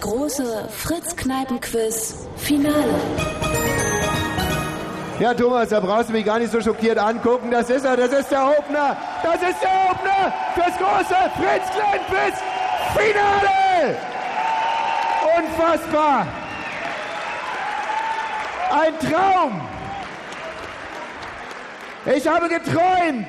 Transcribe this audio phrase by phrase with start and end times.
[0.00, 2.94] Das große Fritz-Kneipen-Quiz Finale.
[5.18, 7.50] Ja, Thomas, da brauchst du mich gar nicht so schockiert angucken.
[7.50, 8.96] Das ist er, das ist der Opener.
[9.22, 12.38] Das ist der Opener fürs große Fritz Kneipen-Quiz
[12.96, 13.96] Finale.
[15.38, 16.26] Unfassbar.
[18.70, 19.60] Ein Traum.
[22.16, 23.26] Ich habe geträumt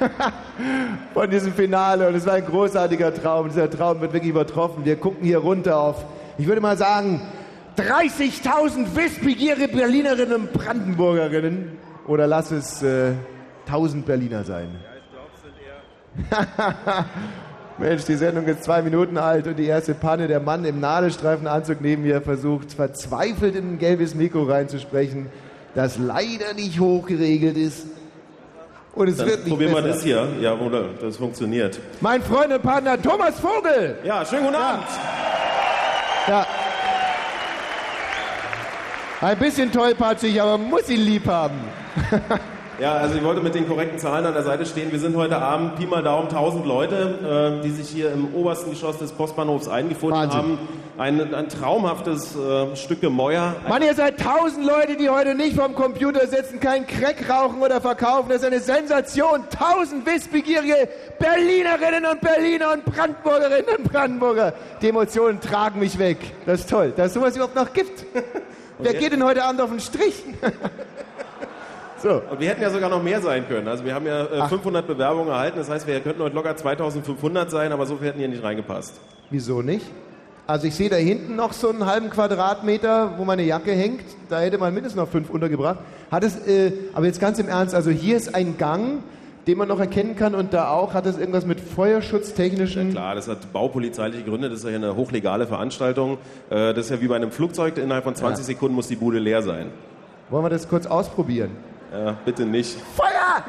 [1.14, 3.48] von diesem Finale und es war ein großartiger Traum.
[3.48, 4.84] Dieser Traum wird wirklich übertroffen.
[4.84, 6.04] Wir gucken hier runter auf,
[6.36, 7.20] ich würde mal sagen,
[7.76, 11.78] 30.000 wissbegierige Berlinerinnen und Brandenburgerinnen.
[12.06, 13.12] Oder lass es äh,
[13.66, 14.68] 1000 Berliner sein.
[17.78, 20.26] Mensch, die Sendung ist zwei Minuten alt und die erste Panne.
[20.26, 25.26] Der Mann im Nadelstreifenanzug neben mir versucht verzweifelt in ein gelbes Mikro reinzusprechen,
[25.76, 27.86] das leider nicht hochgeregelt ist.
[28.98, 30.26] Und es Dann wird nicht probieren wir das hier.
[30.40, 30.86] Ja, oder?
[31.00, 31.78] Das funktioniert.
[32.00, 33.96] Mein Freund und Partner Thomas Vogel.
[34.02, 34.86] Ja, schönen guten Abend.
[36.26, 36.44] Ja.
[39.20, 41.60] Ein bisschen tollpatschig, aber muss ihn lieb haben.
[42.80, 44.92] Ja, also ich wollte mit den korrekten Zahlen an der Seite stehen.
[44.92, 48.70] Wir sind heute Abend Pi mal Daumen 1000 Leute, äh, die sich hier im obersten
[48.70, 50.38] Geschoss des Postbahnhofs eingefunden Wahnsinn.
[50.38, 50.58] haben.
[50.96, 53.56] Ein, ein traumhaftes äh, Stück Gemäuer.
[53.68, 57.80] Mann, ihr seid tausend Leute, die heute nicht vorm Computer sitzen, keinen Crack rauchen oder
[57.80, 58.28] verkaufen.
[58.28, 59.42] Das ist eine Sensation.
[59.50, 64.52] Tausend wissbegierige Berlinerinnen und Berliner und Brandenburgerinnen und Brandenburger.
[64.82, 66.18] Die Emotionen tragen mich weg.
[66.46, 68.06] Das ist toll, dass es sowas überhaupt noch gibt.
[68.78, 70.22] Wer geht denn heute Abend auf den Strich?
[72.02, 72.22] so.
[72.30, 73.68] Und wir hätten ja sogar noch mehr sein können.
[73.68, 75.58] Also wir haben ja äh, 500 Bewerbungen erhalten.
[75.58, 79.00] Das heißt, wir könnten heute locker 2500 sein, aber so viel hätten hier nicht reingepasst.
[79.30, 79.86] Wieso nicht?
[80.46, 84.00] Also ich sehe da hinten noch so einen halben Quadratmeter, wo meine Jacke hängt.
[84.30, 85.78] Da hätte man mindestens noch fünf untergebracht.
[86.10, 89.02] Hat es, äh, aber jetzt ganz im Ernst, also hier ist ein Gang,
[89.46, 92.90] den man noch erkennen kann und da auch hat es irgendwas mit feuerschutztechnischen...
[92.92, 94.48] Klar, das hat baupolizeiliche Gründe.
[94.48, 96.18] Das ist ja eine hochlegale Veranstaltung.
[96.50, 97.76] Äh, das ist ja wie bei einem Flugzeug.
[97.76, 98.46] Innerhalb von 20 Ja.
[98.46, 99.66] Sekunden muss die Bude leer sein.
[100.30, 101.50] Wollen wir das kurz ausprobieren?
[101.92, 102.76] Ja, bitte nicht.
[102.96, 103.44] Feuer!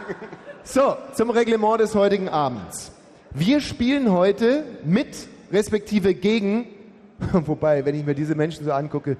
[0.63, 2.91] So, zum Reglement des heutigen Abends.
[3.31, 6.67] Wir spielen heute mit, respektive gegen,
[7.33, 9.17] wobei, wenn ich mir diese Menschen so angucke,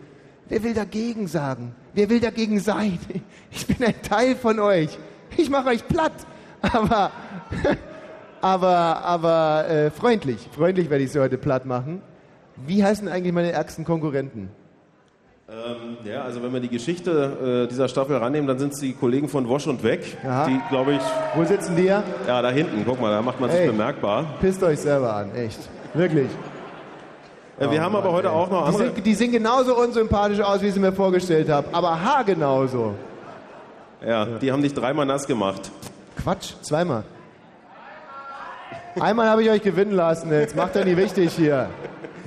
[0.47, 1.75] wer will dagegen sagen?
[1.93, 2.99] Wer will dagegen sein?
[3.51, 4.97] Ich bin ein Teil von euch.
[5.35, 6.13] Ich mache euch platt.
[6.61, 7.11] Aber,
[8.41, 10.47] aber, aber äh, freundlich.
[10.55, 12.03] Freundlich werde ich sie heute platt machen.
[12.67, 14.49] Wie heißen eigentlich meine ärgsten Konkurrenten?
[15.51, 18.93] Ähm, ja, also wenn wir die Geschichte äh, dieser Staffel rannehmen, dann sind es die
[18.93, 20.45] Kollegen von Wosch und Weg, Aha.
[20.45, 21.01] die, glaube ich,
[21.35, 21.85] Wo sitzen die?
[21.85, 23.67] ja, da hinten, guck mal, da macht man sich Hey.
[23.67, 24.25] bemerkbar.
[24.39, 25.57] Pisst euch selber an, echt.
[25.95, 26.29] Wirklich.
[27.59, 28.93] Äh, wir haben aber heute auch noch Die andere.
[28.93, 31.67] sind, die sehen genauso unsympathisch aus, wie ich sie mir vorgestellt habe.
[31.71, 32.93] Aber haargenauso.
[34.05, 35.71] Ja, die haben dich dreimal nass gemacht.
[36.21, 37.03] Quatsch, zweimal.
[38.99, 41.69] Einmal habe ich euch gewinnen lassen, jetzt macht er nicht wichtig hier.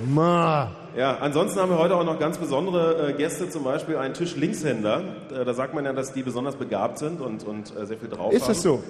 [0.07, 0.71] Ma.
[0.95, 4.35] Ja, ansonsten haben wir heute auch noch ganz besondere äh, Gäste, zum Beispiel einen Tisch
[4.35, 5.01] Linkshänder.
[5.31, 8.09] Äh, da sagt man ja, dass die besonders begabt sind und, und äh, sehr viel
[8.09, 8.49] drauf Ist haben.
[8.49, 8.83] das so?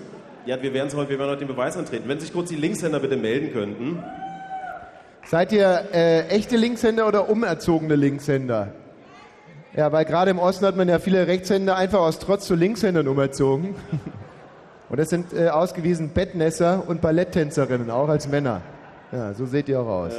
[0.45, 2.09] Ja, wir werden heute, wir werden heute den Beweis antreten.
[2.09, 4.03] Wenn sich kurz die Linkshänder bitte melden könnten.
[5.25, 8.73] Seid ihr äh, echte Linkshänder oder umerzogene Linkshänder?
[9.73, 13.07] Ja, weil gerade im Osten hat man ja viele Rechtshänder einfach aus Trotz zu Linkshändern
[13.07, 13.75] umerzogen.
[14.89, 18.61] Und das sind äh, ausgewiesen Bettnässer und Balletttänzerinnen, auch als Männer.
[19.13, 20.13] Ja, so seht ihr auch aus.
[20.13, 20.17] Äh,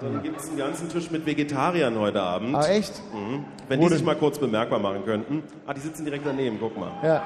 [0.00, 2.54] dann gibt es einen ganzen Tisch mit Vegetariern heute Abend.
[2.54, 2.92] Ah, echt?
[3.12, 3.44] Mhm.
[3.68, 4.06] Wenn Wo die sich denn?
[4.06, 5.42] mal kurz bemerkbar machen könnten.
[5.66, 6.92] Ah, die sitzen direkt daneben, guck mal.
[7.02, 7.22] Ja.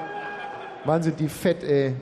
[0.87, 1.95] Mann, sind die fett, ey.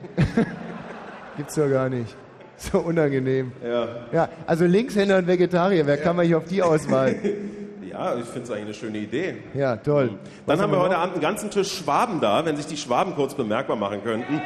[1.37, 2.15] Gibt's doch gar nicht.
[2.61, 3.53] So unangenehm.
[3.63, 7.15] Ja, Ja, also Linkshänder und Vegetarier, wer kann man hier auf die Auswahl?
[7.89, 9.37] ja ich finde es eigentlich eine schöne Idee.
[9.53, 10.07] Ja, toll.
[10.09, 10.83] Dann Was haben wir noch?
[10.83, 14.41] heute Abend einen ganzen Tisch Schwaben da, wenn sich die Schwaben kurz bemerkbar machen könnten.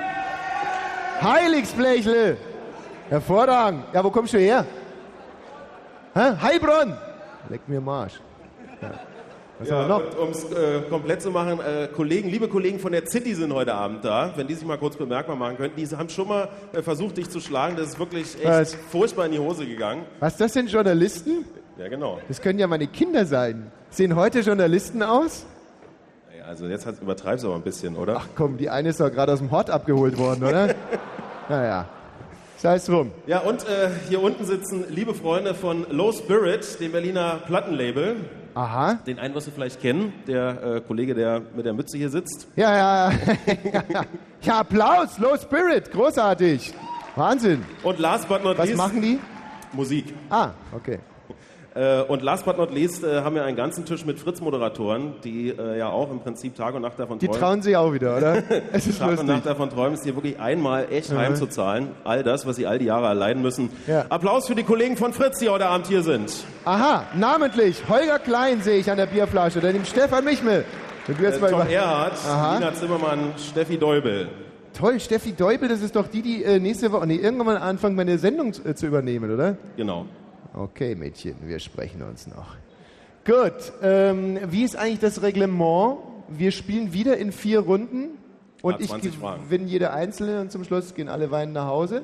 [1.24, 2.38] Heiligsblechle!
[3.10, 3.84] Hervorragend.
[3.94, 4.66] Ja, wo kommst du her?
[6.16, 6.34] Hä?
[6.42, 6.96] Heilbronn!
[7.50, 8.20] Leck mir am Arsch.
[8.82, 8.92] Ja.
[9.66, 13.54] Ja, um es äh, komplett zu machen, äh, Kollegen, liebe Kollegen von der City sind
[13.54, 14.34] heute Abend da.
[14.36, 15.78] Wenn die sich mal kurz bemerkbar machen könnten.
[15.78, 17.76] Die haben schon mal äh, versucht, dich zu schlagen.
[17.78, 18.76] Das ist wirklich echt Was?
[18.92, 20.04] furchtbar in die Hose gegangen.
[20.20, 21.46] Was, das sind Journalisten?
[21.78, 22.20] Ja, genau.
[22.28, 23.72] Das können ja meine Kinder sein.
[23.90, 25.46] Sehen heute Journalisten aus?
[26.38, 28.18] Ja, also jetzt hat- übertreibst du aber ein bisschen, oder?
[28.18, 30.76] Ach komm, die eine ist doch gerade aus dem Hort abgeholt worden, oder?
[31.50, 31.88] naja.
[32.64, 33.12] Sei es drum.
[33.28, 38.16] Ja, und äh, hier unten sitzen liebe Freunde von Low Spirit, dem Berliner Plattenlabel.
[38.54, 38.94] Aha.
[39.06, 42.48] Den einen wirst du vielleicht kennen, der äh, Kollege, der mit der Mütze hier sitzt.
[42.56, 43.14] Ja, ja.
[44.44, 46.74] ja, Applaus, Low Spirit, großartig.
[47.18, 47.66] Wahnsinn.
[47.84, 49.20] Und last but not Was least, machen die?
[49.74, 50.14] Musik.
[50.30, 51.00] Ah, okay.
[51.76, 55.50] Äh, und last but not least äh, haben wir einen ganzen Tisch mit Fritz-Moderatoren, die
[55.50, 57.42] äh, ja auch im Prinzip Tag und Nacht davon Die träumen.
[57.42, 58.44] trauen sich auch wieder, oder?
[58.72, 59.30] Es ist Tag und lustig.
[59.30, 61.90] Nacht davon träumen, es dir wirklich einmal echt heimzuzahlen.
[62.04, 63.72] All das, was sie all die Jahre erleiden müssen.
[63.88, 64.06] Ja.
[64.10, 66.32] Applaus für die Kollegen von Fritz, die heute Abend hier sind.
[66.66, 70.66] Aha, namentlich Holger Klein sehe ich an der Bierflasche, dann dem Stefan Michmel.
[71.08, 72.60] Wenn du jetzt Äh, mal Tom Erhardt, Aha.
[72.60, 74.28] Nina Zimmermann, Steffi Deubel.
[74.78, 78.18] Toll, Steffi Deubel, das ist doch die, die nächste Woche, nee, irgendwann mal anfangen, meine
[78.20, 79.58] Sendung zu übernehmen, oder?
[79.76, 80.06] Genau.
[80.56, 82.56] Okay, Mädchen, wir sprechen uns noch.
[83.26, 85.98] Gut, ähm, wie ist eigentlich das Reglement?
[86.30, 88.10] Wir spielen wieder in vier Runden
[88.62, 89.44] und Ah, ich 20 Fragen.
[89.46, 92.04] gewinne jede einzelne und zum Schluss gehen alle weinen nach Hause.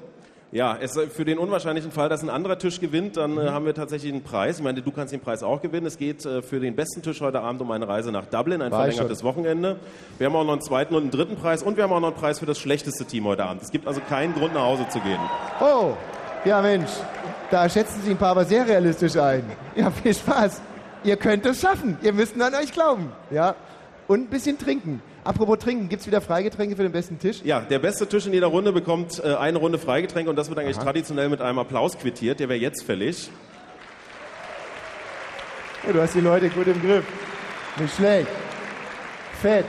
[0.51, 3.37] Ja, es, für den unwahrscheinlichen Fall, dass ein anderer Tisch gewinnt, dann Mhm.
[3.39, 4.57] äh, haben wir tatsächlich einen Preis.
[4.57, 5.85] Ich meine, du kannst den Preis auch gewinnen.
[5.85, 8.71] Es geht äh, für den besten Tisch heute Abend um eine Reise nach Dublin, ein
[8.71, 9.75] War verlängertes Wochenende.
[10.17, 12.07] Wir haben auch noch einen zweiten und einen dritten Preis und wir haben auch noch
[12.07, 13.61] einen Preis für das schlechteste Team heute Abend.
[13.61, 15.19] Es gibt also keinen Grund, nach Hause zu gehen.
[15.61, 15.91] Oh,
[16.45, 16.89] ja Mensch,
[17.51, 19.43] da schätzen Sie ein paar aber sehr realistisch ein.
[19.75, 20.61] Ja, viel Spaß.
[21.03, 21.97] Ihr könnt es schaffen.
[22.01, 23.11] Ihr müsst an euch glauben.
[23.31, 23.55] Ja,
[24.07, 25.01] und ein bisschen trinken.
[25.23, 27.41] Apropos trinken, gibt es wieder Freigetränke für den besten Tisch?
[27.43, 30.59] Ja, der beste Tisch in jeder Runde bekommt äh, eine Runde Freigetränke und das wird
[30.59, 32.39] eigentlich traditionell mit einem Applaus quittiert.
[32.39, 33.29] Der wäre jetzt fällig.
[35.85, 37.05] Ja, du hast die Leute gut im Griff.
[37.79, 38.27] Nicht schlecht.
[39.41, 39.65] Fett.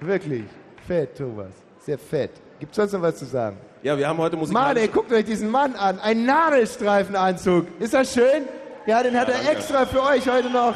[0.00, 0.44] Wirklich.
[0.86, 1.52] Fett, Thomas.
[1.84, 2.30] Sehr fett.
[2.60, 3.56] Gibt's sonst noch was zu sagen?
[3.82, 4.54] Ja, wir haben heute Musik.
[4.54, 5.98] Mann, ey, guckt euch diesen Mann an.
[5.98, 7.66] Ein Nadelstreifenanzug.
[7.80, 8.44] Ist das schön?
[8.86, 9.50] Ja, den hat er danke.
[9.50, 10.74] extra für euch heute noch.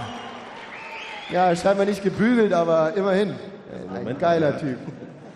[1.31, 3.31] Ja, scheinbar nicht gebügelt, aber immerhin.
[3.31, 4.19] Ein Moment.
[4.19, 4.79] geiler Typ.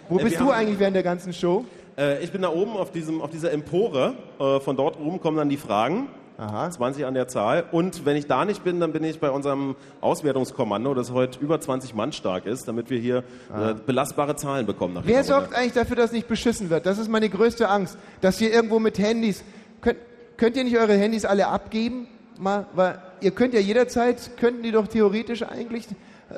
[0.09, 1.65] Wo bist du eigentlich während der ganzen Show?
[1.97, 4.15] Äh, ich bin da oben auf, diesem, auf dieser Empore.
[4.41, 6.09] Äh, von dort oben kommen dann die Fragen.
[6.41, 6.71] Aha.
[6.71, 7.65] 20 an der Zahl.
[7.71, 11.61] Und wenn ich da nicht bin, dann bin ich bei unserem Auswertungskommando, das heute über
[11.61, 13.19] 20 Mann stark ist, damit wir hier
[13.55, 14.95] äh, belastbare Zahlen bekommen.
[14.95, 15.07] Nach Ah.
[15.07, 16.87] Wer sorgt eigentlich dafür, dass nicht beschissen wird?
[16.87, 17.99] Das ist meine größte Angst.
[18.23, 19.45] Dass ihr irgendwo mit Handys.
[19.83, 19.99] Könnt,
[20.39, 22.09] könnt ihr nicht eure Handys alle abgeben?
[22.39, 25.87] Mal, weil ihr könnt ja jederzeit, könnten die doch theoretisch eigentlich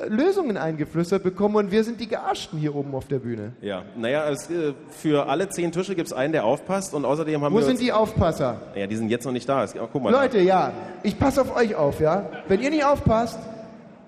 [0.08, 3.52] Lösungen eingeflüstert bekommen und wir sind die Gearschten hier oben auf der Bühne.
[3.60, 7.42] Ja, naja, es, äh, für alle zehn Tische gibt es einen, der aufpasst und außerdem
[7.42, 8.60] haben Wo wir sind uns, die Aufpasser?
[8.74, 9.64] Ja, die sind jetzt noch nicht da.
[9.64, 10.10] Es, oh, guck mal.
[10.10, 10.72] Leute, ja,
[11.02, 12.30] ich passe auf euch auf, ja.
[12.48, 13.38] Wenn ihr nicht aufpasst,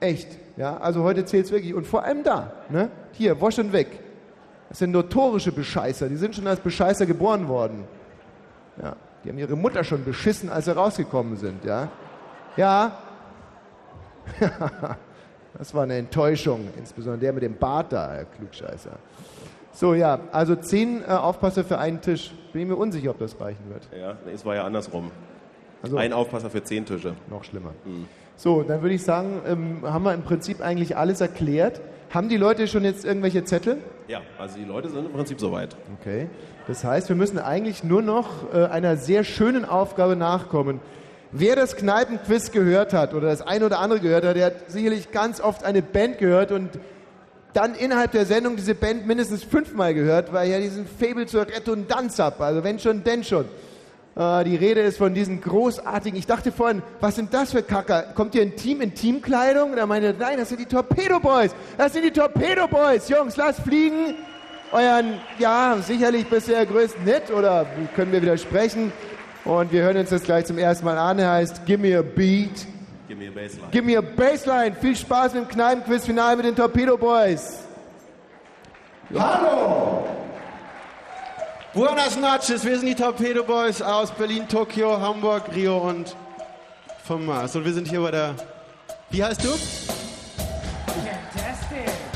[0.01, 0.79] echt, ja.
[0.79, 2.89] Also heute zählt's wirklich und vor allem da, ne?
[3.13, 4.01] Hier, wasch und weg.
[4.71, 6.09] Das sind notorische Bescheißer.
[6.09, 7.85] Die sind schon als Bescheißer geboren worden.
[8.83, 11.89] Ja, die haben ihre Mutter schon beschissen, als sie rausgekommen sind, ja.
[12.57, 12.99] Ja.
[15.59, 18.93] das war eine Enttäuschung, insbesondere der mit dem Bart da, Herr Klugscheißer.
[19.73, 22.33] So, ja, also zehn äh, Aufpasser für einen Tisch.
[22.53, 23.89] Bin ich mir unsicher, ob das reichen wird.
[23.99, 25.11] Ja, es war ja andersrum.
[25.83, 27.15] Also, Ein Aufpasser für zehn Tische.
[27.29, 27.73] noch schlimmer.
[28.37, 31.81] So, dann würde ich sagen, ähm, haben wir im Prinzip eigentlich alles erklärt.
[32.11, 33.79] Haben die Leute schon jetzt irgendwelche Zettel?
[34.07, 35.77] Ja, also die Leute sind im Prinzip soweit.
[36.01, 36.29] Okay.
[36.67, 40.81] Das heißt, wir müssen eigentlich nur noch äh, einer sehr schönen Aufgabe nachkommen.
[41.37, 45.11] Wer das Kneipenquiz gehört hat oder das eine oder andere gehört hat, der hat sicherlich
[45.11, 46.71] ganz oft eine Band gehört und
[47.53, 51.49] dann innerhalb der Sendung diese Band mindestens fünfmal gehört, weil ich ja diesen Fable zur
[51.49, 52.41] Redundanz hab.
[52.41, 53.47] Also wenn schon, denn schon.
[54.15, 58.13] Äh, die Rede ist von diesen großartigen, ich dachte vorhin, was sind das für Kacker?
[58.15, 59.73] Kommt ihr ein Team in Teamkleidung?
[59.73, 61.51] Und er meinte, nein, das sind die Torpedo Boys.
[61.77, 63.09] Das sind die Torpedo Boys.
[63.09, 64.15] Jungs, lasst fliegen.
[64.71, 67.67] Euren, ja, sicherlich bisher größten Hit oder
[67.97, 68.93] können wir widersprechen?
[69.45, 71.19] Und wir hören uns das gleich zum ersten Mal an.
[71.19, 72.67] Er heißt Gimme a Beat.
[73.07, 73.71] Gib mir Baseline.
[73.71, 74.75] Give me a Baseline.
[74.81, 77.59] Viel Spaß mit dem Kneipenquiz-Final mit den Torpedo Boys.
[81.75, 86.17] Buenas noches, wir sind die Torpedo Boys aus Berlin, Tokio, Hamburg, Rio und
[87.05, 87.55] vom Mars.
[87.55, 88.35] Und wir sind hier bei der.
[89.11, 89.49] Wie heißt du?
[90.87, 92.14] Fantastic.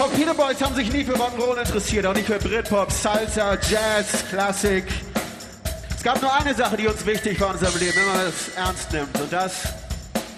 [0.00, 4.84] Torpedo Boys haben sich nie für Rock'n'Roll interessiert, auch nicht für Britpop, Salsa, Jazz, Klassik.
[5.94, 8.48] Es gab nur eine Sache, die uns wichtig war in unserem Leben, wenn man es
[8.56, 9.20] ernst nimmt.
[9.20, 9.74] Und das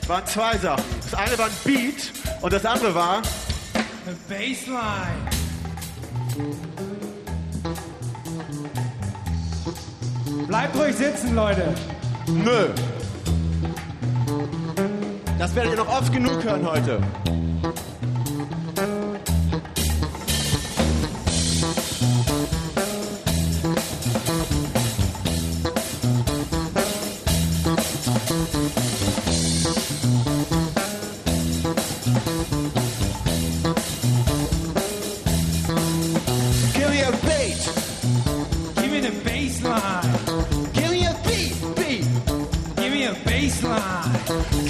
[0.09, 0.83] waren zwei Sachen.
[1.01, 3.23] Das eine war ein Beat und das andere war
[4.05, 5.31] The baseline.
[10.49, 11.73] Bleibt ruhig sitzen, Leute.
[12.27, 12.67] Nö.
[15.39, 17.01] Das werdet ihr noch oft genug hören heute.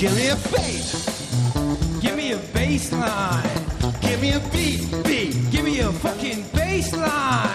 [0.03, 2.03] Give me a beat.
[2.03, 3.47] Give me a bass line.
[4.01, 5.51] Give me a beat, beat.
[5.53, 7.52] Give me a fucking bass line.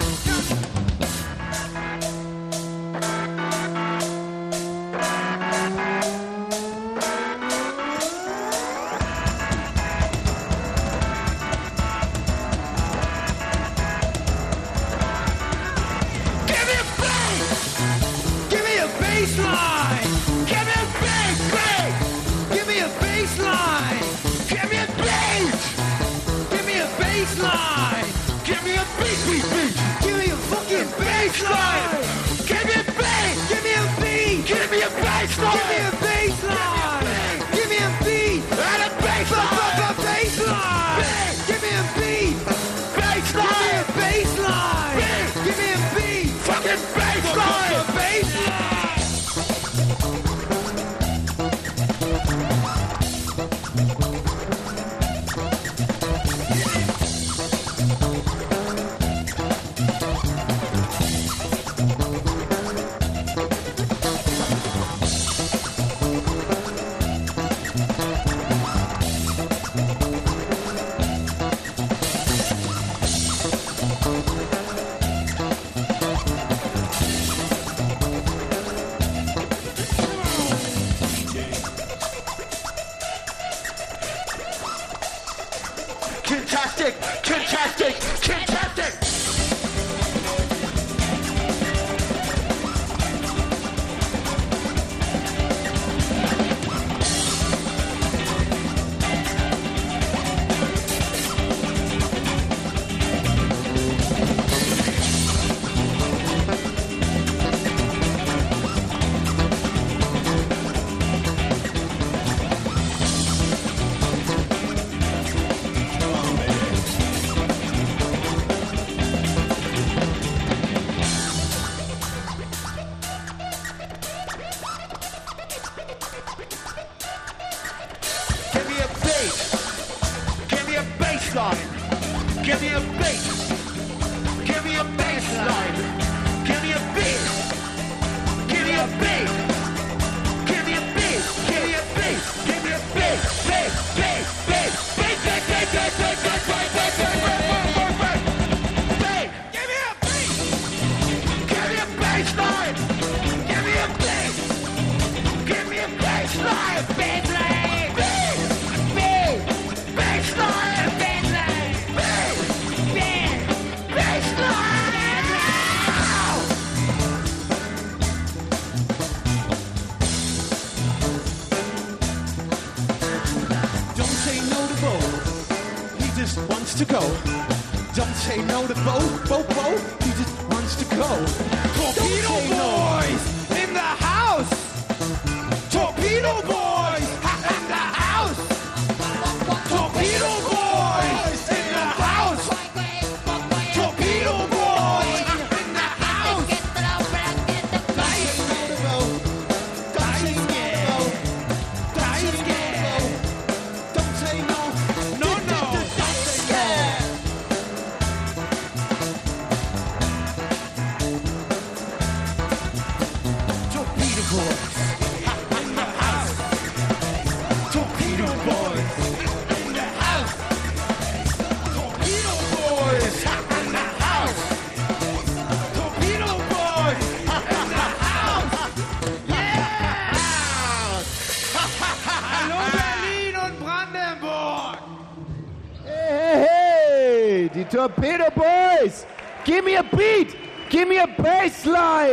[31.27, 31.76] Lifestyle!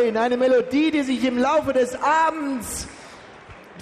[0.04, 0.20] Bassline!
[0.20, 2.88] Eine Melodie, die sich im Laufe des Abends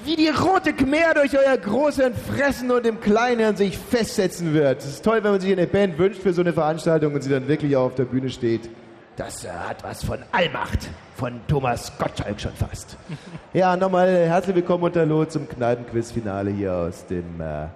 [0.04, 4.80] wie die rote Khmer durch euer Großhirn fressen und im Kleinhirn sich festsetzen wird.
[4.80, 7.30] Es ist toll, wenn man sich eine Band wünscht für so eine Veranstaltung und sie
[7.30, 8.68] dann wirklich auch auf der Bühne steht.
[9.16, 12.96] Das äh, hat was von Allmacht, von Thomas Gottschalk schon fast.
[13.52, 17.66] ja, nochmal herzlich willkommen und hallo zum Kneipenquiz-Finale hier aus dem, äh,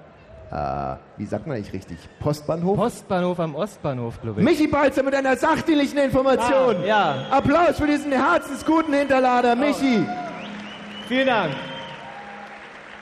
[0.50, 2.76] äh, wie sagt man eigentlich richtig, Postbahnhof?
[2.76, 4.46] Postbahnhof am Ostbahnhof, glaube ich.
[4.46, 6.76] Michi Balzer mit einer sachdienlichen Information.
[6.82, 7.14] Ah, ja.
[7.30, 10.04] Applaus für diesen herzensguten Hinterlader, Michi.
[11.08, 11.52] Vielen Dank.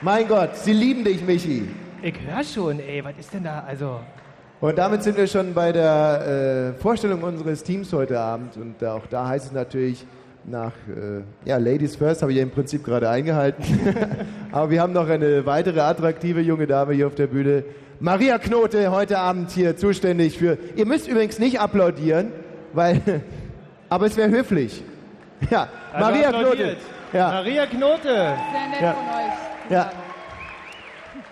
[0.01, 1.69] Mein Gott, sie lieben dich, Michi.
[2.01, 3.63] Ich höre schon, ey, was ist denn da?
[3.67, 3.99] Also,
[4.61, 8.57] Und damit sind wir schon bei der äh, Vorstellung unseres Teams heute Abend.
[8.57, 10.05] Und auch da heißt es natürlich
[10.47, 13.63] nach, äh, ja, Ladies First habe ich ja im Prinzip gerade eingehalten.
[14.51, 17.63] Aber wir haben noch eine weitere attraktive junge Dame hier auf der Bühne.
[17.99, 20.57] Maria Knote, heute Abend hier zuständig für.
[20.75, 22.31] Ihr müsst übrigens nicht applaudieren,
[22.73, 23.01] weil.
[23.89, 24.83] Aber es wäre höflich.
[25.51, 26.77] Ja, Also Maria Knote.
[27.11, 28.03] Ja, Maria Knote.
[28.03, 28.93] Sehr nett Ja.
[28.93, 29.71] von euch.
[29.71, 29.91] ja.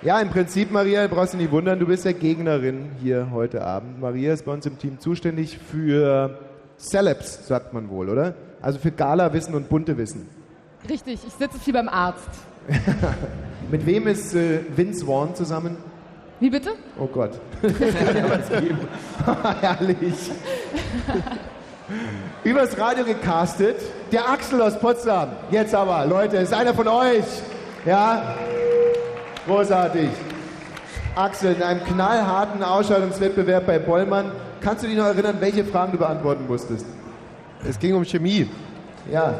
[0.02, 4.02] Ja, im Prinzip, Maria, brauchst du nicht wundern, du bist ja Gegnerin hier heute Abend.
[4.02, 6.38] Maria ist bei uns im Team zuständig für
[6.78, 8.34] Celebs, sagt man wohl, oder?
[8.64, 10.30] Also für Gala-Wissen und bunte Wissen.
[10.90, 12.30] Richtig, ich sitze hier beim Arzt.
[13.72, 15.76] Mit wem ist äh, Vince Vaughn zusammen?
[16.40, 16.72] Wie bitte?
[16.98, 17.32] Oh Gott.
[19.62, 20.32] Herrlich.
[22.46, 23.76] Übers Radio gecastet.
[24.14, 25.32] Der Axel aus Potsdam.
[25.52, 27.26] Jetzt aber, Leute, ist einer von euch.
[27.86, 28.36] Ja?
[29.46, 30.08] Großartig.
[31.16, 35.98] Axel, in einem knallharten Ausscheidungswettbewerb bei Bollmann, kannst du dich noch erinnern, welche Fragen du
[35.98, 36.86] beantworten musstest?
[37.68, 38.50] Es ging um Chemie.
[39.12, 39.34] Ja,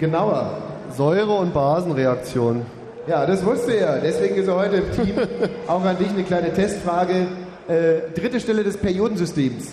[0.00, 0.58] genauer.
[0.96, 2.66] Säure- und Basenreaktion.
[3.06, 4.00] Ja, das wusste er.
[4.00, 5.16] Deswegen ist er heute im Team.
[5.68, 7.26] Auch an dich eine kleine Testfrage.
[7.68, 9.72] Äh, dritte Stelle des Periodensystems.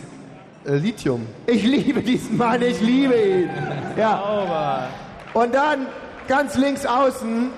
[0.66, 1.26] Äh, Lithium.
[1.48, 3.50] Ich liebe diesen Mann, ich liebe ihn.
[3.98, 4.22] Ja.
[4.24, 4.88] Sauber.
[5.34, 5.88] Und dann
[6.28, 7.50] ganz links außen,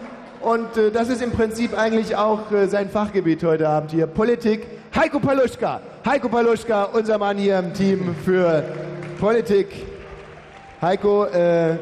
[0.41, 4.67] und äh, das ist im Prinzip eigentlich auch äh, sein Fachgebiet heute Abend hier, Politik,
[4.95, 5.81] Heiko Paluschka.
[6.05, 8.63] Heiko Paluschka, unser Mann hier im Team für
[9.19, 9.92] Politik.
[10.83, 11.77] Heiko, äh,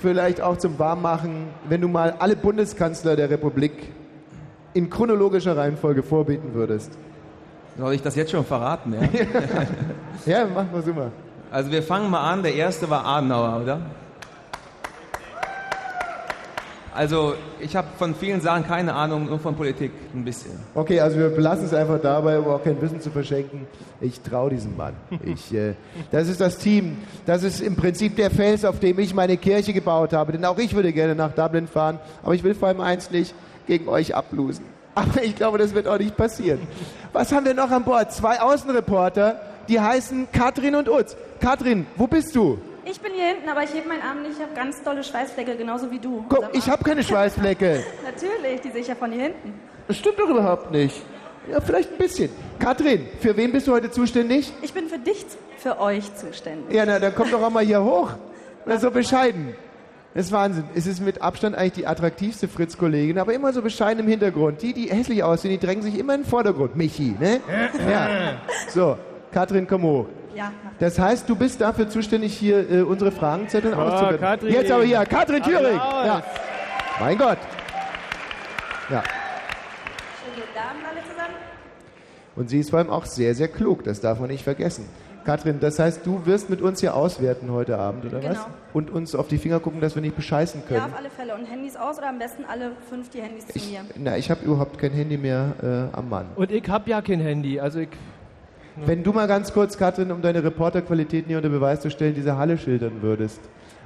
[0.00, 3.72] vielleicht auch zum Warmmachen, wenn du mal alle Bundeskanzler der Republik
[4.74, 6.92] in chronologischer Reihenfolge vorbeten würdest.
[7.76, 9.08] Soll ich das jetzt schon verraten, ja?
[10.32, 11.10] Ja, mach mal mal.
[11.50, 13.80] Also wir fangen mal an, der erste war Adenauer, oder?
[16.94, 20.52] Also ich habe von vielen Sachen keine Ahnung, nur von Politik ein bisschen.
[20.74, 23.66] Okay, also wir belassen es einfach dabei, um auch kein Wissen zu verschenken.
[24.00, 24.94] Ich traue diesem Mann.
[25.24, 25.74] Ich, äh,
[26.10, 26.98] das ist das Team.
[27.24, 30.32] Das ist im Prinzip der Fels, auf dem ich meine Kirche gebaut habe.
[30.32, 31.98] Denn auch ich würde gerne nach Dublin fahren.
[32.22, 33.34] Aber ich will vor allem eins nicht,
[33.66, 34.64] gegen euch ablosen.
[34.94, 36.60] Aber ich glaube, das wird auch nicht passieren.
[37.12, 38.12] Was haben wir noch an Bord?
[38.12, 41.16] Zwei Außenreporter, die heißen Katrin und Utz.
[41.40, 42.58] Katrin, wo bist du?
[42.84, 44.34] Ich bin hier hinten, aber ich hebe meinen Arm nicht.
[44.36, 46.24] Ich habe ganz dolle Schweißflecke, genauso wie du.
[46.28, 47.84] Guck, ich habe keine Schweißflecke.
[48.04, 49.54] Natürlich, die sehe ich ja von hier hinten.
[49.86, 51.00] Das stimmt doch überhaupt nicht.
[51.50, 52.30] Ja, vielleicht ein bisschen.
[52.58, 54.52] Katrin, für wen bist du heute zuständig?
[54.62, 55.24] Ich bin für dich,
[55.58, 56.74] für euch zuständig.
[56.74, 58.10] Ja, na, dann komm doch auch mal hier hoch.
[58.66, 59.54] Na, so bescheiden.
[60.14, 60.64] Das ist Wahnsinn.
[60.74, 64.60] Es ist mit Abstand eigentlich die attraktivste Fritz-Kollegin, aber immer so bescheiden im Hintergrund.
[64.62, 66.76] Die, die hässlich aussehen, die drängen sich immer in den Vordergrund.
[66.76, 67.40] Michi, ne?
[67.90, 68.36] Ja.
[68.68, 68.96] So,
[69.32, 70.06] Katrin, komm hoch.
[70.34, 74.20] Ja, Das heißt, du bist dafür zuständig, hier äh, unsere Fragenzettel auszuwerten.
[74.20, 74.52] Katrin.
[74.52, 75.76] Jetzt aber hier, Katrin Thüring.
[75.76, 76.22] Ja.
[77.00, 77.38] Mein Gott.
[78.90, 79.02] Ja.
[79.02, 81.34] schönen guten Abend alle zusammen.
[82.36, 83.84] Und sie ist vor allem auch sehr, sehr klug.
[83.84, 84.88] Das darf man nicht vergessen.
[85.24, 88.30] Katrin, das heißt, du wirst mit uns hier auswerten heute Abend, oder was?
[88.38, 88.46] Genau.
[88.72, 90.92] Und uns auf die Finger gucken, dass wir nicht bescheißen Ja, können.
[90.92, 91.34] auf alle Fälle.
[91.36, 93.80] Und Handys aus oder am besten alle fünf die Handys zu Ich, mir.
[93.96, 95.52] na, ich habe überhaupt kein Handy mehr
[95.92, 96.26] äh, am Mann.
[96.34, 97.60] Und ich hab ja kein Handy.
[97.60, 97.88] Also ich.
[98.76, 102.36] Wenn du mal ganz kurz, Katrin, um deine Reporterqualitäten hier unter Beweis zu stellen, diese
[102.36, 103.40] Halle schildern würdest.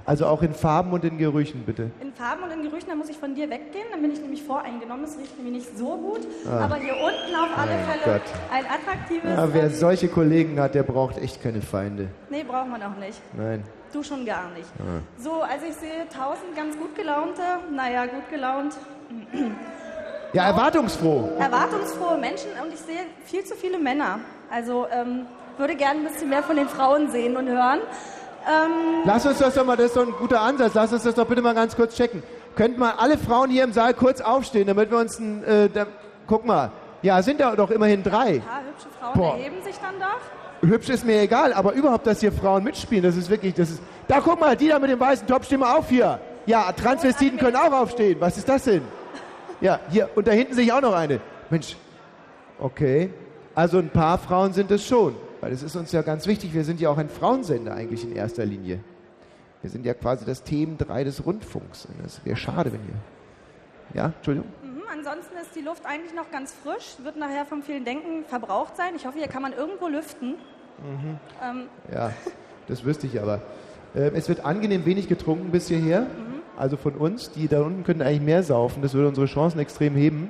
[0.04, 1.90] Also auch in Farben und in Gerüchen, bitte.
[2.00, 3.86] In Farben und in Gerüchen, da muss ich von dir weggehen.
[3.90, 5.04] Dann bin ich nämlich voreingenommen.
[5.04, 6.20] Es riecht nämlich nicht so gut.
[6.48, 6.66] Ah.
[6.66, 8.22] Aber hier unten auf alle Mein Fälle Gott.
[8.52, 9.24] ein attraktives.
[9.28, 12.06] Ja, wer solche Kollegen hat, der braucht echt keine Feinde.
[12.30, 13.20] nee, braucht man auch nicht.
[13.36, 13.64] Nein.
[13.92, 14.68] Du schon gar nicht.
[14.78, 15.00] Ah.
[15.20, 17.42] So, also ich sehe tausend ganz gut gelaunte,
[17.74, 18.74] naja, gut gelaunt,
[20.32, 21.30] Ja, erwartungsfroh.
[21.38, 24.18] erwartungsfrohe Menschen und ich sehe viel zu viele Männer.
[24.50, 25.26] Also ähm,
[25.58, 27.80] würde gerne ein bisschen mehr von den Frauen sehen und hören.
[28.46, 30.74] Ähm, Lass uns das doch mal, das ist doch ein guter Ansatz.
[30.74, 32.22] Lass uns das doch bitte mal ganz kurz checken.
[32.54, 35.86] Könnten mal alle Frauen hier im Saal kurz aufstehen, damit wir uns ein, äh, da,
[36.26, 36.70] guck mal.
[37.02, 38.38] Ja, sind da doch immerhin drei.
[38.38, 39.36] paar hübsche Frauen Boah.
[39.36, 40.68] erheben sich dann doch.
[40.68, 43.82] Hübsch ist mir egal, aber überhaupt, dass hier Frauen mitspielen, das ist wirklich, das ist.
[44.08, 46.18] Da guck mal, die da mit dem weißen Top, mal auf hier.
[46.46, 48.16] Ja, Transvestiten können auch aufstehen.
[48.20, 48.82] Was ist das denn?
[49.60, 51.20] Ja, hier, und da hinten sehe ich auch noch eine.
[51.50, 51.76] Mensch,
[52.58, 53.10] okay.
[53.56, 56.52] Also ein paar Frauen sind es schon, weil es ist uns ja ganz wichtig.
[56.52, 58.80] Wir sind ja auch ein Frauensender eigentlich in erster Linie.
[59.62, 61.86] Wir sind ja quasi das Themen 3 des Rundfunks.
[61.86, 63.94] Und das wäre schade, wenn ihr.
[63.94, 64.50] Ja, Entschuldigung.
[64.62, 68.76] Mhm, ansonsten ist die Luft eigentlich noch ganz frisch, wird nachher vom vielen Denken verbraucht
[68.76, 68.92] sein.
[68.94, 70.34] Ich hoffe, hier kann man irgendwo lüften.
[71.42, 72.12] Ähm, Ja,
[72.68, 73.40] das wüsste ich aber.
[73.94, 76.06] Ähm, es wird angenehm wenig getrunken bis hierher.
[76.58, 77.30] Also von uns.
[77.30, 78.82] Die da unten könnten eigentlich mehr saufen.
[78.82, 80.28] Das würde unsere Chancen extrem heben.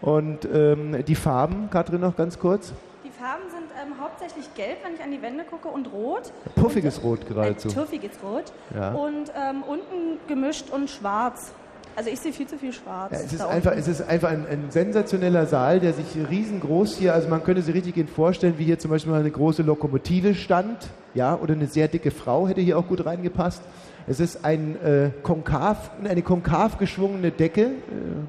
[0.00, 2.72] Und ähm, die Farben, Katrin, noch ganz kurz.
[3.04, 6.32] die Farben sind ähm, hauptsächlich gelb, wenn ich an die Wände gucke, und rot.
[6.54, 7.68] Puffiges Rot geradezu.
[7.68, 8.52] Ein tuffiges Rot.
[8.74, 8.92] Ja.
[8.92, 11.52] Und ähm, unten gemischt und schwarz.
[11.96, 13.10] Also ich sehe viel zu viel schwarz.
[13.10, 17.12] Ja, es, ist einfach, es ist einfach ein, ein sensationeller Saal, der sich riesengroß hier,
[17.12, 20.36] also man könnte sich richtig ihn vorstellen, wie hier zum Beispiel mal eine große Lokomotive
[20.36, 23.62] stand, ja, oder eine sehr dicke Frau hätte hier auch gut reingepasst.
[24.08, 27.70] Es ist ein, äh, konkav, eine konkav geschwungene Decke, äh,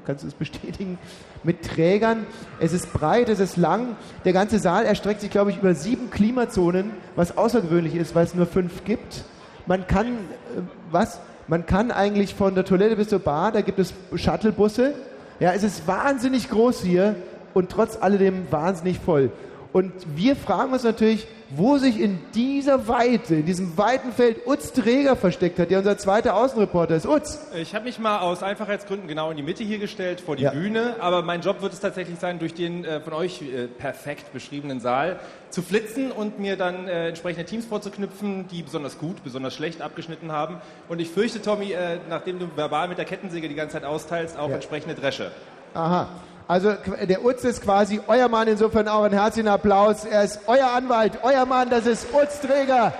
[0.04, 0.98] kannst du es bestätigen,
[1.42, 2.26] mit Trägern.
[2.58, 3.96] Es ist breit, es ist lang.
[4.26, 8.34] Der ganze Saal erstreckt sich, glaube ich, über sieben Klimazonen, was außergewöhnlich ist, weil es
[8.34, 9.24] nur fünf gibt.
[9.66, 11.20] Man kann, äh, was?
[11.48, 14.94] Man kann eigentlich von der Toilette bis zur Bar, da gibt es Shuttlebusse.
[15.40, 17.16] Ja, es ist wahnsinnig groß hier
[17.54, 19.30] und trotz alledem wahnsinnig voll.
[19.72, 24.72] Und wir fragen uns natürlich, wo sich in dieser Weite, in diesem weiten Feld Utz
[24.72, 27.06] Träger versteckt hat, der unser zweiter Außenreporter ist.
[27.06, 27.38] Utz!
[27.54, 30.50] Ich habe mich mal aus Einfachheitsgründen genau in die Mitte hier gestellt, vor die Ja.
[30.50, 30.96] Bühne.
[31.00, 34.80] Aber mein Job wird es tatsächlich sein, durch den äh, von euch äh, perfekt beschriebenen
[34.80, 35.18] Saal
[35.50, 40.32] zu flitzen und mir dann äh, entsprechende Teams vorzuknüpfen, die besonders gut, besonders schlecht abgeschnitten
[40.32, 40.56] haben.
[40.88, 44.36] Und ich fürchte, Tommy, äh, nachdem du verbal mit der Kettensäge die ganze Zeit austeilst,
[44.36, 44.54] auch Ja.
[44.56, 45.30] entsprechende Dresche.
[45.74, 46.08] Aha.
[46.50, 46.74] Also
[47.08, 50.04] der Utz ist quasi euer Mann, insofern auch einen herzlichen Applaus.
[50.04, 52.92] Er ist euer Anwalt, euer Mann, das ist Utz Träger.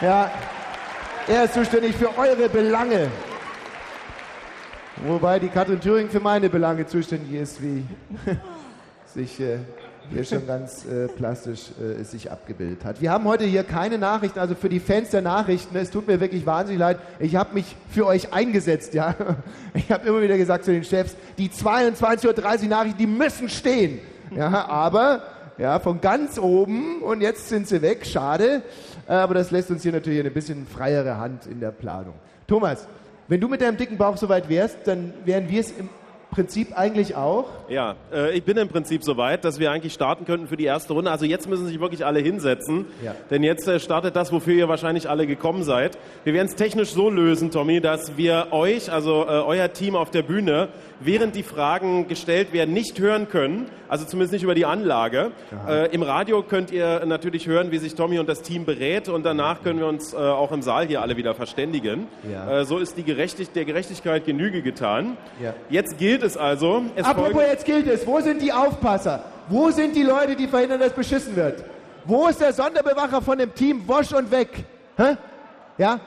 [0.00, 0.28] Ja,
[1.28, 3.06] er ist zuständig für eure Belange.
[5.06, 7.86] Wobei die Katrin Thüring für meine Belange zuständig ist, wie
[9.14, 9.58] sich äh,
[10.12, 13.00] hier schon ganz äh, plastisch äh, sich abgebildet hat.
[13.00, 16.20] Wir haben heute hier keine Nachrichten, also für die Fans der Nachrichten, es tut mir
[16.20, 16.98] wirklich wahnsinnig leid.
[17.18, 19.14] Ich habe mich für euch eingesetzt, ja.
[19.74, 24.00] Ich habe immer wieder gesagt zu den Chefs, die 22.30 Uhr Nachrichten, die müssen stehen.
[24.34, 25.22] Ja, aber
[25.58, 28.62] ja, von ganz oben und jetzt sind sie weg, schade.
[29.06, 32.14] Aber das lässt uns hier natürlich eine bisschen freiere Hand in der Planung.
[32.46, 32.86] Thomas,
[33.28, 35.88] wenn du mit deinem dicken Bauch soweit wärst, dann wären wir es im
[36.30, 37.46] Prinzip eigentlich auch.
[37.68, 40.92] Ja, äh, ich bin im Prinzip soweit, dass wir eigentlich starten könnten für die erste
[40.92, 41.10] Runde.
[41.10, 43.14] Also jetzt müssen sich wirklich alle hinsetzen, Ja.
[43.30, 45.98] denn jetzt äh, startet das, wofür ihr wahrscheinlich alle gekommen seid.
[46.24, 50.10] Wir werden es technisch so lösen, Tommy, dass wir euch, also äh, euer Team auf
[50.10, 50.68] der Bühne,
[51.00, 55.32] während die Fragen gestellt werden, nicht hören können, also zumindest nicht über die Anlage.
[55.66, 59.24] Äh, Im Radio könnt ihr natürlich hören, wie sich Tommy und das Team berät und
[59.24, 62.06] danach können wir uns äh, auch im Saal hier alle wieder verständigen.
[62.30, 62.60] Ja.
[62.60, 65.16] Äh, so ist die Gerechtig der Gerechtigkeit Genüge getan.
[65.42, 65.54] Ja.
[65.68, 66.84] Jetzt gilt es also.
[66.94, 68.06] Es Apropos, jetzt gilt es.
[68.06, 69.24] Wo sind die Aufpasser?
[69.48, 71.64] Wo sind die Leute, die verhindern, dass beschissen wird?
[72.04, 74.64] Wo ist der Sonderbewacher von dem Team Wosch und weg?
[74.96, 75.16] Hä?
[75.78, 76.00] Ja?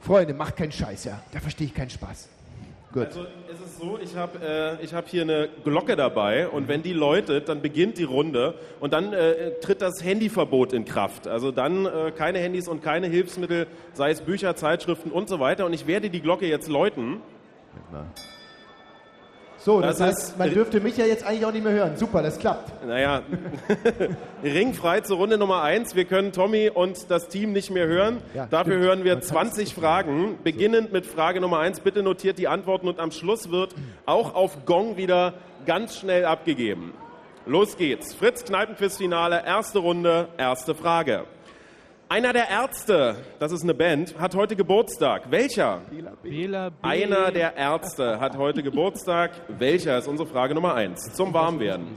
[0.00, 1.20] Freunde, macht keinen Scheiß, ja.
[1.32, 2.28] Da verstehe ich keinen Spaß.
[2.92, 3.04] Gut.
[3.04, 4.38] Also es ist so, ich habe
[4.80, 8.54] äh, ich hab hier eine Glocke dabei und wenn die läutet, dann beginnt die Runde
[8.80, 11.28] und dann äh, tritt das Handyverbot in Kraft.
[11.28, 15.66] Also dann äh, keine Handys und keine Hilfsmittel, sei es Bücher, Zeitschriften und so weiter.
[15.66, 17.20] Und ich werde die Glocke jetzt läuten.
[19.68, 21.94] So, das, Das heißt, ist- man dürfte mich ja jetzt eigentlich auch nicht mehr hören.
[21.98, 22.86] Super, das klappt.
[22.86, 23.20] Naja,
[24.42, 25.94] ringfrei zur Runde Nummer eins.
[25.94, 28.22] Wir können Tommy und das Team nicht mehr hören.
[28.34, 28.86] Ja, Dafür stimmt.
[28.86, 31.80] hören wir Man kann's 20 Fragen, beginnend mit Frage Nummer eins.
[31.80, 33.74] Bitte notiert die Antworten und am Schluss wird
[34.06, 35.34] auch auf Gong wieder
[35.66, 36.94] ganz schnell abgegeben.
[37.44, 38.14] Los geht's.
[38.14, 41.24] Fritz Kneipenquiz-Finale, erste Runde, erste Frage.
[42.10, 45.30] Einer der Ärzte, das ist eine Band, hat heute Geburtstag.
[45.30, 45.82] Welcher?
[46.22, 46.78] Bela B.
[46.80, 49.32] Einer der Ärzte hat heute Geburtstag.
[49.58, 51.12] Welcher ist unsere Frage Nummer eins?
[51.12, 51.88] Zum Warmwerden.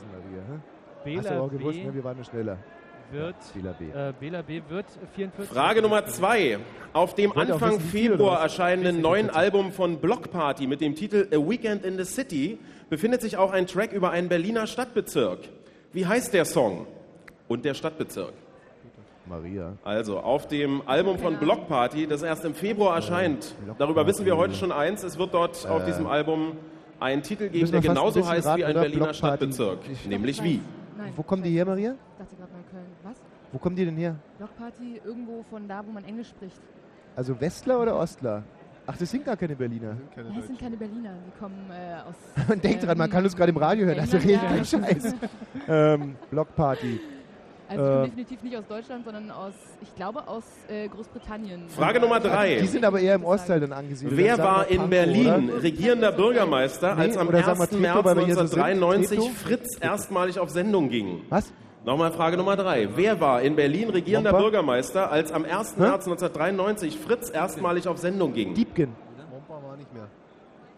[1.05, 1.85] Hast du Bela auch gewusst, B.
[1.85, 1.93] ne?
[1.93, 2.57] wir waren nur schneller.
[3.09, 3.85] wird, Bela B.
[3.85, 4.61] Äh, Bela B.
[4.67, 5.49] wird 44.
[5.49, 6.59] Frage Nummer zwei.
[6.91, 11.37] Auf dem Wollt Anfang Februar erscheinenden neuen Album von Block Party mit dem Titel A
[11.37, 15.39] Weekend in the City befindet sich auch ein Track über einen Berliner Stadtbezirk.
[15.93, 16.85] Wie heißt der Song?
[17.47, 18.33] Und der Stadtbezirk.
[19.27, 19.73] Maria.
[19.83, 23.55] Also auf dem Album von Block Party, das erst im Februar erscheint.
[23.63, 25.03] Block Darüber wissen wir heute schon eins.
[25.03, 26.53] Es wird dort auf diesem Album
[26.99, 28.73] einen Titel geben, der genauso heißt raten, wie ein?
[28.73, 29.13] Berliner.
[29.13, 29.79] Stadtbezirk.
[29.91, 30.61] Ich- Nämlich wie?
[30.97, 31.13] Nein.
[31.15, 31.91] Wo kommen die her, Maria?
[31.93, 32.85] Ich dachte gerade mal Köln.
[33.03, 33.15] Was?
[33.51, 34.15] Wo kommen die denn her?
[34.37, 36.59] Blockparty irgendwo von da, wo man Englisch spricht.
[37.15, 38.43] Also Westler oder Ostler?
[38.87, 39.95] Ach, das sind gar keine Berliner.
[40.17, 42.49] Ja, das sind keine Berliner, die kommen äh, aus.
[42.51, 44.39] Und denkt dran, man kann uns gerade im Radio hören, also ja.
[44.39, 45.15] kein Scheiß.
[45.67, 46.99] ähm, Blockparty.
[47.71, 51.69] Also Äh, definitiv nicht aus Deutschland, sondern aus, ich glaube, aus äh, Großbritannien.
[51.69, 52.59] Frage Nummer drei.
[52.59, 54.17] Die sind aber eher im Ostteil dann angesiedelt.
[54.17, 55.63] Wer Dann war in Punk, Berlin oder?
[55.63, 57.69] regierender Bürgermeister, Nee, als am oder sagen wir 1.
[57.69, 58.61] Trito, März weil wir hier so sind?
[58.61, 59.33] 1993 Trito?
[59.33, 61.21] Fritz erstmalig auf Sendung ging?
[61.29, 61.53] Was?
[61.85, 62.89] Nochmal Frage Nummer drei.
[62.95, 64.43] Wer war in Berlin regierender Momper?
[64.43, 65.77] Bürgermeister, als am 1.
[65.77, 68.53] März 1993 Fritz erstmalig auf Sendung ging?
[68.53, 68.89] Diebken.
[69.31, 70.07] Mompa war nicht mehr.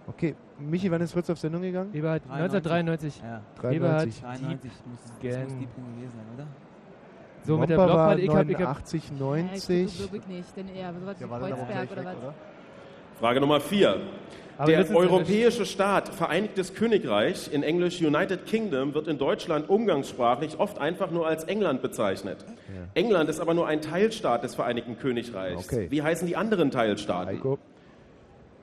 [0.05, 1.89] Okay, Michi, wann ist Fritz auf Sendung gegangen?
[1.93, 3.21] Eberhard, 1993.
[3.21, 3.71] Ja.
[3.71, 4.21] Eberhard 93.
[4.21, 5.11] 93 muss, das
[5.43, 5.53] muss.
[5.59, 6.47] Diebken gewesen sein, oder?
[7.45, 8.21] So mit der Blockparty.
[8.23, 9.97] Ich hab, ich hab, 89, Ja, ich 90.
[9.97, 12.15] glaube wirklich nicht, denn eher sowas wie aber auch Kreuzberg oder was.
[12.17, 12.33] oder?
[13.19, 14.01] Frage Nummer vier.
[14.57, 19.07] aber wir Der wissen es ja europäische Staat Vereinigtes Königreich, in Englisch United Kingdom, wird
[19.07, 22.45] in Deutschland umgangssprachlich oft einfach nur als England bezeichnet.
[22.95, 25.65] England ist aber nur ein Teilstaat des Vereinigten Königreichs.
[25.65, 25.87] Okay.
[25.89, 27.35] Wie heißen die anderen Teilstaaten?
[27.37, 27.59] Heiko.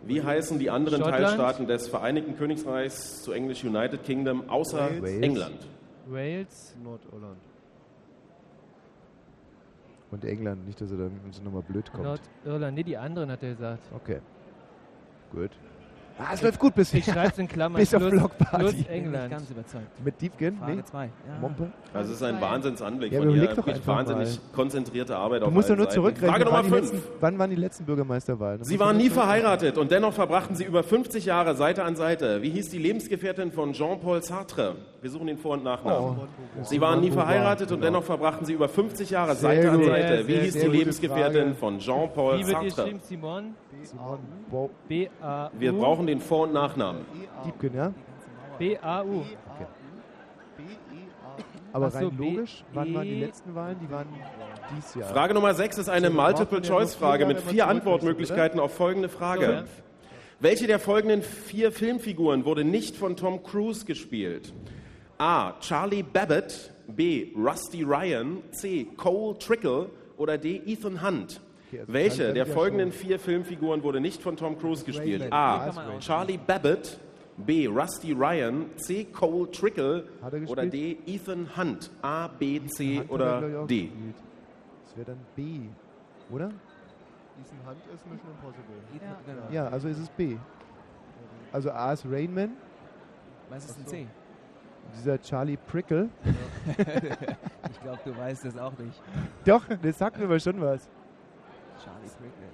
[0.02, 1.24] Wie heißen die anderen Schottland?
[1.24, 5.20] Teilstaaten des Vereinigten Königreichs, zu Englisch United Kingdom, außer Wales.
[5.22, 5.58] England?
[6.06, 6.74] Wales.
[6.82, 7.36] Nordirland.
[10.10, 12.04] Und England, nicht, dass er dann uns nochmal blöd kommt.
[12.44, 13.80] Nordirland, nee, die anderen hat er gesagt.
[13.92, 14.20] Okay.
[15.30, 15.50] Gut.
[16.20, 16.98] Ah, es läuft gut bisher.
[17.00, 17.78] Ich schreib's in Klammern.
[17.80, 18.58] Bis auf plus, Blockparty.
[18.58, 19.30] plus England.
[19.30, 19.86] ganz überzeugt.
[20.04, 20.58] Mit Diebken?
[20.58, 20.84] Frage Nee?
[20.84, 21.04] zwei.
[21.04, 21.38] Ja.
[21.40, 21.68] Mompe?
[21.94, 23.56] Also es ist ein Wahnsinnsanblick Ja, von überleg hier.
[23.56, 24.54] doch einfach Wahnsinnig mal.
[24.54, 26.30] konzentrierte Arbeit Du auf musst doch nur zurückrechnen.
[26.30, 26.92] Frage Nummer wann, die 5.
[26.92, 28.58] letzten, wann waren die letzten Bürgermeisterwahlen?
[28.60, 32.42] Das Sie waren nie verheiratet und dennoch verbrachten sie über 50 Jahre Seite an Seite.
[32.42, 34.76] Wie hieß die Lebensgefährtin von Jean-Paul Sartre?
[35.02, 36.18] Wir suchen den Vor- und Nachnamen.
[36.20, 36.62] Oh.
[36.62, 39.86] Sie waren nie verheiratet und dennoch verbrachten sie über 50 Jahre Sehr Seite an gut.
[39.86, 40.08] Seite.
[40.16, 41.54] Sehr, Wie sehr, hieß sehr die Lebensgefährtin Frage.
[41.54, 42.94] von Jean-Paul Wie wird ihr Sartre?
[43.08, 43.54] Simon?
[44.88, 45.50] B-A-U.
[45.58, 47.04] Wir brauchen den Vor- und Nachnamen.
[47.44, 47.92] Diebken, ja?
[48.58, 49.22] B-A-U.
[51.72, 53.76] Aber Ach so, rein logisch, wann waren die E- letzten Wahlen?
[53.80, 54.08] Die waren
[54.76, 55.08] dies Jahr.
[55.08, 59.46] Frage Nummer 6 ist eine Multiple-Choice-Frage mit vier Antwortmöglichkeiten auf folgende Frage.
[59.46, 59.64] So, ja.
[60.40, 64.52] Welche der folgenden vier Filmfiguren wurde nicht von Tom Cruise gespielt?
[65.18, 65.52] A.
[65.60, 67.28] Charlie Babbitt, B.
[67.36, 68.86] Rusty Ryan, C.
[68.96, 70.60] Cole Trickle oder D.
[70.66, 71.40] Ethan Hunt?
[71.70, 75.22] Okay, also Welche Charlie der folgenden vier Filmfiguren wurde nicht von Tom Cruise gespielt?
[75.22, 75.32] Rayman.
[75.32, 75.98] A.
[76.00, 76.98] Charlie Babbitt,
[77.36, 77.68] B.
[77.68, 79.04] Rusty Ryan, C.
[79.04, 80.98] Cole Trickle er oder D.
[81.06, 81.90] Ethan Hunt?
[82.02, 83.88] A, B, C er, oder D?
[84.84, 85.60] Das wäre dann B,
[86.28, 86.46] oder?
[86.46, 89.50] Ethan Hunt ist Mission Impossible.
[89.52, 89.64] Ja.
[89.64, 90.36] Ja, also ist es B.
[91.52, 92.50] Also A ist Rainman,
[93.48, 94.06] Was ist ein C?
[94.98, 96.08] dieser Charlie Prickle.
[97.72, 99.00] Ich glaube, du weißt es auch nicht.
[99.46, 100.90] Doch, das sagt mir aber schon was.
[101.84, 102.48] Charlie Prickle.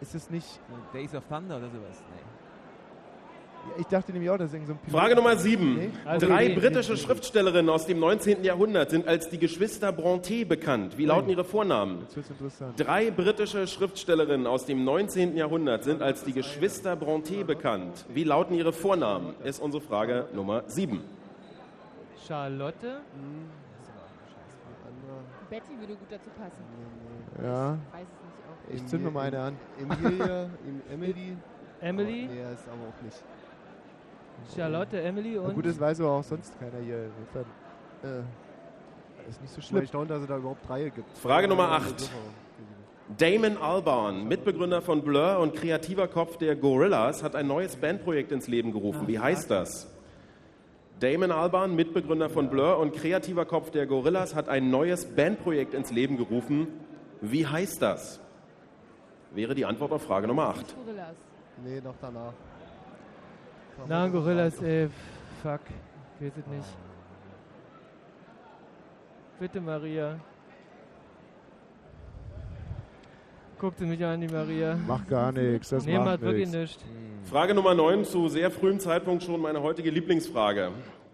[0.00, 0.46] Ist es nicht...
[0.46, 2.02] So Days of Thunder oder sowas?
[2.10, 3.70] Nee.
[3.70, 5.00] Ja, Ich dachte nämlich auch, das ist irgend so ein Pilot.
[5.00, 5.74] Frage Nummer 7.
[5.76, 5.90] Nee?
[6.04, 7.04] Also Drei nee, britische nee, nee.
[7.04, 8.44] Schriftstellerinnen aus dem 19.
[8.44, 10.98] Jahrhundert sind als die Geschwister Brontë bekannt.
[10.98, 12.00] Wie lauten ihre Vornamen?
[12.02, 12.74] Jetzt wird's interessant.
[12.78, 15.36] Drei britische Schriftstellerinnen aus dem 19.
[15.36, 18.04] Jahrhundert sind als die Geschwister Brontë bekannt.
[18.12, 19.34] Wie lauten ihre Vornamen?
[19.44, 21.00] Ist unsere Frage Nummer 7.
[22.26, 23.00] Charlotte.
[25.50, 26.64] Betty würde gut dazu passen.
[27.42, 28.23] Ja, Ich weiß es.
[28.72, 29.56] Ich zünd mir mal eine an.
[29.80, 31.36] Emilia, Em- Emily.
[31.80, 32.28] Emily.
[32.32, 33.22] Nee, ist aber auch nicht.
[34.56, 35.54] Charlotte, Emily Na und.
[35.54, 37.06] gut, das weiß aber auch sonst keiner hier.
[37.18, 37.44] Insofern,
[38.02, 39.86] äh, ist nicht so Ich schlimm.
[39.86, 41.16] staune, dass es da überhaupt drei gibt.
[41.18, 42.00] Frage Nummer Ja, 8.
[42.00, 42.12] super.
[43.18, 48.48] Damon Albarn, Mitbegründer von Blur und kreativer Kopf der Gorillaz, hat ein neues Bandprojekt ins
[48.48, 49.06] Leben gerufen.
[49.06, 49.90] Wie heißt das?
[51.00, 55.90] Damon Albarn, Mitbegründer von Blur und kreativer Kopf der Gorillaz, hat ein neues Bandprojekt ins
[55.90, 56.68] Leben gerufen.
[57.20, 58.20] Wie heißt das?
[59.34, 60.74] Wäre die Antwort auf Frage Nummer 8.
[60.76, 61.16] Gorillas.
[61.64, 62.32] Nee, noch danach.
[63.88, 64.88] Na, Gorillas, ey.
[65.42, 65.60] Fuck.
[66.20, 66.68] Ich weiß es nicht.
[69.40, 70.18] Bitte, Maria.
[73.58, 74.76] Guckt sie mich an, die Maria.
[74.86, 76.78] Macht gar nichts, das Nee, macht wirklich nichts.
[76.78, 77.30] nichts.
[77.30, 80.70] Frage Nummer 9 zu sehr frühem Zeitpunkt schon meine heutige Lieblingsfrage.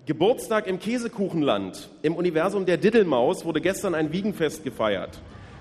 [0.06, 1.88] Geburtstag im Käsekuchenland.
[2.02, 5.20] Im Universum der Diddelmaus wurde gestern ein Wiegenfest gefeiert.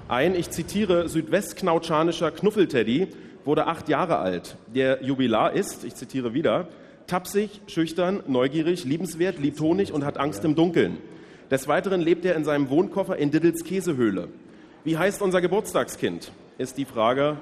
[0.10, 3.10] Ein, ich zitiere, südwestknautschanischer Knuffelteddy
[3.46, 4.58] wurde acht Jahre alt.
[4.74, 6.68] Der Jubilar ist, ich zitiere wieder,
[7.06, 10.98] tapsig, schüchtern, neugierig, liebenswert, liebt Honig und hat Angst im Dunkeln.
[11.52, 14.30] Des Weiteren lebt er in seinem Wohnkoffer in Diddels Käsehöhle.
[14.84, 16.32] Wie heißt unser Geburtstagskind?
[16.58, 17.38] Ist die Frage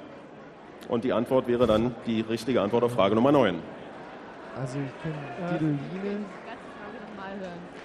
[0.90, 3.56] und die Antwort wäre dann die richtige Antwort auf Frage Nummer 9.
[4.60, 5.58] Also ich kenne Ja.
[5.58, 6.26] Dideline.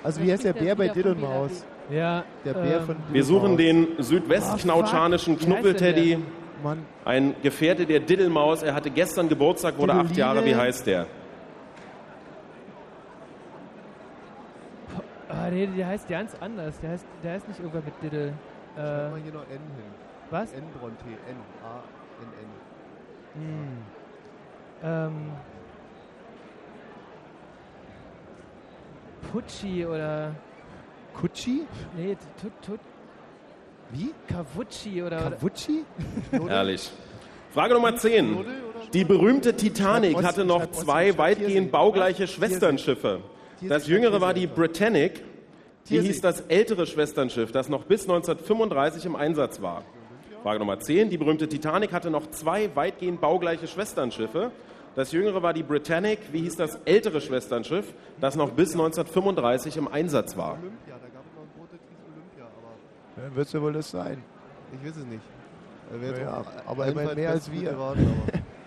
[0.02, 1.64] Also wie heißt der Bär bei wieder von Diddlemaus?
[1.92, 2.24] Ja.
[2.44, 6.18] Der Bär ähm, von Wir suchen den südwestknautschanischen Oh, Knuppelteddy,
[7.04, 8.62] ein Gefährte der Diddelmaus.
[8.62, 10.16] Er hatte gestern Geburtstag, wurde acht.
[10.16, 10.44] Jahre.
[10.44, 11.06] Wie heißt der?
[15.28, 16.78] Ah, nee, der heißt ganz anders.
[16.80, 18.32] Der heißt, der heißt nicht irgendwas mit Diddle.
[18.74, 19.60] Schreib Äh, mal hier noch N hin.
[20.30, 20.52] was?
[20.52, 21.04] N Bronte.
[21.04, 21.36] N.
[21.64, 21.82] A.
[22.22, 22.28] N.
[23.42, 23.42] N.
[23.42, 23.78] Hm.
[24.84, 25.30] Ähm.
[29.30, 30.34] Pucci oder.
[31.14, 31.62] Kutschi?
[31.96, 32.80] Nee, tut, tut.
[33.90, 34.10] Wie?
[34.26, 35.18] Kavucci oder.
[35.18, 35.84] Kavucci?
[36.30, 36.90] Herrlich.
[37.52, 38.38] Frage Nummer 10.
[38.92, 42.26] Die berühmte Titanic hatte noch zwei weitgehend baugleiche?
[42.26, 43.20] Schwesternschiffe.
[43.60, 44.46] Das jüngere war die.
[44.46, 45.22] Britannic.
[45.84, 46.08] Wie Tiersee.
[46.08, 49.82] hieß das ältere Schwesternschiff, das noch bis 1935 im Einsatz war?
[50.42, 51.10] Frage Nummer 10.
[51.10, 54.52] Die berühmte Titanic hatte noch zwei weitgehend baugleiche Schwesternschiffe.
[54.94, 56.20] Das jüngere war die Britannic.
[56.32, 60.52] Wie hieß das ältere Schwesternschiff, das noch bis 1935 im Einsatz war?
[60.52, 62.74] Olympia, da gab es noch ein Boot, das hieß Olympia, aber
[63.22, 64.20] Dann wird es ja wohl das sein.
[64.72, 65.22] ich weiß es nicht.
[65.92, 67.70] Er wird Ja, auch aber immerhin mehr als wir.
[67.72, 67.94] aber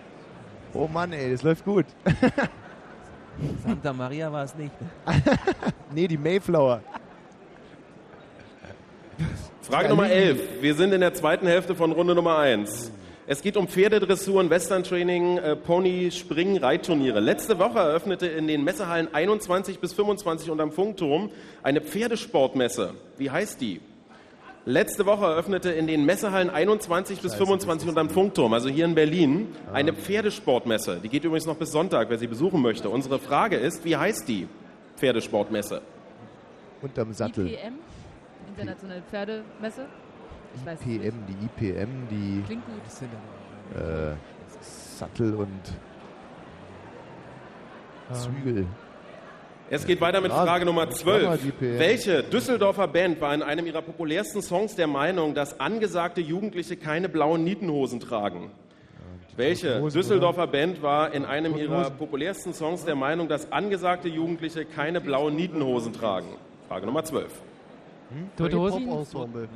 [0.72, 1.84] Oh Mann, ey, das läuft gut.
[3.62, 4.72] Santa Maria war es nicht.
[5.92, 6.80] Nee, die Mayflower.
[9.62, 10.62] Frage Nummer 11.
[10.62, 12.92] Wir sind in der zweiten Hälfte von Runde Nummer 1.
[13.26, 17.20] Es geht um Pferdedressuren, Western-Training, äh, Pony, Springen, Reitturniere.
[17.20, 21.30] Letzte Woche eröffnete in den Messehallen 21 bis 25 unterm Funkturm
[21.62, 22.94] eine Pferdesportmesse.
[23.18, 23.80] Wie heißt die?
[24.68, 29.54] Letzte Woche eröffnete in den Messehallen 21 bis 25 unterm Funkturm, also hier in Berlin,
[29.72, 30.98] eine Pferdesportmesse.
[31.00, 32.90] Die geht übrigens noch bis Sonntag, wer sie besuchen möchte.
[32.90, 34.48] Unsere Frage ist, wie heißt die
[34.96, 35.82] Pferdesportmesse?
[36.82, 37.46] Unterm Sattel.
[37.46, 37.74] IPM,
[38.48, 39.86] Internationale Pferdemesse.
[40.56, 41.04] Ich weiß es nicht.
[41.04, 43.80] IPM, die IPM, die Klingt gut.
[43.80, 44.14] äh,
[44.60, 45.62] Sattel und
[48.12, 48.66] Zügel.
[49.68, 51.42] Es geht weiter mit Frage Nummer das war mal 12.
[51.42, 51.78] die PM.
[51.78, 57.08] Welche Düsseldorfer Band war in einem ihrer populärsten Songs der Meinung, dass angesagte Jugendliche keine
[57.08, 58.50] blauen Nietenhosen tragen?
[59.36, 65.00] Welche Düsseldorfer Band war in einem ihrer populärsten Songs der Meinung, dass angesagte Jugendliche keine
[65.00, 66.28] blauen Nietenhosen tragen?
[66.68, 67.28] Frage Nummer 12.
[68.36, 68.86] Tote Hosen?
[68.86, 69.48] Pop Ensemble.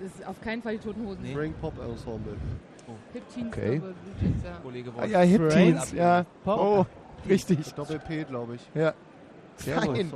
[0.00, 1.34] Das ist auf keinen Fall die Toten Hosen.
[1.34, 2.32] Bring Pop Ensemble.
[3.12, 3.78] Hip Teens, Okay.
[4.62, 4.92] glaube ja.
[4.98, 6.24] Ah ja, Hip Teens, ja.
[6.46, 6.84] Oh,
[7.28, 7.72] richtig.
[7.74, 8.62] Doppel P, glaube ich.
[8.74, 8.94] Ja.
[9.60, 9.84] Sehr.
[9.84, 10.12] Nein.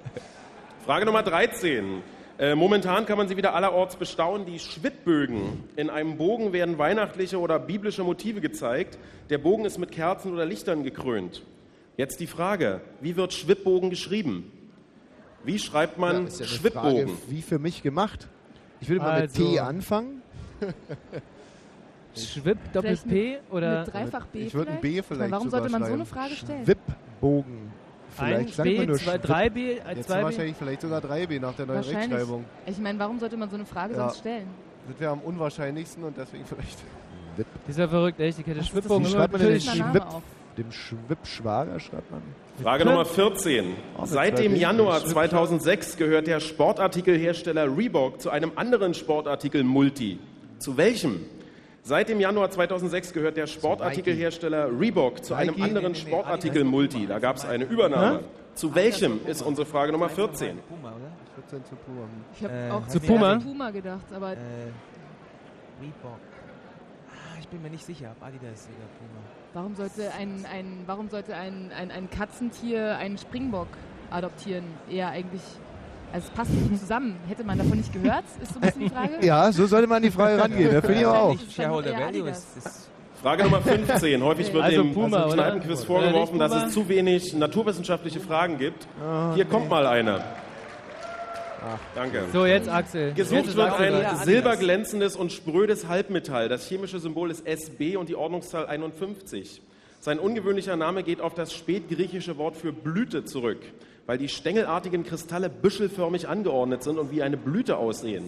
[0.84, 2.02] Frage Nummer 13.
[2.38, 4.46] Äh, momentan kann man sie wieder allerorts bestaunen.
[4.46, 5.64] Die Schwittbögen.
[5.76, 8.98] In einem Bogen werden weihnachtliche oder biblische Motive gezeigt.
[9.28, 11.42] Der Bogen ist mit Kerzen oder Lichtern gekrönt.
[11.96, 14.52] Jetzt die Frage, wie wird Schwibbogen geschrieben?
[15.42, 17.08] Wie schreibt man ist ja eine Schwibbogen?
[17.08, 18.28] Frage, wie für mich gemacht.
[18.80, 20.22] Ich würde mal mit Also- T anfangen.
[22.14, 25.84] Schwipp, Doppel P oder Mit dreifach B Ich würde ein B vielleicht Warum sollte man
[25.84, 26.64] so eine Frage stellen?
[26.64, 27.72] Schwibbogen.
[28.26, 29.22] Vielleicht sagt man B, nur zwei, Schwib.
[29.22, 30.22] drei B, äh, Jetzt zwei B.
[30.24, 31.80] wahrscheinlich vielleicht sogar 3B nach der neuen.
[31.82, 32.44] Rechtschreibung.
[32.66, 34.00] Ich meine, warum sollte man so eine Frage Ja.
[34.00, 34.46] sonst stellen?
[34.88, 36.78] Das wäre am unwahrscheinlichsten und deswegen vielleicht.
[37.36, 38.38] Die ist ja verrückt, echt.
[38.38, 39.04] Die Kette Schwibbogen.
[39.06, 40.22] Wie immer schreibt man den auch.
[40.56, 42.20] Dem Schwibschwager schreibt man.
[42.60, 43.64] Frage Nummer 14.
[43.96, 44.56] Oh, mit Seit dem.
[44.56, 50.18] Januar Schwib- 2006 gehört der Sportartikelhersteller Reebok zu einem anderen Sportartikel-Multi.
[50.58, 51.20] Zu welchem?
[51.88, 57.06] Seit dem Januar 2006 gehört der Sportartikelhersteller Reebok zu einem anderen Sportartikel-Multi.
[57.06, 58.24] Da gab es eine Übernahme.
[58.54, 60.58] Zu welchem ist unsere Frage Nummer 14?
[60.68, 61.10] Puma, oder?
[61.48, 62.02] 14 zu Puma.
[62.36, 63.32] Ich habe Äh, auch zu Puma?
[63.32, 64.36] an Puma gedacht, aber Äh,
[65.80, 66.18] Reebok.
[67.08, 69.20] Ah, ich bin mir nicht sicher, ob Adidas oder Puma.
[69.54, 73.68] warum sollte ein, ein, warum sollte ein, ein, ein Katzentier einen Springbock
[74.10, 74.64] adoptieren?
[74.90, 75.40] Eher eigentlich,
[76.12, 77.16] also es passt nicht zusammen.
[77.28, 78.24] Hätte man davon nicht gehört?
[78.42, 79.12] Ist so ein bisschen die Frage.
[79.26, 80.72] Ja, so sollte man an die Frage rangehen.
[80.72, 81.36] Da finde ich auch.
[81.54, 82.88] Shareholder Value ist, ist
[83.22, 84.22] Frage Nummer 15.
[84.22, 85.34] Häufig wird Also dem Puma, also?
[85.34, 88.86] Kneipenquiz Oder vorgeworfen, dass es zu wenig naturwissenschaftliche Fragen gibt.
[89.34, 90.22] Hier kommt mal eine.
[91.94, 92.24] Danke.
[92.32, 93.12] So, jetzt Axel.
[93.14, 96.48] Gesucht Jetzt wird Axel ein silberglänzendes und sprödes Halbmetall.
[96.48, 99.60] Das chemische Symbol ist SB und die Ordnungszahl 51.
[100.00, 103.58] Sein ungewöhnlicher Name geht auf das spätgriechische Wort für Blüte zurück,
[104.08, 108.24] weil die stängelartigen Kristalle büschelförmig angeordnet sind und wie eine Blüte aussehen.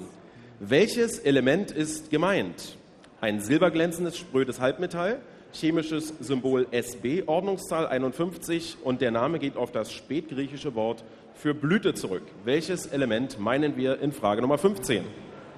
[0.60, 2.76] Welches Element ist gemeint?
[3.22, 5.20] Ein silberglänzendes, sprödes Halbmetall,
[5.54, 11.02] chemisches Symbol SB, Ordnungszahl 51 und der Name geht auf das spätgriechische Wort
[11.34, 12.24] für Blüte zurück.
[12.44, 15.02] Welches Element meinen wir in Frage Nummer 15?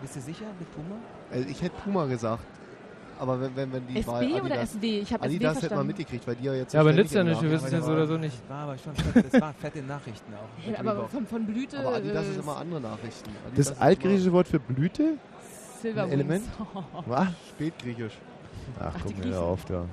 [0.02, 1.00] Bist du sicher mit Puma?
[1.32, 2.44] Also ich hätte Puma gesagt.
[3.22, 4.98] Aber wenn, wenn, wenn die SB Wahl oder Adidas, SW?
[4.98, 5.86] Ich habe SW Adidas hätte man verstanden.
[5.86, 7.92] mitgekriegt, weil die ja jetzt Ja, aber nützt ja nicht, wir wissen es jetzt so
[7.92, 8.50] oder so nicht.
[8.50, 10.68] War aber schon fett, das waren fette Nachrichten auch.
[10.72, 11.78] Ja, aber von, von Blüte.
[11.78, 13.30] Aber Adidas äh, ist immer andere Nachrichten.
[13.46, 15.18] Adidas Das altgriechische Wort für Blüte?
[15.80, 16.44] Silver ein Element?
[17.06, 17.28] Was?
[17.50, 18.14] Spätgriechisch.
[18.80, 19.38] Ach, die guck mir Griechen.
[19.38, 19.84] auf da.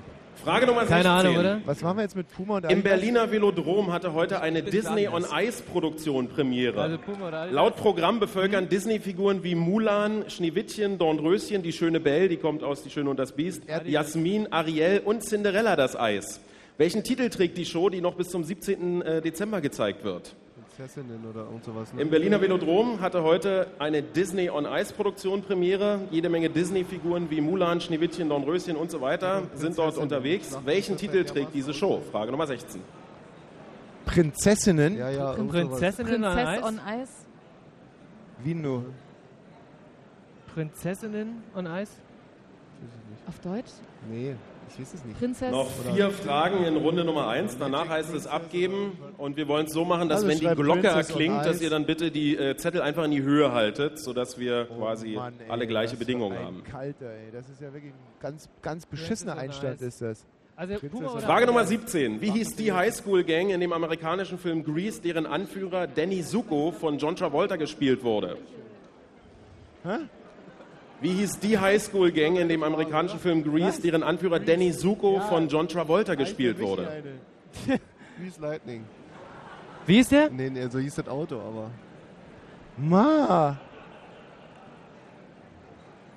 [0.43, 0.97] Frage Nummer 16.
[0.97, 1.62] Keine Ahnung, oder?
[1.65, 2.84] Was machen wir jetzt mit Puma und Im Adidas?
[2.84, 5.60] Berliner Velodrom hatte heute eine Disney on Adidas.
[5.60, 6.82] Ice Produktion Premiere.
[6.82, 7.56] Also Puma oder Adidas?
[7.56, 12.89] Laut Programm bevölkern Disney-Figuren wie Mulan, Schneewittchen, Dornröschen, die schöne Belle, die kommt aus Die
[12.89, 16.39] Schöne und das Biest, Jasmin, Ariel und Cinderella das Eis.
[16.78, 19.02] Welchen Titel trägt die Show, die noch bis zum 17.
[19.02, 20.36] äh, Dezember gezeigt wird?
[20.79, 21.93] Prinzessinnen oder irgend sowas.
[21.93, 22.01] Ne?
[22.01, 25.99] Im Berliner Velodrom hatte heute eine Disney on Ice Produktion Premiere.
[26.09, 30.57] Jede Menge Disney-Figuren wie Mulan, Schneewittchen, Dornröschen und so weiter sind dort unterwegs.
[30.63, 32.01] Welchen Titel trägt diese Show?
[32.11, 32.81] Frage Nummer 16.
[34.05, 34.97] Prinzessinnen?
[34.97, 35.33] Ja, ja.
[35.33, 36.63] Prinzessinnen on Eis?
[36.63, 37.11] on Ice.
[38.41, 38.85] Wie nur?
[40.53, 41.91] Prinzessinnen on Eis?
[43.27, 43.71] Auf Deutsch?
[44.09, 44.33] Nee,
[44.73, 45.19] ich weiß es nicht.
[45.19, 45.51] Prinzess.
[45.51, 47.58] Noch vier Fragen in Runde Nummer 1.
[47.60, 48.97] Danach heißt es abgeben.
[49.17, 51.69] Und wir wollen es so machen, dass Also wenn die schreibt Glocke erklingt, dass ihr
[51.69, 55.34] dann bitte die äh, Zettel einfach in die Höhe haltet, sodass wir quasi Oh Mann,
[55.39, 56.63] ey, alle gleiche was Bedingungen ein haben.
[56.63, 57.32] Kalter, ey.
[57.32, 59.86] Das ist ja wirklich ein ganz, ganz beschissener on Einstand, Ice.
[59.88, 60.26] ist das.
[60.55, 61.11] Also Puma Prinzessin.
[61.17, 61.91] oder Frage Nummer Adidas?
[61.91, 62.22] 17.
[62.22, 67.15] Wie hieß die Highschool-Gang in dem amerikanischen Film Grease, deren Anführer Danny Zuko von John
[67.15, 68.38] Travolta gespielt wurde?
[71.02, 75.68] Wie hieß die Highschool-Gang in dem amerikanischen Film Grease, deren Anführer Danny Zuko von John
[75.68, 77.04] Travolta gespielt wurde?
[78.20, 78.84] Grease Lightning.
[79.86, 80.30] Wie ist der?
[80.30, 81.72] Nee, nee, so hieß das Auto, aber.
[82.78, 83.58] Ma!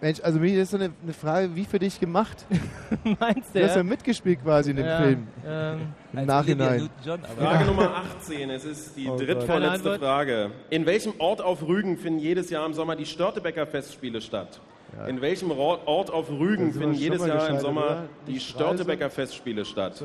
[0.01, 2.45] Mensch, also das ist so eine, eine Frage, wie für dich gemacht?
[3.20, 5.28] Meinst Du hast ja mitgespielt quasi in dem Ja, Film.
[5.47, 5.80] ähm,
[6.12, 6.90] Im Nachhinein.
[7.38, 9.98] Frage Nummer 18, es ist die Oh drittvorletzte?
[9.98, 10.50] Frage.
[10.70, 14.60] In welchem Ort auf Rügen finden jedes Jahr im Sommer die Störtebecker Festspiele statt?
[15.08, 18.08] In welchem Ort auf Rügen finden jedes Jahr im Sommer oder?
[18.26, 20.02] die Nicht Störtebecker Festspiele statt?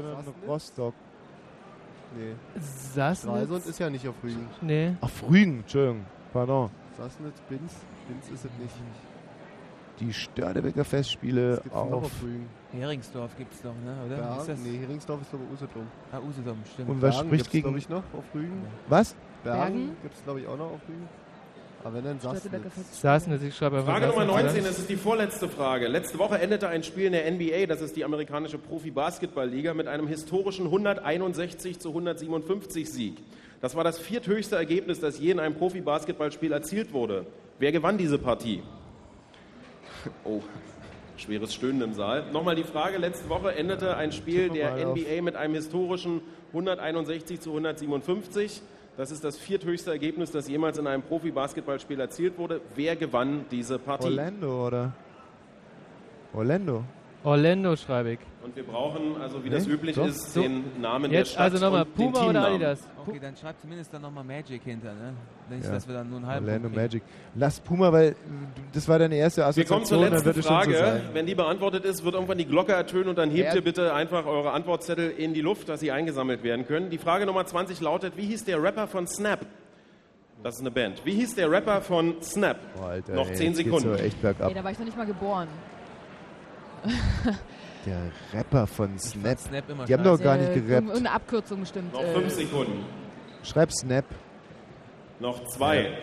[0.47, 0.93] Rostock.
[2.17, 2.35] Nee.
[2.93, 3.65] Sassnitz?
[3.65, 4.47] Ist ja nicht auf Rügen.
[4.61, 4.93] Nee.
[5.01, 6.05] Auf Rügen, Entschuldigung.
[6.31, 6.69] Pardon.
[6.97, 7.73] Sassnitz, Binz.
[8.07, 8.73] Binz ist es nicht.
[9.99, 11.91] Die Störtebecker Festspiele auf.
[11.91, 12.47] auf Rügen?
[12.73, 13.95] Heringsdorf gibt's doch, ne?
[14.05, 14.17] oder?
[14.17, 14.39] Bergen?
[14.39, 14.59] Ist das?
[14.59, 15.87] Nee, Heringsdorf ist glaube ich Usedom.
[16.11, 16.89] Ah, Usedom, stimmt.
[16.89, 17.63] Und was Bergen spricht gibt's, gegen.
[17.63, 18.63] glaube ich, noch auf Rügen.
[18.87, 19.15] Was?
[19.43, 19.97] Bergen, Bergen?
[20.01, 21.07] gibt es glaube ich auch noch auf Rügen.
[21.83, 22.51] Aber wenn dann Sassnitz.
[22.91, 24.69] Sassnitz, ich schreibe einfach Frage Nummer Sassnitz, 19, oder?
[24.69, 25.87] das ist die vorletzte Frage.
[25.87, 30.07] Letzte Woche endete ein Spiel in der NBA, das ist die amerikanische Profi-Basketball-Liga, mit einem
[30.07, 33.17] historischen 161 zu 157 Sieg.
[33.61, 37.25] Das war das vierthöchste Ergebnis, das je in einem Profi-Basketballspiel erzielt wurde.
[37.59, 38.63] Wer gewann diese Partie?
[40.23, 40.41] Oh,
[41.17, 42.23] schweres Stöhnen im Saal.
[42.31, 44.95] Nochmal die Frage, letzte Woche endete ein Spiel der auf.
[44.97, 46.21] NBA mit einem historischen
[46.53, 48.61] 161 zu 157.
[48.95, 52.61] Das ist das vierthöchste Ergebnis, das jemals in einem Profi-Basketballspiel erzielt wurde.
[52.75, 54.05] Wer gewann diese Partie?
[54.05, 54.93] Orlando, oder?
[56.33, 56.83] Orlando.
[57.23, 58.19] Orlando schreibe ich.
[58.43, 60.07] Und wir brauchen, also wie Nee, das üblich doch.
[60.07, 62.45] ist, den Namen Jetzt der Stadt also nochmal und den Puma oder.
[62.47, 62.87] Adidas?
[63.07, 65.13] Okay, dann schreibt zumindest dann nochmal Magic hinter, ne?
[65.49, 65.71] Nicht, Ja.
[65.71, 66.69] dass wir dann nur einen halben Orlando.
[66.69, 67.03] Magic.
[67.35, 68.15] Lass Puma, weil äh,
[68.73, 69.75] das war deine erste Wir Assoziation.
[69.75, 70.75] kommen zur letzten so Frage.
[70.77, 71.01] sein.
[71.13, 73.55] Wenn die beantwortet ist, wird irgendwann die Glocke ertönen und dann hebt Ja.
[73.55, 76.89] ihr bitte einfach eure Antwortzettel in die Luft, dass sie eingesammelt werden können.
[76.89, 79.45] Die Frage Nummer 20 lautet, wie hieß der Rapper von Snap?
[80.43, 81.01] Das ist eine Band.
[81.03, 82.57] Wie hieß der Rapper von Snap?
[82.77, 83.95] Boah, Alter, Noch ey, 10 jetzt geht's Sekunden.
[84.03, 84.49] echt bergab.
[84.49, 85.47] Ey, da war ich noch nicht mal geboren.
[87.85, 89.39] Der Rapper von Snap.
[89.39, 90.87] Snap immer Die haben doch gar nicht Äh, gerappt.
[90.87, 91.93] Irgendeine Abkürzung bestimmt.
[91.93, 92.85] Noch äh, 5 Sekunden.
[93.43, 94.05] Schreib Snap.
[95.19, 95.97] Noch zwei.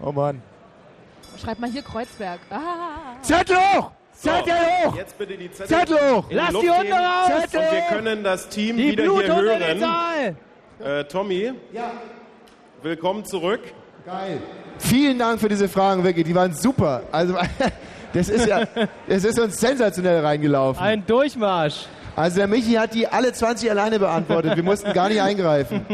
[0.00, 0.42] Oh Mann.
[1.42, 2.40] Schreib mal hier Kreuzberg.
[2.50, 3.20] Ah.
[3.22, 3.90] Zettel hoch!
[4.18, 4.96] So, Zettel hoch!
[4.96, 6.24] Jetzt bitte die Zettel, Zettel hoch!
[6.30, 7.30] Lass Luft die Hunde raus!
[7.44, 10.36] Und wir können das Team Die wieder hier in den hören.
[10.78, 11.90] Äh, Tommy, Ja.
[12.82, 13.60] willkommen zurück.
[14.06, 14.40] Geil.
[14.78, 16.24] Vielen Dank für diese Fragen, wirklich.
[16.24, 17.02] Die waren super.
[17.12, 17.36] Also,
[18.12, 18.62] das ist ja,
[19.08, 20.82] das ist uns sensationell reingelaufen.
[20.82, 21.86] Ein Durchmarsch.
[22.14, 24.56] Also, der Michi hat die alle 20 alleine beantwortet.
[24.56, 25.84] Wir mussten gar nicht eingreifen.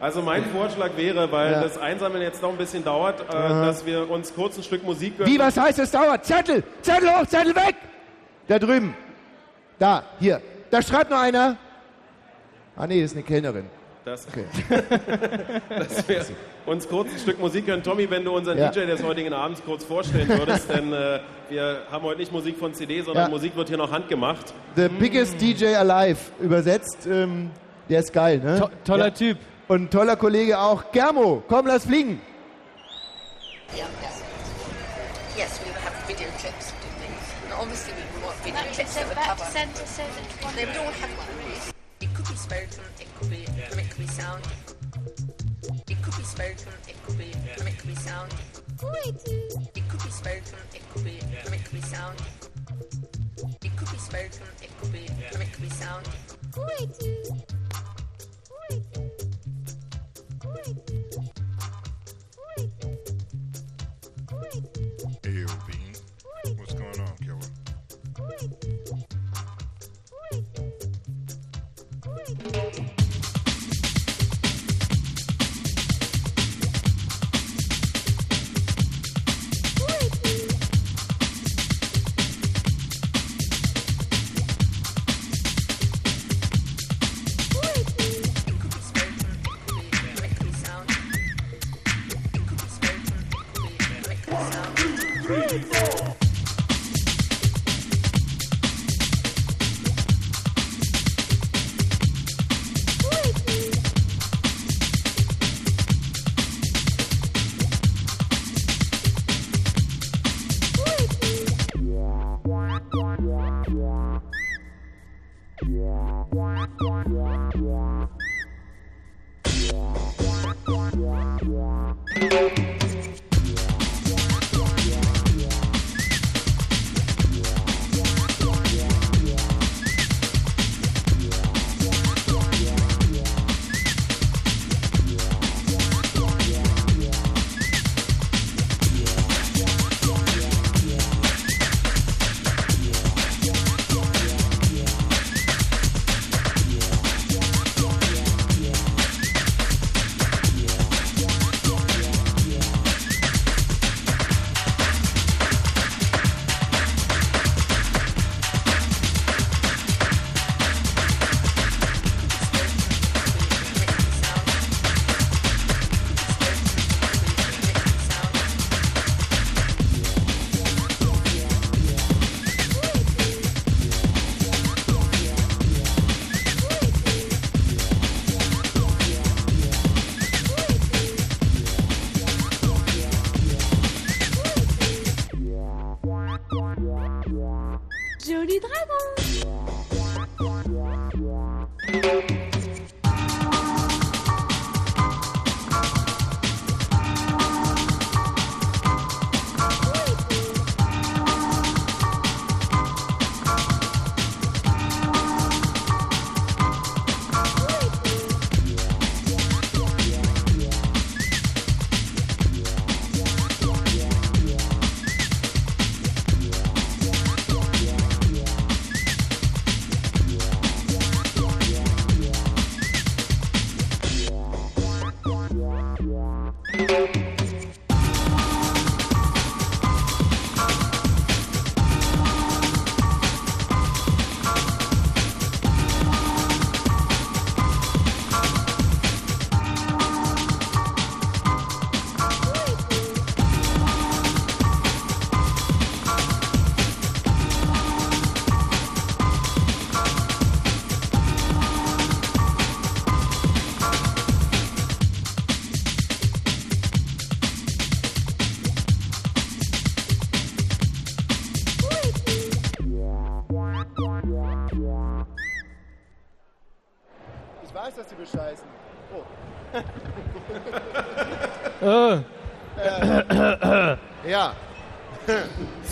[0.00, 1.62] Also mein Vorschlag wäre, weil Ja.
[1.62, 5.16] das Einsammeln jetzt noch ein bisschen dauert, äh, dass wir uns kurz ein Stück Musik
[5.18, 5.32] gönnen.
[5.32, 6.24] Wie, was heißt das dauert?
[6.24, 6.62] Zettel!
[6.82, 7.76] Zettel hoch, Zettel weg!
[8.46, 8.94] Da drüben.
[9.78, 10.40] Da, hier.
[10.70, 11.56] Da schreibt noch einer.
[12.76, 13.64] Ah, nee, das ist eine Kellnerin.
[14.06, 14.24] Das,
[15.68, 16.24] dass wir
[16.64, 17.82] uns kurz ein Stück Musik hören.
[17.82, 18.70] Tommy, wenn du unseren Ja.
[18.70, 22.72] DJ des heutigen Abends kurz vorstellen würdest, denn äh, wir haben heute nicht Musik von
[22.72, 23.28] CD, sondern Ja.
[23.30, 24.54] Musik wird hier noch handgemacht.
[24.76, 26.18] The biggest DJ alive.
[26.38, 27.50] Übersetzt, ähm,
[27.88, 28.60] der ist geil, ne?
[28.60, 29.10] To toller ja.
[29.10, 29.38] Typ.
[29.66, 30.92] Und ein toller Kollege auch.
[30.92, 32.20] Germo, komm, lass fliegen.
[33.74, 34.10] Yeah, yeah.
[35.36, 37.24] Yes, we would have video clips and things.
[37.42, 40.54] And obviously we would want video clips that would cover.
[40.54, 41.72] They all have clues.
[42.00, 42.84] It could be spoken,
[44.16, 44.42] sound.
[45.88, 48.32] It could be spoken, it could be, and it could be sound.
[49.76, 52.18] It could be spoken, it could be, and it could be sound.
[53.62, 56.08] It could be spoken, it could be, and it could be sound.
[58.70, 59.05] AOB.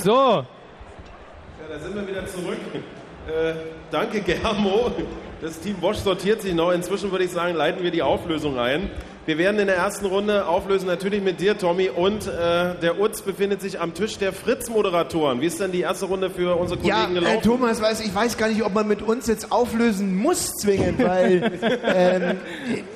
[0.04, 0.12] So.
[0.12, 0.44] Ja,
[1.66, 2.58] da sind wir wieder zurück.
[3.26, 3.54] Äh,
[3.90, 4.92] danke, Germo.
[5.40, 6.72] Das Team Bosch sortiert sich noch.
[6.72, 8.90] Inzwischen würde ich sagen, leiten wir die Auflösung ein.
[9.24, 11.88] Wir werden in der ersten Runde auflösen, natürlich mit dir, Tommy.
[11.88, 15.40] Und äh, der Utz befindet sich am Tisch der Fritz-Moderatoren.
[15.40, 17.42] Wie ist denn die erste Runde für unsere Ja, Kollegen äh, gelaufen?
[17.42, 21.50] Thomas, weiß, ich weiß gar nicht, ob man mit uns jetzt auflösen muss zwingend, weil
[21.82, 22.38] ähm,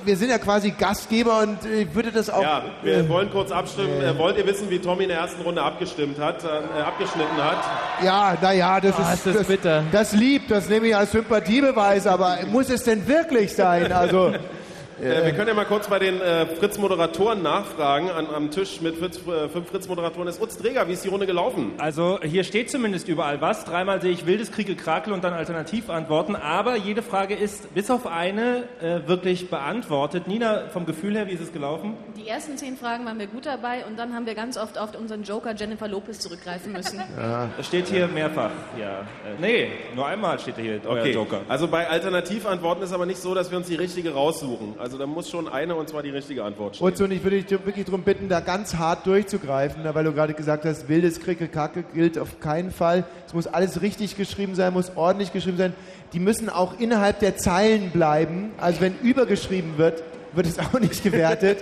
[0.09, 2.41] wir sind ja quasi Gastgeber und äh, ich würde das auch...
[2.43, 4.01] ja, wir äh, wollen kurz abstimmen.
[4.03, 7.59] Äh, wollt ihr wissen, wie Tommy in der ersten Runde abgestimmt hat, äh, abgeschnitten hat?
[8.03, 9.85] Ja, naja, das Ah, ist, ist das bitter.
[9.93, 13.93] das liebt, das nehme ich als Sympathiebeweis, aber muss es denn wirklich sein?
[13.93, 14.33] Also,
[15.01, 18.11] Äh, wir können ja mal kurz bei den äh, Fritz-Moderatoren nachfragen.
[18.11, 20.89] An, am Tisch mit Fritz, äh, fünf Fritz-Moderatoren ist Utz Träger.
[20.89, 21.73] Wie ist die Runde gelaufen?
[21.79, 23.65] Also hier steht zumindest überall was.
[23.65, 26.35] Dreimal sehe ich wildes Kriegel, Krakel und dann Alternativantworten.
[26.35, 30.27] Aber jede Frage ist bis auf eine äh, wirklich beantwortet.
[30.27, 31.97] Nina, vom Gefühl her, wie ist es gelaufen?
[32.17, 34.99] Die ersten zehn Fragen waren wir gut dabei und dann haben wir ganz oft auf
[34.99, 37.01] unseren Joker Jennifer Lopez zurückgreifen müssen.
[37.57, 38.51] Das steht hier mehrfach.
[38.79, 39.01] Ja.
[39.01, 39.05] Äh,
[39.41, 41.13] nee, nur einmal steht hier euer Okay.
[41.13, 41.41] Joker.
[41.49, 44.75] Also bei Alternativantworten ist aber nicht so, dass wir uns die richtige raussuchen.
[44.79, 46.86] Also da muss schon eine und zwar die richtige Antwort stehen.
[46.86, 50.32] Utz, und ich würde dich wirklich darum bitten, da ganz hart durchzugreifen, weil du gerade
[50.34, 53.05] gesagt hast, wildes Krickelkacke gilt auf keinen Fall.
[53.26, 55.74] Es muss alles richtig geschrieben sein, muss ordentlich geschrieben sein.
[56.12, 58.53] Die müssen auch innerhalb der Zeilen bleiben.
[58.59, 61.59] Also wenn übergeschrieben wird, wird es auch nicht gewertet.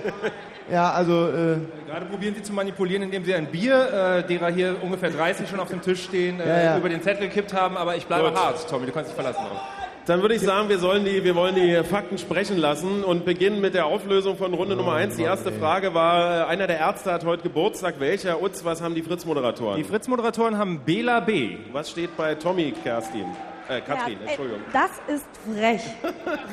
[0.70, 1.28] Ja, also...
[1.28, 1.56] Äh,
[1.86, 5.60] Gerade probieren Sie zu manipulieren, indem Sie ein Bier, äh, derer hier ungefähr 30 schon
[5.60, 6.78] auf dem Tisch stehen, äh, Ja, ja.
[6.78, 7.76] über den Zettel gekippt haben.
[7.76, 8.36] Aber ich bleibe Gut.
[8.38, 9.60] hart, Tommy, du kannst dich verlassen drauf.
[10.06, 13.60] Dann würde ich sagen, wir, sollen die, wir wollen die Fakten sprechen lassen und beginnen
[13.60, 15.16] mit der Auflösung von Runde Nummer 1.
[15.16, 17.96] Die erste Frage war, äh, einer der Ärzte hat heute Geburtstag.
[17.98, 18.40] Welcher?
[18.40, 19.76] Utz, was haben die Fritz-Moderatoren?
[19.78, 21.56] Die Fritz-Moderatoren haben Bela B.
[21.72, 23.24] Was steht bei Tommy, Kerstin?
[23.68, 24.60] Äh, Katrin, Ja, ey, Entschuldigung.
[24.72, 25.82] Das ist frech.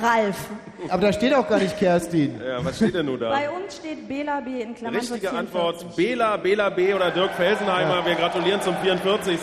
[0.02, 0.36] Ralf.
[0.90, 2.42] aber da steht auch gar nicht Kerstin.
[2.44, 3.30] Ja, was steht denn nun da?
[3.30, 5.38] Bei uns steht Bela B in Klammern Richtige für 44.
[5.38, 6.92] Antwort, Bela, Bela B.
[6.96, 8.04] oder Dirk Felsenheimer.
[8.04, 9.38] Wir gratulieren zum 44.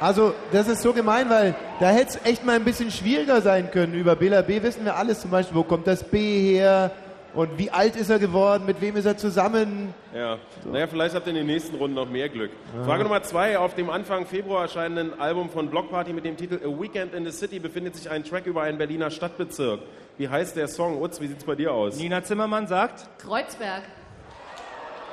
[0.00, 3.70] Also, das ist so gemein, weil da hätte es echt mal ein bisschen schwieriger sein
[3.70, 3.94] können.
[3.94, 6.92] Über Bela B wissen wir alles, zum Beispiel, wo kommt das B her
[7.34, 9.92] und wie alt ist er geworden, mit wem ist er zusammen.
[10.14, 12.50] Ja, naja, vielleicht habt ihr in den nächsten Runden noch mehr Glück.
[12.86, 13.58] Frage Nummer zwei.
[13.58, 17.24] Auf dem Anfang Februar erscheinenden Album von Block Party mit dem Titel A Weekend in
[17.24, 19.80] the City befindet sich ein Track über einen Berliner Stadtbezirk.
[20.16, 21.00] Wie heißt der Song?
[21.02, 21.96] Utz, wie sieht's bei dir aus?
[21.98, 23.82] Nina Zimmermann sagt, Kreuzberg.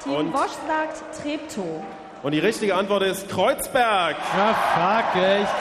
[0.03, 1.83] Team Und- Bosch sagt Treptow.
[2.25, 4.15] Und die richtige Antwort ist Kreuzberg.
[4.35, 5.53] Ja, fuck, echt.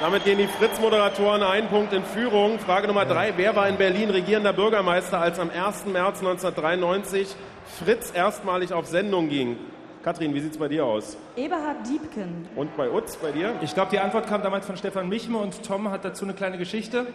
[0.00, 2.58] Damit gehen die Fritz-Moderatoren einen Punkt in Führung.
[2.58, 3.34] Frage Nummer drei.
[3.36, 5.84] Wer war in Berlin regierender Bürgermeister, als am 1.
[5.92, 9.58] März 1993 Fritz erstmalig auf Sendung ging?
[10.02, 11.18] Katrin, wie sieht's bei dir aus?
[11.36, 12.48] Eberhard Diebken.
[12.56, 13.56] Und bei Utz, bei dir?
[13.60, 16.56] ich glaube, die Antwort kam damals von Stefan Michme und Tom hat dazu eine kleine
[16.56, 17.08] Geschichte.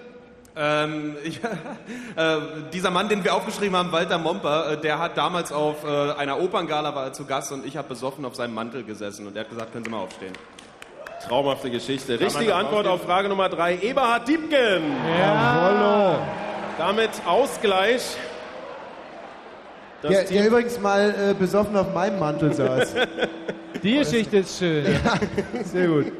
[0.56, 1.38] Ähm, ich,
[2.16, 2.38] äh,
[2.74, 6.40] dieser Mann, den wir aufgeschrieben haben, Walter Momper, äh, der hat damals auf äh, einer
[6.42, 9.42] Operngala war er zu Gast und ich habe besoffen auf seinem Mantel gesessen und er
[9.44, 10.34] hat gesagt, können Sie mal aufstehen.
[11.28, 12.20] Traumhafte Geschichte.
[12.20, 13.78] Richtige Antwort drauf auf Frage Nummer drei.
[13.78, 14.82] Eberhard Diebken.
[15.20, 16.18] Jawollo.
[16.78, 18.18] Damit Ausgleich.
[20.02, 22.96] Das Der, Team- der übrigens mal äh, besoffen auf meinem Mantel saß.
[23.84, 24.86] Die Geschichte ist schön.
[25.64, 26.12] Sehr gut.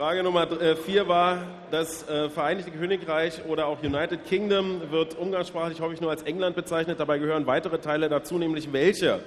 [0.00, 1.40] Frage Nummer 4 war,
[1.70, 6.98] das äh, Vereinigte Königreich oder auch United Kingdom wird umgangssprachlich häufig nur als England bezeichnet.
[6.98, 9.20] Dabei gehören weitere Teile dazu, nämlich welche?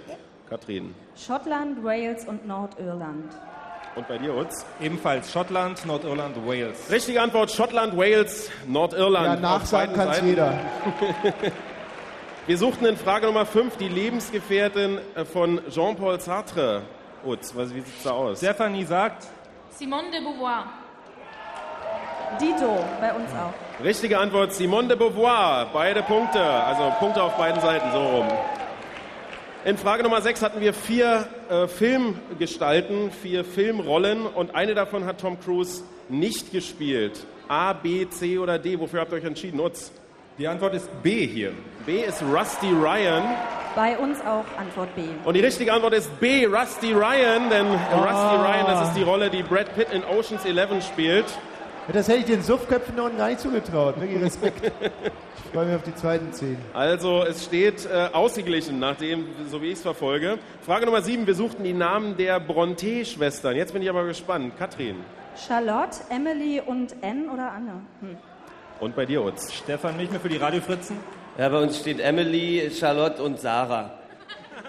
[0.49, 0.95] Katrin.
[1.15, 3.33] Schottland, Wales und Nordirland.
[3.95, 4.65] Und bei dir, Utz?
[4.81, 6.89] Ebenfalls Schottland, Nordirland, Wales.
[6.89, 9.25] Richtige Antwort, Schottland, Wales, Nordirland.
[9.27, 10.59] Ja, nachsagen kann es jeder.
[12.47, 16.81] Wir suchten in Frage Nummer 5 die Lebensgefährtin äh, von Jean-Paul Sartre.
[17.23, 18.39] Utz, wie sieht es da aus?
[18.39, 19.27] Stefanie sagt,
[19.75, 20.65] Simone de Beauvoir.
[22.39, 23.83] Dito, bei uns auch.
[23.83, 25.67] Richtige Antwort, Simone de Beauvoir.
[25.73, 28.27] Beide Punkte, also Punkte auf beiden Seiten, so rum.
[29.65, 35.21] In Frage Nummer 6 hatten wir vier äh, Filmgestalten, vier Filmrollen und eine davon hat
[35.21, 37.25] Tom Cruise nicht gespielt.
[37.47, 38.79] A, B, C oder D.
[38.79, 39.59] Wofür habt ihr euch entschieden?
[39.59, 39.91] Utz?
[40.37, 41.51] Die Antwort ist B hier.
[41.85, 43.23] B ist Rusty Ryan.
[43.75, 45.01] Bei uns auch Antwort B.
[45.25, 48.51] Und die richtige Antwort ist B, Rusty Ryan, denn Rusty Ah.
[48.51, 51.25] Ryan, das ist die Rolle, die Brad Pitt in Ocean's 11 spielt.
[51.91, 53.99] Das hätte ich den Suffköpfen noch gar nicht zugetraut.
[53.99, 54.71] Wirklich Respekt.
[55.45, 56.57] Ich freue mich auf die zweiten zehn.
[56.73, 60.39] Also es steht äh, ausgeglichen, nachdem, so wie ich es verfolge.
[60.65, 63.55] Frage Nummer 7, wir suchten die Namen der Bronte-Schwestern.
[63.55, 64.57] Jetzt bin ich aber gespannt.
[64.57, 64.95] Katrin.
[65.35, 67.81] Charlotte, Emily und Anne oder Anne?
[68.01, 68.17] Hm.
[68.83, 69.53] Und bei dir, Utz.
[69.53, 70.97] Stefan Michme für die Radiofritzen.
[71.37, 73.91] Ja, bei uns steht Emily, Charlotte und Sarah.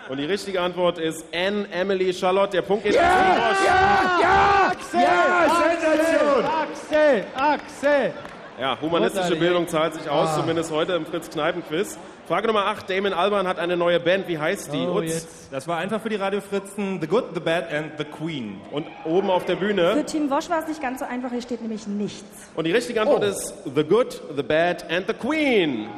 [0.09, 2.53] Und die richtige Antwort ist Anne, Emily, Charlotte.
[2.53, 5.01] Der Punkt geht Ja, ja, ja, Axel!
[5.01, 5.81] ja, Axel!
[5.81, 6.45] Sensation.
[6.45, 7.25] Axel!
[7.35, 8.13] Axel!
[8.61, 9.35] Ja, humanistische.
[9.35, 10.37] Bildung zahlt sich aus, Ah.
[10.41, 11.99] zumindest heute im Fritz-Kneipen-Quiz.
[12.27, 12.89] Frage Nummer 8.
[12.89, 14.29] Damon Alban hat eine neue Band.
[14.29, 14.87] Wie heißt die?
[14.87, 15.03] Oh.
[15.51, 18.61] Das war einfach für die Radiofritzen The Good, The Bad and The Queen.
[18.71, 19.93] Und oben auf der Bühne.
[19.95, 22.25] Für Team Wosch war es nicht ganz so einfach, hier steht nämlich nichts.
[22.55, 23.27] Und die richtige Antwort Oh.
[23.27, 25.89] ist The Good, The Bad and The Queen.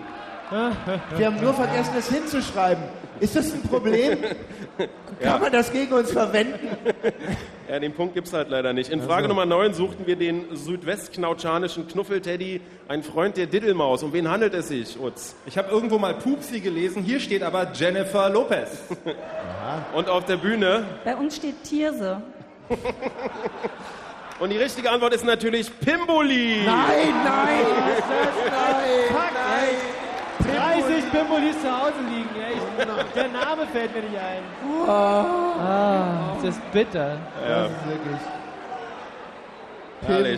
[1.17, 2.85] Wir haben nur vergessen, das hinzuschreiben.
[3.21, 4.19] Ist das ein Problem?
[4.79, 4.89] Kann
[5.23, 5.39] Ja.
[5.39, 6.69] man das gegen uns verwenden?
[7.69, 8.91] Ja, den Punkt gibt's halt leider nicht.
[8.93, 9.29] In Frage Also.
[9.31, 14.05] Nummer 9 suchten wir den südwestknautschanischen Knuffelteddy, ein Freund der Diddelmaus.
[14.05, 15.35] Um wen handelt es sich, Utz?
[15.47, 18.69] Ich habe irgendwo mal Pupsi gelesen, hier steht aber Jennifer Lopez.
[19.97, 20.85] Und auf der Bühne.
[21.05, 22.23] Bei uns steht Tierse.
[24.39, 26.63] Und die richtige Antwort ist natürlich Pimboli.
[26.65, 27.67] Nein, nein!
[29.09, 29.75] Fuck, ey.
[30.39, 32.55] 30 Pimbolis zu Hause liegen, ey.
[32.55, 34.43] Ich, der Name fällt mir nicht ein.
[34.89, 37.19] Ah, das ist bitter.
[37.49, 37.63] Ja.
[37.63, 38.21] Das ist wirklich.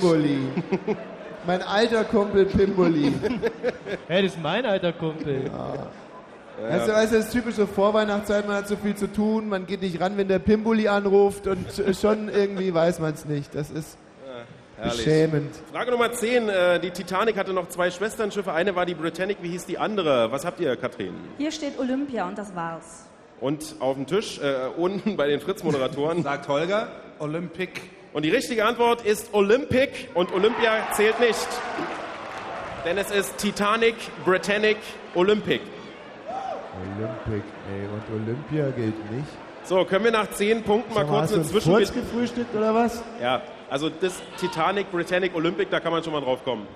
[0.01, 0.39] Pimboli.
[1.47, 3.15] Mein alter Kumpel Pimboli.
[4.07, 5.51] Hey, das ist mein alter Kumpel.
[6.61, 9.67] Weißt du, weißt du, das ist typische Vorweihnachtszeit, man hat so viel zu tun, man
[9.67, 11.67] geht nicht ran, wenn der Pimboli anruft und
[11.99, 13.55] schon irgendwie weiß man es nicht.
[13.55, 13.97] Das ist
[14.79, 15.05] Herrlich.
[15.05, 15.55] beschämend.
[15.73, 16.49] Frage Nummer 10.
[16.49, 18.53] Äh, die Titanic hatte noch zwei Schwesternschiffe.
[18.53, 19.39] Eine war die Britannic.
[19.43, 20.31] Wie hieß die andere?
[20.31, 21.15] Was habt ihr, Katrin?
[21.37, 23.07] Hier steht Olympia und das war's.
[23.41, 26.23] Und auf dem Tisch, äh, unten bei den Fritz-Moderatoren.
[26.23, 26.89] Sagt Holger.
[27.19, 27.81] Olympic.
[28.13, 31.49] Und die richtige Antwort ist Olympic und Olympia zählt nicht.
[32.85, 34.77] Denn es ist Titanic, Britannic,
[35.15, 35.61] Olympic.
[36.97, 39.27] Olympic, ey, und Olympia gilt nicht.
[39.65, 41.89] So, können wir nach 10 Punkten mal mal, kurz hast du eine einen Zwischenbild...
[41.89, 43.03] Furz gefrühstückt oder was?
[43.21, 46.67] Ja, also das Titanic, Britannic, Olympic, da kann man schon mal drauf kommen.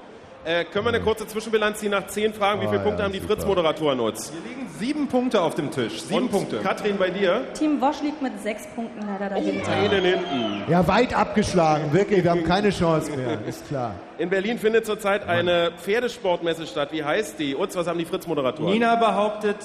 [0.44, 2.60] Äh, können wir eine kurze Zwischenbilanz ziehen nach 10 Fragen?
[2.60, 3.20] Wie Ah, viele ja, Punkte haben die.
[3.20, 4.32] Fritz-Moderatoren uns?
[4.32, 6.02] Hier liegen sieben Punkte auf dem Tisch.
[6.02, 6.58] Sieben Und Punkte.
[6.58, 7.44] Katrin, bei dir?
[7.54, 9.70] Team Wosch liegt mit sechs Punkten leider dahinter.
[9.70, 10.64] Einen hinten.
[10.68, 13.94] Ja, weit abgeschlagen, wirklich, wir haben keine Chance mehr, ist klar.
[14.18, 16.88] In Berlin findet zurzeit eine Pferdesportmesse statt.
[16.90, 17.54] Wie heißt die?
[17.54, 18.72] Utz, was haben die Fritz-Moderatoren?
[18.72, 19.58] Nina behauptet,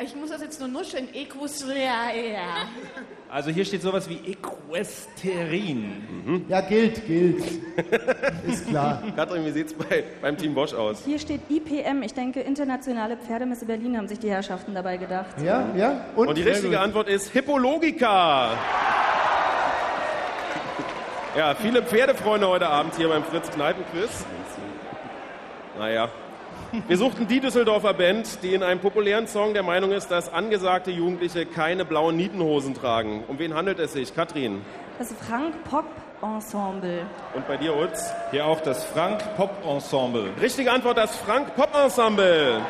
[0.00, 1.08] Ich muss das jetzt nur nuscheln.
[1.12, 1.92] Equestria.
[3.30, 6.44] Also hier steht sowas wie Equesterin.
[6.48, 7.40] Ja, gilt, gilt.
[8.46, 9.02] Ist klar.
[9.14, 11.02] Katrin, wie sieht's bei, beim Team Bosch aus?
[11.04, 12.02] Hier steht IPM.
[12.02, 15.40] Ich denke, Internationale Pferdemesse Berlin haben sich die Herrschaften dabei gedacht.
[15.42, 16.06] Ja, ja.
[16.16, 18.50] Und, die richtige Antwort ist Hippologica.
[21.36, 24.24] Ja, viele Pferdefreunde heute Abend hier beim Fritz Kneipenquiz.
[25.78, 26.08] Naja.
[26.86, 30.92] Wir suchten die Düsseldorfer Band, die in einem populären Song der Meinung ist, dass angesagte
[30.92, 33.24] Jugendliche keine blauen Nietenhosen tragen.
[33.26, 34.14] Um wen handelt es sich?
[34.14, 34.60] Katrin.
[34.98, 35.86] Das Frank Pop
[36.22, 37.00] Ensemble.
[37.34, 38.12] Und bei dir, Utz?
[38.30, 40.28] Hier auch das Frank Pop Ensemble.
[40.40, 42.60] Richtige Antwort, das Frank Pop Ensemble.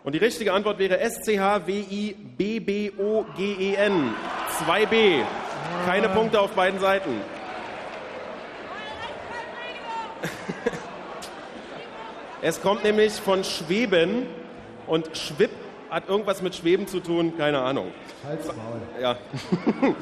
[0.03, 2.14] Und die richtige Antwort wäre S-C-H-W-I-B-B-O-G-E-N.
[4.66, 5.22] 2b.
[5.84, 7.11] Keine Punkte auf beiden Seiten.
[12.42, 14.24] Es kommt nämlich von Schweben
[14.86, 15.51] und Schwib
[15.90, 17.92] hat irgendwas mit Schweben zu tun, keine Ahnung.
[18.26, 18.80] Halt's Maul.
[18.98, 19.18] Ja.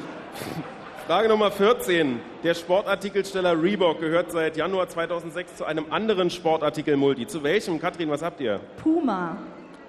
[1.07, 2.21] Frage Nummer 14.
[2.43, 7.27] Der Sportartikelsteller Reebok gehört seit Januar 2006 zu einem anderen Sportartikel-Multi.
[7.27, 7.77] Zu welchem?
[7.81, 8.61] Katrin, was habt ihr?
[8.81, 9.35] Puma.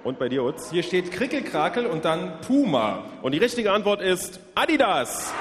[0.03, 0.71] Und bei dir, Utz?
[0.71, 3.03] Hier steht Krickelkrakel und dann Puma.
[3.21, 5.31] Und die richtige Antwort ist Adidas.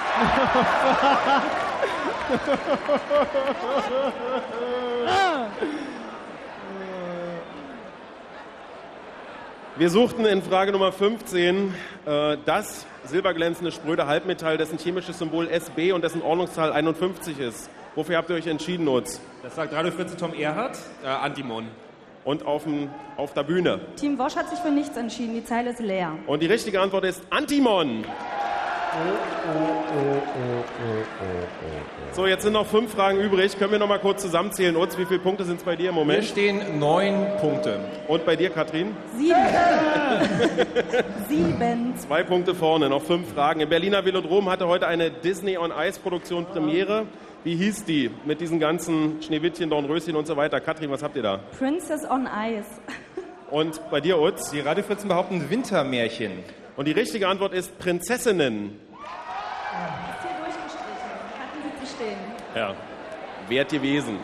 [9.76, 15.92] Wir suchten in Frage Nummer 15 äh, das silberglänzende spröde Halbmetall, dessen chemisches Symbol SB
[15.92, 17.70] und dessen Ordnungszahl 51 ist.
[17.94, 19.22] Wofür habt ihr euch entschieden, Utz?
[19.42, 20.78] Das sagt Radiofritze Tom Erhardt.
[21.02, 21.68] Äh, Antimon.
[22.24, 23.80] Und auf, dem, auf der Bühne.
[23.96, 25.34] Team Wosch hat sich für nichts entschieden.
[25.34, 26.12] Die Zeile ist leer.
[26.26, 28.04] Und die richtige Antwort ist Antimon.
[32.12, 33.56] So, jetzt sind noch fünf Fragen übrig.
[33.58, 34.76] Können wir noch mal kurz zusammenzählen?
[34.76, 36.24] Utz, wie viele Punkte sind es bei dir im Hier Moment?
[36.24, 37.78] stehen neun Punkte.
[38.08, 38.96] Und bei dir, Katrin?
[39.16, 39.36] Sieben.
[41.28, 41.94] Sieben.
[41.96, 43.60] Zwei Punkte vorne, noch fünf Fragen.
[43.60, 47.06] Im Berliner Velodrom hatte heute eine Disney on Ice Produktion Premiere.
[47.42, 50.60] Wie hieß die mit diesen ganzen Schneewittchen, Dornröschen und so weiter?
[50.60, 51.38] Katrin, was habt ihr da?
[51.58, 52.68] Princess on Ice.
[53.50, 54.50] Und bei dir, Utz?
[54.50, 56.32] Die Radiofritzen behaupten Wintermärchen.
[56.76, 58.66] Und die richtige Antwort ist Prinzessinnen.
[58.66, 61.10] Ist hier durchgestrichen.
[61.38, 62.18] Hatten Sie zu stehen.
[62.54, 62.74] Ja,
[63.48, 64.18] wert gewesen.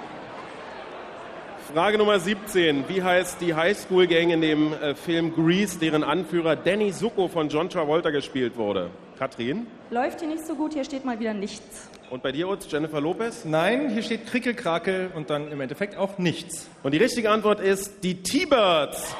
[1.72, 2.84] Frage Nummer 17.
[2.88, 7.70] Wie heißt die Highschool-Gang in dem äh, Film Grease, deren Anführer Danny Zuko von John
[7.70, 8.90] Travolta gespielt wurde?
[9.18, 9.66] Katrin.
[9.90, 11.88] Läuft hier nicht so gut, hier steht mal wieder nichts.
[12.10, 13.44] Und bei dir, Utz, Jennifer Lopez?
[13.44, 16.68] Nein, hier steht Krickelkrakel und dann im Endeffekt auch nichts.
[16.82, 19.14] Und die richtige Antwort ist die T-Birds.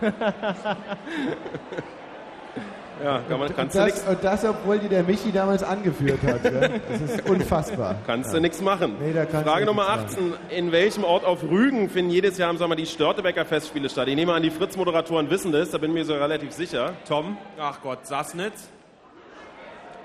[3.02, 5.62] Ja, kann man, kannst und, du das, nichts und das, obwohl die der Michi damals
[5.62, 6.44] angeführt hat.
[6.44, 6.68] ja.
[6.68, 7.96] Das ist unfassbar.
[8.06, 8.36] Kannst ja.
[8.36, 8.96] du nichts machen.
[9.00, 10.34] Nee, Frage du Nummer nichts 18.
[10.50, 14.08] In welchem Ort auf Rügen finden jedes Jahr im Sommer die Störtebecker Festspiele statt?
[14.08, 16.92] Ich nehme an, die Fritz-Moderatoren wissen das, da bin ich mir so relativ sicher.
[17.08, 17.38] Tom?
[17.58, 18.68] Ach Gott, Sassnitz.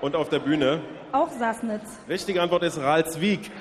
[0.01, 0.81] Und auf der Bühne?
[1.11, 1.83] Auch Sassnitz.
[2.07, 3.51] Richtige Antwort ist Ralswiek.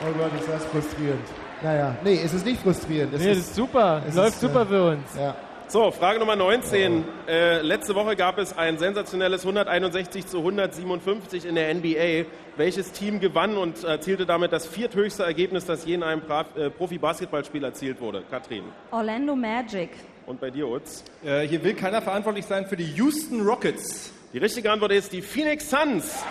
[0.00, 1.24] Oh Gott, ist das frustrierend.
[1.62, 3.14] Naja, nee, es ist nicht frustrierend.
[3.14, 4.02] Es Nee, das ist super.
[4.08, 5.16] es Läuft ist, super äh, für uns.
[5.16, 5.34] Ja.
[5.72, 7.02] So, Frage Nummer 19.
[7.26, 12.26] Äh, letzte Woche gab es ein sensationelles 161 zu 157 in der NBA.
[12.58, 16.68] Welches Team gewann und erzielte damit das vierthöchste Ergebnis, das je in einem Pra- äh,
[16.68, 18.22] Profi-Basketballspiel erzielt wurde?
[18.30, 18.64] Katrin.
[18.90, 19.88] Orlando Magic.
[20.26, 21.04] Und bei dir, Utz?
[21.24, 24.12] Äh, hier will keiner verantwortlich sein für die Houston Rockets.
[24.34, 26.22] Die richtige Antwort ist die Phoenix Suns.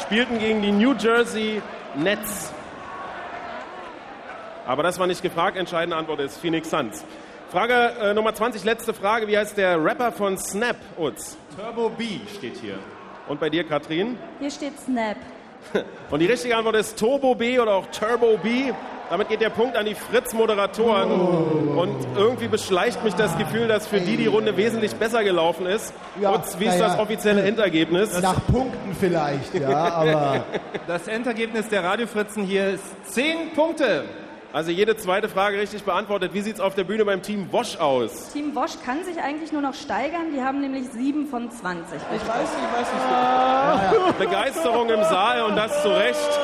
[0.00, 1.60] Spielten gegen die New Jersey
[1.96, 2.50] Nets.
[4.66, 5.58] Aber das war nicht gefragt.
[5.58, 7.04] Entscheidende Antwort ist Phoenix Suns.
[7.56, 9.26] Frage äh, Nummer 20, letzte Frage.
[9.28, 11.38] Wie heißt der Rapper von Snap, Utz?
[11.56, 12.74] Turbo B steht hier.
[13.28, 14.18] Und bei dir, Katrin?
[14.38, 15.16] Hier steht Snap.
[16.10, 18.74] Und die richtige Antwort ist Turbo B oder auch Turbo B.
[19.08, 21.10] Damit geht der Punkt an die Fritz-Moderatoren.
[21.10, 25.94] Und irgendwie beschleicht mich das Gefühl, dass für die die Runde wesentlich besser gelaufen ist.
[26.20, 26.88] Ja, Utz, wie ist naja.
[26.88, 28.20] das offizielle Endergebnis?
[28.20, 30.44] Nach Punkten vielleicht, ja, aber
[30.86, 32.84] Das Endergebnis der Radiofritzen hier ist
[33.14, 34.04] 10 Punkte.
[34.56, 36.32] Also jede zweite Frage richtig beantwortet.
[36.32, 38.30] Wie sieht es auf der Bühne beim Team Wosch aus?
[38.32, 40.32] Team Wosch kann sich eigentlich nur noch steigern.
[40.34, 41.92] Die haben nämlich 7 von 20.
[41.94, 44.18] Ich weiß nicht, ich weiß nicht.
[44.18, 46.40] Begeisterung im Saal und das zu Recht.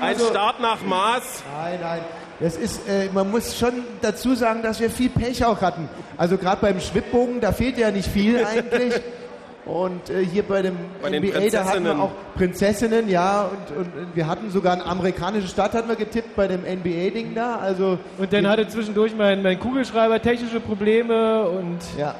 [0.00, 1.42] Ein Also- Start nach Maß.
[1.62, 2.00] Nein, nein.
[2.40, 5.86] Das ist, äh, man muss schon dazu sagen, dass wir viel Pech auch hatten.
[6.16, 8.94] Also gerade beim Schwibbogen, da fehlt ja nicht viel eigentlich.
[9.66, 13.44] Und äh, hier bei dem Bei NBA, da hatten wir auch Prinzessinnen, ja.
[13.44, 17.34] Und, und, und wir hatten sogar eine amerikanische Stadt, hatten wir getippt bei dem NBA-Ding
[17.34, 17.56] da.
[17.56, 21.78] Also Und dann hatte zwischendurch mein, mein Kugelschreiber technische Probleme und.
[21.98, 22.14] Ja.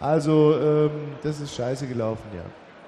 [0.00, 0.90] Also, ähm,
[1.22, 2.42] das ist scheiße gelaufen, ja.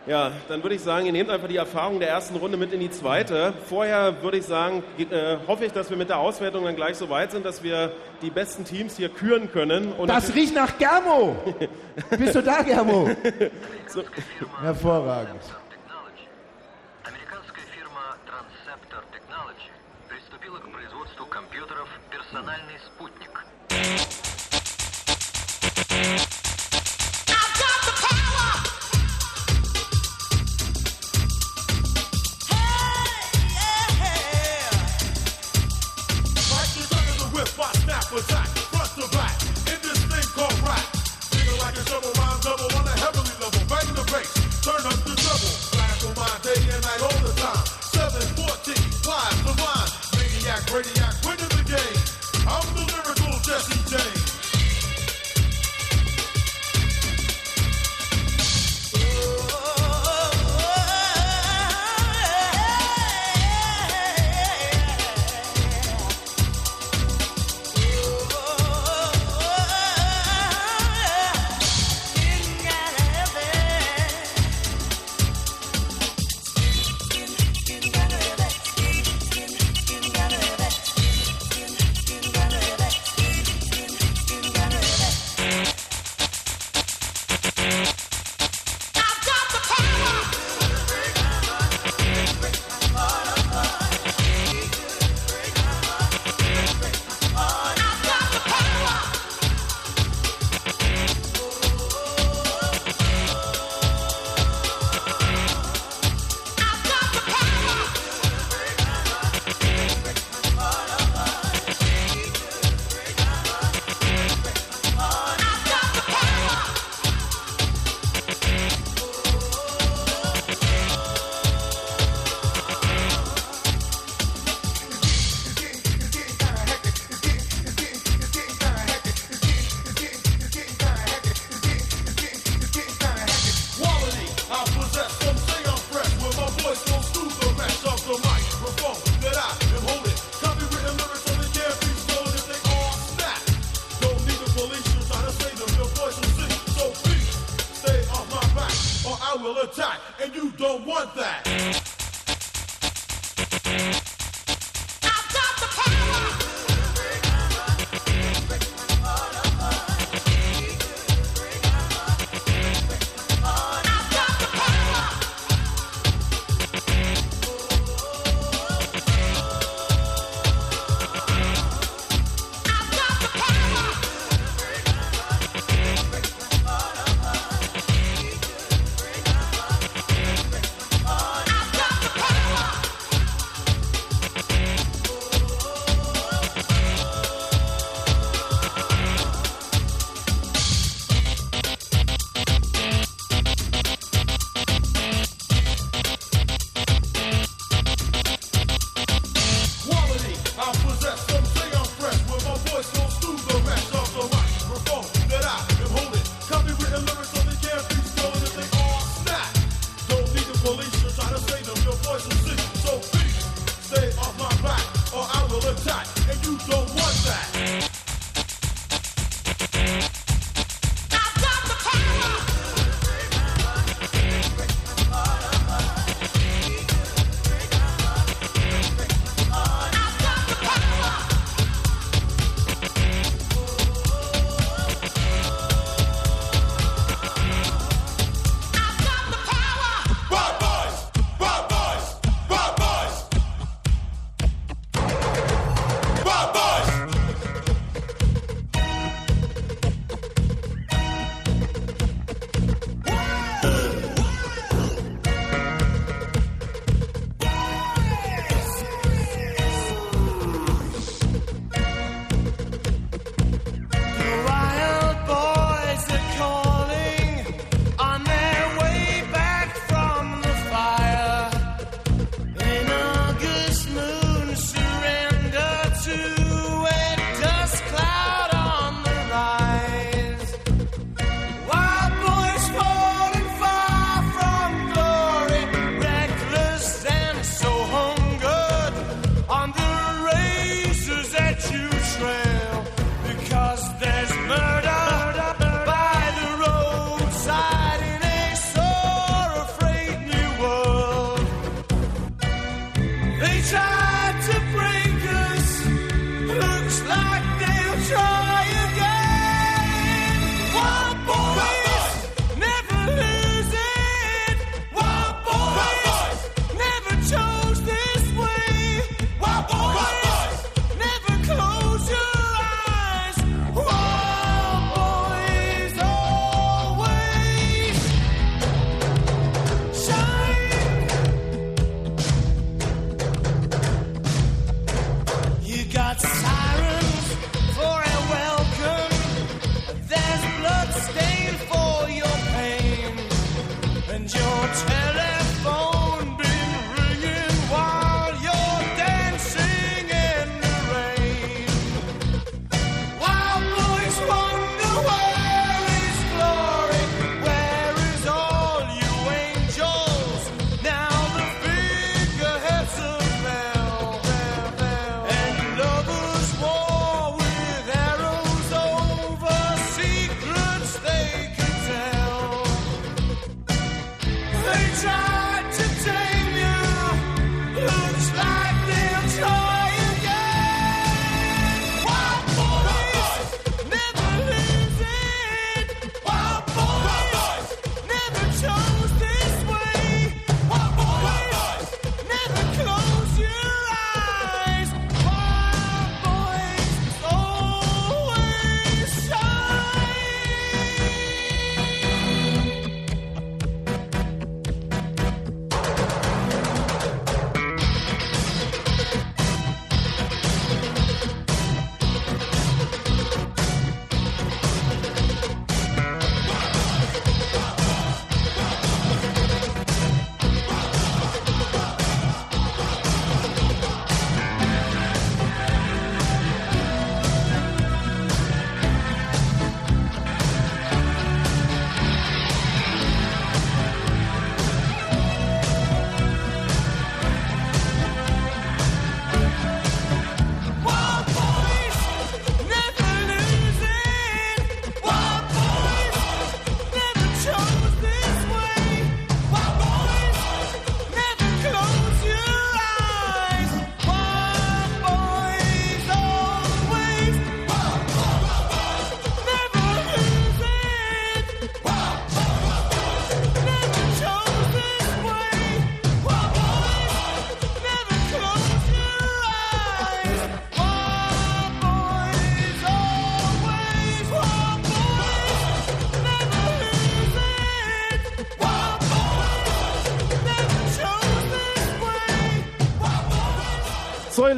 [0.08, 2.82] Ja, dann würde ich sagen, ihr nehmt einfach die Erfahrung der ersten Runde mit in
[2.82, 3.54] die zweite.
[3.70, 6.98] Vorher würde ich sagen, ge- äh, hoffe ich, dass wir mit der Auswertung dann gleich
[6.98, 9.94] so weit sind, dass wir die besten Teams hier küren können.
[9.94, 11.38] Und Das riecht nach Germo!
[12.18, 13.10] Bist du da, Germo?
[13.88, 14.04] So.
[14.62, 15.42] Hervorragend.
[17.06, 19.72] Американская фирма Transceptor Technology
[20.10, 23.30] приступила к производству компьютеров «Персональный спутник».
[50.71, 51.18] Radiac,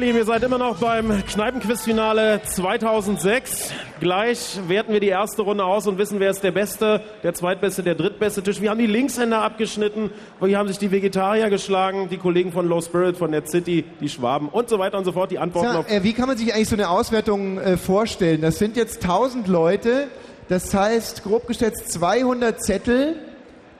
[0.01, 3.71] Lieben, ihr seid immer noch beim Kneipenquiz-Finale 2006.
[3.99, 7.83] Gleich werten wir die erste Runde aus und wissen, wer ist der Beste, der Zweitbeste,
[7.83, 8.59] der Drittbeste Tisch.
[8.61, 10.09] Wir haben die Linkshänder abgeschnitten,
[10.43, 14.09] hier haben sich die Vegetarier geschlagen, die Kollegen von Low Spirit, von der City, die
[14.09, 15.29] Schwaben und so weiter und so fort.
[15.29, 18.41] Die Antworten auf äh, wie kann man sich eigentlich so eine Auswertung äh, vorstellen?
[18.41, 20.07] Das sind jetzt 1000 Leute,
[20.49, 23.17] das heißt grob geschätzt 200 Zettel.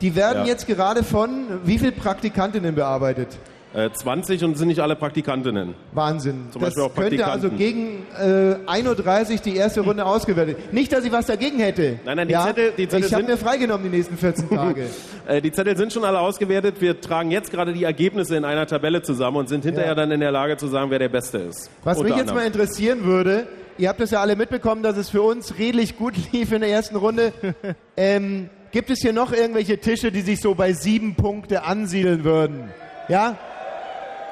[0.01, 0.51] Die werden Ja.
[0.51, 3.29] jetzt gerade von wie viel Praktikantinnen bearbeitet?
[3.73, 5.75] Äh, 20 und sind nicht alle Praktikantinnen.
[5.93, 6.47] Wahnsinn.
[6.51, 10.73] Zum das Beispiel auch könnte also gegen äh, 31 die erste Runde ausgewertet.
[10.73, 11.99] Nicht, dass ich was dagegen hätte.
[12.05, 12.45] Nein, nein, die ja?
[12.47, 14.85] Zettel- die Zettel ich habe sind- mir freigenommen die nächsten 14 Tage.
[15.27, 16.81] Äh, die Zettel sind schon alle ausgewertet.
[16.81, 19.95] Wir tragen jetzt gerade die Ergebnisse in einer Tabelle zusammen und sind hinterher Ja.
[19.95, 21.69] dann in der Lage zu sagen, wer der Beste ist.
[21.83, 23.47] Was Unter mich jetzt mal interessieren würde,
[23.77, 26.69] ihr habt es ja alle mitbekommen, dass es für uns redlich gut lief in der
[26.69, 27.31] ersten Runde.
[27.97, 32.69] ähm, gibt es hier noch irgendwelche Tische, die sich so bei sieben Punkte ansiedeln würden?
[33.07, 33.37] Ja?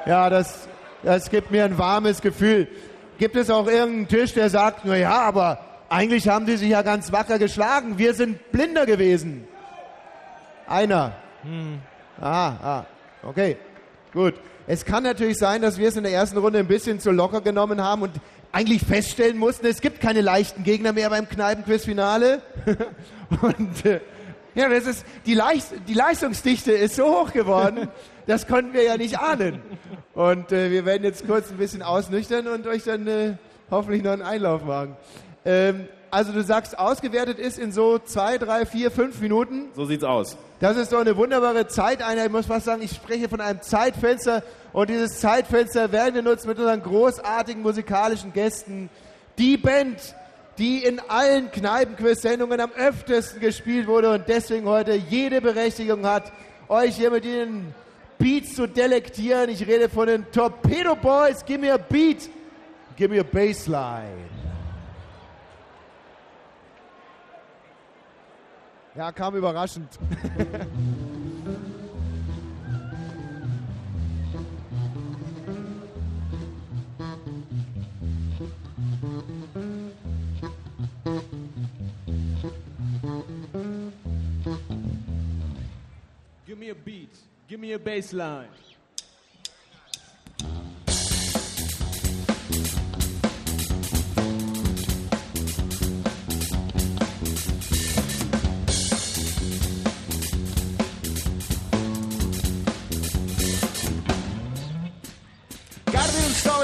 [0.10, 0.68] Ja, das,
[1.04, 2.68] das gibt mir ein warmes Gefühl.
[3.20, 6.82] Gibt es auch irgendeinen Tisch, der sagt, na ja, aber eigentlich haben die sich ja
[6.82, 8.00] ganz wacker geschlagen.
[8.00, 9.48] Wir sind blinder gewesen.
[10.66, 11.12] Einer.
[12.20, 12.86] Ah, ah,
[13.22, 13.58] okay,
[14.12, 14.34] gut.
[14.66, 17.42] Es kann natürlich sein, dass wir es in der ersten Runde ein bisschen zu locker
[17.42, 18.14] genommen haben und
[18.52, 22.42] eigentlich feststellen mussten, es gibt keine leichten Gegner mehr beim Kneipenquiz-Finale.
[23.44, 24.00] und äh,
[24.56, 27.90] ja, das ist, die, Leist die Leistungsdichte ist so hoch geworden,
[28.30, 29.60] das konnten wir ja nicht ahnen.
[30.14, 33.34] Und äh, wir werden jetzt kurz ein bisschen ausnüchtern und euch dann äh,
[33.72, 34.96] hoffentlich noch einen Einlauf machen.
[35.46, 39.70] Ähm, also du sagst, ausgewertet ist in so zwei, drei, vier, fünf Minuten.
[39.76, 40.38] So sieht's aus.
[40.60, 42.28] Das ist doch eine wunderbare Zeiteinheit.
[42.28, 44.44] Ich muss fast sagen, ich spreche von einem Zeitfenster.
[44.74, 48.92] Und dieses Zeitfenster werden wir nutzen mit unseren großartigen musikalischen Gästen.
[49.40, 49.98] Die Band,
[50.60, 56.32] die in allen Kneipenquiz-Sendungen am öftesten gespielt wurde und deswegen heute jede Berechtigung hat,
[56.68, 57.74] euch hier mit ihren
[58.20, 59.50] Beats zu delektieren.
[59.50, 61.44] Ich rede von den Torpedo Boys.
[61.44, 62.30] Give me beat.
[62.98, 64.30] Give me a bassline.
[68.94, 69.98] Ja, kam überraschend.
[86.46, 87.18] Give me a beat.
[87.50, 88.48] Give me a bass line.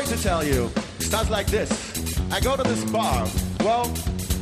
[0.05, 0.69] to tell you.
[0.99, 1.71] Starts like this.
[2.31, 3.27] I go to this bar.
[3.61, 3.91] Well,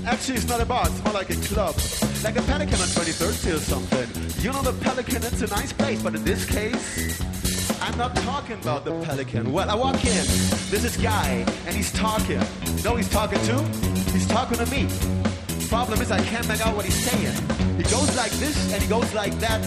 [0.06, 0.88] actually, it's not a bar.
[0.88, 2.03] It's more like a club.
[2.24, 4.42] Like a Pelican on 23rd Street or something.
[4.42, 7.22] You know the Pelican, it's a nice place, but in this case,
[7.82, 9.52] I'm not talking about the Pelican.
[9.52, 10.26] Well, I walk in.
[10.72, 12.40] There's this guy, and he's talking.
[12.82, 13.62] Know he's talking to?
[14.14, 14.88] He's talking to me.
[15.68, 17.36] Problem is, I can't make out what he's saying.
[17.76, 19.62] He goes like this, and he goes like that,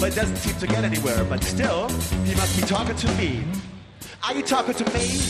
[0.00, 1.22] but it doesn't seem to get anywhere.
[1.22, 1.88] But still,
[2.24, 3.44] he must be talking to me.
[4.24, 5.20] Are you talking to me?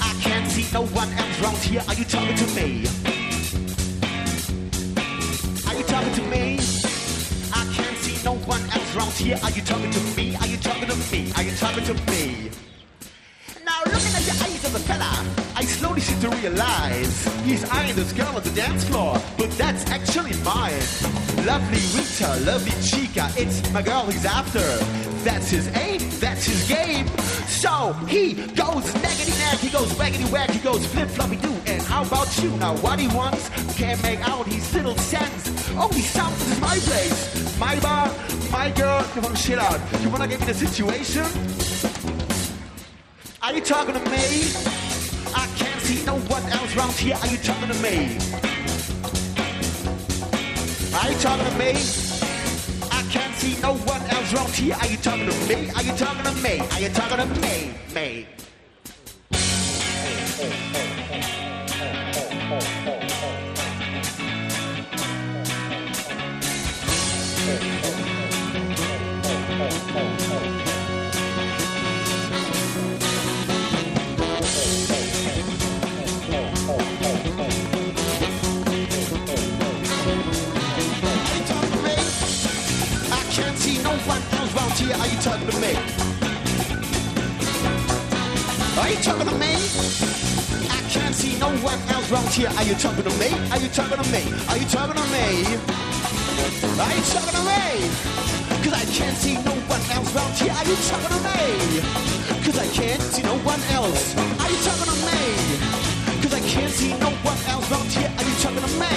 [0.00, 1.82] I can't see no one else around here.
[1.88, 3.19] Are you talking to me?
[6.00, 6.52] Talking to me?
[7.52, 9.38] I can't see no one else around here.
[9.42, 10.34] Are you talking to me?
[10.36, 11.30] Are you talking to me?
[11.36, 12.50] Are you talking to me?
[13.66, 15.12] Now looking at the eyes of the fella,
[15.54, 19.84] I slowly seem to realize he's eyeing this girl on the dance floor, but that's
[19.90, 20.80] actually mine.
[21.44, 24.64] Lovely Rita, lovely Chica, it's my girl he's after.
[25.22, 27.08] That's his aim, that's his game.
[27.46, 31.54] So he goes naggity nag, he goes waggity wag, he goes flip floppy doo.
[31.66, 32.50] And how about you?
[32.56, 35.70] Now what he wants, can't make out his little sense.
[35.76, 38.12] Only sounds this is my place, my bar,
[38.50, 39.02] my girl.
[39.14, 39.80] Come on, shit out.
[40.02, 41.26] You wanna get me the situation?
[43.42, 44.50] Are you talking to me?
[45.34, 47.16] I can't see no one else around here.
[47.16, 48.18] Are you talking to me?
[50.94, 51.70] Are you talking to me?
[52.90, 54.76] I can't see no one else around here.
[54.80, 55.70] Are you talking to me?
[55.70, 56.60] Are you talking to me?
[56.60, 57.74] Are you talking to me?
[57.94, 58.26] Me.
[59.32, 60.89] I
[84.90, 84.98] here.
[85.00, 85.72] Are you talking to me?
[88.78, 89.52] Are you talking to me?
[90.70, 92.50] I can't see no one else around here.
[92.56, 93.30] Are you talking to me?
[93.50, 94.22] Are you talking to me?
[94.48, 95.26] Are you talking to me?
[96.80, 97.62] Are you talking to me?
[98.62, 100.52] Cause I can't see no one else around here.
[100.52, 101.40] Are you talking to me?
[102.44, 104.16] Cause I can't see no one else.
[104.16, 105.20] Are you talking to me?
[106.22, 108.10] Cause I can't see no one else around here.
[108.18, 108.94] Are you talking to me?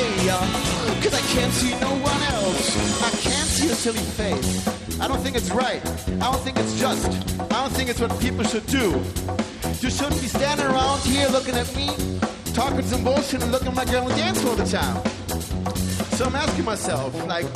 [1.03, 2.65] Cause I can't see no one else.
[3.03, 4.82] I can't see a silly face.
[5.03, 5.85] I don't think it's right.
[6.23, 7.05] I don't think it's just.
[7.37, 9.03] I don't think it's what people should do.
[9.81, 11.89] You shouldn't be standing around here looking at me,
[12.53, 15.03] talking some bullshit and looking at my girl and dance all the time.
[16.15, 17.51] So I'm asking myself, like,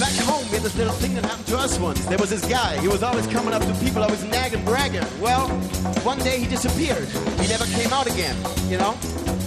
[0.00, 2.06] back home we had this little thing that happened to us once.
[2.06, 5.04] There was this guy, he was always coming up to people, always nagging, bragging.
[5.20, 5.48] Well,
[6.02, 7.08] one day he disappeared.
[7.42, 8.36] He never came out again,
[8.70, 8.94] you know?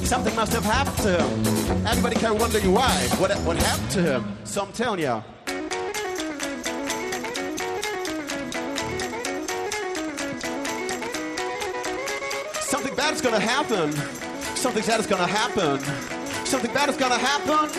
[0.05, 1.87] Something must have happened to him.
[1.87, 2.93] Everybody kept wondering why.
[3.17, 4.37] What, what happened to him?
[4.43, 5.23] So I'm telling you.
[13.11, 13.91] Bad is gonna happen.
[14.55, 15.79] Something bad is gonna happen.
[16.45, 17.69] Something bad is gonna happen.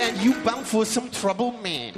[0.00, 1.92] And you bound for some trouble, man.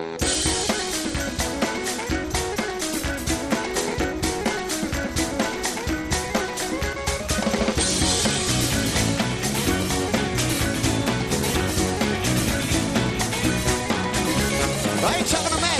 [15.04, 15.78] Are you talking to me?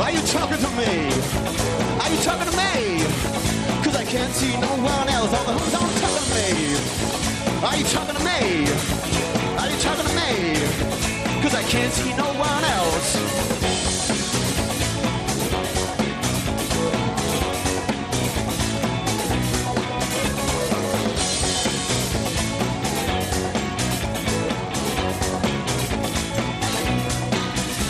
[0.00, 0.92] Are you talking to me?
[2.00, 3.41] Are you talking to me?
[4.12, 5.32] Can't see no one else.
[5.32, 6.76] All the who's on talking to me.
[7.64, 8.68] Are you talking to me?
[9.56, 11.40] Are you talking to me?
[11.40, 13.16] Cause I can't see no one else.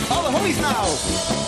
[0.09, 1.42] All the homies now.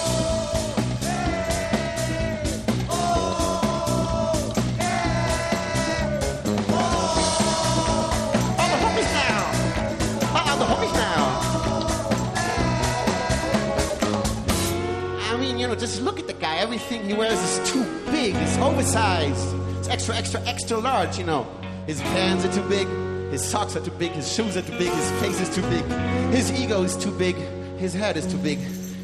[15.85, 16.56] Just look at the guy.
[16.56, 18.35] Everything he wears is too big.
[18.36, 19.55] It's oversized.
[19.78, 21.47] It's extra, extra, extra large, you know.
[21.86, 22.89] His pants are too big.
[23.31, 24.12] His socks are too big.
[24.12, 24.90] His shoes are too big.
[24.90, 25.85] His face is too big.
[26.32, 27.36] His ego is too big.
[27.77, 28.59] His head is too big.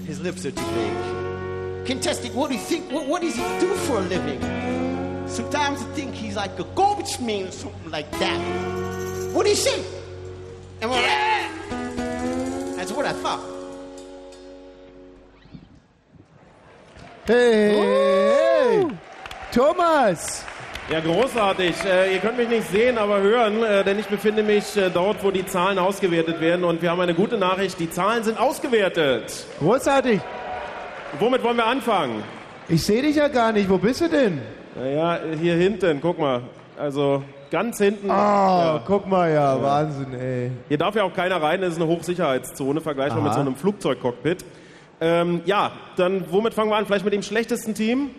[0.07, 1.87] His lips are too big.
[1.87, 2.91] Contesting, what do you think?
[2.91, 4.41] What, what does he do for a living?
[5.29, 8.41] Sometimes I think he's like a garbage man or something like that.
[9.35, 9.85] What do you say?
[10.81, 12.77] Am I right?
[12.77, 13.60] That's what I thought.
[17.31, 18.87] Hey, hey,
[19.55, 20.45] Thomas!
[20.91, 21.77] Ja, großartig.
[21.85, 25.23] Äh, ihr könnt mich nicht sehen, aber hören, äh, denn ich befinde mich äh, dort,
[25.23, 26.65] wo die Zahlen ausgewertet werden.
[26.65, 27.79] Und wir haben eine gute Nachricht.
[27.79, 29.47] Die Zahlen sind ausgewertet.
[29.61, 30.21] Großartig.
[31.21, 32.25] Womit wollen wir anfangen?
[32.69, 33.71] Ich sehe dich ja gar nicht.
[33.71, 34.43] Wo bist du denn?
[34.75, 36.43] Naja, hier hinten, guck mal.
[36.77, 38.11] Also ganz hinten.
[38.11, 40.51] Ah, guck mal, ja, Wahnsinn, ey.
[40.67, 44.45] Hier darf ja auch keiner rein, das ist eine Hochsicherheitszone, vergleichbar mit so einem Flugzeugcockpit.
[45.01, 46.87] Ähm, ja, dann womit fangen wir an?
[46.87, 48.11] Vielleicht mit dem schlechtesten Team?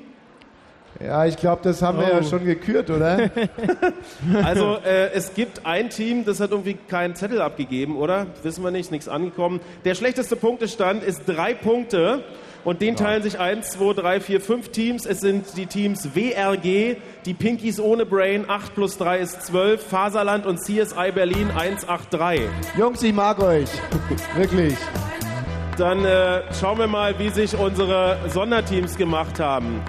[1.03, 2.23] Ja, ich glaube, das haben wir ja Oh.
[2.23, 3.29] schon gekürt, oder?
[4.43, 8.27] Also äh, es gibt ein Team, das hat irgendwie keinen Zettel abgegeben, oder?
[8.43, 9.61] Wissen wir nicht, nichts angekommen.
[9.85, 12.23] Der schlechteste Punktestand ist drei Punkte.
[12.63, 15.05] Und den teilen sich 1, 2, 3, 4, 5 Teams.
[15.07, 16.95] Es sind die Teams WRG,
[17.25, 22.41] die Pinkies ohne Brain, 8 plus 3 ist 12, Faserland und CSI Berlin 183.
[22.77, 23.67] Jungs, ich mag euch.
[24.35, 24.75] Wirklich.
[25.81, 29.81] Dann äh, schauen wir mal, wie sich unsere Sonderteams gemacht haben.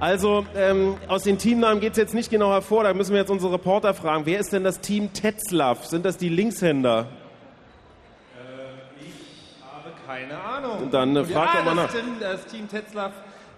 [0.00, 3.30] Also ähm, aus den Teamnamen geht es jetzt nicht genau hervor, da müssen wir jetzt
[3.30, 4.24] unsere Reporter fragen.
[4.24, 5.84] Wer ist denn das Team Tetzlaff?
[5.84, 7.08] Sind das die Linkshänder?
[9.60, 10.90] habe keine Ahnung.
[10.90, 11.92] Dann, äh, Und frag ja, doch mal nach.
[12.18, 13.12] Das Team Tetzlaff,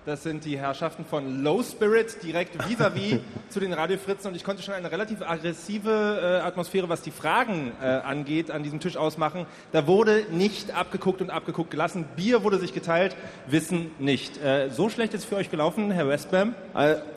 [0.09, 3.21] das sind die Herrschaften von Low Spirit, direkt vis-à-vis
[3.51, 4.31] zu den Radiofritzen.
[4.31, 8.63] Und ich konnte schon eine relativ aggressive äh, Atmosphäre, was die Fragen äh, angeht, an
[8.63, 9.45] diesem Tisch ausmachen.
[9.71, 12.07] Da wurde nicht abgeguckt und abgeguckt gelassen.
[12.17, 13.17] Bier wurde sich geteilt,
[13.49, 14.43] Wissen nicht.
[14.43, 16.55] Äh, so schlecht ist es für euch gelaufen, Herr Westbam?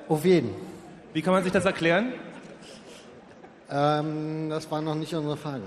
[0.10, 0.54] Auf jeden.
[1.14, 2.12] Wie kann man sich das erklären?
[3.72, 5.64] Ähm, das waren noch nicht unsere Fragen.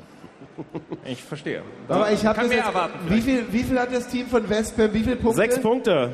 [1.06, 1.62] Ich verstehe.
[1.88, 2.98] Aber ich habe mehr jetzt, erwarten.
[3.08, 4.92] Wie viel, wie viel hat das Team von Westbam?
[4.92, 5.36] Wie viele Punkte?
[5.36, 6.12] Sechs Punkte.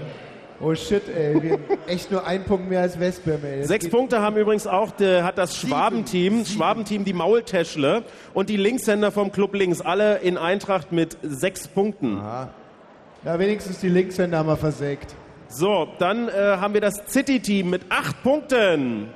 [0.62, 1.42] Oh shit, ey.
[1.42, 3.64] Wir haben echt nur einen Punkt mehr als Westbam, ey.
[3.64, 8.02] Sechs Punkte haben übrigens auch der, hat das Schwabenteam, Schwabenteam die Maultäschle
[8.34, 12.18] und die Linkshänder vom Club Links, alle in Eintracht mit sechs Punkten.
[12.18, 15.14] Ja, wenigstens die Linkshänder haben wir versägt.
[15.48, 19.08] So, dann äh, haben wir das City-Team mit acht Punkten.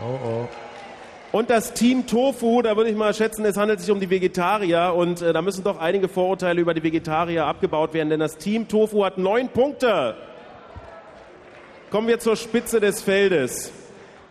[0.00, 0.48] Oh, oh.
[1.30, 4.92] Und das Team Tofu, da würde ich mal schätzen, es handelt sich um die Vegetarier
[4.96, 8.66] und äh, da müssen doch einige Vorurteile über die Vegetarier abgebaut werden, denn das Team
[8.66, 10.16] Tofu hat neun Punkte.
[11.90, 13.72] Kommen wir zur Spitze des Feldes.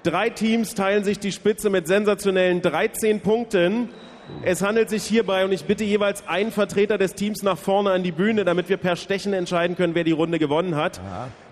[0.04, 3.90] Drei Teams teilen sich die Spitze mit sensationellen 13 Punkten.
[4.44, 8.04] Es handelt sich hierbei, und ich bitte jeweils einen Vertreter des Teams nach vorne an
[8.04, 11.02] die Bühne, damit wir per Stechen entscheiden können, wer die Runde gewonnen hat.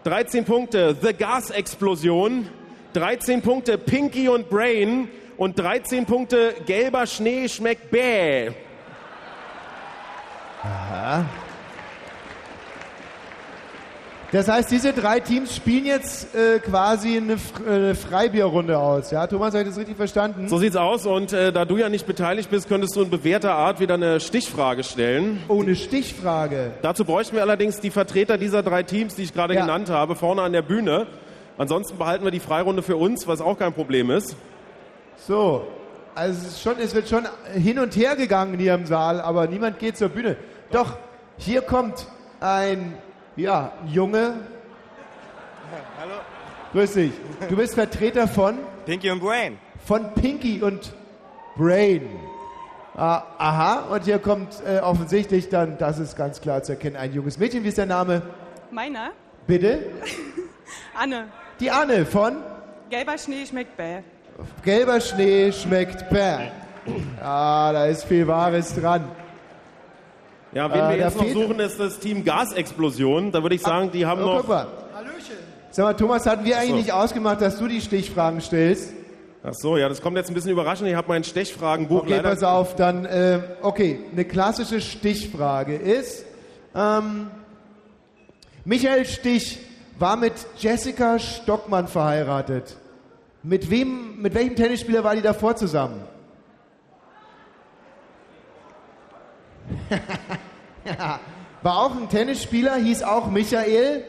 [0.04, 2.50] 13 Punkte The Gas Explosion,
[2.94, 5.08] 13 Punkte Pinky und Brain
[5.38, 8.52] und 13 Punkte Gelber Schnee schmeckt bäh.
[10.62, 11.26] Aha.
[14.36, 19.10] Das heißt, diese drei Teams spielen jetzt äh, quasi eine, äh, eine Freibierrunde aus.
[19.10, 20.50] Ja, Thomas, habe ich das richtig verstanden?
[20.50, 23.54] So sieht's aus und äh, da du ja nicht beteiligt bist, könntest du in bewährter
[23.54, 25.42] Art wieder eine Stichfrage stellen.
[25.48, 26.72] Oh, eine Stichfrage.
[26.82, 29.62] Dazu bräuchten wir allerdings die Vertreter dieser drei Teams, die ich gerade Ja.
[29.62, 31.08] genannt habe, vorne an der Bühne.
[31.58, 34.36] Ansonsten behalten wir die Freirunde für uns, was auch kein Problem ist.
[35.26, 35.66] So,
[36.14, 39.80] also es, schon, es wird schon hin und her gegangen hier im Saal, aber niemand
[39.80, 40.36] geht zur Bühne.
[40.74, 40.98] Doch,
[41.38, 42.06] hier kommt
[42.42, 42.98] ein,
[43.36, 44.36] ja, Junge.
[46.00, 46.14] Hallo.
[46.74, 47.12] Grüß dich.
[47.50, 48.58] Du bist Vertreter von?
[48.86, 49.58] Pinky und Brain.
[49.86, 50.94] Von Pinky und
[51.56, 52.10] Brain.
[52.98, 57.14] Ah, aha, und hier kommt äh, offensichtlich dann, das ist ganz klar zu erkennen, ein
[57.14, 57.64] junges Mädchen.
[57.64, 58.22] Wie ist der Name?
[58.72, 59.12] Meiner?
[59.48, 59.80] Bitte?
[60.94, 61.28] Anne.
[61.60, 62.38] Die Anne von
[62.90, 64.00] Gelber Schnee schmeckt bäh.
[64.64, 66.52] Gelber Schnee schmeckt bäh.
[67.22, 69.10] Ah, da ist viel Wahres dran.
[70.56, 73.32] Ja, wen Äh, wir jetzt noch suchen, ist das Team Gasexplosion.
[73.32, 74.38] Da würde ich sagen, die haben Oh, noch...
[74.38, 74.68] guck mal.
[75.70, 76.76] Sag mal, Thomas, hatten wir eigentlich So.
[76.78, 78.94] nicht ausgemacht, dass du die Stichfragen stellst?
[79.44, 80.88] Ach so, ja, das kommt jetzt ein bisschen überraschend.
[80.90, 82.30] Ich habe mein Stechfragenbuch Okay, leider...
[82.30, 86.26] pass auf, dann, äh, okay, eine klassische Stichfrage ist,
[86.74, 87.28] ähm,
[88.64, 89.60] Michael Stich
[90.00, 92.78] war mit Jessica Stockmann verheiratet.
[93.44, 96.00] Mit wem, mit welchem Tennisspieler war die davor zusammen?
[101.62, 104.04] War auch ein Tennisspieler, hieß auch Michael.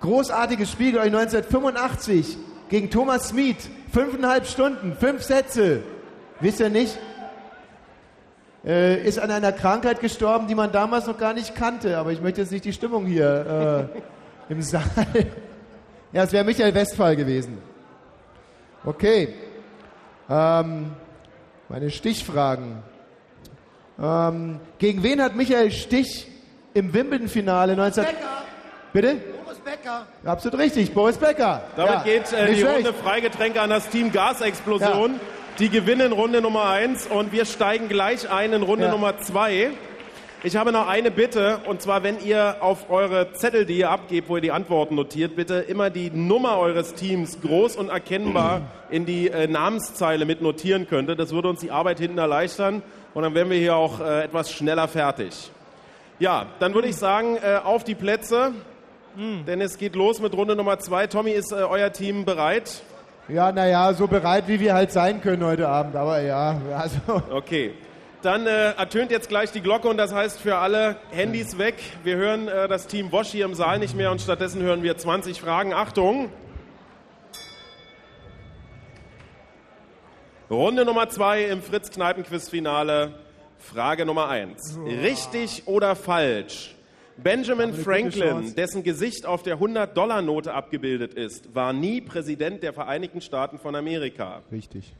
[0.00, 2.36] Großartiges Spiel, glaube ich, 1985
[2.68, 3.70] gegen Thomas Smith.
[3.92, 5.82] Fünfeinhalb Stunden, fünf Sätze.
[6.40, 6.98] Wisst ihr nicht?
[8.64, 11.98] Äh, ist an einer Krankheit gestorben, die man damals noch gar nicht kannte.
[11.98, 13.90] Aber ich möchte jetzt nicht die Stimmung hier
[14.48, 14.82] äh, im Saal.
[16.12, 17.58] ja, es wäre Michael Westphal gewesen.
[18.84, 19.34] Okay.
[20.28, 20.92] Ähm,
[21.68, 22.82] meine Stichfragen.
[24.02, 26.26] Ähm, gegen wen hat Michael Stich
[26.74, 28.04] im Wimbledon-Finale 19...
[28.92, 29.16] Bitte?
[29.44, 30.06] Boris Becker.
[30.24, 31.62] Absolut richtig, Boris Becker.
[31.76, 32.76] Damit Ja, geht äh, die schlecht.
[32.76, 35.20] Runde Freigetränke an das Team Gasexplosion.
[35.58, 38.90] Die gewinnen Runde Nummer 1 und wir steigen gleich ein in Runde Ja.
[38.90, 39.70] Nummer 2.
[40.44, 44.28] Ich habe noch eine Bitte und zwar, wenn ihr auf eure Zettel, die ihr abgebt,
[44.28, 49.06] wo ihr die Antworten notiert, bitte immer die Nummer eures Teams groß und erkennbar in
[49.06, 51.20] die äh, Namenszeile mit notieren könntet.
[51.20, 52.82] Das würde uns die Arbeit hinten erleichtern
[53.14, 55.50] und dann wären wir hier auch äh, etwas schneller fertig.
[56.18, 58.52] Ja, dann würde ich sagen, äh, auf die Plätze,
[59.16, 61.08] denn es geht los mit Runde Nummer 2.
[61.08, 62.82] Tommy, ist äh, euer Team bereit?
[63.28, 65.96] Ja, naja, so bereit, wie wir halt sein können heute Abend.
[65.96, 67.22] Aber ja, also.
[67.30, 67.72] Okay.
[68.22, 71.74] Dann äh, ertönt jetzt gleich die Glocke und das heißt für alle Handys weg.
[72.04, 74.96] Wir hören äh, das Team Wosch hier im Saal nicht mehr und stattdessen hören wir
[74.96, 75.74] 20 Fragen.
[75.74, 76.30] Achtung!
[80.52, 83.14] Runde Nummer zwei im Fritz-Kneipen-Quiz-Finale.
[83.58, 84.78] Frage Nummer eins.
[84.84, 86.74] Richtig oder falsch?
[87.16, 93.58] Benjamin Franklin, dessen Gesicht auf der 100-Dollar-Note abgebildet ist, war nie Präsident der Vereinigten Staaten
[93.58, 94.42] von Amerika.
[94.52, 94.92] Richtig.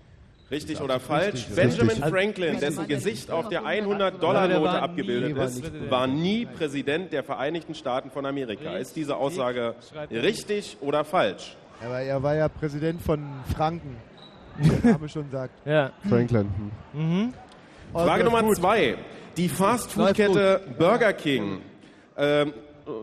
[0.50, 1.34] Richtig oder falsch?
[1.34, 1.54] richtig.
[1.54, 2.10] Benjamin Richtig.
[2.10, 7.74] Franklin, dessen Gesicht auf der 100-Dollar-Note war abgebildet war ist, war nie Präsident der Vereinigten
[7.74, 8.78] Staaten von Amerika.
[8.78, 9.74] Ist diese Aussage
[10.10, 11.56] richtig oder falsch?
[11.84, 13.20] Aber er war ja Präsident von
[13.54, 13.98] Franken.
[14.58, 15.66] Wie der Name schon sagt.
[15.66, 15.92] Ja.
[16.08, 16.48] Franklin.
[16.92, 17.32] Mhm.
[17.92, 18.56] Also Frage Nummer gut.
[18.56, 18.96] zwei.
[19.36, 21.60] Die Fastfood-Kette Burger King,
[22.16, 22.52] ähm,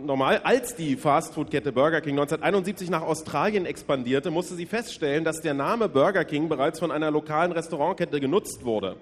[0.05, 5.53] normal, als die Fastfood-Kette Burger King 1971 nach Australien expandierte, musste sie feststellen, dass der
[5.53, 8.95] Name Burger King bereits von einer lokalen Restaurantkette genutzt wurde.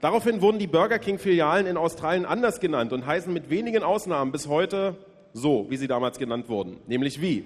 [0.00, 4.48] Daraufhin wurden die Burger King-Filialen in Australien anders genannt und heißen mit wenigen Ausnahmen bis
[4.48, 4.96] heute
[5.32, 6.78] so, wie sie damals genannt wurden.
[6.88, 7.44] Nämlich wie?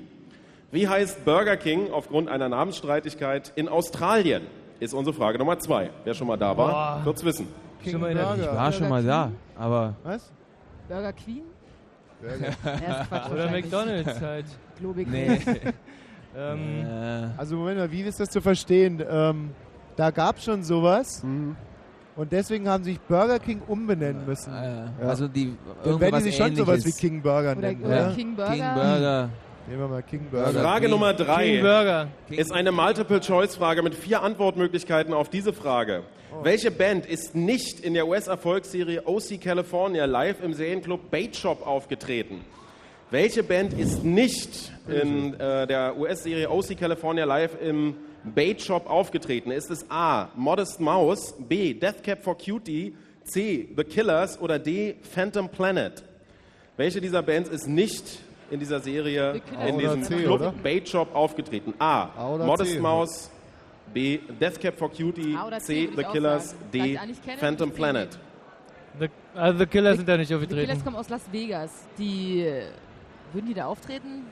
[0.73, 4.43] Wie heißt Burger King aufgrund einer Namensstreitigkeit in Australien?
[4.81, 5.91] Ist unsere Frage Nummer zwei.
[6.05, 7.49] Wer schon mal da war, wird's wissen.
[7.99, 9.95] Mal in der- Ich war schon mal da, aber.
[10.03, 10.31] Was?
[10.89, 11.43] Burger Queen?
[12.21, 12.53] Burger.
[12.87, 13.51] Ja, ist Quatsch Oder.
[13.51, 14.47] McDonalds halt.
[14.79, 15.09] Globig.
[15.09, 15.39] Nee.
[16.37, 16.87] ähm,
[17.37, 19.03] Also Moment mal, wie ist das zu verstehen?
[19.09, 19.51] Ähm,
[19.97, 21.57] da gab es schon sowas Mhm.
[22.17, 24.53] und deswegen haben sie sich Burger King umbenennen müssen.
[24.53, 24.89] Ja.
[25.09, 26.93] Also die Dann werden die sich schon sowas wie.
[26.93, 27.83] King Burger nennen.
[27.85, 28.15] oder oder?
[28.15, 28.53] King Burger.
[28.53, 29.29] King Burger.
[29.69, 30.61] Nehmen wir mal King Burger.
[30.61, 32.09] Frage Nummer drei King Burger.
[32.31, 36.05] ist eine Multiple-Choice-Frage mit vier Antwortmöglichkeiten auf diese Frage.
[36.45, 42.45] Welche Band ist nicht in der US-Erfolgsserie OC California live im Serienclub Bait Shop aufgetreten?
[43.11, 49.51] Welche Band ist nicht in äh, der US-Serie OC California live im Bait Shop aufgetreten?
[49.51, 50.29] Ist es A.
[50.37, 51.75] Modest Mouse, B.
[51.75, 52.95] Death Cab for Cutie,
[53.25, 53.69] C.
[53.77, 54.95] The Killers oder D.
[55.03, 56.05] Phantom Planet?
[56.77, 58.21] Welche dieser Bands ist nicht
[58.51, 59.69] in dieser Serie The Killers.
[59.71, 60.53] in diesem C, Club oder?
[60.53, 61.75] Bait Shop aufgetreten?
[61.79, 62.09] A.
[62.17, 62.79] A Modest C?
[62.81, 63.31] Mouse,
[63.93, 64.19] B.
[64.41, 66.55] Death Cab for Cutie, C, The Killers.
[66.73, 66.99] D.
[67.39, 68.19] Phantom Planet.
[68.99, 70.85] The, also The Killers sind da nicht Die Killers aufgetreten.
[70.85, 71.71] kommen aus Las Vegas.
[71.99, 72.63] Die äh,
[73.33, 74.25] würden die da auftreten?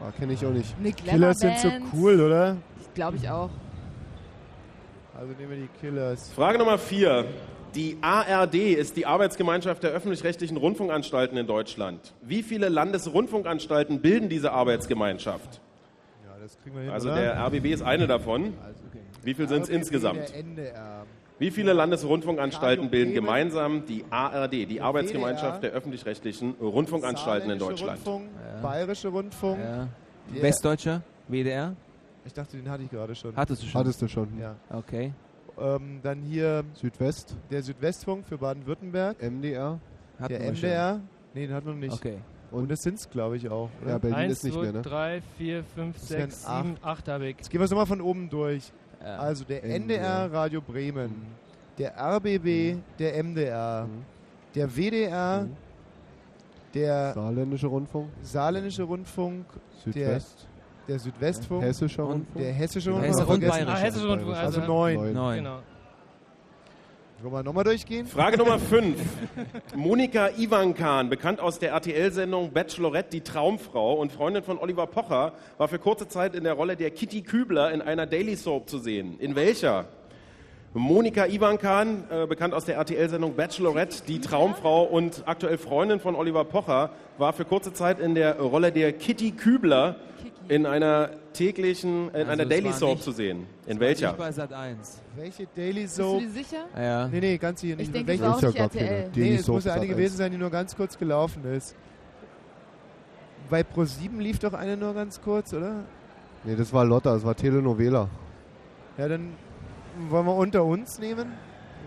[0.00, 0.74] Ah, Kenne ich auch nicht.
[1.04, 2.56] Killers sind so cool, oder?
[2.94, 3.50] Glaube ich auch.
[5.18, 6.30] Also nehmen wir die Killers.
[6.32, 7.24] Frage Nummer vier.
[7.74, 12.14] Die ARD ist die Arbeitsgemeinschaft der öffentlich-rechtlichen Rundfunkanstalten in Deutschland.
[12.22, 15.60] Wie viele Landesrundfunkanstalten bilden diese Arbeitsgemeinschaft?
[16.24, 17.20] Ja, das kriegen wir hin, Also oder?
[17.20, 18.54] der RBB ist eine davon.
[18.64, 19.00] Also, okay.
[19.22, 20.32] Wie viel sind es insgesamt?
[21.38, 27.98] Wie viele Landesrundfunkanstalten bilden gemeinsam die ARD, die Arbeitsgemeinschaft der öffentlich-rechtlichen Rundfunkanstalten in Deutschland?
[28.06, 28.30] Rundfunk,
[28.62, 29.58] Bayerische Rundfunk.
[29.58, 29.88] Ja.
[30.40, 31.02] Westdeutscher?
[31.28, 31.76] WDR?
[32.24, 33.36] Ich dachte, den hatte ich gerade schon.
[33.36, 33.78] Hattest du schon?
[33.80, 34.28] Hattest du schon.
[34.40, 34.56] Ja.
[34.70, 35.12] Okay.
[35.58, 39.22] Ähm, dann hier Südwest, der Südwestfunk für Baden-Württemberg.
[39.22, 39.80] MDR.
[40.18, 40.68] Hatten Der wir schon.
[40.68, 41.00] MDR.
[41.34, 41.92] Nee, den hat man nicht.
[41.92, 42.18] Okay.
[42.50, 43.68] Und das sind es, glaube ich, auch.
[43.82, 43.92] Oder?
[43.92, 44.82] Ja, Berlin 1, ist nicht 2, mehr, ne?
[44.82, 47.36] 3, 4, 5, Das wären 6, 7, 8 habe ich.
[47.36, 48.72] Jetzt gehen wir es nochmal von oben durch.
[49.00, 49.16] Ja.
[49.18, 49.76] Also der NDR.
[49.76, 51.26] NDR Radio Bremen,
[51.78, 53.88] der RBB, der MDR,
[54.54, 55.48] der WDR,
[56.74, 59.46] der Saarländische Rundfunk, Saarländische Rundfunk,
[59.84, 60.46] Südwest,
[60.86, 62.38] der, der Südwestfunk, Hessischer Und- Rundfunk.
[62.44, 63.18] der Hessische Der Rundfunk.
[63.20, 63.40] Hesse- und.
[63.40, 63.68] Bayerische.
[63.72, 64.94] Ah, Hessische Rundfunk, Also also neun.
[64.94, 65.12] Neun.
[65.14, 65.36] Neun.
[65.36, 65.58] Genau.
[67.22, 68.06] Wollen wir nochmal durchgehen?
[68.06, 69.00] Frage Nummer 5.
[69.74, 75.66] Monika Ivankan, bekannt aus der RTL-Sendung Bachelorette, die Traumfrau und Freundin von Oliver Pocher, war
[75.68, 79.18] für kurze Zeit in der Rolle der Kitty Kübler in einer Daily Soap zu sehen.
[79.18, 79.86] In welcher?
[80.74, 86.44] Monika Ivankan, äh, bekannt aus der RTL-Sendung Bachelorette, die Traumfrau und aktuell Freundin von Oliver
[86.44, 89.96] Pocher, war für kurze Zeit in der Rolle der Kitty Kübler
[90.48, 93.46] in einer täglichen, in Also einer Daily Soap nicht- zu sehen.
[93.66, 94.12] In Nicht welcher?
[94.12, 95.00] bei Sat 1.
[95.16, 96.20] Welche Daily Bist du Soap?
[96.20, 96.64] dir sicher?
[96.76, 97.08] Ja.
[97.08, 97.94] Nee, nee, ganz hier Ich nicht.
[97.94, 98.28] denke, Welche?
[98.30, 98.56] auch nicht.
[98.58, 99.10] RTL.
[99.14, 101.74] Daily Nee, es Soap muss ja eine gewesen sein, die nur ganz kurz gelaufen ist.
[103.50, 105.84] Bei Pro7 lief doch eine nur ganz kurz, oder?
[106.44, 108.08] Nee, das war Lotta, das war Telenovela.
[108.98, 109.32] Ja, dann
[110.10, 111.32] wollen wir unter uns nehmen.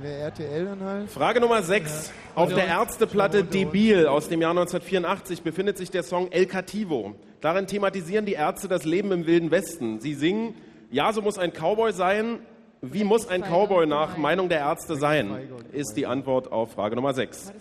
[0.08, 1.10] RTL dann halt.
[1.10, 2.12] Frage Nummer 6.
[2.36, 7.16] Auf der Ärzteplatte Debil aus dem Jahr 1984 befindet sich der Song El Cativo.
[7.42, 10.00] Darin thematisieren die Ärzte das Leben im Wilden Westen.
[10.00, 10.56] Sie singen,
[10.92, 12.40] ja, so muss ein Cowboy sein.
[12.82, 15.50] Wie muss ein Cowboy nach Meinung der Ärzte sein?
[15.72, 17.52] Ist die Antwort auf Frage Nummer 6.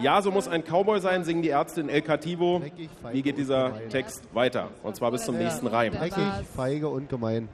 [0.00, 2.62] Ja, so muss ein Cowboy sein, singen die Ärzte in El Cativo.
[3.12, 4.68] Wie geht dieser Text weiter?
[4.84, 5.92] Und zwar bis zum nächsten Reim.
[5.92, 6.22] Dreckig,
[6.54, 7.48] feige und gemein.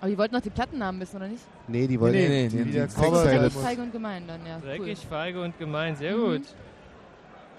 [0.00, 1.42] Aber die wollten noch die Plattennamen wissen, oder nicht?
[1.68, 2.78] Nee, die wollten Nee, nee, nee, nee, die die.
[2.78, 4.56] Dreckig, feige und gemein dann, ja.
[4.56, 4.68] Cool.
[4.78, 5.94] Dreckig, feige und gemein.
[5.96, 6.20] Sehr Mhm.
[6.24, 6.42] gut.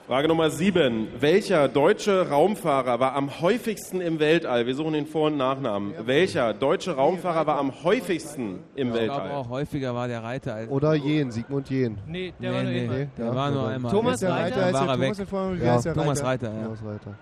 [0.07, 1.07] Frage Nummer 7.
[1.19, 4.65] Welcher deutsche Raumfahrer war am häufigsten im Weltall?
[4.65, 5.93] Wir suchen den Vor- und Nachnamen.
[6.05, 9.31] Welcher deutsche Raumfahrer war am häufigsten im Ich glaube Weltall?
[9.31, 10.69] auch häufiger war der Reiter als.
[10.69, 11.99] Oder Jen, Sigmund Jen.
[12.07, 13.07] Nee, der Nee, war nur nee, einmal.
[13.17, 13.91] der war nur einmal.
[13.91, 15.27] Thomas Der Reiter heißt war der er Thomas weg.
[15.61, 16.47] wie Ja, Thomas Reiter?
[16.49, 16.63] Reiter, ja.
[16.63, 17.15] Thomas Reiter.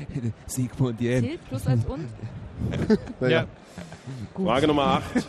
[0.46, 1.22] Sigmund Jähn.
[1.24, 2.06] Zählt plus als und?
[3.20, 3.46] Naja.
[4.34, 5.28] Frage Nummer 8.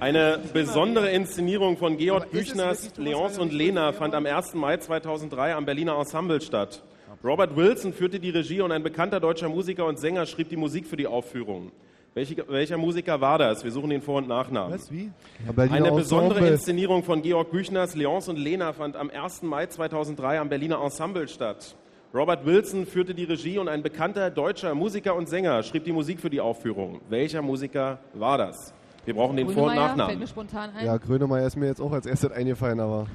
[0.00, 4.54] Eine besondere Inszenierung von Georg Büchners Leonce und Lena fand am 1.
[4.54, 6.82] Mai 2003 am Berliner Ensemble statt.
[7.24, 10.86] Robert Wilson führte die Regie und ein bekannter deutscher Musiker und Sänger schrieb die Musik
[10.86, 11.72] für die Aufführung.
[12.14, 13.62] Welche, welcher Musiker war das?
[13.62, 14.72] Wir suchen den Vor- und Nachnamen.
[14.72, 15.10] Was, wie?
[15.44, 16.52] Ja, Eine besondere Ensemble.
[16.54, 19.42] Inszenierung von Georg Büchners Leonce und Lena fand am 1.
[19.42, 21.74] Mai 2003 am Berliner Ensemble statt.
[22.16, 26.18] Robert Wilson führte die Regie und ein bekannter deutscher Musiker und Sänger schrieb die Musik
[26.18, 27.02] für die Aufführung.
[27.10, 28.72] Welcher Musiker war das?
[29.04, 30.18] Wir brauchen den Vor- und Nachnamen.
[30.18, 30.86] mir spontan ein.
[30.86, 33.06] Ja, Grönemeyer ist mir jetzt auch als erstes eingefallen, aber.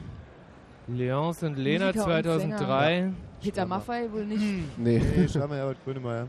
[0.87, 2.95] Leons und Lena Musiker und 2003.
[2.95, 3.13] Sänger.
[3.41, 4.43] Peter Maffei wohl nicht.
[4.77, 5.01] Nee.
[5.17, 6.27] Nee, schau mal, Herbert Grönemeyer.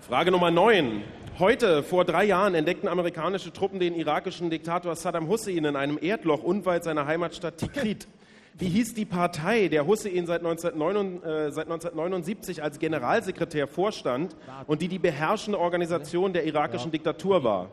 [0.00, 1.02] Frage Nummer 9.
[1.38, 6.42] Heute, vor drei Jahren, entdeckten amerikanische Truppen den irakischen Diktator Saddam Hussein in einem Erdloch
[6.42, 8.08] unweit seiner Heimatstadt Tikrit.
[8.58, 14.82] Wie hieß die Partei, der Hussein seit, 1979, äh, seit 1979 als Generalsekretär vorstand und
[14.82, 17.68] die die beherrschende Organisation der irakischen Diktatur war?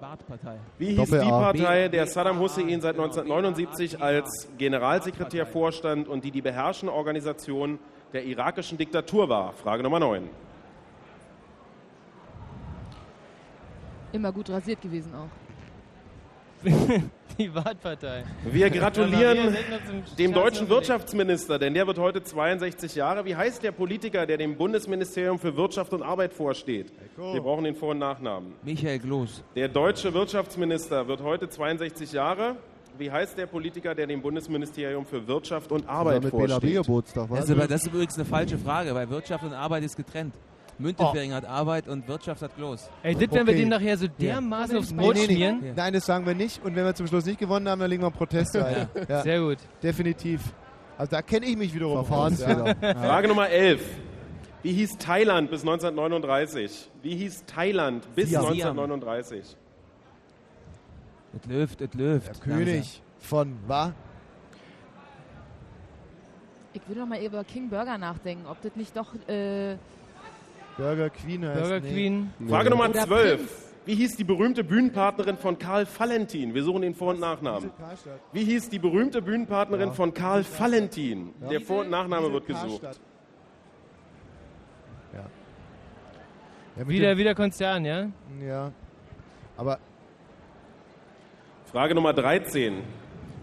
[0.78, 1.18] Wie hieß die.
[1.18, 7.80] Partei, der Saddam Hussein seit 1979 als Generalsekretär vorstand und die die beherrschende Organisation
[8.14, 9.54] der irakischen Diktatur war?
[9.54, 10.30] Frage Nummer 9.
[14.12, 15.49] Immer gut rasiert gewesen auch.
[17.38, 18.24] Die Wartpartei.
[18.44, 19.56] Wir gratulieren
[20.18, 23.24] dem deutschen Wirtschaftsminister, denn der wird heute 62 Jahre.
[23.24, 26.92] Wie heißt der Politiker, der dem Bundesministerium für Wirtschaft und Arbeit vorsteht?
[27.16, 28.54] Wir brauchen den Vor- und Nachnamen.
[28.64, 29.42] Michael Gloß.
[29.56, 32.58] Der deutsche Wirtschaftsminister wird heute 62 Jahre.
[32.98, 36.78] Wie heißt der Politiker, der dem Bundesministerium für Wirtschaft und Arbeit mit vorsteht?
[36.78, 40.34] Das ist, aber, das ist übrigens eine falsche Frage, weil Wirtschaft und Arbeit ist getrennt.
[40.80, 42.90] Müntefering hat Arbeit und Wirtschaft hat Gloß.
[43.04, 43.56] Ey, das werden wir Okay.
[43.62, 45.34] dem nachher so dermaßen aufs Nee, Brot nee, nee.
[45.34, 45.74] schmieren.
[45.76, 46.64] Nein, das sagen wir nicht.
[46.64, 48.88] Und wenn wir zum Schluss nicht gewonnen haben, dann legen wir Protest ein.
[49.08, 49.22] Ja.
[49.22, 49.58] Sehr gut.
[49.84, 50.42] Definitiv.
[50.98, 52.40] Also da kenne ich mich wiederum aus.
[52.40, 52.76] Ja.
[52.76, 53.82] Frage Nummer 11.
[54.64, 56.90] Wie hieß Thailand bis 1939?
[57.02, 58.42] Wie hieß Thailand bis Siam.
[58.46, 59.56] 1939?
[61.32, 62.42] Das läuft, das läuft.
[62.42, 63.94] König von, wa?
[66.74, 69.76] Ich würde noch mal über King Burger nachdenken, ob das nicht doch äh,
[70.80, 71.92] Burger Queen heißt Burger nee.
[71.92, 72.34] Queen.
[72.48, 73.38] Frage Nummer Oder 12.
[73.38, 73.52] Prinz.
[73.86, 76.54] Wie hieß die berühmte Bühnenpartnerin von Karl Valentin?
[76.54, 77.72] Wir suchen den Vor- und Nachnamen.
[78.32, 81.34] Wie hieß die berühmte Bühnenpartnerin von Karl Valentin?
[81.50, 82.84] Der Vor- und Nachname wird gesucht.
[85.14, 85.26] Ja.
[86.78, 88.10] ja Wieder, wieder Konzern, ja?
[88.42, 88.72] Ja.
[89.58, 89.80] Aber
[91.72, 92.84] Frage Nummer 13.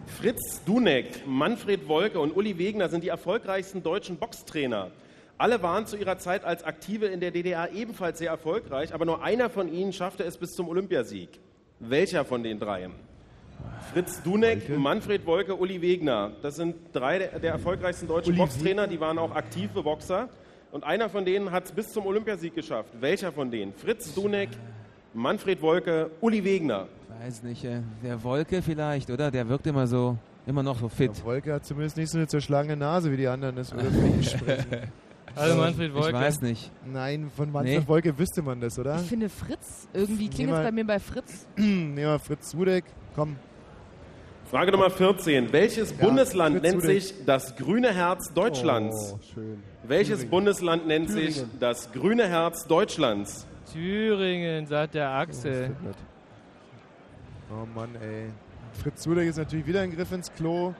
[0.07, 4.91] Fritz Duneck, Manfred Wolke und Uli Wegner sind die erfolgreichsten deutschen Boxtrainer.
[5.39, 9.23] Alle waren zu ihrer Zeit als Aktive in der DDR ebenfalls sehr erfolgreich, aber nur
[9.23, 11.29] einer von ihnen schaffte es bis zum Olympiasieg.
[11.79, 12.93] Welcher von den dreien?
[13.93, 16.33] Fritz Duneck, Manfred Wolke, Uli Wegner.
[16.41, 20.31] Das sind drei der, der erfolgreichsten deutschen Uli Boxtrainer, die waren auch aktive Boxer.
[20.73, 22.91] Und einer von denen hat es bis zum Olympiasieg geschafft.
[22.99, 23.75] Welcher von denen?
[23.75, 24.51] Fritz Duneck,
[25.13, 26.89] Manfred Wolke, Uli Wegner.
[27.21, 29.31] Weiß nicht, äh, der Wolke vielleicht, oder?
[29.31, 31.17] Der wirkt immer so, immer noch so fit.
[31.19, 33.57] der Wolke hat zumindest nicht so eine zerschlagene Nase wie die anderen.
[33.57, 34.93] Das würde für ihn sprechen.
[35.37, 36.15] Hallo Manfred Ich Wolke.
[36.15, 36.71] weiß nicht.
[36.85, 37.89] Nein, von Manfred Nee.
[37.89, 38.97] Wolke wüsste man das, oder?
[39.01, 41.47] ich finde Fritz, irgendwie klingt es bei mir bei Fritz.
[41.57, 42.85] Nehmen wir Fritz Zudeck.
[43.15, 43.37] Komm.
[44.51, 45.53] Frage Nummer 14.
[45.53, 47.03] Welches Ja, Bundesland nennt Zudeck.
[47.03, 49.15] sich das grüne Herz Deutschlands?
[49.15, 49.63] Oh, schön.
[49.83, 50.31] Welches Thüringen.
[50.31, 51.51] Bundesland nennt sich Thüringen.
[51.61, 53.47] das grüne Herz Deutschlands?
[53.73, 55.75] Thüringen, sagt der Axel.
[57.51, 58.29] Oh Mann, ey.
[58.83, 60.75] Fritz Zudeck ist natürlich wieder ein Griff ins Klo.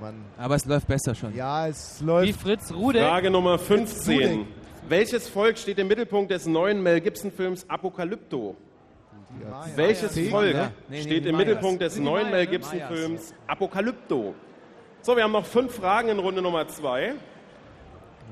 [0.00, 0.14] Mann.
[0.36, 1.34] Aber es läuft besser schon.
[1.34, 2.40] Ja, es Wie läuft.
[2.40, 3.00] Fritz Rude.
[3.00, 3.88] Frage Nummer Zudeck.
[3.88, 4.46] 15.
[4.88, 8.56] Welches Volk steht im Mittelpunkt des neuen Mel Gibson-Films Apokalypto?
[9.76, 10.30] Welches Mayas.
[10.30, 10.72] Volk Ja.
[10.88, 11.46] Nee, nee, steht die im Mayas.
[11.46, 12.46] Mittelpunkt des neuen Mel?
[12.46, 14.34] Gibson-Films Apokalypto?
[15.02, 17.14] So, wir haben noch fünf Fragen in Runde Nummer zwei.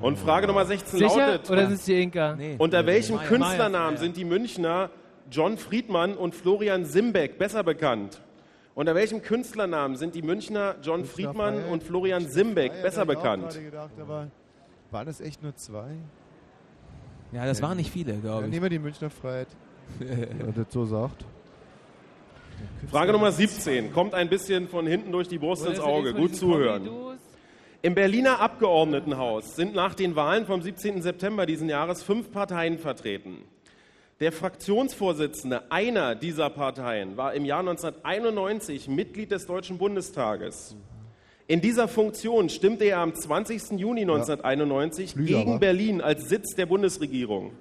[0.00, 1.26] Und Frage Nummer 16 Sicher?
[1.32, 2.36] lautet: Oder ist es die Inka?
[2.36, 2.56] Nee.
[2.58, 3.28] Unter welchem Mayas.
[3.28, 4.04] Künstlernamen Mayas, ja.
[4.04, 4.90] sind die Münchner
[5.30, 8.20] John Friedmann und Florian Simbeck besser bekannt?
[8.76, 11.72] Unter welchem Künstlernamen sind die Münchner John Friedmann Freiheit.
[11.72, 13.48] und Florian Simbeck Ja, besser bekannt?
[13.48, 14.28] gerade Gedacht, aber
[14.90, 15.96] waren das echt nur zwei?
[17.32, 18.50] Ja, das waren nicht viele, Ja, glaube ich.
[18.50, 19.48] nehmen wir die Münchner Freiheit.
[19.98, 21.24] Wenn das so sagt.
[22.90, 23.92] Frage Nummer 17.
[23.94, 26.12] Kommt ein bisschen von hinten durch die Brust ins Auge.
[26.12, 26.88] Gut zuhören.
[27.80, 31.00] Im Berliner Abgeordnetenhaus sind nach den Wahlen vom 17.
[31.00, 33.38] September diesen Jahres fünf Parteien vertreten.
[34.18, 40.74] Der Fraktionsvorsitzende einer dieser Parteien war im Jahr 1991 Mitglied des Deutschen Bundestages.
[41.46, 43.72] In dieser Funktion stimmte er am 20.
[43.78, 45.58] Juni 1991 Flüge gegen aber.
[45.58, 47.52] Berlin als Sitz der Bundesregierung.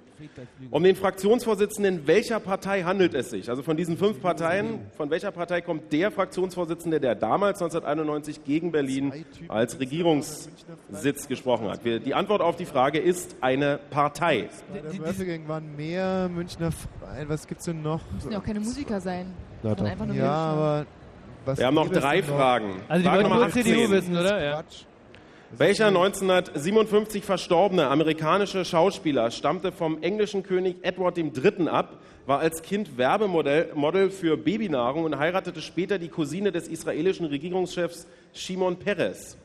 [0.70, 3.48] Um den Fraktionsvorsitzenden welcher Partei handelt es sich?
[3.50, 8.72] Also von diesen fünf Parteien, von welcher Partei kommt der Fraktionsvorsitzende, der damals 1991 gegen
[8.72, 9.12] Berlin
[9.48, 11.84] als Regierungssitz gesprochen hat?
[11.84, 14.48] Die Antwort auf die Frage ist eine Partei.
[14.98, 17.28] Murphy Gang waren mehr Münchner Freien.
[17.28, 18.00] Was gibt's denn noch?
[18.12, 19.32] Müssen ja auch keine Musiker sein.
[19.62, 20.86] Einfach nur ja, aber
[21.44, 22.22] was Wir haben noch es drei?
[22.22, 22.80] Fragen.
[22.88, 23.90] Also die Frage wollten nur CDU 18.
[23.90, 24.44] wissen, oder?
[24.44, 24.64] Ja.
[25.52, 31.68] Welcher 1957 verstorbene amerikanische Schauspieler stammte vom englischen König Edward III.
[31.68, 37.26] ab, war als Kind Werbemodell Model für Babynahrung und heiratete später die Cousine des israelischen
[37.26, 39.38] Regierungschefs Shimon Peres?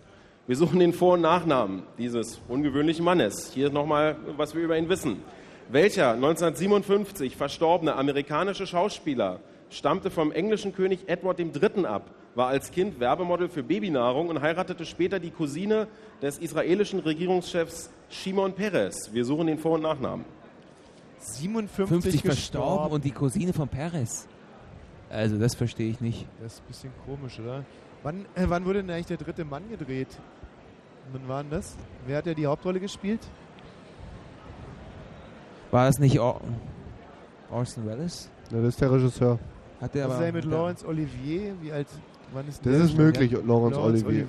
[0.47, 3.51] Wir suchen den Vor- und Nachnamen dieses ungewöhnlichen Mannes.
[3.53, 5.21] Hier nochmal, was wir über ihn wissen.
[5.69, 11.85] Welcher 1957 verstorbene amerikanische Schauspieler stammte vom englischen König Edward III.
[11.85, 15.87] ab, war als Kind Werbemodel für Babynahrung und heiratete später die Cousine
[16.21, 19.09] des israelischen Regierungschefs Shimon Peres.
[19.13, 20.25] Wir suchen den Vor- und Nachnamen.
[21.19, 24.27] 57 50 verstorben und die Cousine von Perez.
[25.09, 26.25] Also das verstehe ich nicht.
[26.41, 27.63] Das ist ein bisschen komisch, oder?
[28.03, 30.07] Wann, äh, wann wurde denn eigentlich der dritte Mann gedreht?
[31.11, 31.75] Wann war denn das?
[32.07, 33.19] Wer hat ja die Hauptrolle gespielt?
[35.69, 36.41] War das nicht Or
[37.51, 38.29] Orson Welles?
[38.49, 39.39] Ja, das ist der Regisseur.
[39.79, 41.55] Hat der Was ist aber er mit Lawrence Olivier?
[41.61, 41.87] Wie alt?
[42.33, 43.39] Wann ist Das der ist möglich, Ja.
[43.45, 44.25] Lawrence Olivier.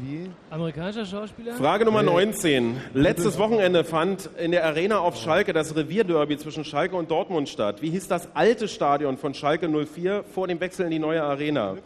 [0.51, 1.53] Amerikanischer Schauspieler?
[1.55, 2.11] Frage Nummer Nee.
[2.11, 2.77] 19.
[2.95, 7.81] Letztes Wochenende fand in der Arena auf Schalke das Revierderby zwischen Schalke und Dortmund statt.
[7.81, 11.77] Wie hieß das alte Stadion von Schalke 04 vor dem Wechsel in die neue Arena?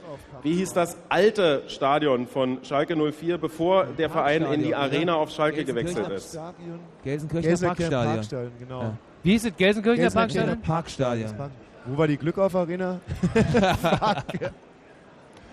[0.42, 5.30] Wie hieß das alte Stadion von Schalke 04, bevor der Verein in die Arena auf
[5.30, 6.38] Schalke gewechselt ist?
[7.04, 8.14] Gelsenkirchener Gelsenkirchener Parkstadion.
[8.14, 8.80] Parkstadion, genau.
[8.82, 8.98] Ja.
[9.22, 9.56] Wie hieß es?
[9.56, 10.60] Gelsenkirchener Parkstadion?
[10.62, 11.30] Parkstadion.
[11.84, 13.00] Wo war die Glückauf Arena?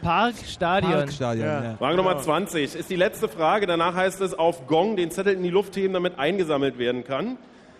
[0.04, 0.92] Parkstadion.
[0.92, 1.76] Parkstadion, ja.
[1.78, 3.66] Frage Nummer 20 ist die letzte Frage.
[3.66, 7.38] Danach heißt es auf Gong den Zettel in die Luft heben, damit eingesammelt werden kann.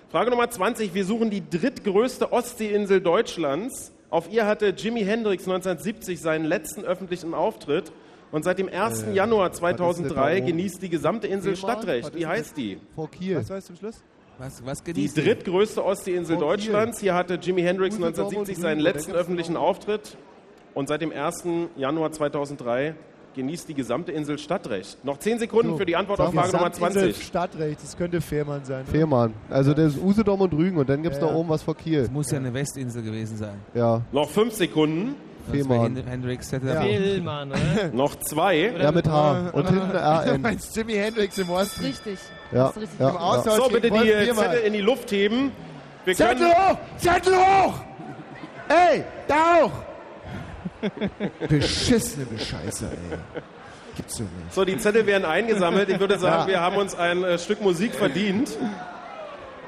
[0.10, 0.94] Frage Nummer 20.
[0.94, 3.92] Wir suchen die drittgrößte Ostseeinsel Deutschlands.
[4.10, 7.92] Auf ihr hatte Jimi Hendrix 1970 seinen letzten öffentlichen Auftritt.
[8.32, 9.04] Und seit dem 1.
[9.04, 10.48] Äh, Januar was ist denn da 2003 oben?
[10.48, 11.56] genießt die gesamte Insel?
[11.56, 12.16] Stadtrecht.
[12.16, 12.80] Wie heißt die?
[12.96, 13.38] Vor Kiel.
[13.38, 14.04] Was weißt du zum Schluss?
[14.40, 16.38] Was, was Die drittgrößte Ostseeinsel.
[16.38, 17.00] Deutschlands.
[17.00, 20.18] Hier hatte Jimi Hendrix Usedom und 1970 seinen letzten gibt's öffentlichen Auftritt.
[20.74, 21.44] Und seit dem 1.
[21.76, 22.96] Januar 2003
[23.36, 25.04] genießt die gesamte Insel Stadtrecht.
[25.04, 27.24] Noch 10 Sekunden für die Antwort auf Frage Nummer 20.
[27.24, 28.86] Stadtrecht, das könnte Fährmann sein.
[28.86, 29.34] Fehmarn.
[29.50, 31.38] Also das ist Usedom und Rügen und dann gibt es Ja, da ja.
[31.40, 32.02] oben was vor Kiel.
[32.02, 33.56] Das muss ja eine Westinsel gewesen sein.
[33.74, 34.02] Ja.
[34.12, 35.16] Noch 5 Sekunden.
[35.52, 35.96] Fehmarn.
[36.08, 36.82] Hendrix hätte Ja.
[36.82, 37.60] Fehlmann, oder?
[37.94, 38.72] Noch zwei.
[38.80, 39.50] Ja, mit H.
[39.52, 40.42] Und hinten Du RN.
[40.42, 41.84] meinst Jimi Hendrix im Osten?
[41.84, 42.18] Richtig.
[42.52, 43.00] Ja, Das ist richtig.
[43.00, 43.98] ja, Im Austausch So, bitte die.
[43.98, 45.52] Zettel in die Luft heben.
[46.06, 46.78] Wir Zettel hoch!
[46.98, 47.74] Zettel hoch!
[48.70, 49.72] Ey, da auch!
[51.50, 53.18] Beschissene Scheiße, ey.
[53.96, 54.54] Gibt's doch nicht.
[54.54, 55.90] so, die Zettel werden eingesammelt.
[55.90, 56.48] Ich würde sagen, Ja.
[56.48, 58.58] wir haben uns ein äh, Stück Musik verdient.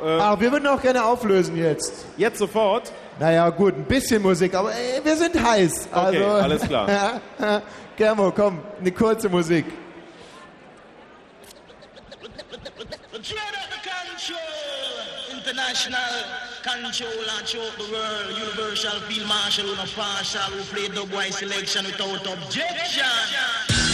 [0.01, 2.05] Aber wir würden auch gerne auflösen jetzt.
[2.17, 2.91] Jetzt sofort.
[3.17, 5.87] Naja, gut, ein bisschen Musik, aber ey, wir sind heiß.
[5.91, 7.21] Okay, also, alles klar.
[7.97, 9.65] Germo, komm, eine kurze Musik.
[15.31, 18.37] International control and show the world.
[18.37, 23.84] Universal field marshal, no partial, who play dubwise selection without objection.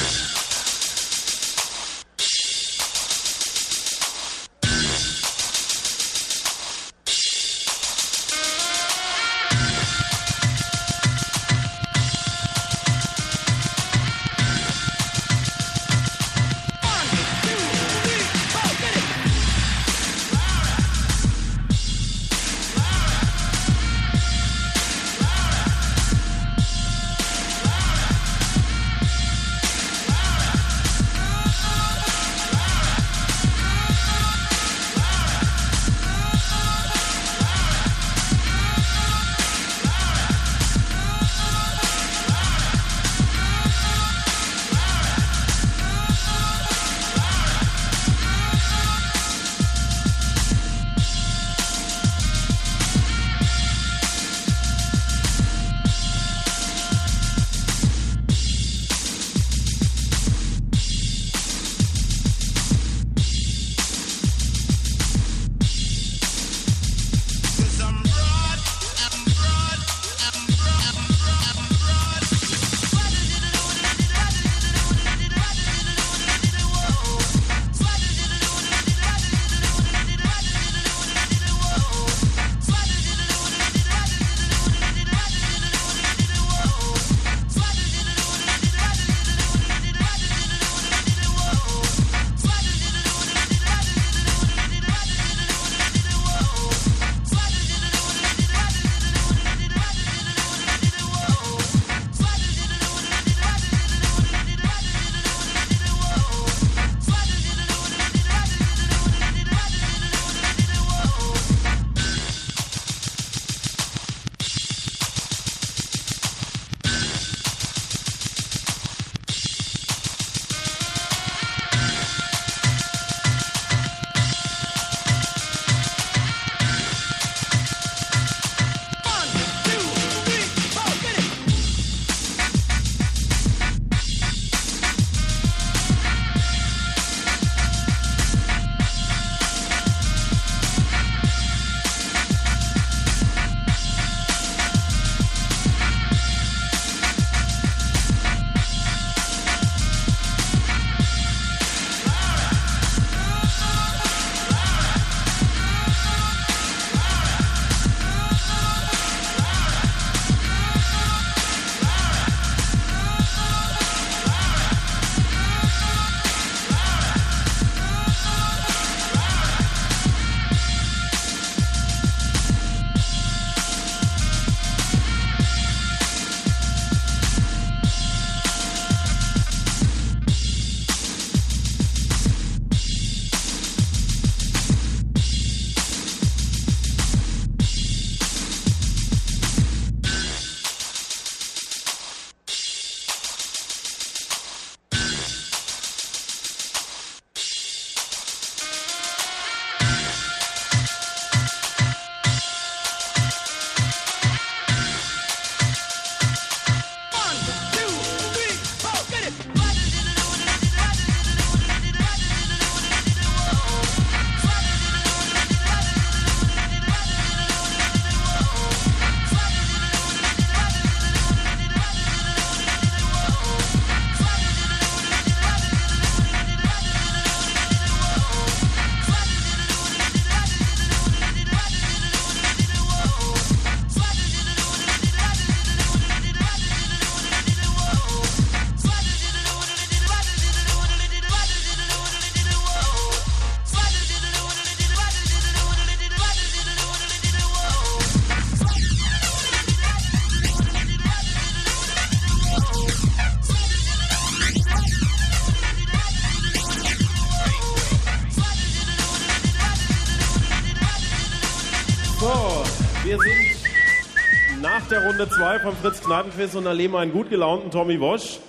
[265.22, 268.40] Runde 2 vom Fritz Kneipenquiz und erleben einen gut gelaunten Tommy Wosch.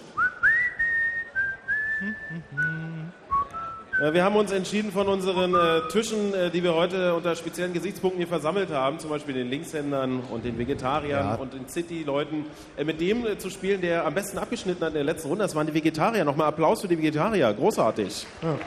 [4.01, 7.75] Äh, Wir haben uns entschieden von unseren äh, Tischen, äh, die wir heute unter speziellen
[7.75, 11.35] Gesichtspunkten hier versammelt haben, zum Beispiel den Linkshändern und den Vegetariern Ja.
[11.35, 12.47] und den City-Leuten,
[12.79, 15.45] äh, mit dem äh, zu spielen, der am besten abgeschnitten hat in der letzten Runde.
[15.45, 16.25] Das waren die Vegetarier.
[16.25, 17.53] Nochmal Applaus für die Vegetarier.
[17.53, 18.27] Großartig.
[18.41, 18.59] Ja.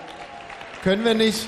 [0.83, 1.47] Können wir nicht,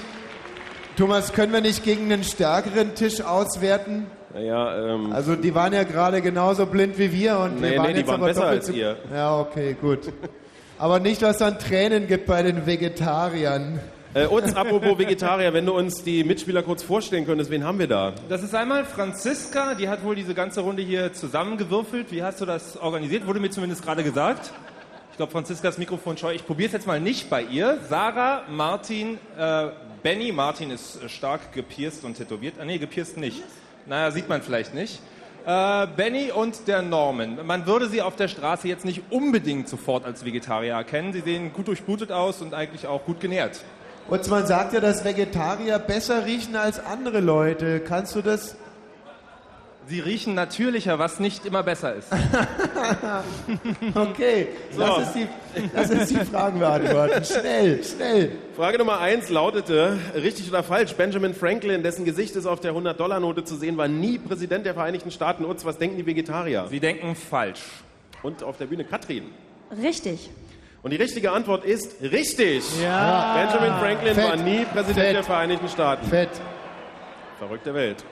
[0.98, 4.08] Thomas, können wir nicht gegen einen stärkeren Tisch auswerten?
[4.38, 7.88] Naja, ähm, Also die waren ja gerade genauso blind wie wir und Nee, wir waren
[7.88, 8.96] nee, die jetzt waren aber besser als ihr.
[9.12, 10.12] Ja, okay, gut.
[10.78, 13.80] Aber nicht, was dann Tränen gibt bei den Vegetariern.
[14.14, 17.88] Äh, uns, apropos Vegetarier, wenn du uns die Mitspieler kurz vorstellen könntest, wen haben wir
[17.88, 18.14] da?
[18.30, 22.12] Das ist einmal Franziska, die hat wohl diese ganze Runde hier zusammengewürfelt.
[22.12, 23.26] Wie hast du das organisiert?
[23.26, 24.52] Wurde mir zumindest gerade gesagt.
[25.10, 26.34] Ich glaube, Franziskas Mikrofon scheu.
[26.36, 27.80] Ich probiere es jetzt mal nicht bei ihr.
[27.90, 29.70] Sarah, Martin, äh,
[30.04, 30.32] Benny.
[30.32, 32.56] Martin ist äh, stark gepierst und tätowiert.
[32.60, 33.42] Ah, nee, gepierst nicht.
[33.88, 35.00] Naja, sieht man vielleicht nicht.
[35.46, 37.46] Äh, Benny und der Norman.
[37.46, 41.14] Man würde sie auf der Straße jetzt nicht unbedingt sofort als Vegetarier erkennen.
[41.14, 43.62] Sie sehen gut durchblutet aus und eigentlich auch gut genährt.
[44.10, 47.80] Und man sagt ja, dass Vegetarier besser riechen als andere Leute.
[47.80, 48.58] Kannst du das?
[49.90, 52.10] Sie riechen natürlicher, was nicht immer besser ist.
[53.96, 54.80] Okay, So.
[54.82, 55.28] lass, uns die,
[55.74, 57.24] lass uns die Fragen beantworten.
[57.24, 58.32] Schnell, schnell.
[58.56, 63.44] Frage Nummer eins lautete, richtig oder falsch, Benjamin Franklin, dessen Gesicht ist auf der 100-Dollar-Note
[63.44, 65.46] zu sehen, war nie Präsident der Vereinigten Staaten.
[65.46, 66.68] Utz, was denken die Vegetarier?
[66.70, 67.62] Sie denken falsch.
[68.24, 69.26] Und auf der Bühne Katrin.
[69.82, 70.30] Richtig.
[70.84, 72.64] Und die richtige Antwort ist richtig.
[72.82, 73.36] Ja.
[73.36, 74.24] Benjamin Franklin Fett.
[74.30, 75.16] war nie Präsident Fett.
[75.16, 76.08] der Vereinigten Staaten.
[76.08, 76.30] Fett.
[77.40, 78.04] Verrückte Welt.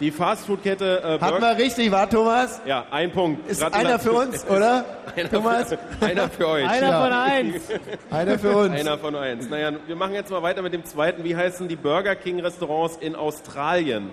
[0.00, 2.60] Die Fastfood-Kette äh, Burger- wir richtig, war Thomas?
[2.66, 3.48] Ja, ein Punkt.
[3.48, 3.86] Ist Gratulation.
[3.90, 4.84] einer für uns, oder?
[5.16, 5.68] Einer Thomas?
[5.68, 6.68] Für, einer für euch.
[6.68, 7.02] Einer Ja.
[7.04, 7.62] von eins.
[8.10, 8.74] Einer für uns.
[8.80, 9.48] Einer von eins.
[9.48, 11.22] Naja, wir machen jetzt mal weiter mit dem zweiten.
[11.22, 14.10] Wie heißen die Burger King Restaurants in Australien?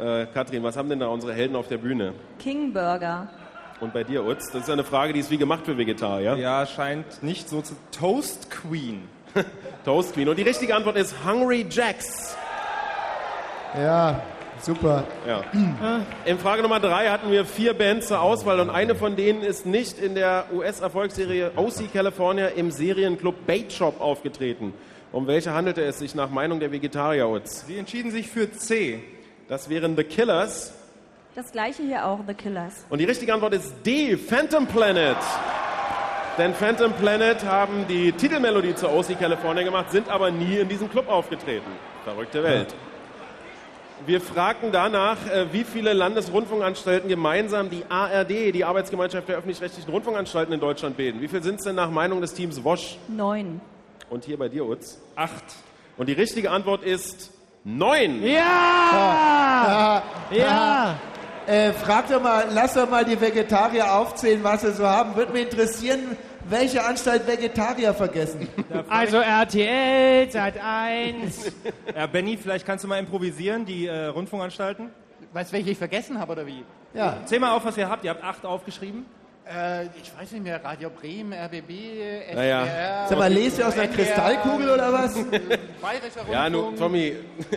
[0.00, 2.14] Äh, Katrin, was haben denn da unsere Helden auf der Bühne?
[2.40, 3.28] King Burger.
[3.78, 4.50] Und bei dir, Utz?
[4.50, 6.34] Das ist ja eine Frage, die ist wie gemacht für Vegetarier.
[6.34, 7.74] Ja, scheint nicht so zu.
[7.96, 9.08] Toast Queen.
[9.84, 10.28] Toast Queen.
[10.28, 12.36] Und die richtige Antwort ist Hungry Jacks.
[13.78, 14.20] Ja,
[14.64, 15.04] super.
[15.26, 15.42] Ja.
[16.24, 19.66] In Frage Nummer drei hatten wir vier Bands zur Auswahl und eine von denen ist
[19.66, 24.74] nicht in der US-Erfolgsserie OC California im Serienclub Bait Shop aufgetreten.
[25.12, 27.66] Um welche handelte es sich nach Meinung der Vegetarier, Utz?
[27.66, 29.02] Sie entschieden sich für C.
[29.48, 30.72] Das wären The Killers.
[31.34, 32.86] Das gleiche hier auch, The Killers.
[32.88, 35.16] Und die richtige Antwort ist D, Phantom Planet.
[36.38, 40.88] Denn Phantom Planet haben die Titelmelodie zur OC California gemacht, sind aber nie in diesem
[40.90, 41.70] Club aufgetreten.
[42.04, 42.74] Verrückte Welt.
[44.06, 50.54] Wir fragten danach, äh, wie viele Landesrundfunkanstalten gemeinsam die ARD, die Arbeitsgemeinschaft der öffentlich-rechtlichen Rundfunkanstalten
[50.54, 51.20] in Deutschland bilden.
[51.20, 52.96] Wie viel sind es denn nach Meinung des Teams Wosch?
[53.08, 53.60] Neun.
[54.08, 54.98] Und hier bei dir, Utz?
[55.16, 55.44] Acht.
[55.98, 57.30] Und die richtige Antwort ist
[57.62, 58.22] neun.
[58.22, 60.02] Ja!
[60.30, 60.98] Ja!
[61.46, 65.14] Äh, frag doch mal, lass doch mal die Vegetarier aufzählen, was sie so haben.
[65.16, 66.16] Würde mich interessieren,
[66.50, 68.48] welche Anstalt Vegetarier vergessen.
[68.88, 71.52] Also RTL, Sat 1.
[71.96, 74.90] Ja, Benny, vielleicht kannst du mal improvisieren, die äh, Rundfunkanstalten.
[75.32, 76.64] Weißt du, welche ich vergessen habe oder wie?
[76.94, 77.18] Ja.
[77.24, 78.04] Zähl mal auf, was ihr habt.
[78.04, 79.06] Ihr habt acht aufgeschrieben.
[79.46, 81.70] Äh, ich weiß nicht mehr, Radio Bremen, RBB,
[82.30, 82.34] SWR.
[82.34, 83.06] Naja.
[83.08, 85.14] Sag mal, lest ihr aus einer NDR, Kristallkugel oder was?
[85.80, 86.78] Bayerischer Ja, nur, Rundfunk.
[86.92, 87.08] Tommy,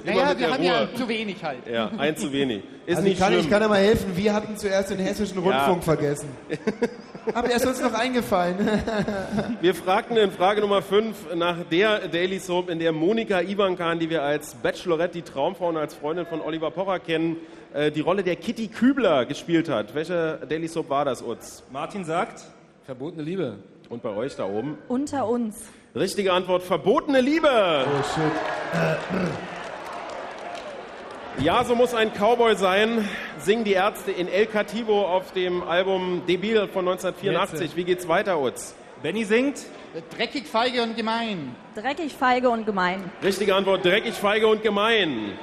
[0.03, 0.89] immer Naja, mit wir der haben Ruhe.
[0.91, 1.67] ja zu wenig halt.
[1.71, 2.63] Ja, ein zu wenig.
[2.85, 3.39] Ist also ich nicht kann, schlimm.
[3.45, 6.29] ich kann ja mal helfen, wir hatten zuerst den hessischen Rundfunk vergessen.
[7.33, 8.57] Aber er ist uns noch eingefallen.
[9.61, 14.09] Wir fragten in Frage Nummer 5 nach der Daily Soap, in der Monika Ivankan, die
[14.09, 17.37] wir als Bachelorette, die Traumfrau und als Freundin von Oliver Pocher kennen,
[17.73, 19.95] äh, die Rolle der Kitty Kübler gespielt hat.
[19.95, 21.63] Welche Daily Soap war das, Utz?
[21.71, 22.41] Martin sagt.
[22.85, 23.57] Verbotene Liebe.
[23.89, 24.77] Und bei euch da oben?
[24.89, 25.63] Unter uns.
[25.95, 27.47] Richtige Antwort, verbotene Liebe.
[27.47, 29.43] Oh shit.
[31.39, 36.21] Ja, so muss ein Cowboy sein, singen die Ärzte in El Cativo auf dem Album
[36.27, 37.75] Debil von 1984.
[37.75, 38.75] Wie geht's weiter, Utz?
[39.01, 39.57] Benny singt.
[40.15, 41.55] Dreckig, feige und gemein.
[41.75, 43.11] Dreckig, feige und gemein.
[43.21, 45.37] Richtige Antwort, dreckig, feige und gemein.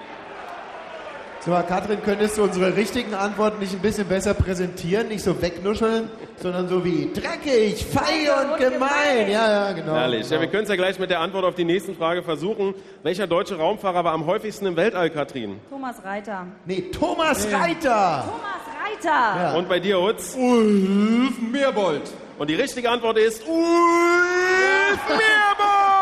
[1.43, 5.09] So, Katrin, könntest du unsere richtigen Antworten nicht ein bisschen besser präsentieren?
[5.09, 9.31] Nicht so wegnuscheln, sondern so wie dreckig, feige und gemein.
[9.31, 9.95] Ja, ja, genau.
[9.95, 10.25] Herrlich.
[10.25, 10.41] Ja, genau.
[10.43, 12.75] wir können es ja gleich mit der Antwort auf die nächsten Frage versuchen.
[13.03, 15.59] Welcher deutsche Raumfahrer war am häufigsten im Weltall, Katrin?
[15.71, 16.47] Thomas Reiter.
[16.67, 18.25] Nee, Thomas Reiter.
[18.27, 19.57] Thomas Reiter.
[19.57, 20.37] Und bei dir, Utz?
[20.37, 22.03] Ulf Meerbold.
[22.39, 26.00] Und die richtige Antwort ist Ulf Meerbold!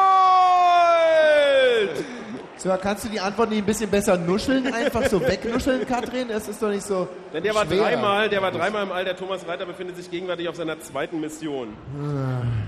[2.59, 4.72] So, kannst du die Antwort nicht ein bisschen besser nuscheln?
[4.74, 6.26] Einfach so wegnuscheln, Katrin?
[6.26, 7.06] Das ist doch nicht so.
[7.32, 7.82] Denn der war schwer.
[7.82, 9.05] dreimal, der war dreimal im All.
[9.05, 11.68] Der Thomas Reiter befindet sich gegenwärtig auf seiner zweiten Mission.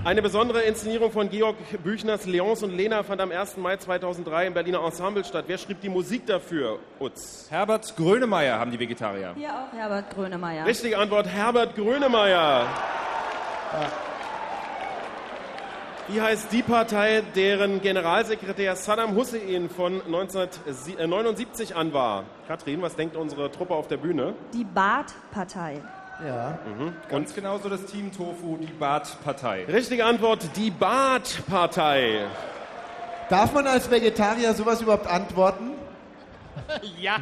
[0.05, 3.57] Eine besondere Inszenierung von Georg Büchners Leons und Lena fand am 1.
[3.57, 5.43] Mai 2003 im Berliner Ensemble statt.
[5.47, 6.79] Wer schrieb die Musik dafür?
[6.97, 7.47] Utz.
[7.49, 9.33] Herbert Grönemeyer haben die Vegetarier.
[9.35, 10.65] Hier auch Herbert Grönemeyer.
[10.65, 12.65] Richtige Antwort, Herbert Grönemeyer.
[16.11, 22.25] Wie heißt die Partei, deren Generalsekretär Saddam Hussein von 1979 an war?
[22.49, 24.33] Katrin, was denkt unsere Truppe auf der Bühne?
[24.53, 25.81] Die Baath-Partei.
[26.25, 26.59] Ja.
[26.65, 26.93] Mhm.
[27.07, 29.63] Ganz genauso das Team Tofu, die Bart-Partei.
[29.65, 32.25] Richtige Antwort, die Baath-Partei.
[33.29, 35.71] Darf man als Vegetarier sowas überhaupt antworten?
[36.99, 37.19] ja.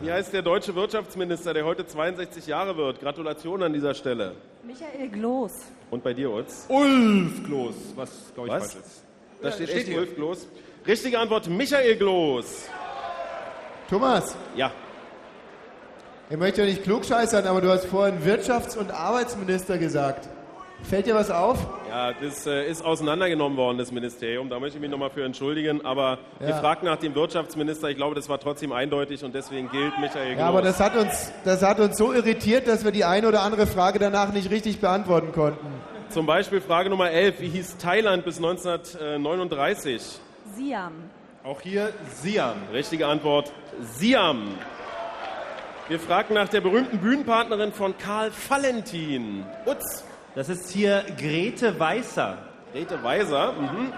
[0.00, 3.00] Wie heißt der deutsche Wirtschaftsminister, der heute 62 Jahre wird?
[3.00, 4.32] Gratulation an dieser Stelle.
[4.62, 5.52] Michael Gloß.
[5.90, 6.66] Und bei dir, Utz?
[6.68, 8.72] Ulf Gloß, was glaube ich Was?
[8.74, 9.04] falsch ist.
[9.42, 9.98] Da Ja, steht, steht echt hier.
[9.98, 10.46] Ulf Gloß.
[10.86, 12.68] Richtige Antwort, Michael Gloß.
[13.90, 14.70] Thomas, Ja.
[16.30, 20.28] ich möchte ja nicht klugscheißern, aber du hast vorhin Wirtschafts- und Arbeitsminister gesagt.
[20.84, 21.58] Fällt dir was auf?
[21.90, 24.48] Ja, das äh, ist auseinandergenommen worden, das Ministerium.
[24.48, 25.84] Da möchte ich mich nochmal für entschuldigen.
[25.84, 26.48] Aber Ja.
[26.48, 27.88] ihr fragt nach dem Wirtschaftsminister.
[27.90, 30.38] Ich glaube, das war trotzdem eindeutig und deswegen gilt Michael Gloß.
[30.38, 33.42] Ja, aber das hat, uns, das hat uns so irritiert, dass wir die eine oder
[33.42, 35.66] andere Frage danach nicht richtig beantworten konnten.
[36.10, 37.40] Zum Beispiel Frage Nummer 11.
[37.40, 40.20] Wie hieß Thailand bis 1939?
[40.54, 40.92] Siam.
[41.44, 41.90] Auch hier
[42.22, 42.54] Siam.
[42.72, 43.52] Richtige Antwort,
[43.82, 44.54] Siam.
[45.88, 49.44] Wir fragen nach der berühmten Bühnenpartnerin von Karl Valentin.
[49.66, 50.04] Utz.
[50.38, 52.38] Das ist hier Grete Weißer.
[52.72, 53.92] Grete Weißer, mhm.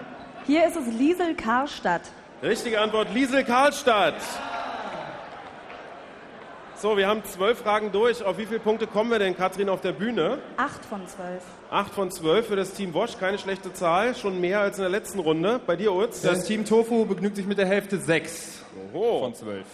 [0.46, 2.00] Hier ist es Liesel Karstadt.
[2.42, 4.14] Richtige Antwort, Liesel Karlstadt.
[6.76, 8.24] So, wir haben zwölf Fragen durch.
[8.24, 10.38] Auf wie viele Punkte kommen wir denn, Katrin, auf der Bühne?
[10.56, 11.42] Acht von zwölf.
[11.70, 14.90] Acht von zwölf für das Team Wosch, keine schlechte Zahl, schon mehr als in der
[14.90, 15.60] letzten Runde.
[15.66, 16.22] Bei dir, Utz?
[16.22, 18.62] Das Team Tofu begnügt sich mit der Hälfte 6
[18.94, 19.66] von 12.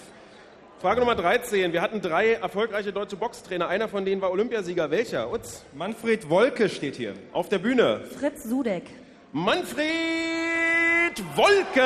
[0.81, 1.73] Frage Nummer 13.
[1.73, 3.69] Wir hatten drei erfolgreiche deutsche Boxtrainer.
[3.69, 4.91] Einer von denen war Olympiasieger.
[4.91, 5.33] Welcher?
[5.33, 5.63] Utz?
[5.75, 7.15] Manfred Wolke steht hier.
[7.33, 8.01] Auf der Bühne.
[8.19, 8.85] Fritz Sudeck.
[9.33, 9.87] Manfred
[11.35, 11.83] Wolke.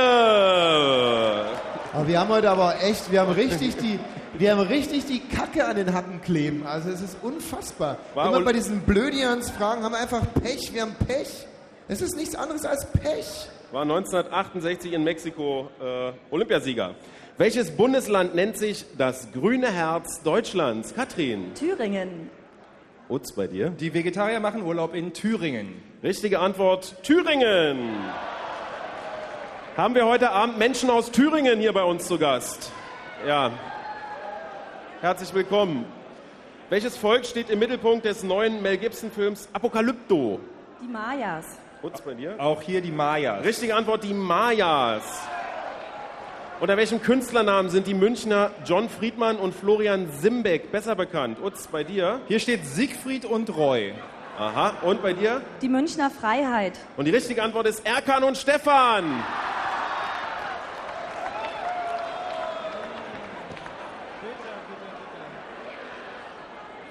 [1.92, 3.98] Aber wir haben heute aber echt, wir haben richtig die,
[4.38, 6.64] wir haben richtig die Kacke an den Hacken kleben.
[6.66, 7.96] Also es ist unfassbar.
[8.14, 10.72] War Immer Ol- bei diesen Blödians-Fragen haben wir einfach Pech.
[10.74, 11.46] Wir haben Pech.
[11.88, 13.48] Es ist nichts anderes als Pech.
[13.72, 16.94] War 1968 in Mexiko äh, Olympiasieger.
[17.40, 20.94] Welches Bundesland nennt sich das grüne Herz Deutschlands?
[20.94, 21.54] Katrin.
[21.54, 22.28] Thüringen.
[23.08, 23.70] Utz bei dir.
[23.70, 25.82] Die Vegetarier machen Urlaub in Thüringen.
[26.02, 27.96] Richtige Antwort, Thüringen.
[29.74, 32.72] Haben wir heute Abend Menschen aus Thüringen hier bei uns zu Gast?
[33.26, 33.52] Ja.
[35.00, 35.86] Herzlich willkommen.
[36.68, 40.40] Welches Volk steht im Mittelpunkt des neuen Mel Gibson-Films Apokalypto?
[40.82, 41.46] Die Mayas.
[41.82, 42.34] Utz bei dir.
[42.36, 43.42] Auch hier die Mayas.
[43.46, 45.26] Richtige Antwort, die Mayas.
[46.60, 51.38] Unter welchem Künstlernamen sind die Münchner John Friedmann und Florian Simbeck besser bekannt?
[51.42, 52.20] Utz, bei dir?
[52.28, 53.94] Hier steht Siegfried und Roy.
[54.38, 55.40] Aha, und bei dir?
[55.62, 56.78] Die Münchner Freiheit.
[56.98, 59.24] Und die richtige Antwort ist Erkan und Stefan.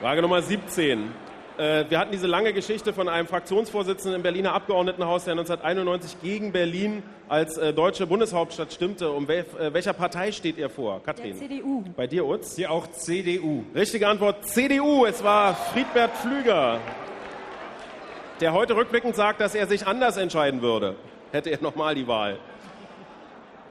[0.01, 1.11] Frage Nummer 17.
[1.59, 6.53] Äh, Wir hatten diese lange Geschichte von einem Fraktionsvorsitzenden im Berliner Abgeordnetenhaus, der 1991 gegen
[6.53, 9.11] Berlin als äh, deutsche Bundeshauptstadt stimmte.
[9.11, 11.37] Um wel äh, welcher Partei steht er vor, Katrin?
[11.37, 11.83] Der CDU.
[11.97, 12.55] Bei dir, Utz?
[12.55, 13.65] Hier auch CDU.
[13.75, 15.05] Richtige Antwort, CDU.
[15.05, 16.79] Es war Friedbert Pflüger,
[18.39, 20.95] der heute rückblickend sagt, dass er sich anders entscheiden würde,
[21.33, 22.37] hätte er nochmal die Wahl.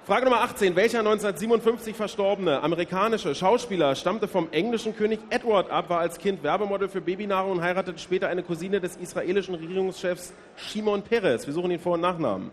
[0.08, 0.74] Frage Nummer 18.
[0.74, 6.88] Welcher 1957 verstorbene amerikanische Schauspieler stammte vom englischen König Edward ab, war als Kind Werbemodel
[6.88, 11.46] für Babynahrung und heiratete später eine Cousine des israelischen Regierungschefs Shimon Peres?
[11.46, 12.50] Wir suchen den Vor- und Nachnamen.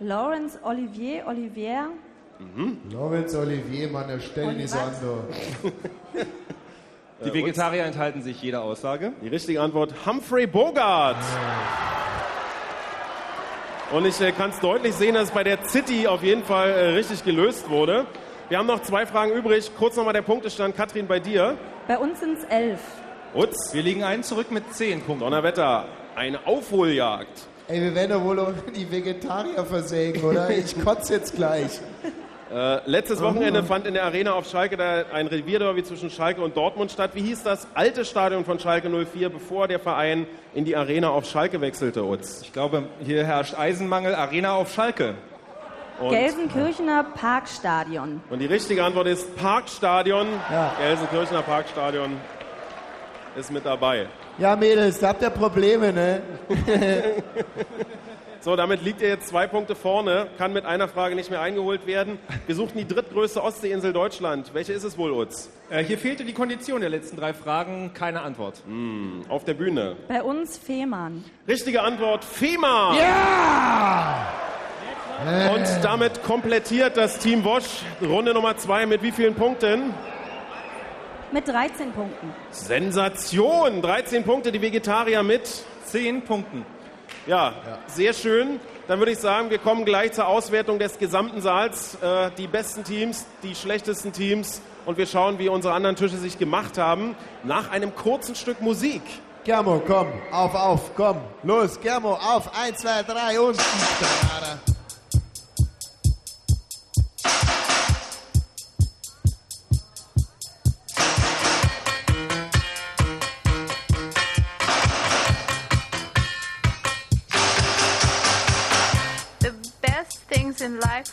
[0.00, 1.90] Lawrence Olivier Olivier.
[2.40, 2.78] Mhm.
[2.90, 4.92] Lorenz Olivier, Mann, stell ihn nicht so an.
[5.00, 5.22] so.
[7.26, 9.12] Die Vegetarier enthalten sich jeder Aussage.
[9.22, 11.14] Die richtige Antwort, Humphrey Bogart.
[13.92, 16.70] Und ich äh, kann es deutlich sehen, dass es bei der City auf jeden Fall
[16.70, 18.06] äh, richtig gelöst wurde.
[18.48, 19.72] Wir haben noch zwei Fragen übrig.
[19.76, 20.76] Kurz nochmal der Punktestand.
[20.76, 21.58] Katrin, bei dir.
[21.88, 22.80] Bei uns sind es elf.
[23.34, 23.74] Utz.
[23.74, 25.24] Wir liegen einen zurück mit zehn Punkten.
[25.24, 25.88] Donnerwetter.
[26.14, 27.48] Eine Aufholjagd.
[27.66, 30.48] Ey, wir werden doch wohl auch die Vegetarier versägen, oder?
[30.56, 31.80] Ich kotze jetzt gleich.
[32.52, 36.56] Äh, letztes Wochenende fand in der Arena auf Schalke da ein Revierderby zwischen Schalke und
[36.56, 37.12] Dortmund statt.
[37.14, 41.26] Wie hieß das alte Stadion von Schalke 04, bevor der Verein in die Arena auf
[41.26, 42.42] Schalke wechselte, Utz?
[42.42, 44.16] Ich glaube, hier herrscht Eisenmangel.
[44.16, 45.14] Arena auf Schalke.
[46.00, 48.20] Und, Gelsenkirchener Parkstadion.
[48.30, 50.26] und die richtige Antwort ist Parkstadion.
[50.50, 50.72] Ja.
[50.80, 52.16] Gelsenkirchener Parkstadion
[53.36, 54.06] ist mit dabei.
[54.38, 56.22] Ja, Mädels, da habt ihr Probleme, ne?
[58.42, 61.86] So, damit liegt er jetzt zwei Punkte vorne, kann mit einer Frage nicht mehr eingeholt
[61.86, 62.18] werden.
[62.46, 64.54] Wir suchten die drittgrößte Ostseeinsel Deutschland.
[64.54, 65.50] Welche ist es wohl, Utz?
[65.68, 67.92] Äh, hier fehlte die Kondition der letzten drei Fragen.
[67.92, 68.62] Keine Antwort.
[68.64, 69.94] Hm, auf der Bühne.
[70.08, 71.22] Bei uns Fehmarn.
[71.46, 72.96] Richtige Antwort, Fehmarn.
[72.96, 74.32] Ja!
[75.54, 79.92] Und damit komplettiert das Team Wosch Runde Nummer zwei mit wie vielen Punkten?
[81.30, 82.32] Mit 13 Punkten.
[82.52, 83.82] Sensation!
[83.82, 85.42] 13 Punkte, die Vegetarier mit
[85.84, 86.64] 10 Punkten.
[87.26, 87.54] Ja,
[87.86, 88.60] sehr schön.
[88.88, 91.96] Dann würde ich sagen, wir kommen gleich zur Auswertung des gesamten Saals.
[92.02, 96.38] Äh, die besten Teams, die schlechtesten Teams und wir schauen, wie unsere anderen Tische sich
[96.38, 97.14] gemacht haben.
[97.44, 99.02] Nach einem kurzen Stück Musik.
[99.44, 101.18] Germo, komm, auf, auf, komm.
[101.42, 102.50] Los, Germo, auf.
[102.54, 103.56] Eins, zwei, drei und.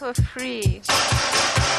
[0.01, 0.81] Are free,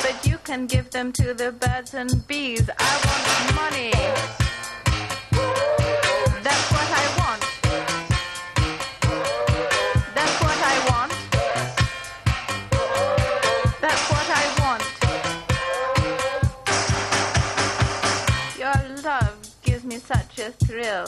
[0.03, 2.69] but you can give them to the birds and bees.
[2.78, 3.93] I want money.
[6.43, 7.43] That's what I want.
[10.15, 11.12] That's what I want.
[13.81, 14.85] That's what I want.
[18.59, 21.07] Your love gives me such a thrill.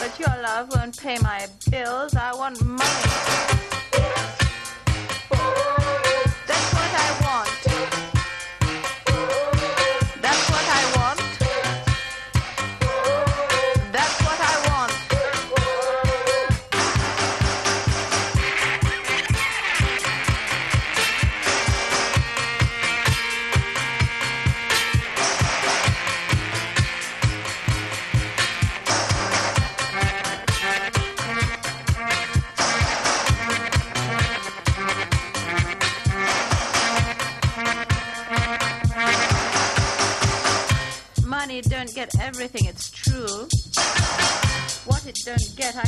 [0.00, 2.14] But your love won't pay my bills.
[2.16, 3.53] I want money.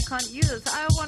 [0.09, 0.63] Can't use.
[0.67, 1.06] I want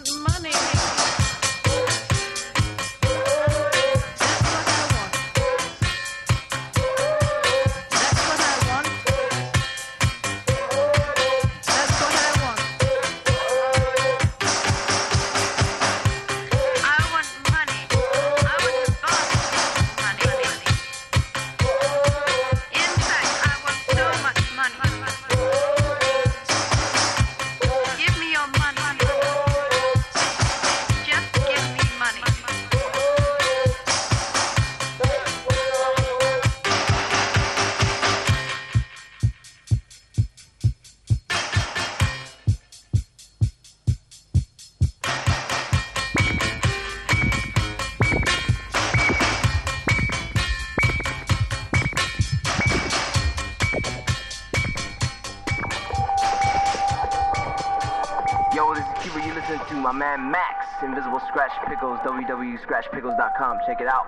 [62.02, 63.58] Pickles, www.scratchpickles.com.
[63.66, 64.06] Check it out.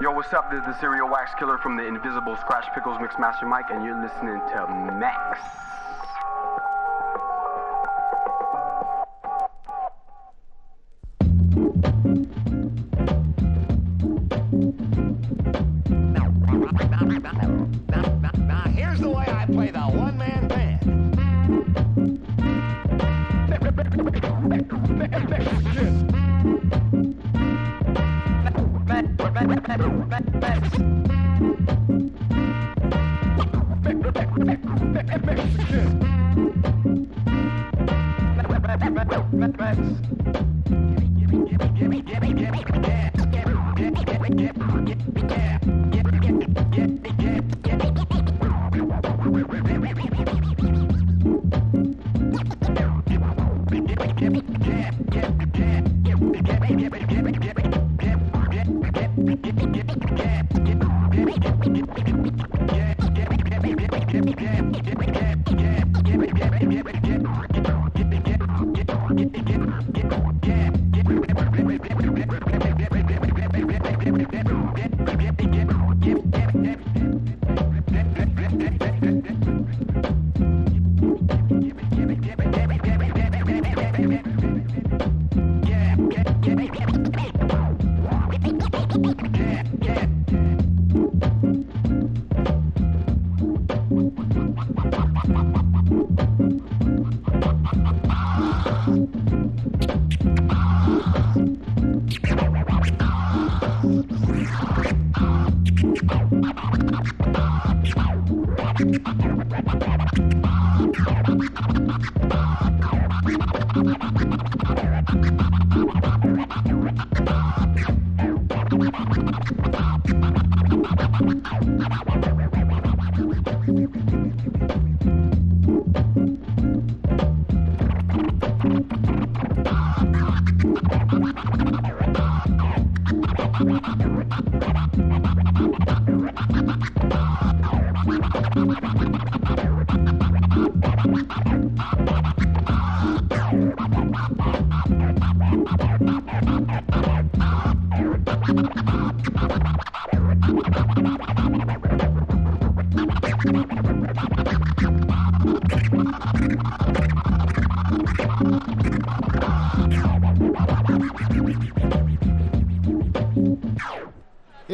[0.00, 0.50] Yo, what's up?
[0.50, 4.00] This is the Serial Wax Killer from the Invisible Scratch Pickles Mixmaster Mike, and you're
[4.00, 4.66] listening to
[4.98, 5.40] Max.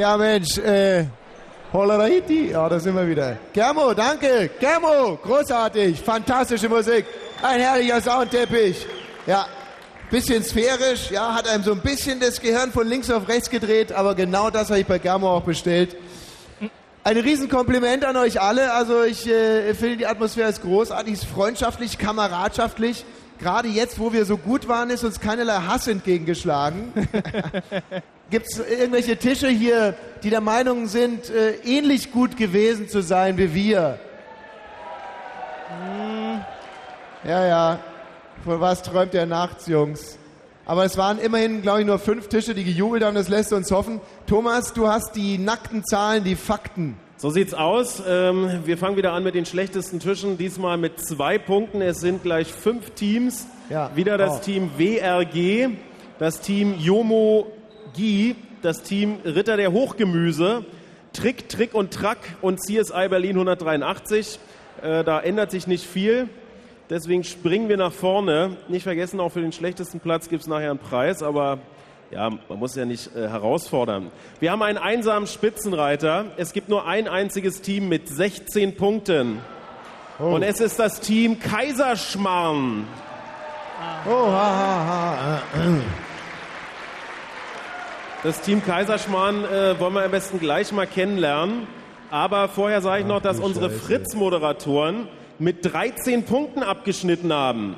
[0.00, 1.04] Ja, Mensch, äh,
[1.74, 3.36] Hollerahiti, ja, da sind wir wieder.
[3.52, 7.04] Germo, danke, Germo, großartig, fantastische Musik,
[7.42, 8.86] ein herrlicher Soundteppich.
[9.26, 9.44] Ja,
[10.10, 13.92] bisschen sphärisch, ja, hat einem so ein bisschen das Gehirn von links auf rechts gedreht,
[13.92, 15.94] aber genau das habe ich bei Germo auch bestellt.
[17.04, 18.72] Ein Riesenkompliment an euch alle.
[18.72, 23.04] Also ich äh, finde, die Atmosphäre ist großartig, ist freundschaftlich, kameradschaftlich.
[23.40, 26.92] Gerade jetzt, wo wir so gut waren, ist uns keinerlei Hass entgegengeschlagen.
[28.30, 33.38] Gibt es irgendwelche Tische hier, die der Meinung sind, äh, ähnlich gut gewesen zu sein
[33.38, 33.98] wie wir?
[35.68, 36.40] Hm.
[37.24, 37.78] Ja, ja.
[38.44, 40.18] Von was träumt ihr nachts, Jungs?
[40.66, 43.14] Aber es waren immerhin, glaube ich, nur fünf Tische, die gejubelt haben.
[43.14, 44.00] Das lässt uns hoffen.
[44.26, 46.96] Thomas, du hast die nackten Zahlen, die Fakten.
[47.20, 48.02] So sieht's aus.
[48.08, 50.38] Ähm, wir fangen wieder an mit den schlechtesten Tischen.
[50.38, 51.82] Diesmal mit zwei Punkten.
[51.82, 53.46] Es sind gleich fünf Teams.
[53.68, 53.90] Ja.
[53.94, 54.42] Wieder das Oh.
[54.42, 55.68] Team WRG,
[56.18, 57.46] das Team Jomo
[57.94, 60.64] Gi, das Team Ritter der Hochgemüse,
[61.12, 64.38] Trick, Trick und Track und CSI Berlin 183.
[64.80, 66.26] Äh, da ändert sich nicht viel.
[66.88, 68.56] Deswegen springen wir nach vorne.
[68.68, 71.58] Nicht vergessen, auch für den schlechtesten Platz gibt es nachher einen Preis, aber
[72.10, 74.10] ja, man muss ja nicht äh, herausfordern.
[74.40, 76.26] Wir haben einen einsamen Spitzenreiter.
[76.36, 79.40] Es gibt nur ein einziges Team mit 16 Punkten.
[80.18, 82.86] Und es ist das Team Kaiserschmarrn.
[84.06, 85.42] Oh, ha, ha, ha.
[88.22, 91.66] Das Team Kaiserschmarrn äh, wollen wir am besten gleich mal kennenlernen.
[92.10, 93.70] Aber vorher sage ich noch, dass unsere.
[93.70, 95.08] Fritz-Moderatoren
[95.38, 97.76] mit 13 Punkten abgeschnitten haben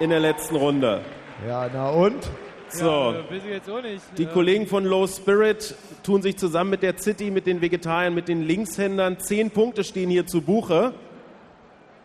[0.00, 1.00] in der letzten Runde.
[1.46, 2.30] Ja, na und?
[2.74, 2.84] So.
[2.84, 4.02] Ja, weiß ich jetzt auch nicht.
[4.18, 4.30] Die Ja.
[4.30, 8.42] Kollegen von Low Spirit tun sich zusammen mit der City, mit den Vegetariern, mit den
[8.42, 9.18] Linkshändern.
[9.20, 10.92] Zehn Punkte stehen hier zu Buche.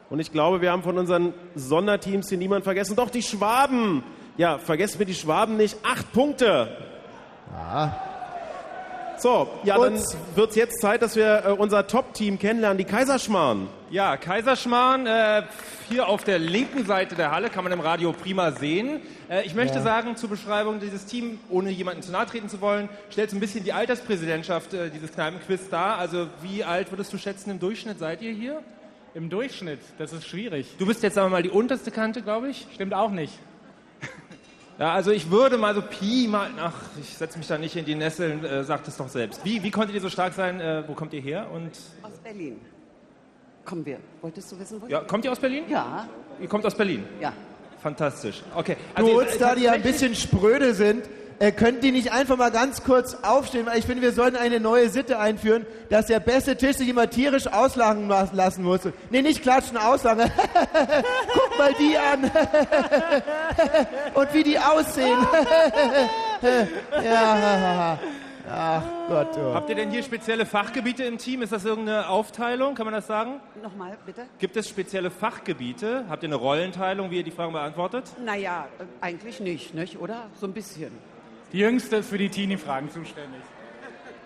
[0.10, 2.96] Und ich glaube, wir haben von unseren Sonderteams hier niemand vergessen.
[2.96, 4.04] Doch, die Schwaben.
[4.38, 5.78] Ja, vergesst mir die Schwaben nicht.
[5.84, 6.70] Acht Punkte.
[9.20, 10.00] So, ja, dann
[10.36, 13.68] wird es jetzt Zeit, dass wir äh, unser Top-Team kennenlernen, die Kaiserschmarrn.
[13.90, 15.44] Ja, Kaiserschmarrn, äh,
[15.90, 19.02] hier auf der linken Seite der Halle kann man im Radio prima sehen.
[19.30, 19.84] Äh, ich möchte Ja.
[19.84, 23.42] sagen, zur Beschreibung dieses Team, ohne jemanden zu nahe treten zu wollen, stellt so ein
[23.42, 25.98] bisschen die Alterspräsidentschaft äh, dieses Kneipenquiz dar.
[25.98, 28.62] Also wie alt würdest du schätzen im Durchschnitt seid ihr hier?
[29.16, 30.68] Im Durchschnitt, das ist schwierig.
[30.78, 32.68] Du bist jetzt, sagen wir mal, die unterste Kante, glaube ich.
[32.76, 33.34] Stimmt auch nicht.
[34.80, 37.84] Ja, also ich würde mal so Pi mal, ach, ich setze mich da nicht in
[37.84, 39.44] die Nesseln, äh, sagt es doch selbst.
[39.44, 40.62] Wie, wie konntet ihr so stark sein?
[40.62, 41.48] Äh, wo kommt ihr her?
[41.54, 42.60] Und Aus Berlin.
[43.66, 43.98] Kommen wir.
[44.22, 45.66] Wolltest du wissen, wo ja, kommt ihr aus Berlin?
[45.68, 46.08] Ja.
[46.40, 47.04] Ihr kommt aus Berlin?
[47.20, 47.34] Ja.
[47.84, 48.42] Fantastisch.
[48.56, 48.78] Okay.
[48.96, 51.04] Du, ihr- da die ja ein bisschen spröde sind,
[51.40, 53.66] äh, könnten die nicht einfach mal ganz kurz aufstehen?
[53.66, 57.10] Weil ich finde, wir sollten eine neue Sitte einführen, dass der beste Tisch sich immer
[57.10, 58.82] tierisch auslachen las- lassen muss.
[59.10, 60.30] Nee, nicht klatschen, auslachen.
[61.34, 62.30] Guck mal die an.
[64.14, 65.18] Und wie die aussehen.
[67.04, 67.98] ja,
[68.52, 69.30] ach Gott.
[69.38, 69.54] Oh.
[69.54, 71.42] Habt ihr denn hier spezielle Fachgebiete im Team?
[71.42, 72.76] Ist das irgendeine Aufteilung?
[72.76, 73.40] Kann man das sagen?
[73.62, 74.24] Nochmal, bitte?
[74.40, 76.06] Gibt es spezielle Fachgebiete?
[76.10, 78.06] Habt ihr eine Rollenteilung, wie ihr die Fragen beantwortet?
[78.24, 80.28] Naja, äh, eigentlich nicht, nicht, oder?
[80.40, 80.92] So ein bisschen.
[81.52, 83.42] Die Jüngste ist für die Teenie-Fragen zuständig.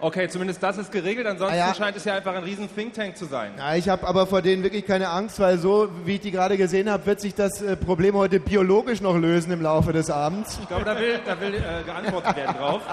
[0.01, 1.25] Okay, zumindest das ist geregelt.
[1.25, 1.73] Ansonsten Ah ja.
[1.73, 3.53] scheint es ja einfach ein riesen Think Tank zu sein.
[3.57, 6.57] Ja, ich habe aber vor denen wirklich keine Angst, weil so, wie ich die gerade
[6.57, 10.59] gesehen habe, wird sich das äh, Problem heute biologisch noch lösen im Laufe des Abends.
[10.61, 12.81] Ich glaube, da will, da will äh, geantwortet werden drauf.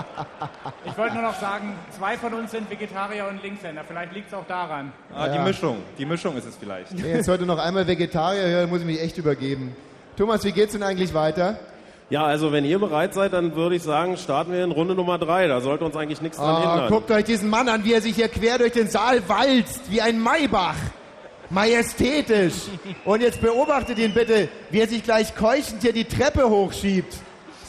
[0.86, 3.82] Ich wollte nur noch sagen, zwei von uns sind Vegetarier und Linkshänder.
[3.86, 4.92] Vielleicht liegt es auch daran.
[5.14, 5.44] Ah, die Ja.
[5.44, 5.78] Mischung.
[5.98, 6.92] Die Mischung ist es vielleicht.
[6.92, 9.74] Wenn ich jetzt heute noch einmal Vegetarier höre, muss ich mich echt übergeben.
[10.16, 11.58] Thomas, wie geht's denn eigentlich weiter?
[12.10, 15.16] Ja, also wenn ihr bereit seid, dann würde ich sagen, starten wir in Runde Nummer
[15.16, 15.46] drei.
[15.46, 16.88] Da sollte uns eigentlich nichts dran Ah, hindern.
[16.90, 20.00] guckt euch diesen Mann an, wie er sich hier quer durch den Saal walzt, wie
[20.02, 20.74] ein Maybach.
[21.50, 22.54] Majestätisch.
[23.04, 27.14] Und jetzt beobachtet ihn bitte, wie er sich gleich keuchend hier die Treppe hochschiebt.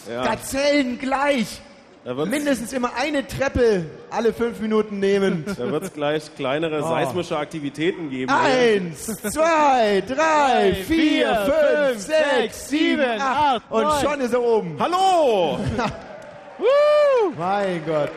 [0.10, 0.24] Ja.
[0.24, 1.62] Gazellen gleich.
[2.04, 5.46] Da wird's- Mindestens immer eine Treppe alle fünf Minuten nehmen.
[5.58, 6.88] Da wird es gleich kleinere Oh.
[6.88, 8.32] seismische Aktivitäten geben.
[8.32, 13.62] Eins, zwei, drei, vier, fünf, sechs, sieben, acht.
[13.70, 14.02] Und neun.
[14.02, 14.76] schon ist er oben.
[14.80, 15.60] Hallo!
[17.38, 18.10] mein Gott.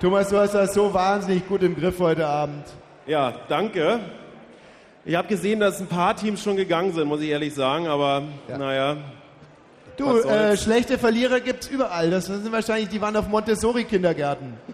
[0.00, 2.64] Thomas, du hast das so wahnsinnig gut im Griff heute Abend.
[3.06, 3.98] Ja, danke.
[5.04, 8.22] Ich habe gesehen, dass ein paar Teams schon gegangen sind, muss ich ehrlich sagen, aber
[8.48, 8.96] naja.
[10.00, 12.10] Du, äh, schlechte Verlierer gibt's überall.
[12.10, 14.54] Das sind wahrscheinlich, die waren auf Montessori-Kindergärten.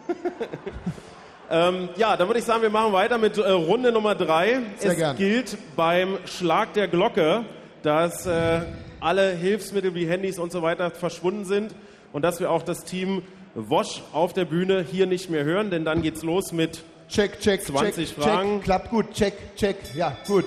[1.49, 4.63] Ähm, ja, dann würde ich sagen, wir machen weiter mit äh, Runde Nummer drei.
[4.79, 5.17] Sehr es gern.
[5.17, 7.45] gilt beim Schlag der Glocke,
[7.83, 8.63] dass äh,
[8.99, 11.73] alle Hilfsmittel wie Handys und so weiter verschwunden sind
[12.13, 13.23] und dass wir auch das Team
[13.55, 17.63] Wosch auf der Bühne hier nicht mehr hören, denn dann geht's los mit Check, check,
[17.63, 18.57] 20 check, Fragen.
[18.57, 18.65] check.
[18.65, 19.77] Klappt gut, check, check.
[19.95, 20.47] Ja, gut.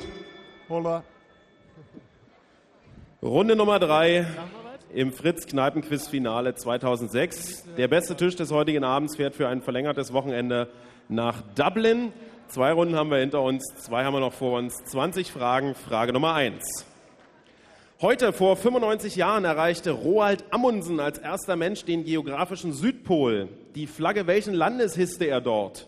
[0.67, 1.03] Holla.
[3.21, 4.25] Runde Nummer drei
[4.93, 7.65] im Fritz-Kneipen-Quiz-Finale 2006.
[7.77, 10.69] Der beste Tisch des heutigen Abends fährt für ein verlängertes Wochenende
[11.07, 12.11] nach Dublin.
[12.47, 14.75] Zwei Runden haben wir hinter uns, zwei haben wir noch vor uns.
[14.85, 16.85] 20 Fragen, Frage Nummer eins.
[18.01, 23.49] Heute, vor 95 Jahren, erreichte Roald Amundsen als erster Mensch den geografischen Südpol.
[23.75, 25.87] Die Flagge welchen Landes hisste er dort?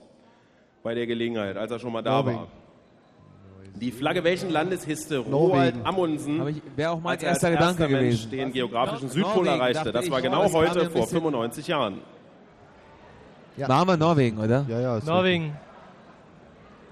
[0.84, 2.38] Bei der Gelegenheit, als er schon mal da Norwegen.
[2.38, 2.48] war.
[3.82, 5.18] Die Flagge welchen Landes hisste.
[5.18, 8.32] Roald Amundsen, Aber ich- wäre auch mein als er als erster erster Gedanke Mensch gewesen.
[8.32, 9.92] den geografischen Nor- Südpol Norwegen, erreichte?
[9.92, 11.98] Das war genau heute, vor bisschen- 95 Jahren.
[13.58, 14.66] Machen wir Norwegen, oder?
[14.70, 15.00] Ja, ja.
[15.04, 15.58] Norwegen.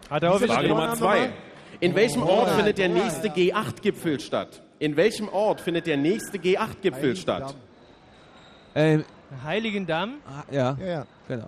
[0.09, 1.29] Hat er Frage Nummer zwei.
[1.79, 2.53] In welchem Oh, Ort ja.
[2.55, 4.61] findet der nächste G8-Gipfel statt?
[4.79, 7.55] In welchem Ort findet der nächste G8-Gipfel statt?
[8.75, 9.05] Ähm,
[9.45, 10.15] Heiligendamm?
[10.51, 10.75] ja.
[10.79, 11.05] Ja, ja.
[11.27, 11.47] Genau.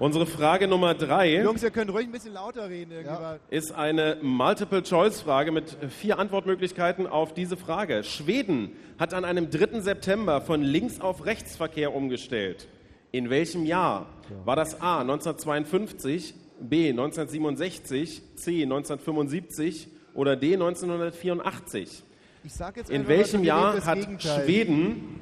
[0.00, 2.90] Unsere Frage Nummer drei Jungs, ihr könnt ruhig ein bisschen lauter reden.
[3.06, 8.02] Weil- ist eine Multiple-Choice-Frage mit vier Antwortmöglichkeiten auf diese Frage.
[8.02, 9.80] Schweden hat an einem 3.
[9.82, 12.66] September von links auf Rechtsverkehr umgestellt.
[13.12, 14.06] In welchem Jahr?
[14.44, 22.02] War das A 1952, B 1967, C 1975 oder D 1984?
[22.42, 24.44] Ich sag jetzt In welchem Jahr hat Gegenteil.
[24.44, 25.20] Schweden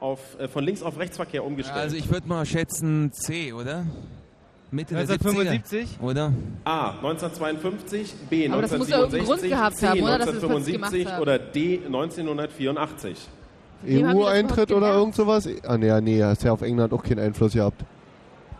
[0.00, 1.78] auf, äh, von links auf Rechtsverkehr umgestellt?
[1.78, 3.86] Also ich würde mal schätzen C, oder?
[4.70, 5.98] Mitte der 1975?
[5.98, 6.32] 70er, oder?
[6.64, 10.26] A 1952, B Aber das muss ja irgendeinen 1967, Grund gehabt C haben, oder, dass
[10.26, 11.22] wir das plötzlich 1975 gemacht haben.
[11.22, 13.28] oder D 1984.
[13.82, 15.48] Wem haben die das EU-Eintritt oder irgend sowas?
[15.66, 17.82] Ah, nee, nee, hast ja auf England auch keinen Einfluss gehabt.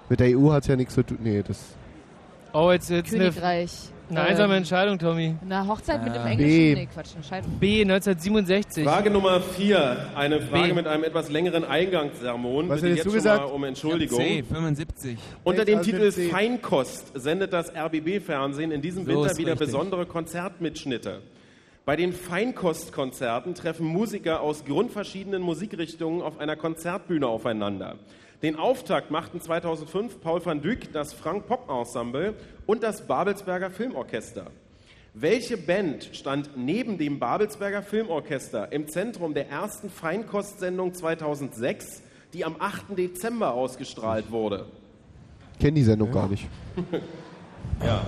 [0.08, 1.18] Mit der EU hat es ja nichts zu tun.
[1.22, 1.58] Nee, das.
[2.54, 3.90] Oh, jetzt, jetzt Königreich.
[3.90, 5.34] eine einsame Ähm, Entscheidung, Tommy.
[5.42, 6.28] Eine Hochzeit mit dem Ah.
[6.30, 6.50] Englischen?
[6.56, 6.74] B.
[6.74, 7.50] Nee, Quatsch, eine Scheidung.
[7.58, 8.84] B, 1967.
[8.84, 10.74] Frage Nummer 4, eine Frage B.
[10.74, 12.68] mit einem etwas längeren Eingangssermon.
[12.68, 13.42] Was Bitte jetzt du schon gesagt?
[13.44, 14.18] mal um Entschuldigung.
[14.18, 15.18] C, 75.
[15.44, 16.28] Unter dem Also Titel C.
[16.28, 19.66] Feinkost sendet das RBB-Fernsehen in diesem So Winter wieder richtig.
[19.66, 21.20] besondere Konzertmitschnitte.
[21.84, 27.96] Bei den Feinkostkonzerten treffen Musiker aus grundverschiedenen Musikrichtungen auf einer Konzertbühne aufeinander.
[28.42, 32.34] Den Auftakt machten 2005 Paul van Dyk, das Frank Pop Ensemble
[32.66, 34.46] und das Babelsberger Filmorchester.
[35.14, 42.02] Welche Band stand neben dem Babelsberger Filmorchester im Zentrum der ersten Feinkostsendung 2006,
[42.32, 42.96] die am 8.
[42.96, 44.66] Dezember ausgestrahlt wurde?
[45.58, 46.46] Kenn die Sendung gar nicht.
[47.84, 48.02] Ja.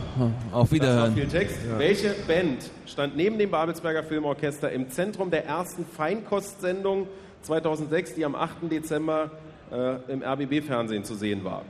[0.51, 1.15] Auf Das war Wiederhören.
[1.15, 1.57] viel Text.
[1.78, 7.07] Welche Band stand neben dem Babelsberger Filmorchester im Zentrum der ersten Feinkostsendung
[7.43, 8.69] 2006, die am 8.
[8.70, 9.31] Dezember
[9.72, 11.62] äh, im RBB-Fernsehen zu sehen war?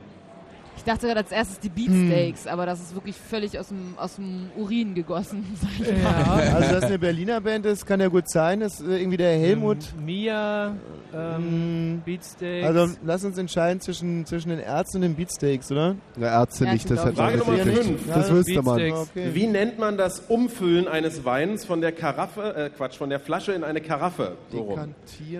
[0.77, 4.15] Ich dachte gerade als erstes die Beatsteaks, aber das ist wirklich völlig aus dem, aus
[4.15, 5.45] dem Urin gegossen.
[5.61, 6.55] Sag ich mal.
[6.55, 8.61] Also, dass eine Berliner Band ist, kann ja gut sein.
[8.61, 9.77] Das ist äh, irgendwie der Helmut.
[10.03, 10.75] Mia,
[11.13, 12.67] ähm, Beatsteaks.
[12.67, 15.95] Also, lass uns entscheiden zwischen, zwischen den Ärzten und den Beatsteaks, oder?
[16.19, 17.15] Ja, Ärzte Ja, nicht, das hat.
[17.15, 18.07] Frage Nummer 5.
[18.07, 18.77] Das wüsste man.
[18.77, 19.09] Beatsteaks.
[19.11, 19.29] Okay.
[19.33, 23.51] Wie nennt man das Umfüllen eines Weins von der Karaffe, äh, Quatsch, von der Flasche
[23.51, 24.35] in eine Karaffe?
[24.51, 24.79] So.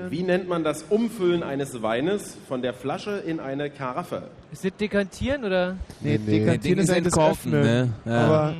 [0.09, 4.23] Wie nennt man das Umfüllen eines Weines von der Flasche in eine Karaffe?
[4.51, 5.73] Ist das Dekantieren oder?
[6.01, 6.39] Nee, Nee, nee.
[6.39, 7.61] dekantieren Ding ist das entkorken, Öffnen.
[7.63, 7.89] ne?
[8.05, 8.25] Ja.
[8.25, 8.53] Aber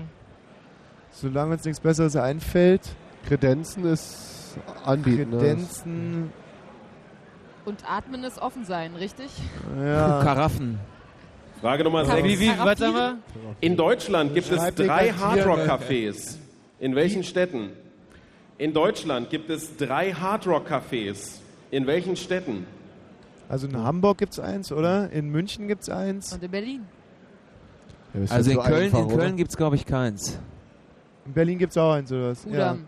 [1.12, 2.82] solange uns nichts Besseres einfällt,
[3.28, 5.32] Kredenzen ist anbieten.
[5.32, 5.38] Ne?
[5.38, 6.32] Kredenzen,
[7.66, 9.30] Und atmen ist offen sein, richtig?
[9.84, 10.22] ja.
[10.24, 10.80] Karaffen.
[11.60, 12.22] Frage Nummer Karaffe.
[12.24, 12.28] 6.
[12.28, 13.18] Wie, wie, was wir?
[13.60, 15.12] In Deutschland gibt es drei.
[15.12, 16.38] Hardrock-Cafés.
[16.80, 17.70] In welchen Städten?
[18.58, 21.40] In Deutschland gibt es drei Hardrock-Cafés.
[21.70, 22.66] In welchen Städten?
[23.52, 25.12] Also in Hamburg gibt es eins, oder?
[25.12, 26.32] In München gibt es eins.
[26.34, 26.86] Und in Berlin.
[28.14, 29.18] Ja, Also ja in so Köln, einfach, in?
[29.18, 30.40] Köln gibt es, glaube ich, keins.
[31.26, 32.46] In Berlin gibt es auch eins, oder was?
[32.46, 32.86] Udam.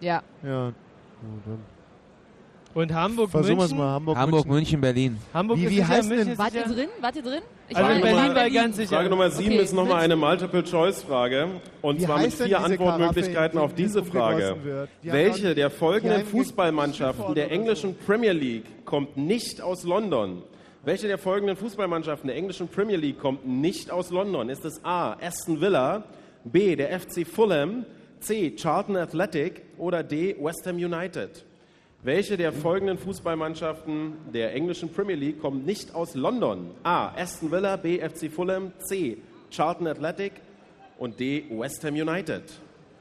[0.00, 0.22] Ja.
[0.42, 0.48] Ja.
[0.48, 0.72] ja.
[2.74, 3.78] Und Hamburg, Versuchen wir es München?
[3.78, 3.92] mal.
[3.94, 4.54] Hamburg, Hamburg, München.
[4.54, 5.18] München, Berlin.
[5.34, 6.74] Hamburg Wie- ist wie heißt München denn- ist Wart ihr sicher.
[6.74, 6.88] drin?
[7.00, 7.42] Wart ihr drin?
[7.70, 8.96] Ich Also in in Berlin war ganz sicher.
[8.96, 11.48] Frage Nummer 7 Okay, ist nochmal eine Multiple-Choice-Frage.
[11.82, 14.88] Und Wie zwar mit vier Antwortmöglichkeiten auf die diese Frage.
[15.02, 20.42] Welche der folgenden Fußballmannschaften der englischen Premier League kommt nicht aus London?
[20.82, 24.48] Welche der folgenden Fußballmannschaften der englischen Premier League kommt nicht aus London?
[24.48, 25.12] Ist es A.
[25.12, 26.02] Aston Villa,
[26.42, 26.74] B.
[26.74, 27.86] der FC Fulham,
[28.18, 28.56] C.
[28.56, 30.34] Charlton Athletic oder D.
[30.40, 31.44] West Ham United?
[32.02, 36.70] Welche der folgenden Fußballmannschaften der englischen Premier League kommt nicht aus London?
[36.82, 37.08] A.
[37.08, 37.98] Aston Villa, B.
[37.98, 39.18] FC Fulham, C.
[39.50, 40.32] Charlton Athletic
[40.98, 41.44] und D.
[41.50, 42.44] West Ham United.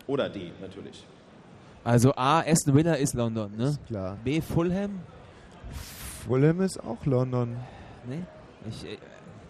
[0.06, 1.06] Oder D natürlich.
[1.86, 3.78] Also A, Aston Villa ist London, ne?
[3.88, 4.18] Klar.
[4.24, 5.00] B, Fulham?
[6.28, 7.56] Fulham ist auch London.
[8.06, 8.24] Nee.
[8.68, 8.98] Ich, äh,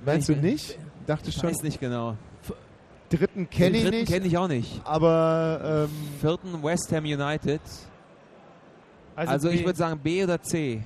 [0.05, 0.77] Meinst ich, du nicht?
[1.07, 1.49] Dachte Ich schon.
[1.49, 2.15] weiß nicht genau.
[3.09, 4.11] Dritten kenne ich dritten nicht.
[4.11, 4.79] kenne ich auch nicht.
[4.83, 5.89] Aber ähm,
[6.21, 7.61] Vierten West Ham United.
[9.19, 10.81] Also, Also, ich würde sagen B oder C.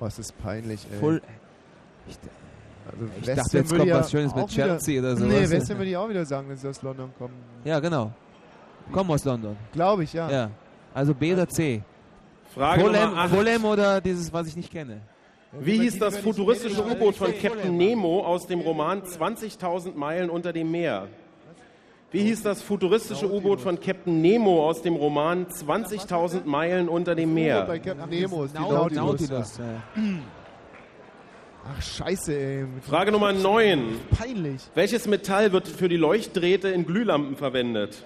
[0.00, 0.98] was ist peinlich, ey.
[0.98, 1.22] Full,
[2.08, 2.16] ich,
[2.90, 5.50] also ich West dachte, jetzt würde kommt ja was Schönes mit Chelsea oder Nee, sowas.
[5.50, 7.34] West Ham würde ich auch wieder sagen, dass sie aus London kommen.
[7.64, 8.10] ja, genau.
[8.90, 9.56] Kommen aus London.
[9.72, 10.28] Glaube ich, ja.
[10.28, 10.50] Ja.
[10.92, 11.82] Also B oder C?
[12.52, 13.10] Frage Golem.
[13.30, 15.00] Golem oder dieses, was ich nicht kenne?
[15.52, 20.70] Wie hieß das futuristische U-Boot von Captain Nemo aus dem Roman 20.000 Meilen unter dem
[20.70, 21.06] Meer?
[22.12, 27.32] Wie hieß das futuristische U-Boot von Captain Nemo aus dem Roman 20.000 Meilen unter dem
[27.32, 27.62] Meer?
[27.62, 28.92] Bei Captain Nemo ist die Nautilus,
[29.30, 29.60] Nautilus.
[31.64, 32.66] Ach, scheiße, ey.
[32.88, 33.82] Frage Nummer 9.
[34.18, 34.60] Peinlich.
[34.74, 38.04] Welches Metall wird für die Leuchtdrähte in Glühlampen verwendet?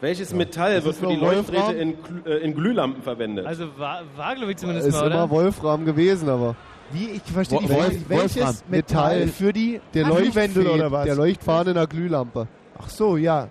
[0.00, 1.54] Welches Metall wird für die Wolfram?
[1.54, 3.44] Leuchtdrähte in, Glü- äh, in Glühlampen verwendet?
[3.46, 5.14] Also war, war glaube ich zumindest Ist mal, oder?
[5.16, 6.56] immer Wolfram gewesen, aber.
[6.92, 7.10] Wie?
[7.10, 8.08] Ich verstehe Wolf- Frage nicht.
[8.08, 8.54] Welches Wolfram.
[8.68, 9.28] Metall Metall.
[9.28, 11.04] für die Der Leuchtwendel Leuchtfäden oder was?
[11.04, 12.48] Der Leuchtfaden in der Glühlampe.
[12.84, 13.48] Ach so, ja.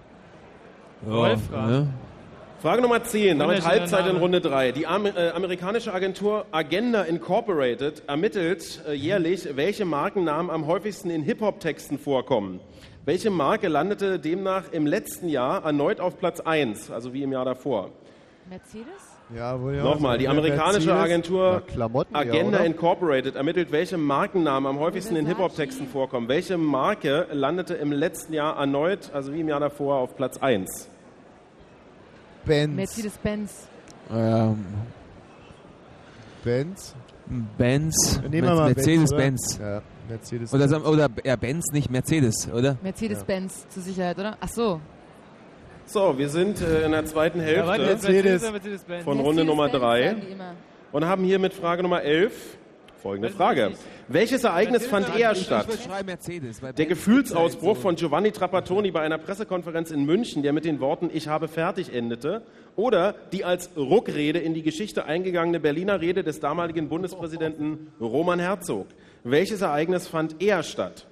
[1.01, 1.93] Wolfram.
[2.61, 4.17] Frage Nummer 10, damit Halbzeit in.
[4.17, 4.71] Runde 3.
[4.71, 11.97] Die äh, amerikanische Agentur Agenda Incorporated ermittelt äh, jährlich, welche Markennamen am häufigsten in Hip-Hop-Texten
[11.97, 12.59] vorkommen.
[13.03, 17.45] Welche Marke landete demnach im letzten Jahr erneut auf Platz 1, also wie im Jahr
[17.45, 17.89] davor?
[18.47, 19.10] Mercedes?
[19.35, 19.83] Ja, ja.
[19.83, 22.65] Nochmal, die Der amerikanische Agentur Ja, Klamotten eher, Agenda oder?
[22.65, 26.27] Incorporated ermittelt, welche Markennamen am häufigsten in Hip-Hop-Texten vorkommen.
[26.27, 30.89] Welche Marke landete im letzten Jahr erneut, also wie im Jahr davor, auf Platz 1?
[32.45, 32.75] Benz.
[32.75, 33.67] Mercedes-Benz.
[34.11, 34.65] Ähm,
[36.43, 36.95] Benz.
[37.57, 38.21] Benz.
[38.29, 39.59] Nehmen wir mal Mercedes-Benz.
[39.61, 40.53] Ja, Mercedes.
[40.53, 42.77] Oder, oder ja, Benz, nicht Mercedes, oder?
[42.81, 44.35] Mercedes-Benz zur Sicherheit, oder?
[44.41, 44.81] Ach so.
[45.85, 48.45] So, wir sind äh, in der zweiten Hälfte Mercedes
[49.03, 50.55] von Runde Nummer Mercedes-Benz 3 sagen die immer.
[50.91, 52.31] und haben hier mit Frage Nummer 11
[53.01, 53.71] folgende Frage.
[54.07, 55.67] Welches Ereignis fand eher statt?
[56.77, 61.27] Der Gefühlsausbruch von Giovanni Trapattoni bei einer Pressekonferenz in München, der mit den Worten Ich
[61.27, 62.43] habe fertig endete,
[62.75, 68.87] oder die als Ruckrede in die Geschichte eingegangene Berliner Rede des damaligen Bundespräsidenten Roman Herzog.
[69.23, 71.07] Welches Ereignis fand eher statt?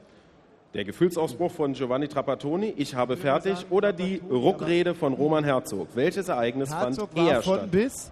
[0.73, 5.87] Der Gefühlsausbruch von Giovanni Trapattoni, Ich habe fertig, oder die Ruckrede von Roman Herzog.
[5.95, 7.71] Welches Ereignis Herzog fand war eher von statt?
[7.71, 8.11] bis.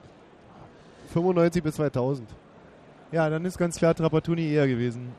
[1.13, 2.27] 95 bis 2000.
[3.11, 5.09] Ja, dann ist ganz klar Trapattoni eher gewesen.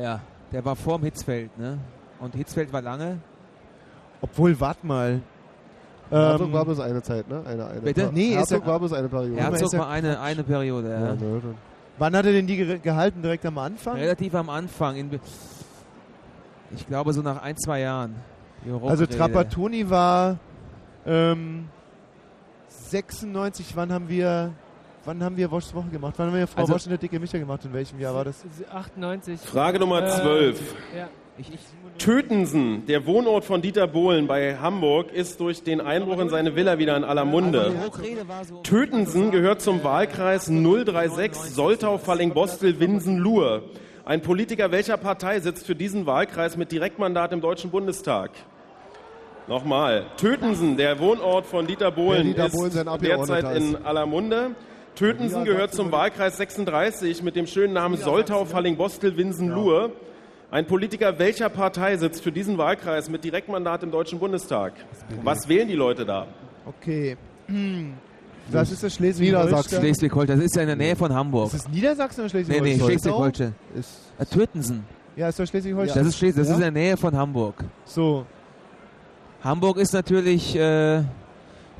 [0.00, 0.20] Ja,
[0.52, 1.78] der war vorm Hitzfeld, ne?
[2.20, 3.18] Und Hitzfeld war lange.
[4.20, 5.20] Obwohl, warte mal.
[6.08, 7.42] Herzog Ähm, war bloß eine Zeit, ne?
[7.46, 8.10] Eine, eine Bitte?
[8.12, 9.36] Nee, ist Herzog ja- war bloß eine Periode.
[9.40, 11.00] Herzog ist war eine, eine Periode, ja.
[11.06, 11.40] Ja, ne.
[11.98, 13.22] Wann hat er denn die ge- gehalten?
[13.22, 13.96] Direkt am Anfang?
[13.96, 14.96] Relativ am Anfang.
[14.96, 15.10] In,
[16.74, 18.14] ich glaube so nach ein, zwei Jahren.
[18.82, 19.06] Also.
[19.06, 20.38] Trapattoni war
[21.06, 21.68] ähm,
[22.68, 23.76] 96.
[23.76, 24.52] Wann haben wir
[25.04, 26.14] wann haben wir Woschs Woche gemacht?
[26.16, 27.64] Wann haben wir Frau Also- Wosch und der dicke Micha gemacht?
[27.64, 28.44] In welchem Jahr war das?
[28.72, 29.40] 98.
[29.40, 30.74] Frage Nummer Äh, 12.
[30.96, 31.08] Ja.
[31.36, 31.60] Ich, ich,
[31.98, 36.78] Tötensen, der Wohnort von Dieter Bohlen bei Hamburg, ist durch den Einbruch in seine Villa
[36.78, 37.72] wieder in aller Munde.
[38.62, 43.64] Tötensen gehört zum Wahlkreis 036 Soltau, Falling-Bostel, Winsen, Luhr.
[44.06, 48.32] Ein Politiker welcher Partei sitzt für diesen Wahlkreis mit Direktmandat im Deutschen Bundestag?
[49.48, 50.04] Nochmal.
[50.18, 54.50] Tötensen, der Wohnort von Dieter Bohlen, Dieter Bohlen ist derzeit in aller Munde.
[54.94, 59.90] Tötensen gehört zum Wahlkreis 36 mit dem schönen Namen Soltau, Falling-Bostel, Winsen, Luhr.
[60.50, 64.74] Ein Politiker welcher Partei sitzt für diesen Wahlkreis mit Direktmandat im Deutschen Bundestag?
[65.22, 66.26] Was wählen die Leute da?
[66.66, 67.16] Okay.
[68.52, 68.94] Das ist das.
[68.94, 69.80] Schleswig-Holstein.
[69.80, 71.46] Schleswig-Holstein, das ist ja in der Nähe von Hamburg.
[71.52, 72.78] Ist es Niedersachsen oder Nee, Schleswig-Holstein?
[72.78, 73.54] nee, Schleswig-Holstein.
[73.74, 73.88] Ist
[74.18, 74.84] Äh, Tötensen.
[75.16, 75.98] Ja, ist doch Schleswig-Holstein.
[75.98, 76.52] Das ist Schles das ja?
[76.54, 77.64] ist in der Nähe von Hamburg.
[77.84, 78.26] So.
[79.42, 81.02] Hamburg ist natürlich, äh,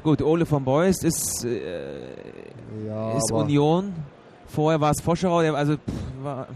[0.03, 1.59] gut, Ole von Beust ist, äh,
[2.87, 3.93] ja, ist Union.
[4.47, 5.81] Vorher war es Foscherau, also, pff,
[6.23, 6.47] war,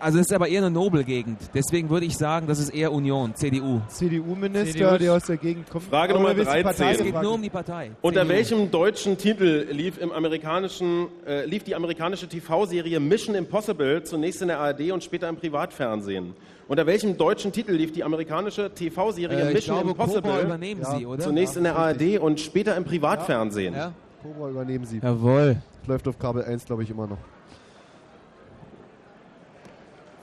[0.00, 1.38] also es ist aber eher eine Nobelgegend.
[1.54, 3.80] Deswegen würde ich sagen, das ist eher Union, CDU.
[3.88, 4.98] CDU-Minister, CDU.
[4.98, 5.84] der aus der Gegend kommt.
[5.84, 6.64] Frage Nummer du willst die 13.
[6.64, 7.90] Partei Es geht nur um die Partei.
[8.02, 8.32] Unter CDU.
[8.34, 14.48] welchem deutschen Titel lief, im amerikanischen, äh, lief die amerikanische TV-Serie Mission Impossible zunächst in
[14.48, 16.34] der ARD und später im Privatfernsehen?
[16.68, 20.98] Unter welchem deutschen Titel lief die amerikanische TV-Serie Äh, Mission glaube, Impossible übernehmen Ja.
[20.98, 21.22] Sie, oder?
[21.22, 23.74] zunächst in der ARD und später im Privatfernsehen?
[23.74, 23.92] Ja?
[24.22, 24.98] Cobra übernehmen sie.
[24.98, 25.56] Jawohl.
[25.86, 27.18] Läuft auf Kabel 1, glaube ich, immer noch.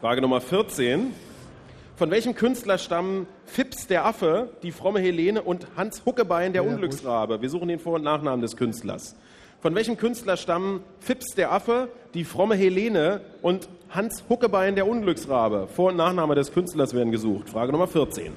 [0.04, 1.14] Frage Nummer 14.
[1.96, 6.70] Von welchem Künstler stammen Fips der Affe, die fromme Helene und Hans Huckebein der Ja,
[6.70, 7.42] Unglücksrabe?
[7.42, 9.16] Wir suchen den Vor- und Nachnamen des Künstlers.
[9.62, 15.70] Von welchem Künstler stammen Fips der Affe, die fromme Helene und Hans Huckebein der Unglücksrabe?
[15.74, 17.50] Vor- und Nachname des Künstlers werden gesucht.
[17.50, 18.34] Frage Nummer 14.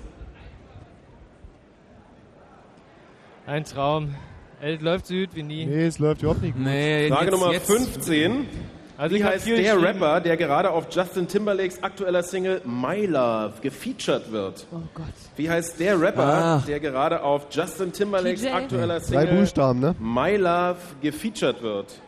[3.44, 4.14] Ein Traum.
[4.60, 5.66] Es läuft Süd wie nie.
[5.66, 6.64] Nee, es läuft überhaupt nicht gut.
[6.64, 8.46] Nee, Frage jetzt, Nummer jetzt, 15.
[8.98, 9.82] Also Wie ich heißt der.
[9.82, 14.66] Rapper, der gerade auf Justin Timberlakes aktueller Single My Love gefeatured wird?
[14.72, 15.04] Oh Gott.
[15.36, 16.64] Wie heißt der Rapper, Ach.
[16.64, 18.48] der gerade auf Justin Timberlakes TJ?
[18.48, 19.94] aktueller Drei Single Buchstaben, ne?
[19.98, 22.00] My Love gefeatured wird?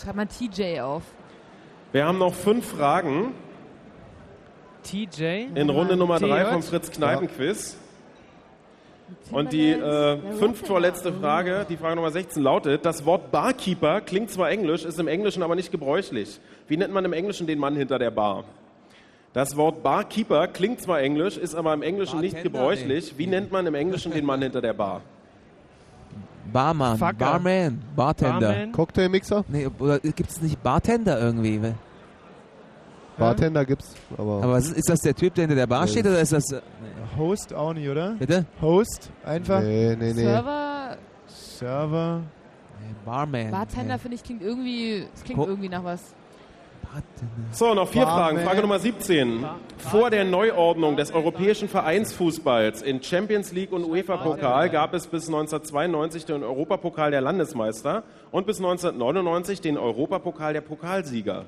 [0.00, 1.02] Schreib mal TJ auf.
[1.92, 3.34] Wir haben noch fünf Fragen.
[4.84, 5.48] TJ.
[5.56, 6.28] In Runde Nummer TJ.
[6.28, 7.76] 3 vom Fritz Kneipen-Quiz.
[9.30, 14.50] Und die äh, fünftvorletzte Frage, die Frage Nummer 16 lautet, das Wort Barkeeper klingt zwar
[14.50, 16.40] englisch, ist im Englischen aber nicht gebräuchlich.
[16.68, 18.44] Wie nennt man im Englischen den Mann hinter der Bar?
[19.32, 23.14] Das Wort Barkeeper klingt zwar englisch, ist aber im Englischen nicht Bartender, gebräuchlich.
[23.16, 25.02] Wie nennt man im Englischen den Mann hinter der Bar?
[26.52, 27.12] Barmann, Fucker.
[27.12, 28.48] Barman, Bartender.
[28.52, 28.72] Barman.
[28.72, 29.44] Cocktailmixer?
[29.46, 31.60] Nee, oder gibt es nicht Bartender irgendwie?
[33.20, 34.42] Bartender gibt's, aber.
[34.42, 36.50] Aber ist, ist das der Typ, der hinter der Bar steht, oder ist das...
[36.52, 36.60] Äh,
[37.16, 38.14] Host auch nicht, oder?
[38.18, 38.44] bitte?
[38.60, 39.60] Host einfach?
[39.60, 40.22] Nee, nee, nee.
[40.22, 42.20] Server, Server.
[43.04, 43.50] Barman.
[43.50, 46.14] Bartender finde ich klingt irgendwie, es klingt Ko- irgendwie nach was.
[47.52, 48.02] So, noch vier.
[48.02, 48.38] Fragen.
[48.40, 49.44] Frage Nummer 17.
[49.78, 56.24] Vor der Neuordnung des europäischen Vereinsfußballs in Champions League und UEFA-Pokal gab es bis 1992
[56.24, 58.02] den Europapokal der Landesmeister
[58.32, 61.44] und bis 1999 den Europapokal der Pokalsieger.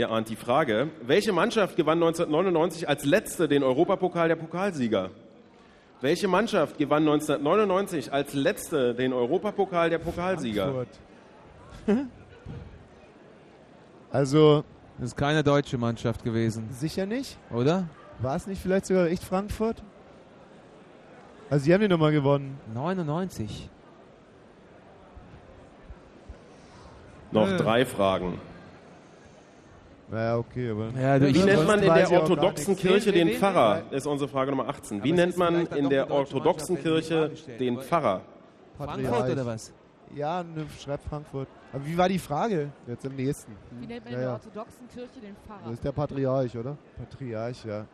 [0.00, 0.88] Ihr ahnt die Frage.
[1.02, 5.10] Welche Mannschaft gewann 1999 als letzte den Europapokal der Pokalsieger?
[6.00, 10.72] Welche Mannschaft gewann 1999 als letzte den Europapokal der Pokalsieger?
[11.86, 12.08] Frankfurt.
[14.10, 14.64] Also.
[14.98, 16.68] Das ist keine deutsche Mannschaft gewesen.
[16.72, 17.36] Sicher nicht?
[17.50, 17.86] Oder?
[18.20, 19.82] War es nicht vielleicht sogar echt Frankfurt?
[21.50, 22.58] Also, sie haben die nochmal gewonnen.
[22.72, 23.68] 99.
[27.32, 27.56] Noch Äh.
[27.58, 28.38] drei Fragen.
[30.10, 30.90] Naja, okay, aber.
[31.00, 32.76] Ja, du, Wie nennt man in der orthodoxen.
[32.76, 33.82] Kirche den Pfarrer?
[33.92, 35.04] Ist unsere Frage Nummer 18.
[35.04, 37.80] Wie nennt man in der orthodoxen Kirche den.
[37.80, 38.22] Pfarrer?
[38.76, 39.72] Frankfurt oder was?
[40.14, 41.48] Ja, ne, schreibt Frankfurt.
[41.72, 42.70] Aber wie war die Frage?
[42.86, 43.52] Jetzt im nächsten.
[43.78, 44.32] Wie nennt man Ja, in der ja.
[44.32, 45.60] orthodoxen Kirche den Pfarrer?
[45.64, 46.76] Das ist der Patriarch, oder?
[46.96, 47.86] Patriarch, ja.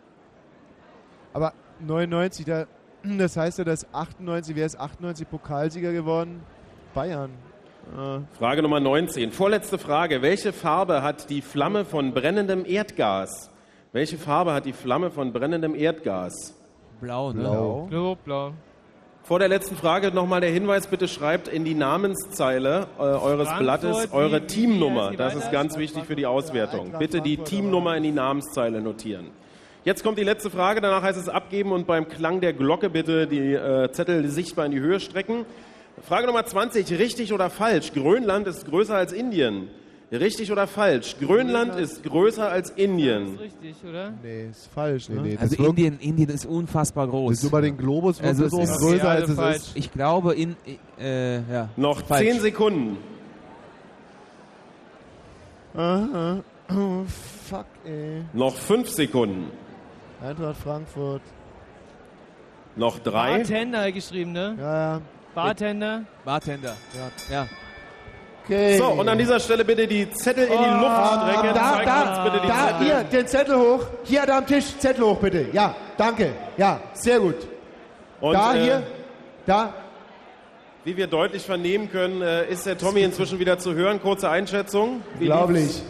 [1.35, 2.65] Aber 99, da,
[3.19, 6.41] das heißt ja, dass 98, wer ist 98 Pokalsieger geworden?
[6.95, 7.31] Bayern.
[7.95, 8.21] Ah.
[8.39, 9.31] Frage Nummer 19.
[9.31, 10.23] Vorletzte Frage.
[10.23, 13.51] Welche Farbe hat die Flamme von brennendem Erdgas?
[13.93, 16.55] Welche Farbe hat die Flamme von brennendem Erdgas?
[17.01, 17.41] Blau, ne?
[17.41, 17.87] Blau.
[17.89, 18.53] Blau, blau.
[19.23, 23.59] Vor der letzten Frage nochmal der Hinweis, bitte schreibt in die Namenszeile äh, eures Frankfurt,
[23.59, 25.11] Blattes eure wie Teamnummer.
[25.11, 26.93] die Das ist ganz wichtig für die Auswertung.
[26.99, 29.31] Bitte die Teamnummer in die Namenszeile notieren.
[29.85, 33.27] Jetzt kommt die letzte Frage, danach heißt es abgeben und beim Klang der Glocke bitte
[33.27, 35.45] die äh, Zettel sichtbar in die Höhe strecken.
[36.03, 37.93] Frage Nummer 20, richtig oder falsch?
[37.93, 39.69] Grönland ist größer als Indien.
[40.13, 41.17] Richtig oder falsch?
[41.21, 43.35] Grönland ist größer als Indien.
[43.35, 44.13] ist richtig, oder?
[44.23, 45.19] Nee, ist falsch, ne?
[45.41, 47.33] Also das wirkt- Indien, Indien ist unfassbar groß.
[47.33, 49.57] Das ist über den Globus also es es ist größer, Ja, als es falsch.
[49.57, 49.77] ist.
[49.77, 50.55] Ich glaube in
[51.01, 51.69] äh, ja.
[51.77, 52.25] Noch Falsch.
[52.29, 52.99] 10 Sekunden.
[55.75, 56.43] Aha.
[56.71, 57.05] Oh,
[57.49, 58.23] fuck, ey.
[58.33, 59.51] Noch 5 Sekunden.
[60.23, 61.23] Eintracht Frankfurt.
[62.77, 63.39] Noch 3.
[63.39, 64.57] Bartender geschrieben, ne?
[64.59, 65.01] Ja, ja.
[65.37, 66.03] Bartender.
[66.25, 66.77] Bartender.
[67.29, 67.35] Ja.
[67.37, 67.47] Ja.
[68.45, 68.79] Okay.
[68.79, 71.55] So, und an dieser Stelle bitte die Zettel in die Oh, Luft strecken.
[71.55, 72.87] Da, da, bitte die da, Zettel.
[72.87, 73.87] hier, den Zettel hoch.
[74.05, 75.47] Hier da am Tisch, Zettel hoch bitte.
[75.53, 76.33] Ja, danke.
[76.57, 77.35] Ja, sehr gut.
[78.21, 78.83] Und, da, äh, hier,
[79.45, 79.75] da.
[80.85, 84.01] Wie wir deutlich vernehmen können, äh, ist der Tommy inzwischen wieder zu hören.
[84.01, 85.03] Kurze Einschätzung.
[85.19, 85.83] Wie Unglaublich.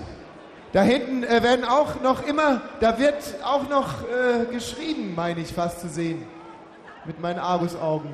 [0.73, 3.15] Da hinten äh, werden auch noch immer, da wird
[3.45, 6.27] auch noch äh, geschrieben, meine ich fast zu sehen.
[7.05, 8.11] Mit meinen Argusaugen.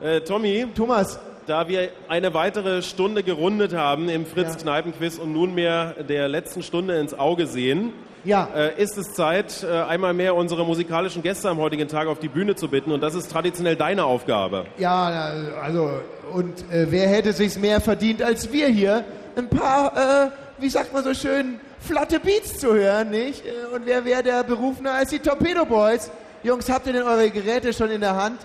[0.00, 4.26] Äh, Tommy, Thomas, da wir eine weitere Stunde gerundet haben im.
[4.26, 7.92] Fritz-Kneipen-Quiz und nunmehr der letzten Stunde ins Auge sehen,
[8.24, 12.18] ja, äh, ist es Zeit, äh, einmal mehr unsere musikalischen Gäste am heutigen Tag auf
[12.18, 12.92] die Bühne zu bitten.
[12.92, 14.66] Und das ist traditionell deine Aufgabe.
[14.76, 15.90] ja, also,
[16.32, 19.04] und äh, wer hätte sich's mehr verdient als wir hier?
[19.36, 23.44] Ein paar, äh, wie sagt man so schön, flatte Beats zu hören, nicht?
[23.46, 26.10] Äh, Und wer wäre der berufener als die Torpedo Boys?
[26.42, 28.40] Jungs, habt ihr denn eure Geräte schon in der Hand?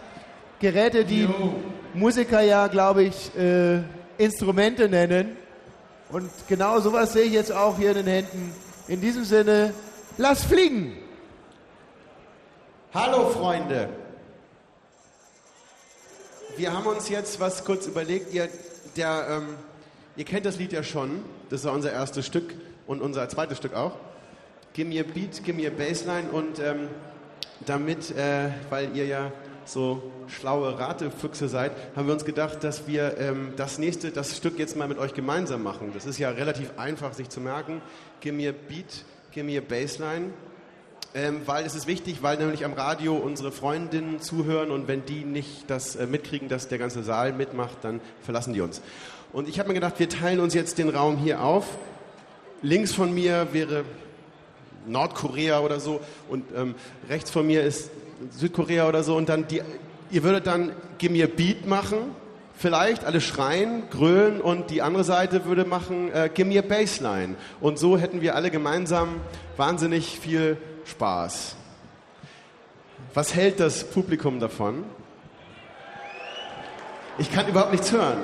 [0.64, 1.28] Geräte, die
[1.94, 3.82] Musiker ja, glaube ich, äh,
[4.18, 5.36] Instrumente nennen.
[6.10, 8.56] Und genau sowas sehe ich jetzt auch hier in den Händen.
[8.88, 9.74] In diesem Sinne,
[10.18, 10.94] lass fliegen!
[12.94, 13.90] Hallo Freunde.
[16.56, 18.34] Wir haben uns jetzt was kurz überlegt.
[18.34, 18.48] Ihr,
[18.96, 19.58] der, ähm,
[20.16, 21.26] ihr kennt das Lied ja schon.
[21.50, 22.56] Das ja unser erstes Stück
[22.88, 23.98] und unser zweites Stück auch.
[24.78, 26.88] Me a beat, me a bassline und ähm,
[27.66, 29.32] damit, äh, weil ihr ja
[29.66, 34.60] so schlaue Ratefüchse seid, haben wir uns gedacht, dass wir ähm, das nächste, das Stück
[34.60, 35.92] jetzt mal mit euch gemeinsam machen.
[35.94, 37.82] Das ist ja relativ einfach sich zu merken.
[38.26, 40.32] Me a beat, me a bassline.
[41.16, 45.26] Ähm, weil es ist wichtig, weil nämlich am Radio unsere Freundinnen zuhören und wenn die
[45.26, 48.82] nicht das äh, mitkriegen, dass der ganze Saal mitmacht, dann verlassen die uns.
[49.32, 51.66] Und ich habe mir gedacht, wir teilen uns jetzt den Raum hier auf.
[52.64, 53.84] Links von mir wäre
[54.88, 56.76] Nordkorea oder so und ähm,
[57.10, 57.92] rechts von mir ist
[58.32, 59.62] Südkorea oder so und dann die,
[60.12, 62.16] ihr würdet dann Give me a Beat machen
[62.56, 67.36] vielleicht alle schreien, grölen und die andere Seite würde machen, äh, give me a Bassline.
[67.60, 69.22] Und so hätten wir alle gemeinsam
[69.58, 71.56] wahnsinnig viel Spaß.
[73.14, 74.84] Was hält das Publikum davon?
[77.18, 78.18] Ich kann überhaupt nichts hören.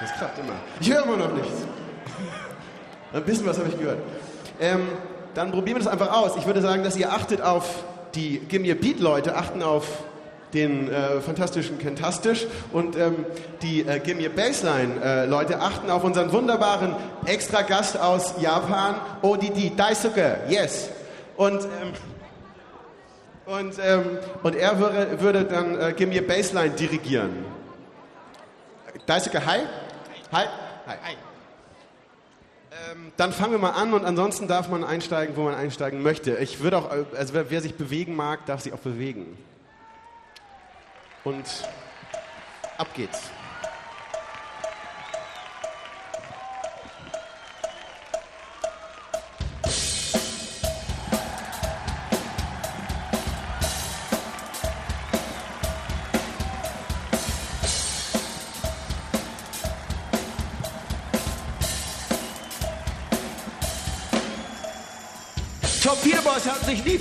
[0.00, 0.54] Das klappt immer.
[0.80, 1.62] Ich höre immer noch nichts.
[3.12, 3.98] Ein bisschen was habe ich gehört.
[4.60, 4.88] Ähm,
[5.34, 6.36] dann probieren wir das einfach aus.
[6.36, 9.86] Ich würde sagen, dass ihr achtet auf die Give Me a Beat Leute, achten auf
[10.54, 13.26] den äh, fantastischen Kentastisch und ähm,
[13.62, 18.34] die äh, Give Me a Bassline äh, Leute achten auf unseren wunderbaren extra Gast aus
[18.40, 20.90] Japan, ODD Daisuke, yes.
[21.36, 21.92] Und ähm,
[23.46, 27.46] und, ähm, und er würde, würde dann äh, Give Me a Bassline dirigieren.
[29.06, 29.60] Daisuke, hi.
[30.32, 30.44] Hi.
[30.86, 30.96] Hi.
[31.02, 31.16] hi.
[32.90, 36.36] Ähm, dann fangen wir mal an und ansonsten darf man einsteigen, wo man einsteigen möchte.
[36.36, 39.36] Ich würde auch, also wer, wer sich bewegen mag, darf sich auch bewegen.
[41.24, 41.44] Und
[42.78, 43.30] ab geht's.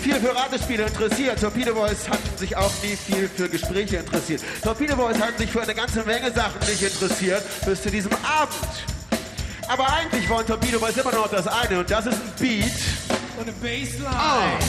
[0.08, 1.42] Viel für Ratespiele interessiert.
[1.42, 4.42] Torpedo Boys hatten sich auch nie viel für Gespräche interessiert.
[4.64, 8.56] Torpedo Boys hatten sich für eine ganze Menge Sachen nicht interessiert bis zu diesem Abend.
[9.68, 12.72] Aber eigentlich wollen Torpedo Boys immer noch das eine und das ist ein Beat.
[13.38, 14.10] Und eine Bassline.
[14.14, 14.64] Oh.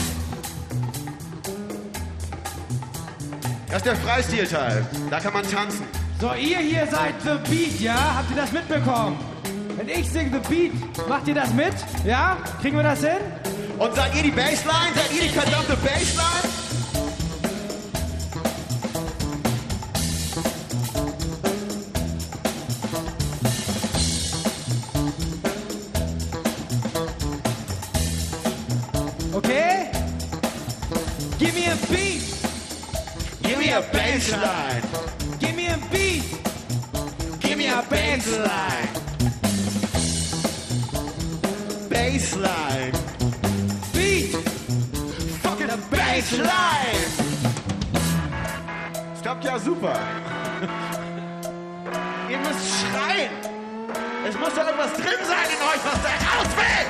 [3.67, 4.85] Das ist der Freistilteil.
[5.09, 5.85] Da kann man tanzen.
[6.19, 8.15] So, ihr hier seid The Beat, ja?
[8.17, 9.17] Habt ihr das mitbekommen?
[9.77, 11.73] Wenn ich singe The Beat, macht ihr das mit?
[12.03, 12.35] Ja?
[12.61, 13.19] Kriegen wir das hin?
[13.79, 14.93] Und seid ihr die Bassline?
[14.93, 16.49] Seid ihr die verdammte Bassline?
[29.33, 29.89] Okay?
[31.39, 32.21] Give me a beat.
[33.41, 34.83] Give me a bassline.
[35.39, 36.23] Give me a beat.
[37.39, 38.89] Give me a bassline.
[41.87, 43.18] Bassline.
[46.19, 47.07] A bassline.
[49.13, 49.97] Es klappt ja super.
[52.29, 53.31] Ihr müsst schreien.
[54.27, 56.87] Es muss doch irgendwas drin sein in euch, was da raus will.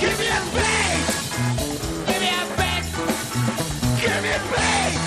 [0.00, 1.30] Give me a bass.
[2.06, 2.88] Give me a bass.
[4.00, 5.01] Give me a bass.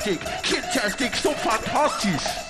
[0.00, 2.49] fantastic, fantastic, so fantastic.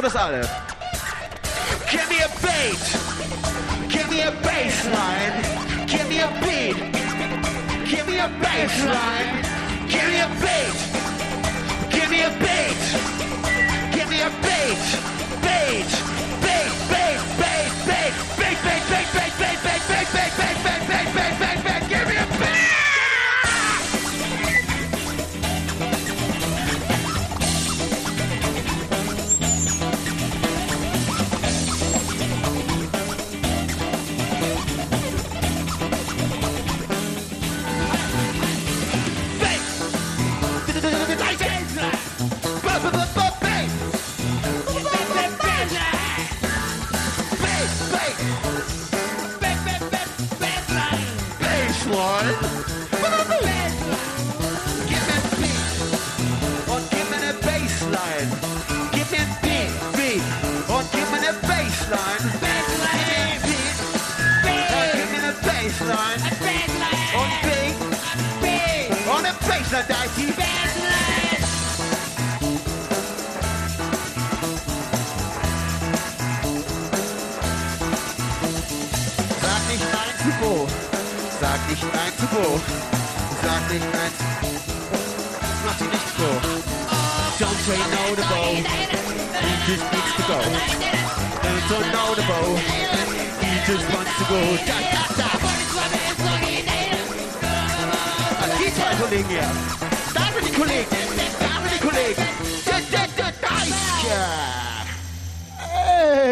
[0.00, 0.67] Kopf.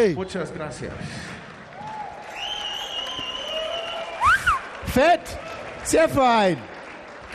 [0.07, 0.15] Hey!
[0.15, 0.93] Muchas gracias.
[4.87, 5.21] Fett!
[5.83, 6.59] Sehr fein!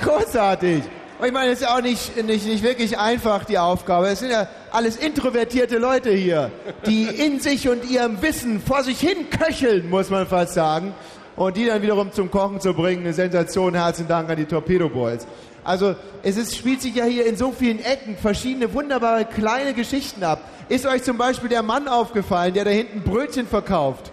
[0.01, 0.83] Großartig!
[1.19, 4.07] Und ich meine, es ist ja auch nicht, nicht, nicht wirklich einfach, die Aufgabe.
[4.07, 6.49] Es sind ja alles introvertierte Leute hier,
[6.85, 10.93] die in sich und ihrem Wissen vor sich hin köcheln, muss man fast sagen.
[11.35, 13.75] Und die dann wiederum zum Kochen zu bringen, eine Sensation.
[13.75, 15.27] Herzlichen Dank an die Torpedo Boys.
[15.63, 20.23] Also, es ist, spielt sich ja hier in so vielen Ecken verschiedene wunderbare kleine Geschichten
[20.23, 20.41] ab.
[20.69, 24.11] Ist euch zum Beispiel der Mann aufgefallen, der da hinten Brötchen verkauft?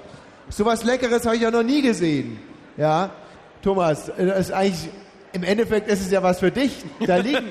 [0.51, 2.39] Sowas Leckeres habe ich ja noch nie gesehen.
[2.77, 3.11] Ja,
[3.62, 4.89] Thomas, äh, das ist eigentlich,
[5.39, 6.73] im Endeffekt ist es ja was für dich.
[7.06, 7.47] Da liegen,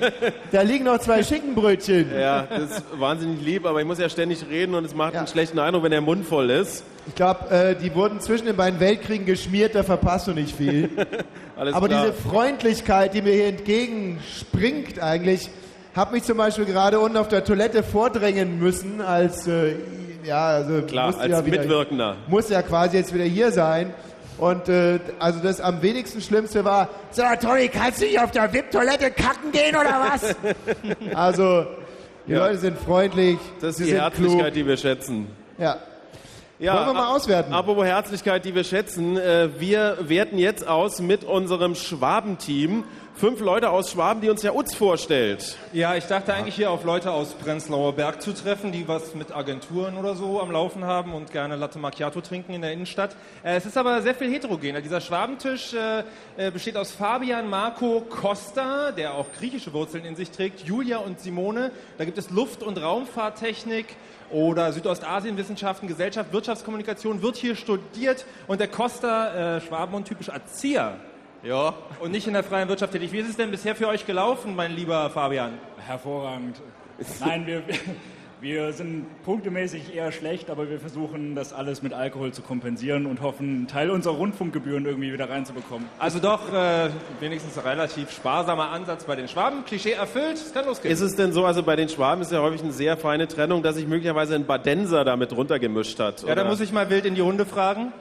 [0.52, 2.10] da liegen noch zwei Schinkenbrötchen.
[2.18, 5.26] Ja, das ist wahnsinnig lieb, aber ich muss ja ständig reden und es macht einen
[5.26, 6.84] schlechten Eindruck, wenn der Mund voll ist.
[7.06, 10.90] Ich glaube, äh, die wurden zwischen den beiden Weltkriegen geschmiert, da verpasst du nicht viel.
[11.56, 12.02] Alles Aber klar.
[12.02, 15.48] diese Freundlichkeit, die mir hier entgegenspringt eigentlich,
[15.94, 19.76] hat mich zum Beispiel gerade unten auf der Toilette vordrängen müssen als, äh,
[20.24, 22.16] ja, also Klar, als ja wieder, Mitwirkender.
[22.26, 23.94] Muss ja quasi jetzt wieder hier sein.
[24.38, 28.52] Und äh, also das am wenigsten Schlimmste war, so Tommy, kannst du nicht auf der
[28.52, 30.34] VIP-Toilette kacken gehen oder was?
[31.14, 31.66] also,
[32.26, 32.46] die Ja.
[32.46, 34.54] Leute sind freundlich, Das ist die Herzlichkeit, klug.
[34.54, 35.26] die wir schätzen.
[35.58, 35.78] Ja.
[36.60, 37.52] Ja, Wollen wir mal auswerten?
[37.52, 39.16] Apropos Herzlichkeit, die wir schätzen.
[39.16, 42.82] Äh, wir werten jetzt aus mit unserem Schwabenteam.
[43.18, 45.56] Fünf Leute aus Schwaben, die uns ja Utz vorstellt.
[45.72, 49.34] Ja, ich dachte eigentlich hier auf Leute aus Prenzlauer Berg zu treffen, die was mit
[49.34, 53.16] Agenturen oder so am Laufen haben und gerne Latte Macchiato trinken in der Innenstadt.
[53.42, 54.82] Äh, es ist aber sehr viel heterogener.
[54.82, 56.04] Dieser Schwabentisch äh,
[56.36, 61.18] äh, besteht aus Fabian Marco Costa, der auch griechische Wurzeln in sich trägt, Julia und
[61.18, 61.72] Simone.
[61.98, 63.96] Da gibt es Luft- und Raumfahrttechnik
[64.30, 71.00] oder Südostasienwissenschaften, Gesellschaft, Wirtschaftskommunikation wird hier studiert und der Costa, äh, Schwaben und typisch Erzieher.
[71.42, 71.74] Ja.
[72.00, 73.12] Und nicht in der freien Wirtschaft tätig.
[73.12, 75.52] Wie ist es denn bisher für euch gelaufen, mein lieber Fabian?
[75.86, 76.60] Hervorragend.
[77.20, 77.62] Nein, wir,
[78.40, 83.20] wir sind punktemäßig eher schlecht, aber wir versuchen, das alles mit Alkohol zu kompensieren und
[83.20, 85.88] hoffen, einen Teil unserer Rundfunkgebühren irgendwie wieder reinzubekommen.
[86.00, 86.90] Also doch äh,
[87.20, 89.64] wenigstens ein relativ sparsamer Ansatz bei den Schwaben.
[89.64, 90.92] Klischee erfüllt, es kann losgehen.
[90.92, 93.62] Ist es denn so, also bei den Schwaben ist ja häufig eine sehr feine Trennung,
[93.62, 96.22] dass sich möglicherweise ein Badenser damit runtergemischt hat?
[96.22, 96.50] Ja, da oder?
[96.50, 97.92] muss ich mal wild in die Runde fragen.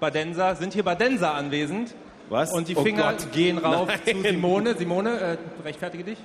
[0.00, 1.94] Badenser, sind hier Badenser anwesend?
[2.28, 2.52] Was?
[2.52, 3.32] Und die Oh Finger Gott.
[3.32, 4.16] gehen rauf Nein.
[4.16, 4.74] zu Simone.
[4.76, 6.18] Simone, äh, rechtfertige dich.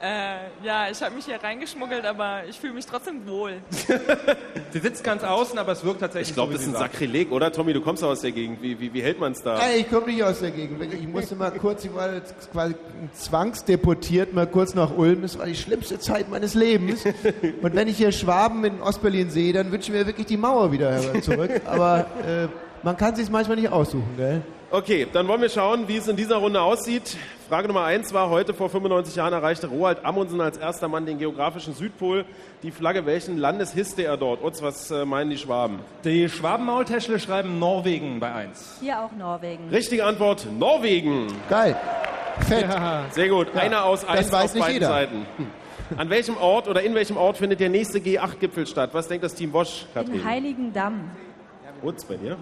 [0.00, 3.54] Äh, ja, ich habe mich hier reingeschmuggelt, aber ich fühle mich trotzdem wohl.
[4.70, 6.80] Sie sitzt ganz außen, aber es wirkt tatsächlich Ich glaube, so, das ist ein.
[6.80, 7.50] Sakrileg, oder?
[7.50, 8.60] Tommy, du kommst aus der Gegend.
[8.60, 9.58] Wie, wie, wie hält man es da?
[9.60, 10.82] Ey, ich komme nicht aus der Gegend.
[10.92, 12.74] Ich musste mal kurz, ich war jetzt quasi
[13.14, 15.22] zwangsdeportiert, mal kurz nach Ulm.
[15.22, 17.04] Das war die schlimmste Zeit meines Lebens.
[17.62, 20.70] Und wenn ich hier Schwaben in Ostberlin sehe, dann wünsche ich mir wirklich die Mauer
[20.72, 21.50] wieder zurück.
[21.66, 22.48] Aber äh,
[22.82, 24.42] man kann sich manchmal nicht aussuchen, gell?
[24.74, 27.16] Okay, dann wollen wir schauen, wie es in dieser Runde aussieht.
[27.48, 31.20] Frage Nummer eins war, heute vor 95 Jahren erreichte Roald Amundsen als erster Mann den
[31.20, 32.24] geografischen Südpol.
[32.64, 34.42] Die Flagge, welchen Landes hisste er dort?
[34.42, 35.78] Utz, was äh, meinen die Schwaben?
[36.02, 38.78] Die Schwabenmaultäschle schreiben Norwegen bei 1.
[38.80, 39.68] Hier auch Norwegen.
[39.68, 41.28] Richtige Antwort, Norwegen.
[41.48, 41.76] Geil.
[42.40, 42.66] Fett.
[43.12, 44.88] Sehr gut, Ja, einer aus eins weiß auf nicht beiden jeder.
[44.88, 45.26] Seiten.
[45.96, 48.90] An welchem Ort oder in welchem Ort findet der nächste G8-Gipfel statt?
[48.92, 50.24] Was denkt das Team Bosch, In Katrin?
[50.24, 51.12] Heiligendamm.
[51.80, 52.38] Utz, bei dir?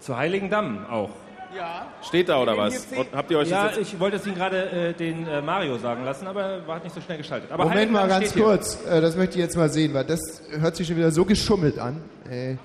[0.00, 1.08] Zu Heiligendamm auch.
[1.56, 1.86] Ja.
[2.02, 2.86] Steht da oder was?
[2.96, 3.78] Und habt ihr euch ja, jetzt...
[3.78, 7.00] ich wollte es Ihnen gerade äh, den äh, Mario sagen lassen, aber war nicht so
[7.00, 7.50] schnell geschaltet.
[7.50, 8.78] Aber Moment mal ganz kurz.
[8.86, 11.78] Äh, das möchte ich jetzt mal sehen, weil das hört sich schon wieder so geschummelt
[11.78, 12.02] an.
[12.30, 12.56] Äh,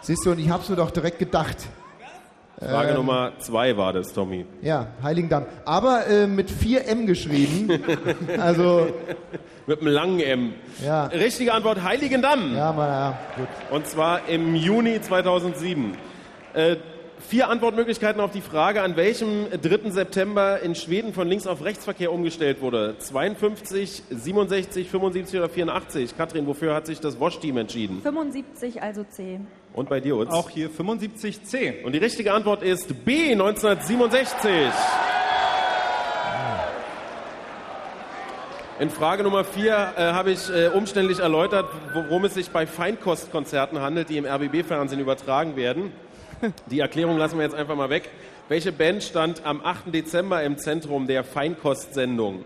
[0.00, 1.56] siehst du, und ich hab's mir doch direkt gedacht.
[2.58, 4.46] Frage Ähm, Nummer zwei war das, Tommy.
[4.62, 5.44] Ja, Heiligendamm.
[5.64, 7.82] Aber äh, mit 4M geschrieben.
[8.38, 8.88] also.
[9.66, 10.54] Mit einem langen M.
[10.84, 11.06] Ja.
[11.06, 12.54] Richtige Antwort, Heiligendamm.
[12.54, 13.48] Ja, mal, ja, gut.
[13.70, 15.96] Und zwar im Juni 2007.
[16.54, 16.76] Äh,
[17.28, 19.90] vier Antwortmöglichkeiten auf die Frage, an welchem 3.
[19.90, 22.94] September in Schweden von links auf Rechtsverkehr umgestellt wurde.
[22.98, 26.16] 52, 67, 75 oder 84?
[26.16, 28.00] Katrin, wofür hat sich das Wosch-Team entschieden?
[28.02, 29.40] 75, also C.
[29.72, 30.30] Und bei dir, Utz?
[30.30, 31.84] Auch hier 75C.
[31.84, 34.72] Und die richtige Antwort ist B, 1967.
[38.78, 43.80] In Frage Nummer vier äh, habe ich äh, umständlich erläutert, worum es sich bei Feinkostkonzerten
[43.80, 45.92] handelt, die im RBB-Fernsehen übertragen werden.
[46.70, 48.08] Die Erklärung lassen wir jetzt einfach mal weg.
[48.48, 49.92] Welche Band stand am 8.
[49.94, 52.44] Dezember im Zentrum der Feinkostsendung?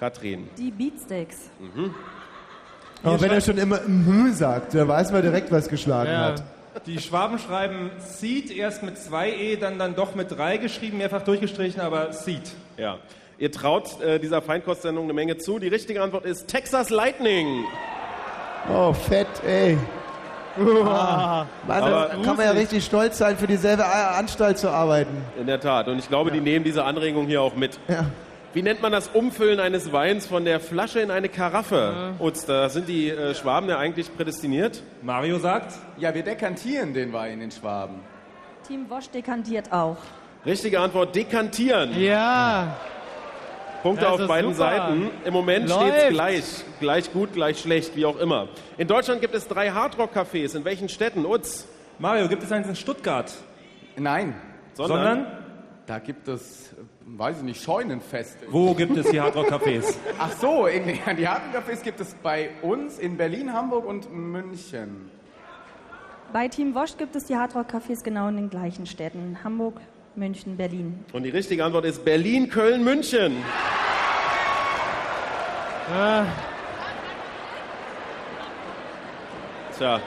[0.00, 0.48] Katrin.
[0.58, 1.50] Die Beatsteaks.
[1.60, 1.94] Mhm.
[3.02, 6.18] Aber wenn er schon immer mhm sagt, da weiß man direkt, was geschlagen Ja.
[6.28, 6.42] hat.
[6.86, 11.22] Die Schwaben schreiben Seed erst mit zwei E, dann, dann doch mit drei geschrieben, mehrfach
[11.22, 12.42] durchgestrichen, aber Seed.
[12.76, 12.98] Ja.
[13.38, 15.58] Ihr traut äh, dieser Feinkostsendung eine Menge zu.
[15.58, 17.64] Die richtige Antwort ist Texas Lightning.
[18.70, 19.78] Oh, fett, ey.
[20.58, 21.46] Ah.
[21.66, 25.16] Mann, Aber- da kann man ja richtig stolz sein, für dieselbe Anstalt zu arbeiten.
[25.38, 25.88] In der Tat.
[25.88, 27.78] Und ich glaube, die nehmen diese Anregung hier auch mit.
[28.54, 32.14] Wie nennt man das Umfüllen eines Weins von der Flasche in eine Karaffe?
[32.18, 34.82] Utz, da sind die äh, Schwaben ja eigentlich prädestiniert.
[35.02, 35.74] Mario sagt?
[35.98, 37.96] Ja, wir dekantieren den Wein in Schwaben.
[38.66, 39.98] Team Wosch dekantiert auch.
[40.46, 42.00] Richtige Antwort, dekantieren.
[42.00, 42.76] Ja.
[43.86, 44.70] Punkte auf beiden super.
[44.70, 45.10] Seiten.
[45.24, 46.44] Im Moment steht es gleich.
[46.80, 48.48] Gleich gut, gleich schlecht, wie auch immer.
[48.78, 50.56] In Deutschland gibt es drei Hardrock-Cafés.
[50.56, 51.24] In welchen Städten?
[51.24, 51.66] Utz?
[51.98, 53.32] Mario, gibt es eins in Stuttgart?
[53.96, 54.34] Nein.
[54.74, 55.26] Sondern?
[55.86, 56.74] Da gibt es,
[57.06, 58.38] weiß ich nicht, Scheunenfest.
[58.48, 59.94] Wo gibt es die Hardrock-Cafés?
[60.18, 60.84] Ach so, in,
[61.16, 65.12] die Hardrock-Cafés gibt es bei uns in Berlin, Hamburg und München.
[66.32, 69.38] Bei Team Wosch gibt es die Hardrock-Cafés genau in den gleichen Städten.
[69.44, 69.80] Hamburg,
[70.16, 71.04] München, Berlin.
[71.12, 73.36] Und die richtige Antwort ist Berlin, Köln, München.
[79.78, 80.00] Tja,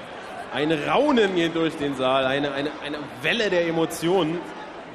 [0.54, 4.40] ein Raunen geht durch den Saal, eine, eine, eine Welle der Emotionen,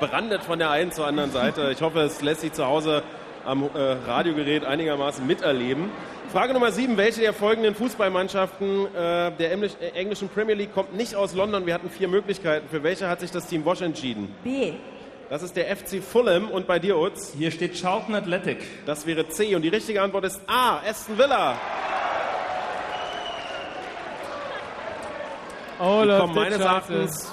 [0.00, 1.70] brandet von der einen zur anderen Seite.
[1.72, 3.02] Ich hoffe, es lässt sich zu Hause
[3.44, 5.90] am äh, Radiogerät einigermaßen miterleben.
[6.32, 6.96] Frage Nummer sieben.
[6.96, 11.64] Welche der folgenden Fußballmannschaften äh, der Englisch, äh, englischen Premier League kommt nicht aus London?
[11.66, 12.68] Wir hatten vier Möglichkeiten.
[12.68, 14.34] Für welche hat sich das Team Bosch entschieden?
[14.42, 14.72] B.
[15.34, 17.32] Das ist der FC Fulham und bei dir, Utz?
[17.36, 18.58] Hier steht Charlton Athletic.
[18.86, 21.56] Das wäre C und die richtige Antwort ist A, Aston Villa.
[25.80, 26.60] Oh, Die kommen meines.
[26.60, 27.32] Erachtens,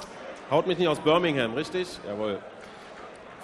[0.49, 1.87] haut mich nicht aus Birmingham, richtig?
[2.07, 2.39] Jawohl.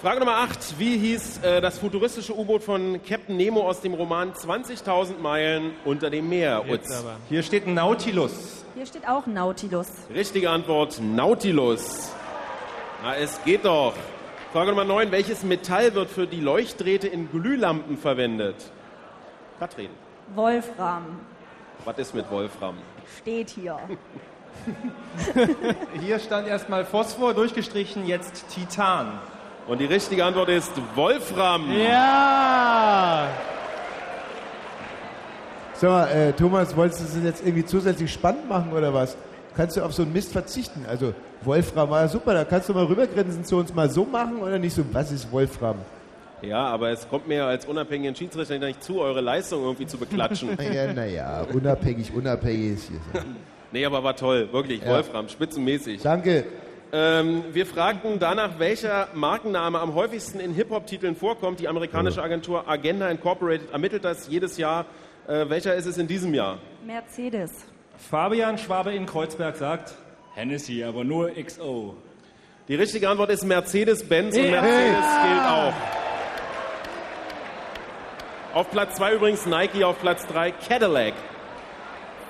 [0.01, 0.79] Frage Nummer 8.
[0.79, 6.09] Wie hieß äh, das futuristische U-Boot von Captain Nemo aus dem Roman 20.000 Meilen unter
[6.09, 6.65] dem Meer?
[6.67, 7.05] Utz.
[7.29, 8.65] Hier steht Nautilus.
[8.73, 9.87] Hier steht auch Nautilus.
[10.11, 12.09] Richtige Antwort, Nautilus.
[13.03, 13.93] Na, es geht doch.
[14.53, 15.11] Frage Nummer 9.
[15.11, 18.55] Welches Metall wird für die Leuchtdrähte in Glühlampen verwendet?
[19.59, 19.89] Katrin,
[20.35, 21.19] Wolfram
[21.87, 22.75] was ist mit Wolfram?
[23.21, 23.77] steht hier.
[26.01, 29.19] Hier stand erstmal Phosphor durchgestrichen, jetzt Titan.
[29.67, 31.71] Und die richtige Antwort ist Wolfram.
[31.71, 33.29] Ja!
[35.81, 39.15] Mal, äh, Thomas, wolltest du das jetzt irgendwie zusätzlich spannend machen oder was?
[39.57, 40.85] Kannst du auf so einen Mist verzichten?
[40.87, 44.37] Also, Wolfram war ja super, da kannst du mal rübergrinsen zu uns mal so machen
[44.37, 45.77] oder nicht so, was ist Wolfram?
[46.43, 50.49] Ja, aber es kommt mir als unabhängigen Schiedsrichter nicht zu, eure Leistung irgendwie zu beklatschen.
[50.57, 53.23] Naja, naja, unabhängig, unabhängig ist hier.
[53.71, 54.83] nee, aber war toll, wirklich.
[54.83, 54.89] Ja.
[54.89, 56.03] Wolfram, spitzenmäßig.
[56.03, 56.45] Danke.
[56.93, 61.59] Ähm, wir fragten danach, welcher Markenname am häufigsten in Hip-Hop-Titeln vorkommt.
[61.59, 64.85] Die amerikanische Agentur Agenda Incorporated ermittelt das jedes Jahr.
[65.27, 66.59] Äh, welcher ist es in diesem Jahr?
[66.85, 67.65] Mercedes.
[67.97, 69.93] Fabian Schwabe in Kreuzberg sagt,
[70.35, 71.95] Hennessy, aber nur XO.
[72.67, 74.61] Die richtige Antwort ist Mercedes-Benz und Ja.
[74.61, 75.73] Mercedes gilt auch.
[78.53, 81.13] Auf Platz 2 übrigens Nike, auf Platz 3 Cadillac.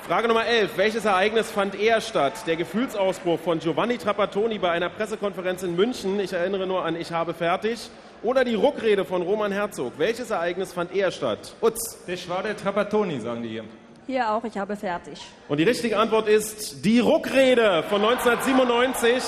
[0.08, 0.78] Frage Nummer 11.
[0.78, 2.34] Welches Ereignis fand eher statt?
[2.48, 7.12] Der Gefühlsausbruch von Giovanni Trapattoni bei einer Pressekonferenz in München, ich erinnere nur an Ich
[7.12, 7.90] habe fertig,
[8.24, 9.94] oder die Ruckrede von Roman Herzog?
[9.98, 11.54] Welches Ereignis fand eher statt?
[11.62, 12.04] Utz.
[12.08, 13.66] Das war der Trapattoni, sagen die hier.
[14.08, 15.20] Hier auch, ich habe fertig.
[15.50, 19.22] Und die richtige Antwort ist die Ruckrede von 1997.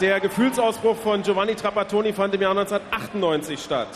[0.00, 3.88] Der Gefühlsausbruch von Giovanni Trapattoni fand im Jahr 1998 statt.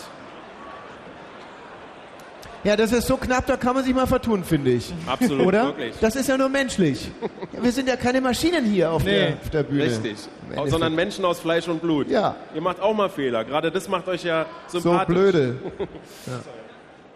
[2.65, 4.93] Ja, das ist so knapp, da kann man sich mal vertun, finde ich.
[5.07, 5.67] Absolut, Oder?
[5.67, 5.95] wirklich.
[6.01, 7.11] Das ist ja nur menschlich.
[7.53, 9.85] Ja, wir sind ja keine Maschinen hier auf, der, auf der Bühne.
[9.85, 10.17] Richtig.
[10.67, 12.09] Sondern Menschen aus Fleisch und Blut.
[12.09, 12.37] Ja.
[12.55, 13.45] Ihr macht auch mal Fehler.
[13.45, 15.07] Gerade das macht euch ja So sympathisch.
[15.15, 15.57] blöde.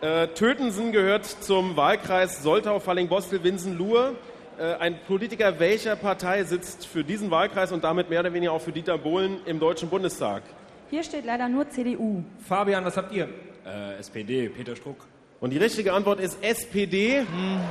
[0.02, 4.15] Äh, Tötensen gehört zum Wahlkreis Soltau-Falling-Bostel-Winsen-Luhr.
[4.58, 8.60] Äh, ein Politiker welcher Partei sitzt für diesen Wahlkreis und damit mehr oder weniger auch
[8.60, 10.42] für Dieter Bohlen im Deutschen Bundestag?
[10.91, 12.23] Hier steht leider nur CDU.
[12.47, 13.31] Fabian, was habt ihr?
[13.65, 14.99] Äh, SPD, Peter Struck.
[15.41, 17.25] Und die richtige Antwort ist SPD.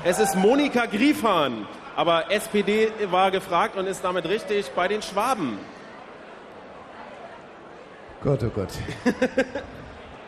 [0.03, 1.67] Es ist Monika Griefahn.
[1.95, 5.59] Aber SPD war gefragt und ist damit richtig bei den Schwaben.
[8.23, 8.69] Gott, oh Gott.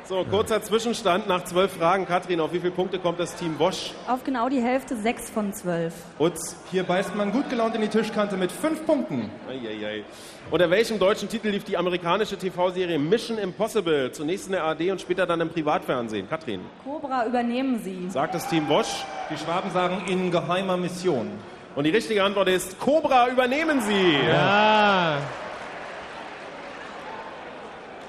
[0.07, 2.05] So, kurzer Zwischenstand nach zwölf Fragen.
[2.05, 3.91] Katrin, auf wie viele Punkte kommt das Team Bosch?
[4.07, 5.93] Auf genau die Hälfte, sechs von zwölf.
[6.17, 6.55] Utz.
[6.71, 9.29] Hier beißt man gut gelaunt in die Tischkante mit fünf Punkten.
[9.49, 10.05] Eieiei.
[10.49, 14.09] Unter welchem deutschen Titel lief die amerikanische TV-Serie Mission Impossible?
[14.13, 16.29] Zunächst in der AD und später dann im Privatfernsehen.
[16.29, 18.09] Katrin, Cobra übernehmen Sie.
[18.09, 19.03] sagt das Team Bosch.
[19.29, 21.31] Die Schwaben sagen in geheimer Mission.
[21.75, 24.15] Und die richtige Antwort ist Cobra übernehmen Sie.
[24.25, 25.17] Ja.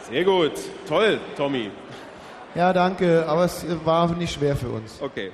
[0.08, 0.52] Sehr gut.
[0.86, 1.70] Toll, Tommy.
[2.54, 5.00] Ja, danke, aber es war nicht schwer für uns.
[5.00, 5.30] Okay.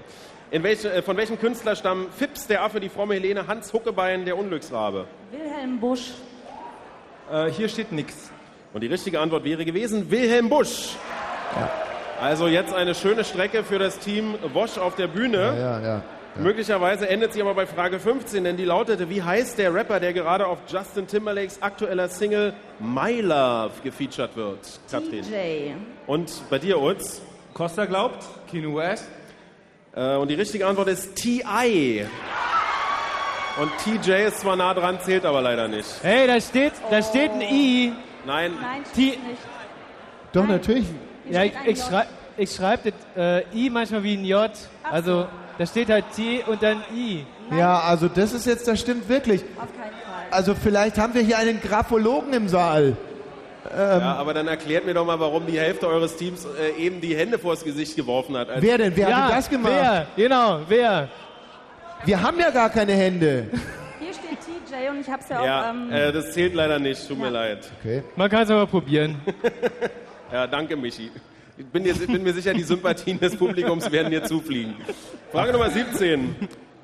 [0.51, 4.25] In welche, äh, von welchem Künstler stammen Fips, der Affe, die fromme Helene, Hans Huckebein,
[4.25, 5.07] der Unglücksrabe?
[5.31, 6.13] Wilhelm Busch.
[7.33, 8.31] Äh, hier steht nichts.
[8.73, 10.97] Und die richtige Antwort wäre gewesen Wilhelm Busch.
[12.21, 15.39] Also jetzt eine schöne Strecke für das Team Wosch auf der Bühne.
[15.39, 16.03] Ja, ja, ja.
[16.37, 20.13] Möglicherweise endet sie aber bei Frage 15, denn die lautete, wie heißt der Rapper, der
[20.13, 24.59] gerade auf Justin Timberlakes aktueller Single My Love gefeatured wird?
[24.91, 25.23] Katrin.
[25.23, 25.73] DJ.
[26.09, 27.23] Und bei dir, Utz?
[27.53, 28.25] Costa glaubt?
[28.51, 29.09] Kino West.
[29.95, 32.05] Äh, und die richtige Antwort ist T.I.
[33.61, 35.89] Und TJ ist zwar nah dran, zählt aber leider nicht.
[36.03, 37.93] Hey, da steht, da steht ein I.
[38.27, 38.53] Nein.
[38.61, 39.39] Nein, steht nicht.
[40.33, 40.87] Doch, natürlich.
[41.31, 44.51] Ja, ich, ich schreibe ich schreib das äh, I manchmal wie ein J.
[44.83, 47.25] Also da steht halt T und dann I.
[47.57, 49.43] Ja, also das ist jetzt, das stimmt wirklich.
[49.57, 50.27] Auf keinen Fall.
[50.31, 52.97] Also vielleicht haben wir hier einen Graphologen im Saal.
[53.73, 57.01] Ähm, Ja, aber dann erklärt mir doch mal, warum die Hälfte eures Teams äh, eben
[57.01, 58.51] die Hände vors Gesicht geworfen hat.
[58.51, 58.97] als- wer denn?
[58.97, 59.73] Wer ja, hat denn das gemacht?
[59.75, 60.07] Wer?
[60.17, 61.09] Genau, wer?
[62.05, 63.47] Wir haben ja gar keine Hände.
[63.99, 65.71] Hier steht TJ und ich habe es ja, Ja, auch.
[65.71, 67.71] Ähm, äh, das zählt leider nicht, tut mir leid.
[67.81, 68.03] Okay.
[68.17, 69.17] Man kann es aber probieren.
[70.33, 71.13] Ja, danke, Michi.
[71.57, 74.75] Ich bin, dir, bin mir sicher, die Sympathien des Publikums werden dir zufliegen.
[75.31, 76.35] Frage Nummer 17.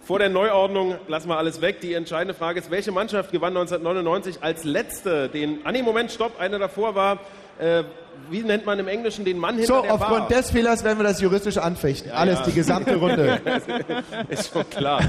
[0.05, 1.81] Vor der Neuordnung lassen wir alles weg.
[1.81, 5.59] Die entscheidende Frage ist, welche Mannschaft gewann 1999 als letzte den...
[5.65, 7.19] Ah nee, Moment, stopp, eine davor war...
[7.59, 7.85] Äh,
[8.29, 10.39] wie nennt man im Englischen den Mann hinter So, der aufgrund Bar?
[10.39, 12.11] des Fehlers werden wir das juristisch anfechten.
[12.13, 12.45] Alles, ja.
[12.45, 13.41] die gesamte Runde.
[14.29, 15.01] ist schon klar.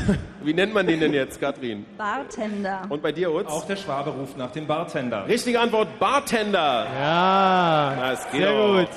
[0.43, 1.85] Wie nennt man den denn jetzt, Katrin?
[1.97, 2.83] Bartender.
[2.87, 3.49] Und bei dir, Utz?
[3.49, 5.27] Auch der Schwabe ruft nach dem Bartender.
[5.27, 6.87] Richtige Antwort, Bartender.
[6.99, 8.77] Ja, Das geht sehr auch.
[8.79, 8.87] gut.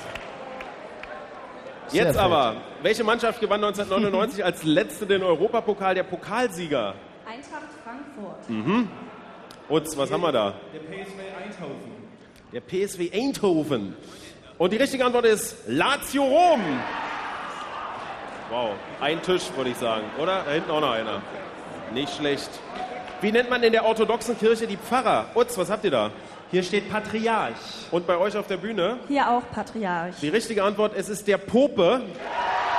[1.87, 2.23] Sehr Jetzt fett.
[2.25, 6.95] aber, welche Mannschaft gewann 1999 als letzte den Europapokal der Pokalsieger?
[7.25, 8.49] Eintracht Frankfurt.
[8.49, 8.87] Mhm.
[9.69, 10.53] Utz, was haben wir da?
[10.73, 12.05] Der PSV Eindhoven.
[12.53, 13.95] Der PSW Eindhoven.
[14.57, 16.61] Und die richtige Antwort ist Lazio Rom.
[18.49, 18.69] Wow,
[19.01, 20.03] ein Tisch, würde ich sagen.
[20.21, 20.43] Oder?
[20.45, 21.21] Da hinten auch noch einer.
[21.93, 22.49] Nicht schlecht.
[23.21, 25.25] Wie nennt man in der orthodoxen Kirche die Pfarrer?
[25.33, 26.11] Utz, was habt ihr da?
[26.55, 27.51] Hier steht Patriarch.
[27.91, 28.97] Und bei euch auf der Bühne?
[29.09, 30.15] Hier auch Patriarch.
[30.21, 31.99] Die richtige Antwort, es ist der Pope.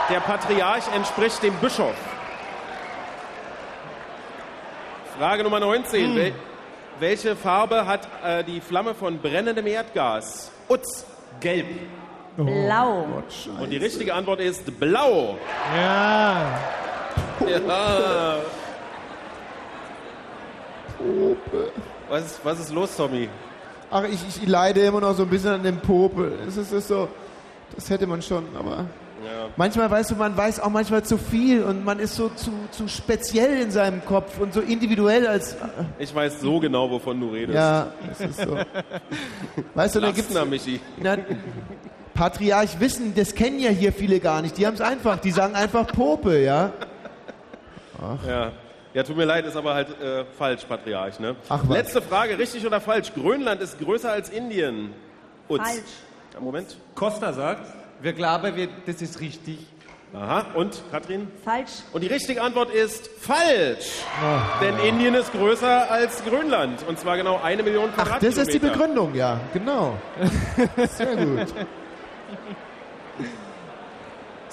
[0.09, 1.95] Der Patriarch entspricht dem Bischof.
[5.19, 6.17] Frage Nummer 19.
[6.17, 6.33] Wel
[7.01, 10.51] welche Farbe hat äh, die Flamme von brennendem Erdgas?
[10.71, 11.05] Utz.
[11.41, 11.67] Gelb.
[12.39, 13.23] Blau.
[13.61, 15.37] Und die richtige Antwort ist blau.
[15.77, 16.59] Ja.
[17.47, 18.37] Ja.
[22.09, 23.29] Was ist, was ist los, Tommy?
[23.91, 26.33] Ach, ich, ich leide immer noch so ein bisschen an dem Popel.
[26.47, 27.09] Es ist, ist so,
[27.75, 28.87] das hätte man schon, aber...
[29.25, 29.49] Ja.
[29.57, 32.87] Manchmal, weißt du, man weiß auch manchmal zu viel und man ist so zu, zu
[32.87, 35.57] speziell in seinem Kopf und so individuell als...
[35.99, 37.57] Ich weiß so genau, wovon du redest.
[37.57, 38.59] Ja, es ist so.
[39.75, 40.33] Weißt du, da gibt's...
[40.33, 40.81] Lassner, Michi.
[41.03, 41.17] Na,
[42.15, 44.59] Patriarch Wissen, das kennen ja hier viele gar nicht.
[44.59, 46.73] Die haben es einfach, die sagen einfach Pope, ja?
[48.27, 48.53] Ja.
[48.97, 51.21] Ja, tut mir leid, ist aber halt äh, falsch, Patriarch.
[51.21, 51.37] Ne?
[51.51, 51.77] Ach was.
[51.77, 53.13] Letzte Frage, richtig oder falsch?
[53.13, 54.95] Grönland ist größer als Indien.
[55.51, 55.61] Utz.
[55.63, 55.83] Falsch.
[56.33, 56.79] Ja, Moment.
[56.95, 57.67] Costa sagt,
[58.01, 59.59] Wir glauben, wir, das ist richtig.
[60.15, 61.29] Aha, und Katrin?
[61.45, 61.73] Falsch.
[61.93, 64.01] Und die richtige Antwort ist falsch.
[64.25, 64.65] Oh.
[64.65, 66.83] Denn Indien ist größer als Grönland.
[66.89, 68.43] Und zwar genau eine Million Ach, das Quadratkilometer.
[68.43, 69.99] ist die Begründung, ja, genau.
[70.89, 71.49] Sehr gut.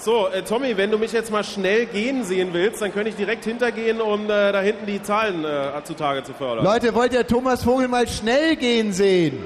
[0.04, 3.16] So, äh, Tommy, wenn du mich jetzt mal schnell gehen sehen willst, dann könnte ich
[3.16, 6.62] direkt hintergehen, um äh, da hinten die Zahlen äh, zutage zu fördern.
[6.62, 9.38] Leute, wollt ihr Thomas Vogel mal schnell gehen sehen?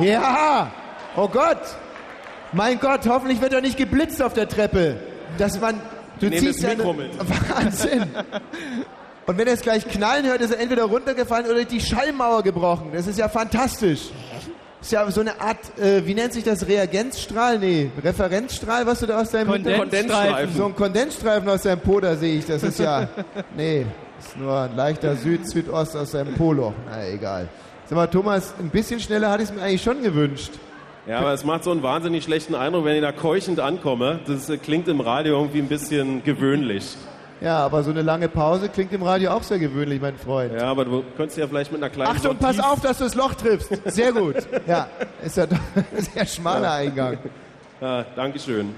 [0.00, 0.72] Ja!
[1.14, 1.60] Oh Gott!
[2.50, 4.96] Mein Gott, hoffentlich wird er nicht geblitzt auf der Treppe.
[5.38, 5.80] Dass man.
[6.18, 7.12] Du Nehmen ziehst das ja Mikro eine- mit.
[7.54, 8.02] Wahnsinn!
[9.26, 12.90] Und wenn er es gleich knallen hört, ist er entweder runtergefallen oder die Schallmauer gebrochen.
[12.92, 14.10] Das ist ja fantastisch.
[14.84, 16.68] Ist ja so eine Art, äh, wie nennt sich das?
[16.68, 17.58] Reagenzstrahl?
[17.58, 20.54] Nee, Referenzstrahl, was du da aus deinem Kondensstreifen.
[20.54, 22.44] So ein Kondensstreifen aus deinem Po, da sehe ich.
[22.44, 23.08] Das ist ja.
[23.56, 23.86] Nee,
[24.18, 26.74] ist nur ein leichter Süd-Südost aus deinem Poloch.
[26.90, 27.48] Na egal.
[27.86, 30.52] Sag mal, Thomas, ein bisschen schneller hatte ich es mir eigentlich schon gewünscht.
[31.06, 34.20] Ja, aber es macht so einen wahnsinnig schlechten Eindruck, wenn ich da keuchend ankomme.
[34.26, 36.94] Das äh, klingt im Radio irgendwie ein bisschen gewöhnlich.
[37.40, 40.52] Ja, aber so eine lange Pause klingt im Radio auch sehr gewöhnlich, mein Freund.
[40.54, 43.14] Ja, aber du könntest ja vielleicht mit einer kleinen Achtung, pass auf, dass du das
[43.14, 43.70] Loch triffst.
[43.86, 44.36] Sehr gut.
[44.66, 44.88] Ja,
[45.22, 47.18] ist ja doch ein sehr schmaler Eingang.
[47.80, 48.74] Ja, Dankeschön.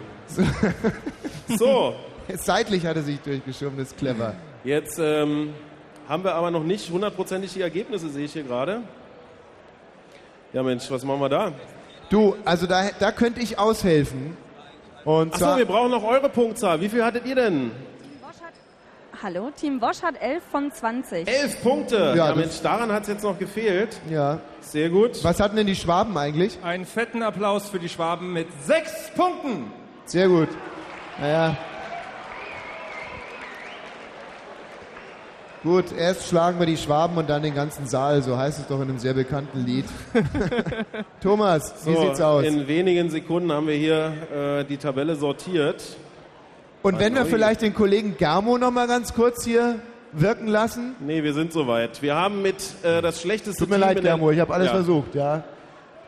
[1.57, 1.95] So,
[2.35, 4.35] Seitlich hat er sich durchgeschoben, das ist clever.
[4.65, 5.51] jetzt ähm,
[6.09, 8.81] haben wir aber noch nicht hundertprozentig die Ergebnisse, sehe ich hier gerade.
[10.53, 11.53] Ja Mensch, was machen wir da?
[12.11, 14.37] Du, also da, da könnte ich aushelfen.
[15.05, 16.81] Und Achso, wir brauchen noch eure Punktzahl.
[16.81, 17.71] Wie viel hattet ihr denn?
[19.23, 21.27] Hallo, Team Wosch hat 11 von 20.
[21.27, 22.15] Elf Punkte.
[22.17, 23.99] Ja, Mensch, daran hat es jetzt noch gefehlt.
[24.11, 24.41] Ja.
[24.61, 25.23] Sehr gut.
[25.25, 26.59] Was hatten denn die Schwaben eigentlich?
[26.63, 29.73] Einen fetten Applaus für die Schwaben mit sechs Punkten.
[30.05, 30.49] Sehr gut.
[31.21, 31.57] Naja.
[35.63, 38.77] Gut, erst schlagen wir die Schwaben und dann den ganzen Saal, so heißt es doch
[38.77, 39.87] in einem sehr bekannten Lied.
[41.23, 42.45] Thomas, wie So, sieht's aus?
[42.45, 44.13] In wenigen Sekunden haben wir hier
[44.61, 45.83] äh, die Tabelle sortiert.
[46.87, 49.81] Und wenn wir vielleicht den Kollegen Germo noch mal ganz kurz hier
[50.13, 50.95] wirken lassen?
[51.01, 52.01] Nee, wir sind soweit.
[52.01, 54.55] Wir haben mit äh, das schlechteste Tut mir Team leid, in der- Germo, ich habe
[54.55, 54.73] alles Ja.
[54.75, 55.43] versucht, ja.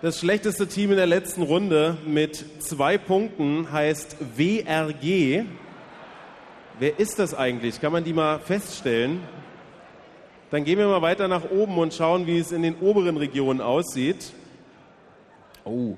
[0.02, 5.42] Das schlechteste Team in der letzten Runde mit zwei Punkten heißt WRG.
[6.78, 7.80] Wer ist das eigentlich?
[7.80, 9.18] Kann man die mal feststellen?
[10.52, 13.60] Dann gehen wir mal weiter nach oben und schauen, wie es in den oberen Regionen
[13.60, 14.32] aussieht.
[15.64, 15.94] Oh.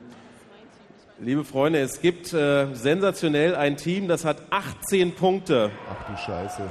[1.22, 5.70] Liebe Freunde, es gibt äh, sensationell ein Team, das hat 18 Punkte.
[5.86, 6.62] Ach du Scheiße.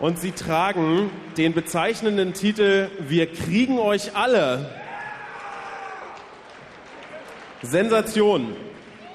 [0.00, 4.68] Und sie tragen den bezeichnenden Titel Wir kriegen euch alle.
[7.62, 8.56] Sensation.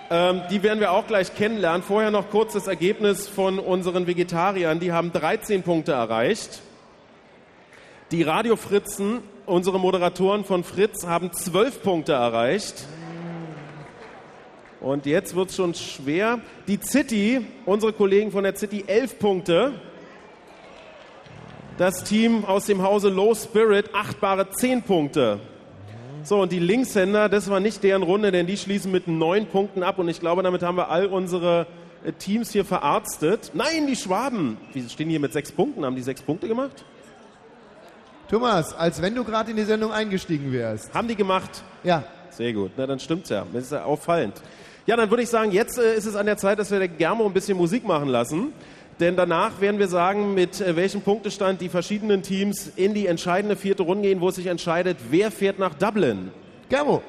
[0.10, 1.84] Ähm, die werden wir auch gleich kennenlernen.
[1.84, 4.80] Vorher noch kurz das Ergebnis von unseren Vegetariern.
[4.80, 6.62] Die haben 13 Punkte erreicht.
[8.12, 12.86] Die Radiofritzen, unsere Moderatoren von Fritz, haben 12 Punkte erreicht.
[14.80, 16.40] Und jetzt wird es schon schwer.
[16.68, 19.74] Die City, unsere Kollegen von der City, 11 Punkte.
[21.78, 25.40] Das Team aus dem Hause Low Spirit, achtbare 10 Punkte.
[26.24, 29.82] So, und die Linkshänder, das war nicht deren Runde, denn die schließen mit neun Punkten
[29.84, 29.98] ab.
[29.98, 31.68] Und ich glaube, damit haben wir all unsere
[32.04, 33.52] äh, Teams hier verarztet.
[33.54, 34.58] Nein, die Schwaben.
[34.74, 35.86] Wieso stehen die hier mit sechs Punkten?
[35.86, 36.84] Haben die sechs Punkte gemacht?
[38.30, 40.94] Thomas, als wenn du gerade in die Sendung eingestiegen wärst.
[40.94, 41.64] Haben die gemacht?
[41.84, 42.04] Ja.
[42.30, 42.72] Sehr gut.
[42.76, 43.46] Na, dann stimmt's ja.
[43.54, 44.42] Das ist ja auffallend.
[44.88, 46.88] Ja, dann würde ich sagen, jetzt äh, ist es an der Zeit, dass wir der
[46.88, 48.54] Germo ein bisschen Musik machen lassen.
[49.02, 53.58] Denn danach werden wir sagen, mit äh, welchem Punktestand die verschiedenen Teams in die entscheidende
[53.58, 56.32] vierte Runde gehen, wo es sich entscheidet, wer fährt nach Dublin.
[56.70, 57.04] Germo.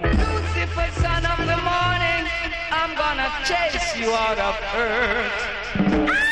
[0.00, 2.24] Lucifer, son of the morning,
[2.70, 6.25] I'm gonna chase you out of earth.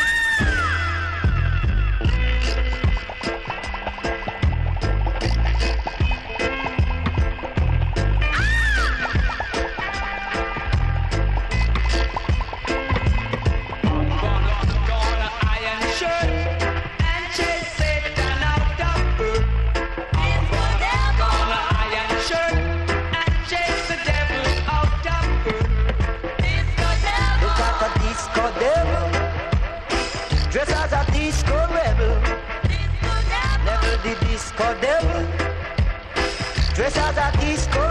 [37.24, 37.82] A disco.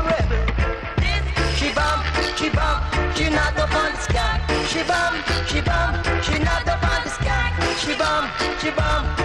[1.58, 2.00] She bum,
[2.38, 2.78] she bum,
[3.16, 4.40] she not up on the scan.
[4.68, 5.14] She bum,
[5.48, 7.52] she bum, she not up on the scan.
[7.78, 8.30] She bum,
[8.60, 9.23] she bum,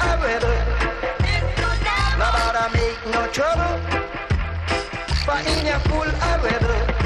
[0.00, 0.56] your full a rebel.
[2.18, 3.80] No matter make no trouble,
[5.24, 7.00] for in your full a rebel.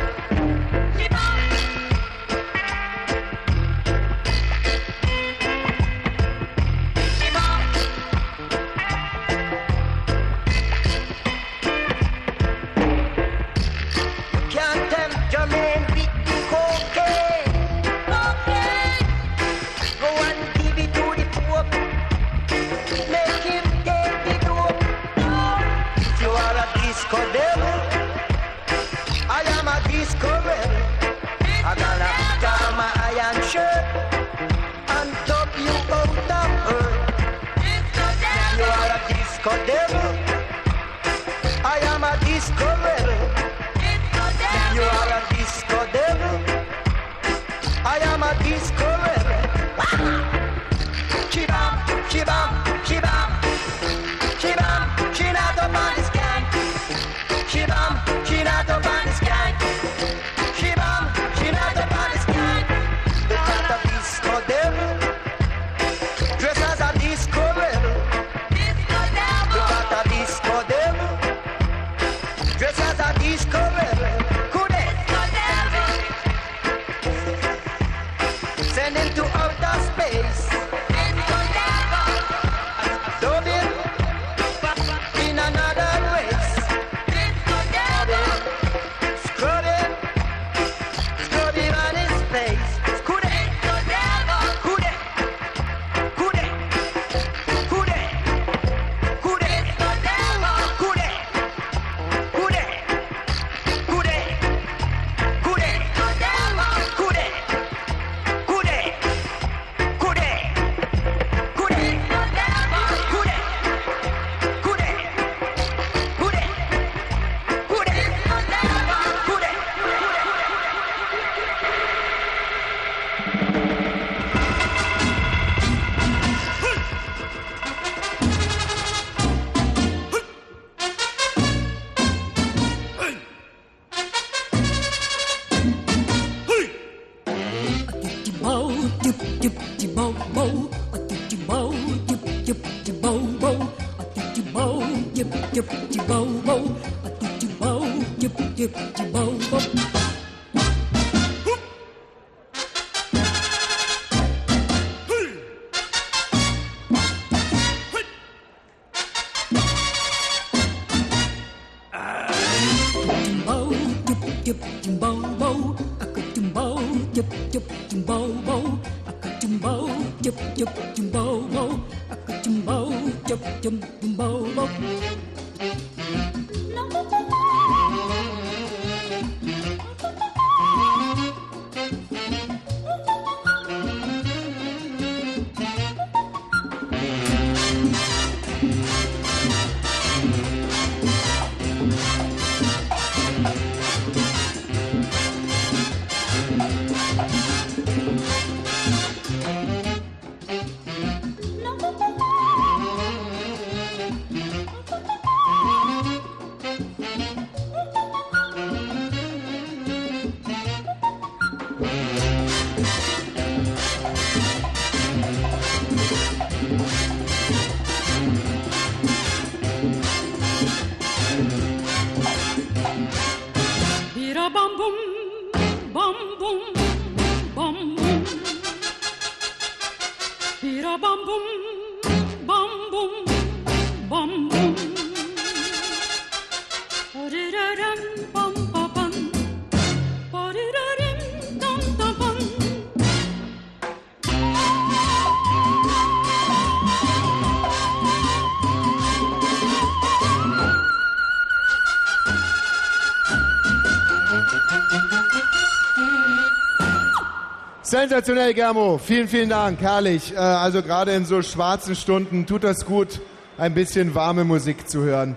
[257.95, 258.99] Sensationell, Germo.
[258.99, 259.81] Vielen, vielen Dank.
[259.81, 260.35] Herrlich.
[260.35, 263.21] Äh, Also gerade in so schwarzen Stunden tut das gut,
[263.57, 265.37] ein bisschen warme Musik zu hören.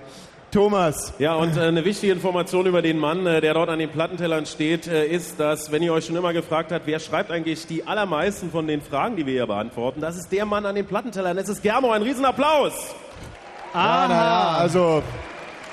[0.51, 1.13] Thomas.
[1.19, 4.47] Ja, und äh, eine wichtige Information über den Mann, äh, der dort an den Plattentellern
[4.47, 8.49] steht, ist, dass, wenn ihr euch schon immer gefragt habt, wer schreibt eigentlich die allermeisten
[8.49, 11.37] von den Fragen, die wir hier beantworten, das ist der Mann an den Plattentellern.
[11.37, 11.91] Das ist Germo.
[11.91, 12.73] Ein Riesenapplaus.
[13.75, 15.03] Ja, na ja, also.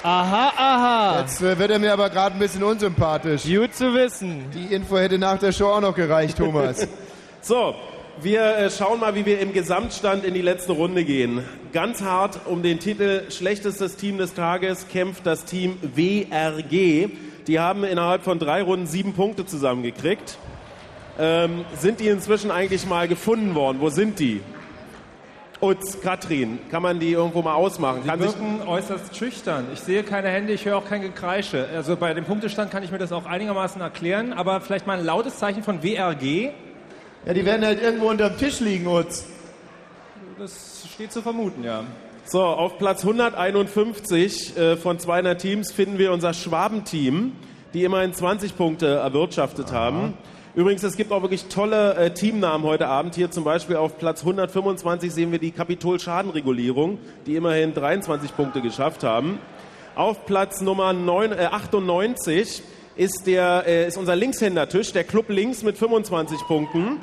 [0.05, 1.20] Aha, aha.
[1.20, 3.44] Jetzt äh, wird er mir aber gerade ein bisschen unsympathisch.
[3.44, 4.50] Gut zu wissen.
[4.52, 6.86] Die Info hätte nach der Show auch noch gereicht, Thomas.
[7.41, 7.74] So,
[8.23, 11.42] wir äh, schauen mal, wie wir im Gesamtstand in die letzte Runde gehen.
[11.74, 17.08] Ganz hart um den Titel Schlechtestes Team des Tages kämpft das Team WRG.
[17.47, 20.39] Die haben innerhalb von drei Runden sieben Punkte zusammengekriegt.
[21.18, 23.78] Ähm, sind die inzwischen eigentlich mal gefunden worden?
[23.81, 24.41] Wo sind die?
[25.65, 28.02] Utz, Katrin, kann man die irgendwo mal ausmachen?
[28.02, 29.65] Sie Kann sich, wirken äußerst schüchtern.
[29.73, 31.67] Ich sehe keine Hände, ich höre auch kein Gekreische.
[31.75, 35.05] Also bei dem Punktestand kann ich mir das auch einigermaßen erklären, aber vielleicht mal ein
[35.07, 36.51] lautes Zeichen von WRG.
[37.25, 39.25] Ja, die werden halt irgendwo unterm Tisch liegen, Utz.
[40.39, 41.84] Das steht zu vermuten, ja.
[42.26, 47.33] so, auf Platz 151 äh, von 200 Teams finden wir unser Schwabenteam,
[47.73, 50.12] die immerhin 20 Punkte erwirtschaftet haben.
[50.57, 53.16] Übrigens, es gibt auch wirklich tolle äh, Teamnamen heute Abend.
[53.16, 59.02] Hier zum Beispiel auf Platz 125 sehen wir die Kapitol-Schadenregulierung, die immerhin 23 Punkte geschafft
[59.02, 59.41] haben.
[59.97, 62.62] Auf Platz Nummer 9, äh, 98
[62.94, 67.00] ist, der, äh, ist unser Linkshändertisch, der Club Links mit 25 Punkten.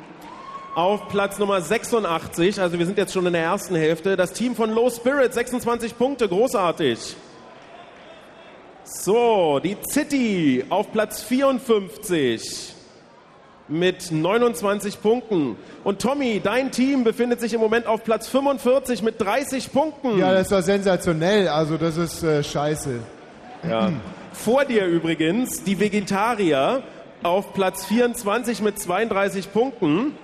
[0.74, 4.56] Auf Platz Nummer 86, also wir sind jetzt schon in der ersten Hälfte, das Team
[4.56, 7.16] von Low Spirit, 26 Punkte, großartig.
[8.84, 12.76] So, die City auf Platz 54
[13.72, 15.56] mit 29 Punkten.
[15.82, 20.18] Und Tommy, dein Team befindet sich im Moment auf Platz 45 mit 30 Punkten.
[20.18, 21.48] Ja, das ist doch sensationell.
[21.48, 23.00] Also, das ist äh, scheiße.
[23.68, 23.92] Ja.
[24.32, 26.82] Vor dir übrigens die Vegetarier
[27.22, 30.14] auf Platz 24 mit 32 Punkten.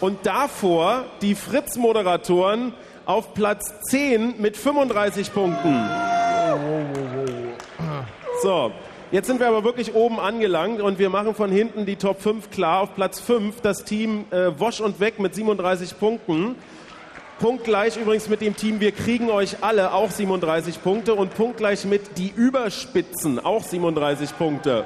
[0.00, 2.74] Und davor die Fritz-Moderatoren
[3.06, 5.80] auf Platz 10 mit 35 Punkten.
[8.42, 8.72] So,
[9.12, 12.50] jetzt sind wir aber wirklich oben angelangt und wir machen von hinten die Top 5
[12.50, 12.80] klar.
[12.80, 16.56] Auf Platz 5 das Team äh, Wosch und Weg mit 37 Punkten.
[17.38, 21.14] Punktgleich übrigens mit dem Team Wir kriegen euch alle, auch 37 Punkte.
[21.14, 24.84] Und punktgleich mit Die Überspitzen, auch 37 Punkte.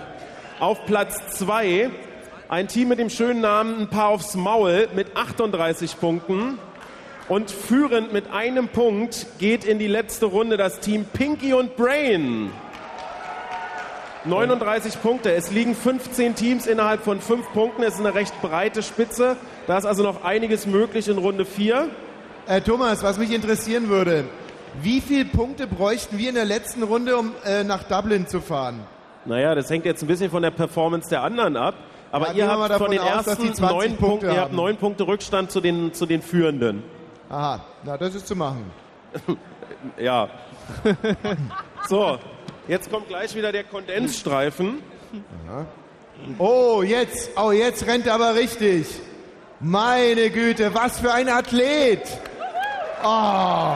[0.60, 1.90] Auf Platz 2
[2.48, 6.58] ein Team mit dem schönen Namen Ein Paar aufs Maul mit 38 Punkten.
[7.28, 12.52] Und führend mit einem Punkt geht in die letzte Runde das Team Pinky und Brain.
[14.26, 15.32] 39 Punkte.
[15.32, 17.82] Es liegen 15 Teams innerhalb von 5 Punkten.
[17.82, 19.36] Es ist eine recht breite Spitze.
[19.66, 21.88] Da ist also noch einiges möglich in Runde 4.
[22.46, 24.24] Äh, Thomas, was mich interessieren würde,
[24.82, 28.80] wie viele Punkte bräuchten wir in der letzten Runde, um äh, nach Dublin zu fahren?
[29.24, 31.74] Naja, das hängt jetzt ein bisschen von der Performance der anderen ab.
[32.12, 34.40] Aber Ja, ihr habt von den aus, ersten die 20 neun Punkte Punkte, ihr habt
[34.50, 34.56] haben.
[34.56, 36.82] neun Punkte Rückstand zu den, zu den Führenden.
[37.28, 38.70] Aha, na das ist zu machen.
[39.98, 40.28] Ja.
[41.88, 42.18] so,
[42.68, 44.82] jetzt kommt gleich wieder der Kondensstreifen.
[46.38, 48.86] Oh, jetzt, oh, jetzt rennt er aber richtig.
[49.60, 52.02] Meine Güte, was für ein Athlet.
[53.02, 53.74] Oh.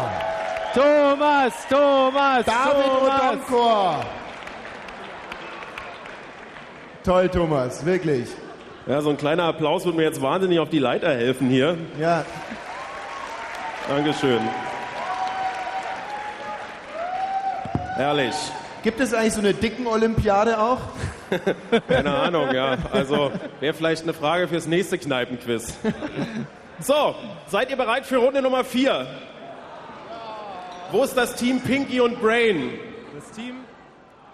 [0.74, 3.22] Thomas, Thomas, David Thomas.
[3.22, 4.04] Odonkor.
[7.04, 8.28] Toll, Thomas, wirklich.
[8.86, 11.76] Ja, so ein kleiner Applaus wird mir jetzt wahnsinnig auf die Leiter helfen hier.
[11.98, 12.24] Ja.
[13.88, 14.40] Dankeschön.
[17.96, 18.34] Herrlich.
[18.82, 20.78] Gibt es eigentlich so eine dicken Olympiade auch?
[21.88, 22.78] Keine Ahnung, ja.
[22.92, 25.74] Also wäre vielleicht eine Frage fürs nächste Kneipenquiz.
[26.80, 27.14] So,
[27.46, 29.06] seid ihr bereit für Runde Nummer 4?
[30.92, 32.70] Wo ist das Team Pinky und Brain?
[33.14, 33.56] Das Team,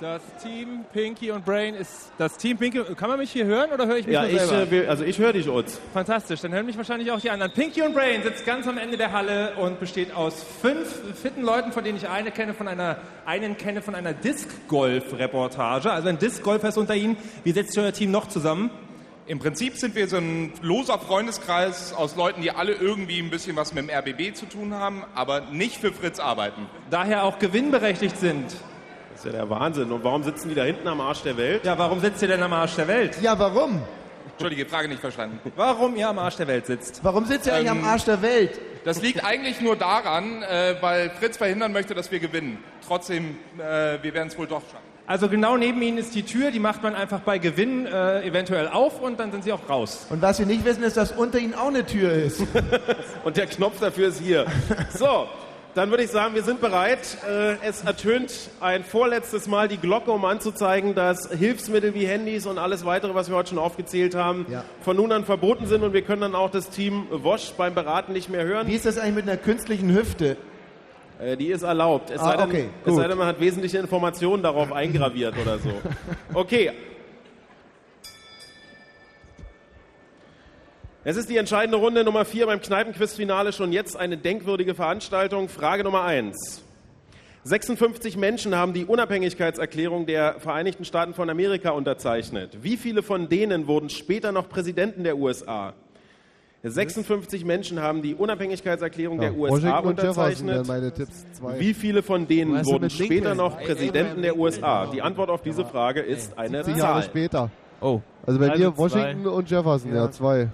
[0.01, 2.83] das Team Pinky und Brain ist das Team Pinky.
[2.97, 4.63] Kann man mich hier hören oder höre ich mich Ja, nur ich, selber?
[4.63, 5.81] äh, will- also ich höre dich, Utz.
[5.95, 7.53] Fantastisch, dann hören mich wahrscheinlich auch die anderen.
[7.53, 10.87] Pinky und Brain sitzt ganz am Ende der Halle und besteht aus fünf
[11.21, 15.91] fitten Leuten, von denen ich eine kenne von einer, einen kenne von einer Disc-Golf-Reportage.
[15.91, 17.17] Also ein Disc-Golfer ist unter Ihnen.
[17.45, 18.71] Wie setzt sich euer Team noch zusammen?
[19.29, 23.57] Im Prinzip sind wir so ein loser Freundeskreis aus Leuten, die alle irgendwie ein bisschen
[23.57, 26.67] was mit dem RBB zu tun haben, aber nicht für Fritz arbeiten.
[26.91, 28.45] Daher auch gewinnberechtigt sind.
[29.27, 29.91] Ja der Wahnsinn.
[29.91, 31.65] Und warum sitzen die da hinten am Arsch der Welt?
[31.65, 33.19] Ja, warum sitzt ihr denn am Arsch der Welt?
[33.21, 33.83] Ja, warum?
[34.33, 35.41] Entschuldige, Frage nicht verstanden.
[35.57, 37.01] Warum ihr am Arsch der Welt sitzt?
[37.03, 38.61] Warum sitzt ihr eigentlich Ähm, am Arsch der Welt?
[38.85, 42.59] Das liegt eigentlich nur daran, äh, weil Fritz verhindern möchte, dass wir gewinnen.
[42.87, 44.85] Trotzdem, äh, wir werden es wohl doch schaffen.
[45.09, 48.69] Also genau neben Ihnen ist die Tür, die macht man einfach bei Gewinn äh, eventuell
[48.69, 50.07] auf und dann sind Sie auch raus.
[50.11, 52.43] Und was wir nicht wissen, ist, dass unter ihnen auch eine Tür ist.
[53.25, 54.47] Und der Knopf dafür ist hier.
[54.99, 55.29] So,
[55.77, 57.19] dann würde ich sagen, wir sind bereit.
[57.29, 62.59] Äh, Es ertönt ein vorletztes Mal die Glocke, um anzuzeigen, dass Hilfsmittel wie Handys und
[62.59, 64.65] alles weitere, was wir heute schon aufgezählt haben, Ja.
[64.81, 68.13] von nun an verboten sind und wir können dann auch das Team Wosch beim Beraten
[68.15, 68.67] nicht mehr hören.
[68.69, 70.37] Wie ist das eigentlich mit einer künstlichen Hüfte?
[71.21, 72.11] Äh, Die ist erlaubt.
[72.11, 75.59] Es, Ah, sei denn, okay, es sei denn, man hat wesentliche Informationen darauf eingraviert oder
[75.59, 75.71] so.
[76.35, 76.73] Okay.
[81.09, 83.53] Es ist die entscheidende Runde Nummer 4 beim Kneipenquizfinale.
[83.53, 85.49] Schon jetzt eine denkwürdige Veranstaltung.
[85.49, 86.65] Frage Nummer 1.
[87.45, 92.59] 56 Menschen haben die Unabhängigkeitserklärung der Vereinigten Staaten von Amerika unterzeichnet.
[92.61, 95.75] Wie viele von denen wurden später noch Präsidenten der USA?
[96.65, 100.55] 56 Menschen haben die Unabhängigkeitserklärung der USA Washington und Jefferson unterzeichnet.
[100.57, 101.25] wären meine Tipps.
[101.35, 101.61] Zwei.
[101.61, 104.87] Wie viele von denen Weißt du, wurden später noch Präsidenten der USA?
[104.87, 107.09] Die Antwort auf diese Frage ist eine 70 Jahre Zahl.
[107.09, 107.51] später.
[107.81, 108.01] Oh.
[108.27, 108.79] Also bei Also dir zwei.
[108.83, 110.11] Washington und Jefferson, ja, Ja.
[110.11, 110.49] zwei.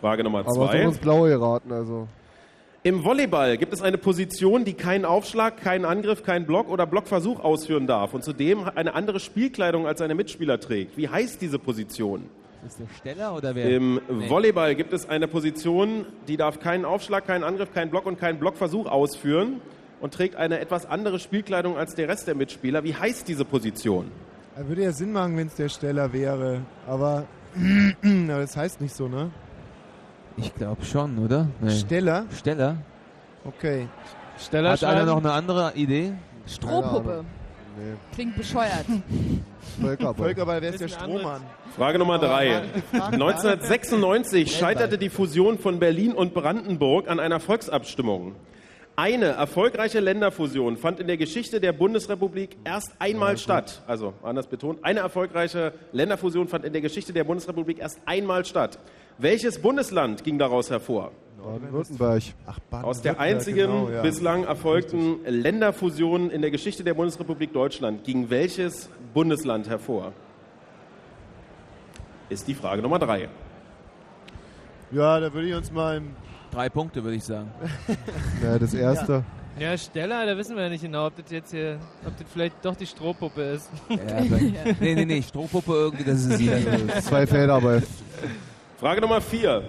[0.00, 0.86] Frage Nummer Aber es haben zwei.
[0.86, 2.06] uns blaue geraten, also.
[2.84, 7.40] Im Volleyball gibt es eine Position, die keinen Aufschlag, keinen Angriff, keinen Block oder Blockversuch
[7.40, 10.96] ausführen darf und zudem eine andere Spielkleidung als seine Mitspieler trägt.
[10.96, 12.30] Wie heißt diese Position?
[12.66, 13.68] Ist der Steller oder wer?
[13.68, 14.28] Im Nee.
[14.30, 18.38] Volleyball gibt es eine Position, die darf keinen Aufschlag, keinen Angriff, keinen Block und keinen
[18.38, 19.60] Blockversuch ausführen
[20.00, 22.84] und trägt eine etwas andere Spielkleidung als der Rest der Mitspieler.
[22.84, 24.06] Wie heißt diese Position?
[24.56, 26.62] Er würde ja Sinn machen, wenn es der Steller wäre.
[26.86, 27.26] Aber,
[28.02, 29.30] aber das heißt nicht so, ne?
[30.40, 31.48] Ich glaube schon, oder?
[31.60, 31.70] Nee.
[31.70, 32.26] Steller?
[32.36, 32.76] Steller.
[33.44, 33.88] Okay.
[34.38, 36.12] Steller Hat einer noch eine andere Idee?
[36.46, 37.24] Strohpuppe.
[37.76, 37.94] Nee.
[38.14, 38.86] Klingt bescheuert.
[39.80, 40.26] Völkerball.
[40.26, 41.42] Völkerball, wer ist der Strohmann?
[41.76, 42.62] Frage Nummer drei.
[42.92, 48.34] 1996 scheiterte die Fusion von Berlin und Brandenburg an einer Volksabstimmung.
[48.96, 53.80] Eine erfolgreiche Länderfusion fand in der Geschichte der Bundesrepublik erst einmal statt.
[53.86, 58.80] Also anders betont, eine erfolgreiche Länderfusion fand in der Geschichte der Bundesrepublik erst einmal statt.
[59.18, 61.10] Welches Bundesland ging daraus hervor?
[61.42, 62.22] Baden-Württemberg.
[62.46, 64.02] Ach, Aus der einzigen genau, ja.
[64.02, 70.12] bislang erfolgten Länderfusion in der Geschichte der Bundesrepublik Deutschland ging welches Bundesland hervor?
[72.28, 73.28] Ist die Frage Nummer drei.
[74.90, 76.02] Ja, da würde ich uns mal.
[76.50, 77.50] Drei Punkte, würde ich sagen.
[78.42, 79.24] Ja, das erste.
[79.58, 82.64] Ja, Steller, da wissen wir ja nicht genau, ob das jetzt hier, ob das vielleicht
[82.64, 83.68] doch die Strohpuppe ist.
[83.88, 86.50] Ja, vielleicht- nee, nee, nee, Strohpuppe irgendwie, das ist sie.
[87.02, 87.82] Zwei Feldarbeit.
[88.78, 89.62] Frage Nummer vier.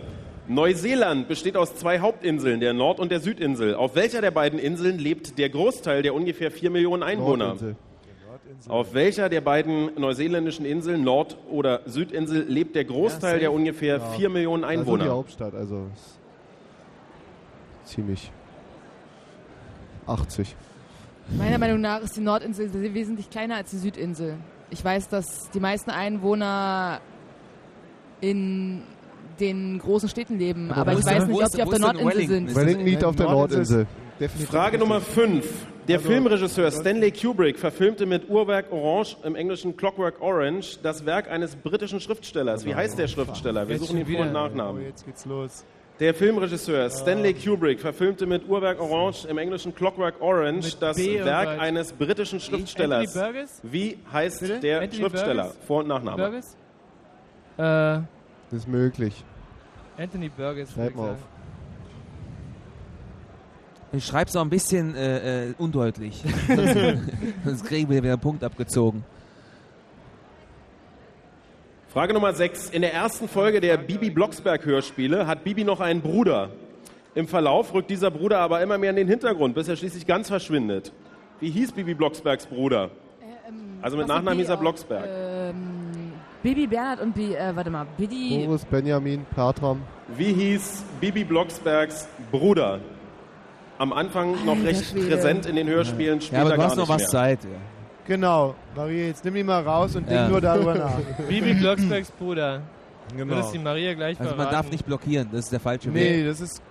[0.47, 3.75] Neuseeland besteht aus zwei Hauptinseln, der Nord- und der Südinsel.
[3.75, 7.45] Auf welcher der beiden Inseln lebt der Großteil der ungefähr vier Millionen Einwohner?
[7.49, 7.75] Nordinsel.
[8.67, 13.39] Auf welcher der beiden neuseeländischen Inseln, Nord- oder Südinsel, lebt der Großteil safe.
[13.39, 14.09] der ungefähr Ja.
[14.11, 15.09] vier Millionen Also die Einwohner?
[15.11, 15.87] Hauptstadt, also.
[17.85, 18.31] Ziemlich.
[20.07, 20.55] 80.
[21.37, 24.37] Meiner Meinung nach ist die Nordinsel wesentlich kleiner als die Südinsel.
[24.71, 26.99] Ich weiß, dass die meisten Einwohner
[28.21, 28.81] in
[29.39, 32.55] den großen Städten leben, Aber aber, ich weiß nicht, ob die auf der Nordinsel sind.
[32.55, 33.87] Wellington liegt auf der Nordinsel
[34.49, 34.77] Frage.
[34.77, 35.45] Nummer 5.
[35.87, 41.31] Der Also, Filmregisseur Stanley Kubrick verfilmte mit Uhrwerk Orange im englischen Clockwork Orange das Werk
[41.31, 42.63] eines britischen Schriftstellers.
[42.63, 43.67] Wie heißt der Schriftsteller?
[43.67, 44.33] Wir suchen den Vor- und.
[44.33, 44.83] Nachnamen.
[44.83, 45.65] Oh, jetzt geht's los.
[45.99, 51.91] Der Filmregisseur Stanley Kubrick verfilmte mit Uhrwerk Orange im englischen Clockwork Orange das Werk eines
[51.91, 53.17] britischen Schriftstellers.
[53.63, 55.51] Wie heißt der Schriftsteller?
[55.65, 56.37] Vor- und Nachname.
[56.37, 56.41] Äh,
[57.57, 58.05] Das
[58.51, 59.25] ist möglich.
[59.99, 60.71] Anthony Burgess.
[60.71, 61.17] Schreib mal auf.
[63.91, 66.23] Ich schreib's auch ein bisschen äh, äh, undeutlich.
[67.43, 69.03] Sonst, kriegen wir wieder einen Punkt abgezogen.
[71.89, 72.69] Frage Nummer 6.
[72.69, 76.51] In der ersten Folge der Bibi Blocksberg Hörspiele hat Bibi noch einen Bruder.
[77.15, 80.27] Im Verlauf rückt dieser Bruder aber immer mehr in den Hintergrund, bis er schließlich ganz
[80.27, 80.93] verschwindet.
[81.39, 82.91] Wie hieß Bibi Blocksbergs Bruder?
[83.81, 85.09] Also mit Nachnamen hieß er Blocksberg.
[85.09, 85.89] Ähm,
[86.43, 88.45] Bibi Bernhard und Bi, äh, warte mal, Bidi.
[88.45, 89.81] Boris, Benjamin, Bertram.
[90.15, 92.79] Wie hieß Bibi Blocksbergs Bruder?
[93.77, 95.07] Am Anfang noch Alter recht Schwede.
[95.15, 97.09] präsent in den Hörspielen, später Ja, aber du gar hast noch nicht was mehr.
[97.09, 97.43] Zeit.
[97.43, 97.49] Ja.
[98.07, 98.55] Genau.
[98.75, 100.17] Maria, jetzt nimm die mal raus und Ja.
[100.21, 100.97] denk nur darüber nach.
[101.29, 102.61] Bibi Blocksbergs Bruder.
[103.15, 103.35] Genau.
[103.35, 104.55] Würdest die Maria gleich Also man verraten.
[104.55, 106.25] darf nicht blockieren, das ist der falsche Nee, Weg.
[106.27, 106.61] das ist.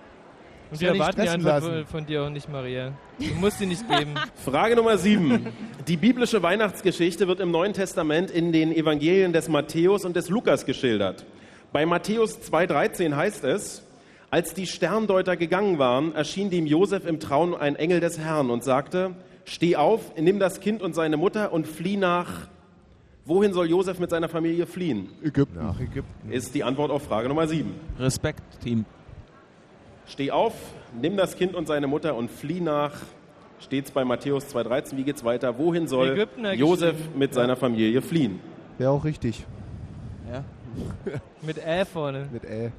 [0.71, 1.73] Und wir erwarten die Antwort lassen.
[1.73, 2.93] von, von dir auch nicht, Maria.
[3.17, 4.13] Du musst sie nicht geben.
[4.45, 5.47] Frage Nummer 7.
[5.87, 10.65] Die biblische Weihnachtsgeschichte wird im Neuen Testament in den Evangelien des Matthäus und des Lukas
[10.65, 11.25] geschildert.
[11.71, 13.83] Bei Matthäus 2,13 heißt es,
[14.31, 18.63] als die Sterndeuter gegangen waren, erschien dem Josef im Traum ein Engel des Herrn und
[18.63, 19.15] sagte,
[19.45, 22.47] steh auf, nimm das Kind und seine Mutter und flieh nach...
[23.25, 25.09] Wohin soll Josef mit seiner Familie fliehen?
[25.23, 25.59] Ägypten.
[25.59, 26.31] Nach Ägypten.
[26.31, 27.71] Ist die Antwort auf Frage Nummer 7.
[27.99, 28.85] Respekt, Team.
[30.09, 30.53] Steh auf,
[30.99, 32.93] nimm das Kind und seine Mutter und flieh nach,
[33.59, 34.97] stets bei Matthäus 2,13.
[34.97, 35.57] Wie geht's weiter?
[35.59, 38.39] Wohin soll Ägypten eigentlich Josef mit seiner Familie fliehen?
[38.79, 39.45] Wäre auch richtig.
[40.31, 40.43] Ja.
[41.41, 42.27] Mit Ä vorne.
[42.31, 42.71] Mit Ä.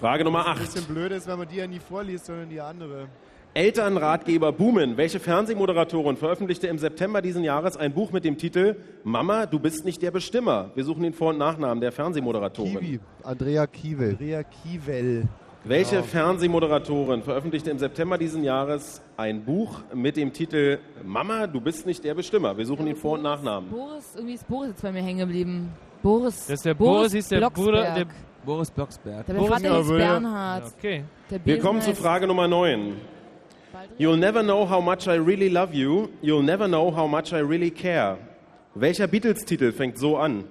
[0.00, 0.60] Frage Nummer Ein 8.
[0.60, 3.08] bisschen blöd ist, wenn man die ja nie vorliest, sondern die andere.
[3.54, 4.96] Elternratgeber boomen.
[4.96, 9.84] Welche Fernsehmoderatorin veröffentlichte im September diesen Jahres ein Buch mit dem Titel Mama, du bist
[9.84, 10.70] nicht der Bestimmer?
[10.74, 12.78] Wir suchen den Vor- und Nachnamen der Fernsehmoderatorin.
[12.78, 13.00] Kiwi.
[13.22, 14.10] Andrea Kiewel.
[14.10, 15.28] Andrea Kiewel.
[15.68, 16.06] Welche Genau.
[16.06, 22.04] Fernsehmoderatorin veröffentlichte im September diesen Jahres ein Buch mit dem Titel Mama, du bist nicht
[22.04, 22.56] der Bestimmer?
[22.56, 23.68] Wir suchen den Vor- und Nachnamen.
[23.70, 25.72] Boris, irgendwie ist Boris jetzt bei mir hängen geblieben.
[26.04, 26.46] Boris.
[26.46, 27.66] Das ist der Boris, ist der Blocksberg.
[27.66, 28.06] Bruder, der
[28.44, 29.26] Boris Blocksberg.
[29.26, 29.98] Der Boris Vater hieß Gabriel.
[30.06, 30.72] Bernhard.
[30.78, 31.04] Okay.
[31.30, 32.94] Der Wir kommen zu Frage Nummer 9.
[33.98, 36.08] You'll never know how much I really love you.
[36.22, 38.18] You'll never know how much I really care.
[38.76, 40.44] Welcher Beatles-Titel fängt so an?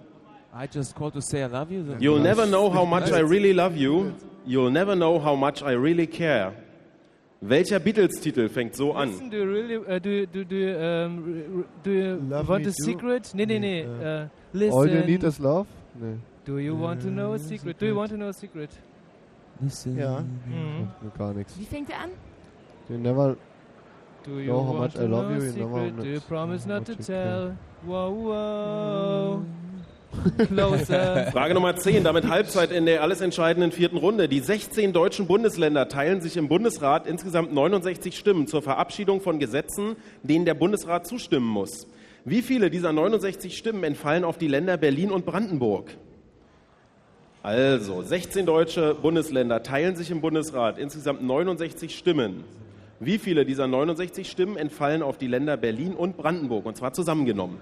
[0.53, 1.84] I just called to say I love you.
[2.00, 4.11] You'll never know how much I really love you.
[4.45, 6.53] You'll never know how much I really care.
[7.41, 9.09] Welcher Beatles-Titel fängt so an?
[9.09, 12.74] Listen, do you really, uh, do, do, do, um, do you Love want me a
[12.74, 12.83] too?
[12.83, 13.33] secret?
[13.35, 13.83] Nee, nee, nee.
[13.85, 14.74] Uh, listen.
[14.80, 15.67] All you need is love?
[15.99, 16.17] Nee.
[16.45, 17.77] Do you want to know a secret?
[17.80, 18.69] Do you want to know a secret?
[19.61, 19.98] Listen.
[19.98, 20.22] Ja.
[20.22, 20.90] Mhm.
[21.17, 21.57] Gar nichts.
[21.59, 22.09] Wie fängt er an?
[22.90, 23.35] You never
[24.25, 25.41] Do you know how want much I love you.
[25.43, 26.03] You never secret?
[26.03, 27.56] Do you promise not to tell?
[27.85, 29.41] Wow, wow.
[31.32, 34.27] Frage Nummer 10, damit Halbzeit in der alles entscheidenden vierten Runde.
[34.27, 39.95] Die 16 deutschen Bundesländer teilen sich im Bundesrat insgesamt 69 Stimmen zur Verabschiedung von Gesetzen,
[40.24, 41.88] denen der Bundesrat zustimmen muss.
[42.24, 45.95] Wie viele dieser 69 Stimmen entfallen auf die Länder Berlin und Brandenburg?
[47.44, 52.44] Also, 16 deutsche Bundesländer teilen sich im Bundesrat insgesamt 69 Stimmen.
[53.00, 56.66] Wie viele dieser 69 Stimmen entfallen auf die Länder Berlin und Brandenburg?
[56.66, 57.60] Und zwar zusammengenommen.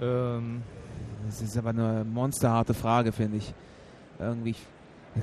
[0.00, 0.62] Ähm,
[1.26, 3.52] Das ist aber eine monsterharte Frage, finde ich.
[4.18, 4.54] Irgendwie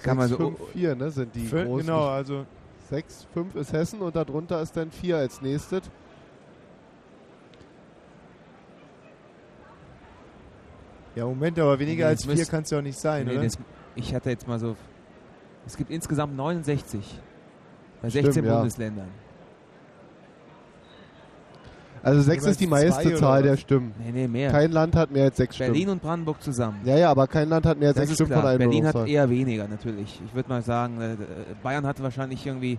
[0.04, 1.86] kann man 6, so 5, 4, ne, sind die Fün- großen.
[1.88, 2.46] Genau, also
[2.90, 5.84] 6, 5 ist Hessen und darunter ist dann 4 als nächstes.
[11.16, 13.26] Ja, Moment, aber weniger Nee, als das 4 müsst- kann es ja auch nicht sein,
[13.26, 13.44] Nee, oder?
[13.44, 13.58] das,
[13.96, 14.76] ich hatte jetzt mal so.
[15.66, 17.20] Es gibt insgesamt 69
[18.02, 18.56] bei Stimmt, 16 ja.
[18.56, 19.08] Bundesländern.
[22.06, 23.92] Also 6 Jeweils ist die zwei meiste Zahl der Stimmen.
[23.98, 24.52] Nee, nee, mehr.
[24.52, 25.92] Kein Land hat mehr als 6 Berlin Stimmen.
[25.94, 26.78] und Brandenburg zusammen.
[26.86, 28.58] Ja, ja, aber kein Land hat mehr als Das 6 ist Stimmen von klar.
[28.60, 30.22] Berlin hat eher weniger, natürlich.
[30.24, 31.16] Ich würde mal sagen, äh,
[31.64, 32.78] Bayern hatte wahrscheinlich irgendwie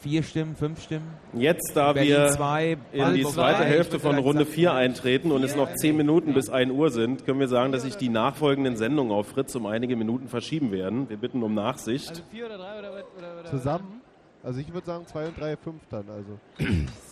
[0.00, 1.08] vier Stimmen, fünf Stimmen.
[1.34, 3.68] Jetzt, da Berlin wir zwei, in die zweite drei.
[3.68, 7.26] Hälfte von Runde sagen, 4 eintreten und es noch 10 Minuten bis 1 Uhr sind,
[7.26, 11.10] können wir sagen, dass sich die nachfolgenden Sendungen auf Fritz um einige Minuten verschieben werden.
[11.10, 12.08] Wir bitten um Nachsicht.
[12.08, 13.04] also vier oder drei oder was?
[13.18, 14.00] Oder, oder, Zusammen?
[14.42, 16.04] Also ich würde sagen 2 und 3, 5 dann.
[16.08, 16.38] Also.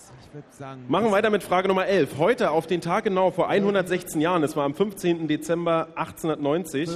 [0.51, 2.19] Sagen, Machen weiter mit Frage Nummer 11.
[2.19, 5.29] Heute, auf den Tag genau vor 116 Jahren, es war am 15.
[5.29, 6.89] Dezember 1890,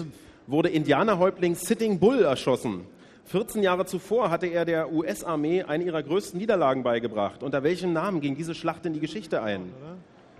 [0.47, 2.87] wurde Indianerhäuptling Sitting Bull erschossen.
[3.27, 7.43] 14 Jahre zuvor hatte er der US-Armee eine ihrer größten Niederlagen beigebracht.
[7.43, 9.73] Unter welchem Namen ging diese Schlacht in die Geschichte ein?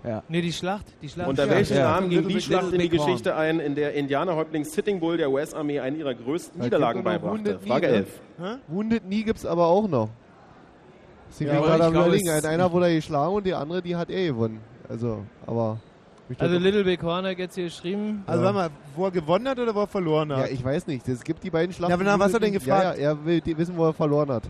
[0.03, 0.21] Ja.
[0.27, 0.85] Nee, die Schlacht.
[1.01, 1.29] Die Schlacht.
[1.29, 1.51] Unter Ja.
[1.51, 1.91] welchem Ja.
[1.91, 2.89] Namen ging Little die Schlacht in die.
[2.89, 7.59] Geschichte ein, in der Indianerhäuptling Sitting Bull der US-Armee eine ihrer größten Niederlagen gibt beibrachte?
[7.65, 7.93] Frage ne?
[7.93, 8.19] 11.
[8.67, 10.09] Wounded Knee gibt's aber auch noch.
[11.33, 12.27] Deswegen Ja, gerade am überlegen.
[12.29, 14.59] es- Einer wurde er geschlagen und die andere, die hat er gewonnen.
[14.87, 15.79] Also, aber...
[16.37, 18.23] Also Little Big Horn hat jetzt hier geschrieben.
[18.25, 18.53] Also Ja.
[18.53, 20.47] warte mal, wo er gewonnen hat oder wo er verloren hat?
[20.47, 21.07] Ja, ich weiß nicht.
[21.07, 21.89] Es gibt die beiden Schlachten.
[21.91, 22.97] Ja, aber nach was hat er denn gefragt?
[22.97, 24.43] Ja, ja, er will die wissen, wo er verloren hat.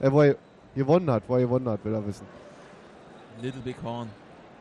[0.00, 0.36] Äh, wo er
[0.74, 1.22] gewonnen hat.
[1.28, 2.26] Wo er gewonnen hat, will er wissen.
[3.40, 4.08] Little Big Horn.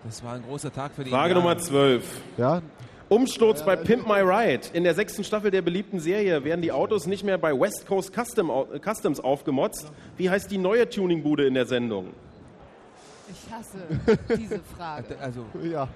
[0.06, 1.50] Das war ein großer Tag für die Frage Indianer.
[1.50, 2.22] Nummer 12.
[2.38, 2.62] Ja?
[3.10, 4.68] Umsturz bei Pimp My Ride.
[4.74, 8.14] In der sechsten Staffel der beliebten Serie werden die Autos nicht mehr bei West Coast
[8.14, 8.52] Custom,
[8.86, 9.92] Customs aufgemotzt.
[10.16, 12.14] Wie heißt die neue Tuningbude in der Sendung?
[13.32, 13.80] Ich hasse
[14.38, 15.16] diese Frage.
[15.22, 15.88] Also, ja.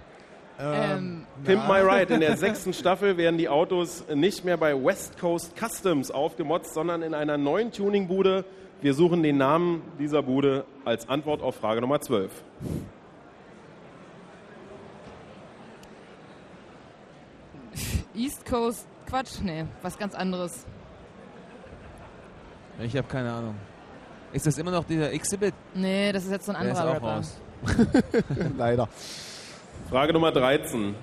[0.59, 2.15] Ähm, Pimp My Ride.
[2.15, 7.03] In der sechsten Staffel werden die Autos nicht mehr bei West Coast Customs aufgemotzt, sondern
[7.03, 8.43] in einer neuen Tuningbude.
[8.81, 12.31] Wir suchen den Namen dieser Bude als Antwort auf Frage Nummer 12.
[18.15, 20.65] East Coast, Quatsch, nee, was ganz anderes.
[22.81, 23.55] Ich habe keine Ahnung.
[24.31, 25.53] Ist das immer noch dieser Exhibit?
[25.73, 27.15] Nee, das ist jetzt so ein Der ist anderer auch Rapper.
[27.17, 27.41] raus.
[28.57, 28.89] Leider.
[29.89, 30.95] Frage Nummer 13.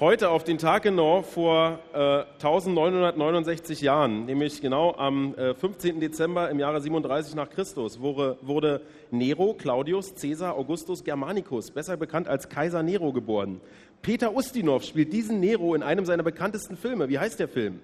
[0.00, 6.00] Heute auf den Tag genau vor äh, 1969 Jahren, nämlich genau am äh, 15.
[6.00, 8.80] Dezember im Jahre 37 nach Christus, wurde, wurde
[9.12, 13.60] Nero Claudius Caesar Augustus Germanicus, besser bekannt als Kaiser Nero, geboren.
[14.04, 17.08] Peter Ustinov spielt diesen Nero in einem seiner bekanntesten Filme.
[17.08, 17.80] Wie heißt der Film?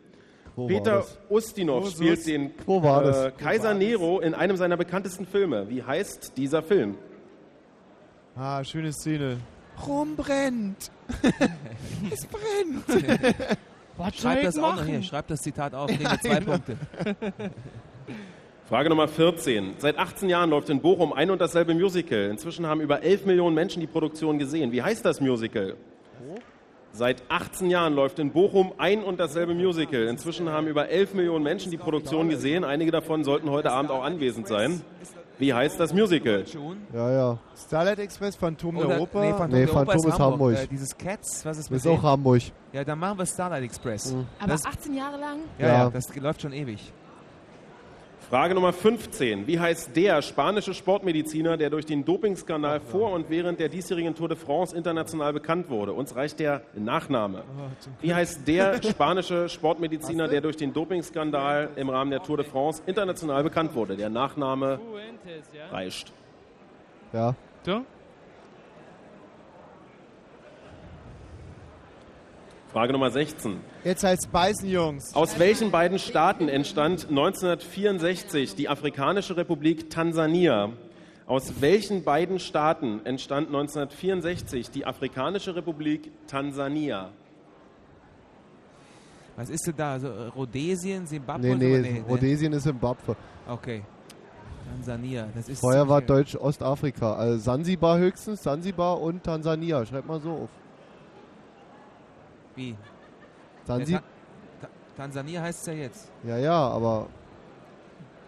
[0.54, 1.04] Wo Peter?
[1.30, 3.24] Ustinov Wo spielt den wo war das?
[3.24, 5.70] äh, Kaiser Nero in einem seiner bekanntesten Filme.
[5.70, 6.96] Wie heißt dieser Film?
[8.36, 9.38] Ah, schöne Szene.
[9.86, 10.90] Rum brennt.
[12.12, 13.04] es brennt.
[13.96, 15.02] Was Schreib das auch noch hier.
[15.02, 15.88] Schreib das Zitat auf.
[15.88, 16.40] Kriegen wir zwei.
[16.40, 16.76] Punkte.
[18.68, 19.74] Frage Nummer 14.
[19.78, 22.28] Seit 18 Jahren läuft in Bochum ein und dasselbe Musical.
[22.30, 24.70] Inzwischen haben über 11 Millionen Menschen die Produktion gesehen.
[24.70, 25.76] Wie heißt das Musical?
[26.92, 30.08] Seit 18 Jahren läuft in Bochum ein und dasselbe Musical.
[30.08, 32.64] Inzwischen haben über 11 Millionen Menschen die Produktion gesehen.
[32.64, 34.80] Einige davon sollten heute Abend auch anwesend sein.
[35.38, 36.44] Wie heißt das Musical?
[36.92, 37.38] Ja, ja.
[37.56, 39.20] Starlight Express, Phantom Oder- der Oper.
[39.20, 40.54] Nee, Phantom, nee, der Oper Phantom ist Hamburg.
[40.54, 42.02] Äh, dieses Cats, was ist Das mit ist auch?
[42.02, 42.42] Hamburg.
[42.72, 44.14] Ja, dann machen wir Starlight Express.
[44.40, 45.38] Aber das, 18 Jahre lang?
[45.58, 45.72] ja, Ja.
[45.84, 46.92] ja, das läuft schon ewig.
[48.30, 49.48] Frage Nummer 15.
[49.48, 54.28] Wie heißt der spanische Sportmediziner, der durch den Dopingskandal vor und während der diesjährigen Tour
[54.28, 55.92] de France international bekannt wurde?
[55.92, 57.42] Uns reicht der Nachname.
[58.00, 62.80] Wie heißt der spanische Sportmediziner, der durch den Dopingskandal im Rahmen der Tour de France
[62.86, 63.96] international bekannt wurde?
[63.96, 64.78] Der Nachname
[65.72, 66.12] reicht.
[67.12, 67.34] Ja.
[67.66, 67.84] So?
[72.72, 73.56] Frage Nummer 16.
[73.82, 75.12] Jetzt heißt beißen, Jungs.
[75.16, 80.72] Aus welchen beiden Staaten entstand 1964 die Afrikanische Republik Tansania?
[81.26, 87.10] Aus welchen beiden Staaten entstand 1964 die Afrikanische Republik Tansania?
[89.34, 89.92] Was ist denn da?
[89.94, 91.46] Also, äh, Rhodesien, Zimbabwe?
[91.46, 92.04] Nee, und nee, nee.
[92.08, 93.16] Rhodesien ist Zimbabwe.
[93.48, 93.82] Okay.
[94.70, 95.58] Tansania, das ist.
[95.60, 97.14] Vorher war Deutsch-Ostafrika.
[97.14, 99.84] Also Sansibar höchstens, Sansibar und Tansania.
[99.84, 100.59] Schreib mal so auf.
[102.56, 102.76] Wie?
[103.64, 104.02] Sansi Ta
[104.60, 106.10] Ta Tansania heißt es ja jetzt.
[106.24, 107.06] ja, ja, aber.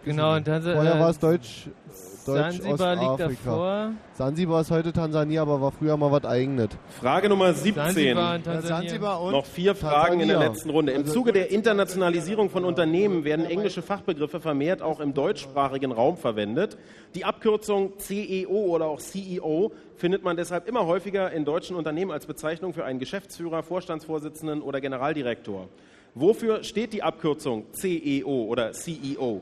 [0.05, 1.67] Genau, und Tansa- Vorher äh, war es Deutsch,
[2.25, 3.91] Deutsch Sansibar liegt davor.
[4.13, 6.69] Sansibar ist heute Tansania, aber war früher mal was eigenes.
[7.01, 7.73] Frage Nummer 17.
[7.83, 9.31] Sansibar und Tansania.
[9.31, 10.53] Noch vier Fragen in der Tansania.
[10.53, 10.91] letzten Runde.
[10.93, 16.15] Im Also- Zuge der Internationalisierung von Unternehmen werden englische Fachbegriffe vermehrt auch im deutschsprachigen Raum
[16.17, 16.77] verwendet.
[17.15, 22.25] Die Abkürzung CEO oder auch CEO findet man deshalb immer häufiger in deutschen Unternehmen als
[22.25, 25.67] Bezeichnung für einen Geschäftsführer, Vorstandsvorsitzenden oder Generaldirektor.
[26.15, 29.41] Wofür steht die Abkürzung CEO oder CEO?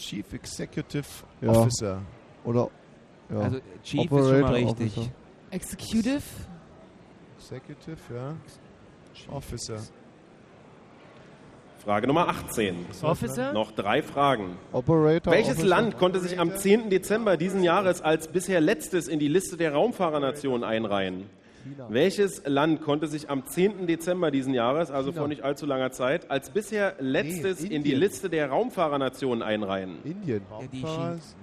[0.00, 1.06] Chief Executive
[1.42, 1.50] Ja.
[1.50, 2.02] Officer.
[2.44, 2.70] Oder.
[3.30, 3.38] Ja.
[3.40, 4.96] Also, Chief ist schon mal Operator richtig.
[4.96, 5.10] Officer.
[5.50, 6.22] Executive?
[7.38, 8.34] Executive, ja.
[9.34, 9.78] Officer.
[11.84, 12.86] Frage Nummer 18.
[13.02, 13.52] Officer?
[13.52, 14.56] Noch drei Fragen.
[14.72, 15.32] Operator.
[15.32, 15.66] Welches Officer.
[15.68, 16.90] Land konnte sich am 10.
[16.90, 21.28] Dezember diesen Jahres als bisher letztes in die Liste der Raumfahrernationen einreihen?
[21.88, 23.86] Welches Land konnte sich am 10.
[23.86, 27.94] Dezember diesen Jahres, also vor nicht allzu langer Zeit, als bisher letztes in die.
[27.94, 29.98] Liste der Raumfahrernationen einreihen?
[30.04, 30.42] Indien.
[30.50, 30.84] Ja, die?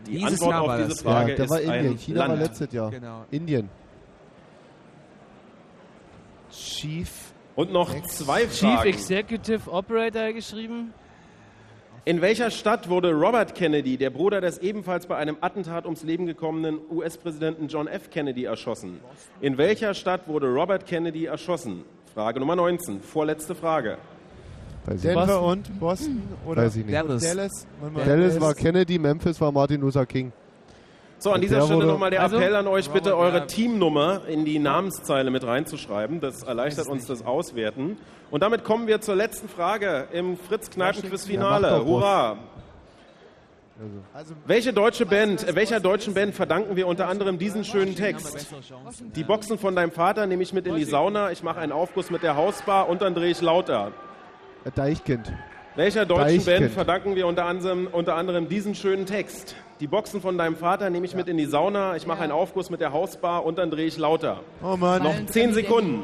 [0.07, 1.01] Die Dieses Antwort Jahr auf war diese das.
[1.01, 1.85] Frage ja, da ist war Indien.
[1.93, 2.31] ein China Land.
[2.31, 2.91] war letztes Jahr.
[2.91, 3.25] Genau.
[3.31, 3.69] Indien.
[6.51, 7.09] Chief.
[7.55, 8.89] Und noch zwei Chief Fragen.
[8.89, 10.93] Executive Operator geschrieben.
[12.07, 16.25] In welcher Stadt wurde Robert Kennedy, der Bruder des ebenfalls bei einem Attentat ums Leben
[16.25, 18.09] gekommenen US-Präsidenten John F.
[18.09, 19.01] Kennedy, erschossen?
[19.41, 21.83] In welcher Stadt wurde Robert Kennedy erschossen?
[22.13, 23.97] Frage Nummer 19, vorletzte Frage.
[24.87, 26.95] Denver und Boston oder Weiß ich nicht.
[26.95, 27.21] Dallas.
[27.21, 27.67] Dallas?
[27.93, 30.31] Dallas war Kennedy, Memphis war Martin Luther King.
[31.19, 32.37] So, an dieser Stelle nochmal der Also?
[32.37, 33.47] Appell an euch, bitte eure.
[33.47, 36.19] Teamnummer in die Namenszeile mit reinzuschreiben.
[36.19, 37.97] Das erleichtert uns das Auswerten.
[38.29, 41.67] Und damit kommen wir zur letzten Frage im Fritz-Kneipen-Quiz-Finale.
[41.69, 41.83] Ja.
[41.83, 42.37] Hurra!
[44.13, 48.47] Also, Welche deutsche Band, welcher deutschen Band verdanken wir unter anderem diesen schönen Text?
[49.15, 52.09] Die Boxen von deinem Vater nehme ich mit in die Sauna, ich mache einen Aufguss
[52.09, 53.91] mit der Hausbar und dann drehe ich lauter.
[54.73, 55.31] Deichkind.
[55.77, 56.45] Welcher deutschen Deichkind.
[56.45, 59.55] Band verdanken wir unter anderem, unter anderem diesen schönen Text?
[59.79, 62.71] Die Boxen von deinem Vater nehme ich mit in die Sauna, ich mache einen Aufguss
[62.71, 64.39] mit der Hausbar und dann drehe ich lauter.
[64.63, 65.03] Oh Mann.
[65.03, 66.03] Noch 10 Sekunden.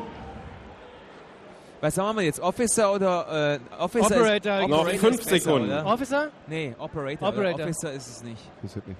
[1.81, 2.39] Was sagen wir jetzt?
[2.39, 4.15] Officer oder äh, Officer?
[4.15, 4.59] Operator.
[4.59, 5.67] Ist, Noch Operator fünf ist besser, Sekunden.
[5.69, 5.85] Oder?
[5.87, 6.27] Officer?
[6.45, 7.27] Nee, Operator.
[7.29, 7.55] Operator.
[7.55, 7.63] Oder?
[7.63, 8.41] Officer ist es nicht.
[8.63, 8.97] Ist nicht.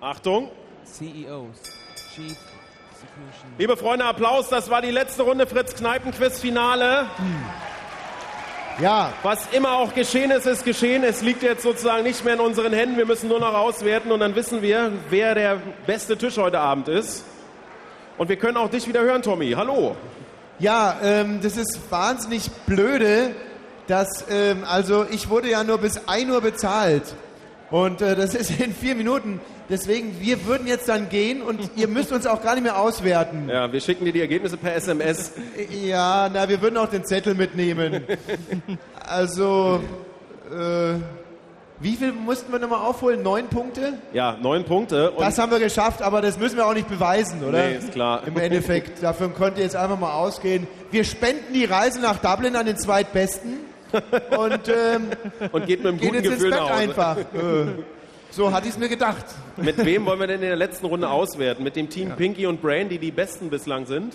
[0.00, 0.48] Achtung.
[0.84, 1.60] CEOs.
[2.14, 2.38] Chief
[2.92, 3.50] Execution.
[3.58, 7.06] Liebe Freunde, Applaus, das war die letzte Runde Fritz Kneipen Quiz Finale.
[8.80, 9.12] Ja.
[9.22, 11.04] Was immer auch geschehen ist, ist geschehen.
[11.04, 12.96] Es liegt jetzt sozusagen nicht mehr in unseren Händen.
[12.96, 16.88] Wir müssen nur noch auswerten und dann wissen wir, wer der beste Tisch heute Abend
[16.88, 17.24] ist.
[18.18, 19.52] Und wir können auch dich wieder hören, Tommy.
[19.52, 19.96] Hallo.
[20.58, 23.34] Ja, ähm, das ist wahnsinnig blöde,
[23.86, 27.14] dass, ähm, also ich wurde ja nur bis 1 Uhr bezahlt.
[27.70, 29.40] Und äh, das ist in vier Minuten.
[29.70, 33.48] Deswegen, wir würden jetzt dann gehen und ihr müsst uns auch gar nicht mehr auswerten.
[33.48, 35.32] Ja, wir schicken dir die Ergebnisse per SMS.
[35.84, 38.02] Ja, na, wir würden auch den Zettel mitnehmen.
[39.06, 39.80] Also,
[40.50, 40.94] äh,
[41.80, 43.22] wie viel mussten wir nochmal aufholen?
[43.22, 43.94] Neun Punkte?
[44.12, 45.10] Ja, neun Punkte.
[45.10, 47.66] Und Das haben wir geschafft, aber das müssen wir auch nicht beweisen, oder?
[47.66, 48.22] Nee, ist klar.
[48.26, 50.66] Im Endeffekt, davon könnt ihr jetzt einfach mal ausgehen.
[50.90, 53.60] Wir spenden die Reise nach Dublin an den Zweitbesten
[53.92, 55.08] und ähm,
[55.52, 56.80] und geht mit einem guten jetzt ins Gefühl Bett nach Hause.
[56.80, 57.16] einfach.
[58.34, 59.24] So hatte ich es mir gedacht.
[59.56, 61.62] Mit wem wollen wir denn in der letzten Runde auswerten?
[61.62, 64.12] Mit dem Team Pinky und Brain, die die besten bislang sind?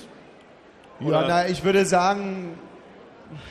[0.99, 2.57] Ja, Oder- na, ich würde sagen,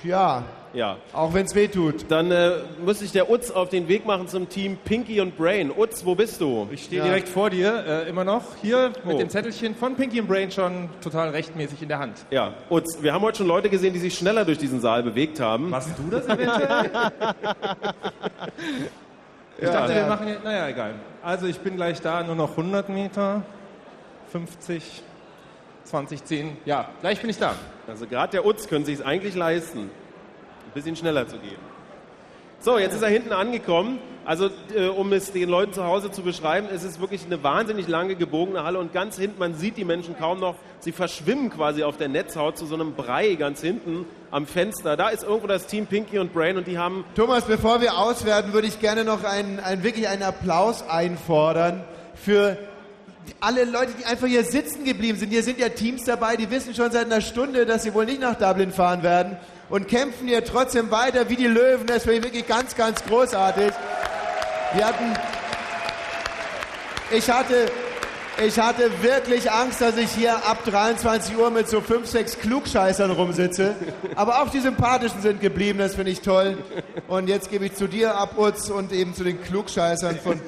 [0.04, 0.42] ja,
[0.74, 0.98] Ja.
[1.14, 2.04] auch wenn es weh tut.
[2.10, 5.70] Dann äh, muss sich der Utz auf den Weg machen zum Team Pinky und Brain.
[5.74, 6.68] Utz, wo bist du?
[6.70, 8.42] Ich stehe direkt vor dir, äh, immer noch.
[8.60, 9.18] Hier mit Oh.
[9.18, 12.18] dem Zettelchen von Pinky and Brain schon total rechtmäßig in der Hand.
[12.30, 15.40] Ja, Utz, wir haben heute schon Leute gesehen, die sich schneller durch diesen Saal bewegt
[15.40, 15.70] haben.
[15.70, 16.90] Warst du das eventuell?
[19.58, 19.72] Ich Ja.
[19.72, 20.94] dachte, wir machen jetzt, naja, egal.
[21.22, 23.42] Also ich bin gleich da, nur noch 100 Meter,
[24.30, 25.02] 50,
[25.84, 26.56] 20, 10.
[26.64, 27.54] Ja, gleich bin ich da.
[27.88, 29.90] Also gerade der Utz könnte sich es eigentlich leisten, ein
[30.74, 31.58] bisschen schneller zu gehen.
[32.60, 34.00] So, jetzt ist er hinten angekommen.
[34.24, 37.86] Also, äh, um es den Leuten zu Hause zu beschreiben, es ist wirklich eine wahnsinnig
[37.86, 41.84] lange gebogene Halle und ganz hinten, man sieht die Menschen kaum noch, sie verschwimmen quasi
[41.84, 44.96] auf der Netzhaut zu so einem Brei ganz hinten am Fenster.
[44.96, 48.52] Da ist irgendwo das Team Pinky und Brain und die haben Thomas, bevor wir auswerten,
[48.52, 51.84] würde ich gerne noch einen, einen, wirklich einen Applaus einfordern
[52.16, 52.58] für
[53.40, 55.30] alle Leute, die einfach hier sitzen geblieben sind.
[55.30, 58.20] Hier sind ja Teams dabei, die wissen schon seit einer Stunde, dass sie wohl nicht
[58.20, 59.38] nach Dublin fahren werden
[59.70, 61.86] und kämpfen hier trotzdem weiter wie die Löwen.
[61.86, 63.72] Das finde ich wirklich ganz, ganz großartig.
[64.74, 65.14] Wir hatten,
[67.10, 67.70] ich hatte,
[68.44, 73.10] ich hatte wirklich Angst, dass ich hier ab 23 Uhr mit so fünf, sechs Klugscheißern
[73.10, 73.74] rumsitze.
[74.14, 76.56] Aber auch die Sympathischen sind geblieben, das finde ich toll.
[77.08, 80.40] Und jetzt gebe ich zu dir ab, Utz, und eben zu den Klugscheißern von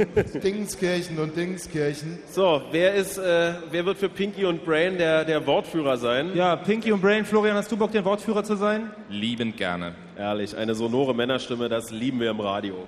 [0.43, 2.19] Dingenskirchen und Dingenskirchen.
[2.31, 6.31] So, wer ist, äh, wer wird für Pinky und Brain der, der Wortführer sein?
[6.35, 8.91] Ja, Pinky und Brain, Florian, hast du Bock, der Wortführer zu sein?
[9.09, 9.95] Liebend gerne.
[10.17, 12.87] Ehrlich, eine sonore Männerstimme, das lieben wir im Radio.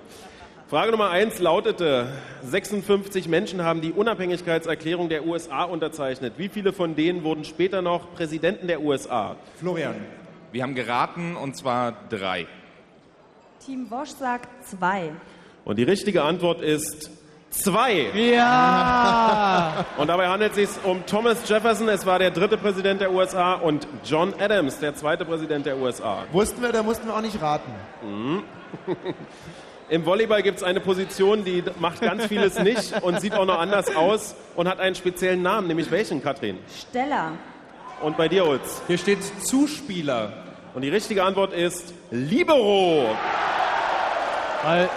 [0.73, 2.07] Frage Nummer eins lautete,
[2.45, 6.39] 56 Menschen haben die Unabhängigkeitserklärung der USA unterzeichnet.
[6.39, 9.37] Wie viele von denen wurden später noch Präsidenten der USA?
[9.61, 9.97] Florian.
[10.51, 12.47] Wir haben geraten und zwar drei.
[13.67, 15.11] Team Wosch sagt zwei.
[15.67, 17.11] Und die richtige Antwort ist
[17.51, 18.07] zwei.
[18.15, 19.85] Ja!
[19.99, 23.57] Und dabei handelt es sich um Thomas Jefferson, es war der dritte Präsident der USA,
[23.57, 26.25] und John Adams, der zweite Präsident der USA.
[26.33, 27.71] Wussten wir, da mussten wir auch nicht raten.
[28.03, 28.43] Mhm.
[29.93, 33.59] Im Volleyball gibt es eine Position, die macht ganz vieles nicht und sieht auch noch
[33.59, 36.57] anders aus und hat einen speziellen Namen, nämlich welchen, Katrin?
[36.89, 37.33] Steller.
[38.01, 38.81] Und bei dir, Utz?
[38.87, 40.33] Hier steht Zuspieler.
[40.73, 43.05] Und die richtige Antwort ist Libero.
[44.63, 44.89] Weil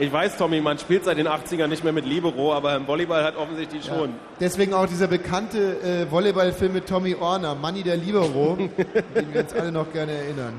[0.00, 3.22] Ich weiß, Tommy, man spielt seit den 80ern nicht mehr mit Libero, aber im Volleyball
[3.22, 4.14] hat offensichtlich schon.
[4.40, 8.56] Deswegen auch dieser bekannte äh, Volleyballfilm mit Tommy Orner, Manni der Libero,
[9.14, 10.58] den wir uns alle noch gerne erinnern.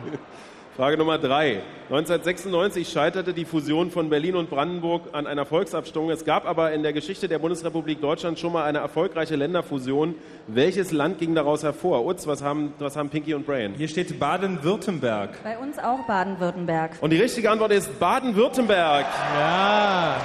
[0.82, 1.62] Frage Nummer drei.
[1.92, 6.10] 1996 scheiterte die Fusion von Berlin und Brandenburg an einer Volksabstimmung.
[6.10, 10.16] Es gab aber in der Geschichte der Bundesrepublik Deutschland schon mal eine erfolgreiche Länderfusion.
[10.48, 12.04] Welches Land ging daraus hervor?
[12.04, 13.76] Utz, was haben, was haben Pinky und Brain?
[13.78, 15.44] Hier steht Baden-Württemberg.
[15.44, 16.94] Bei uns auch Baden-Württemberg.
[17.00, 19.06] Und die richtige Antwort ist Baden-Württemberg.
[19.38, 20.18] Ja.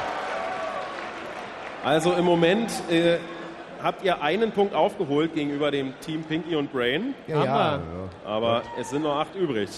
[1.85, 3.19] Also im Moment äh,
[3.83, 7.15] habt ihr einen Punkt aufgeholt gegenüber dem Team Pinky und Brain.
[7.27, 7.81] Ja, ja.
[8.25, 9.69] Aber es sind noch acht übrig.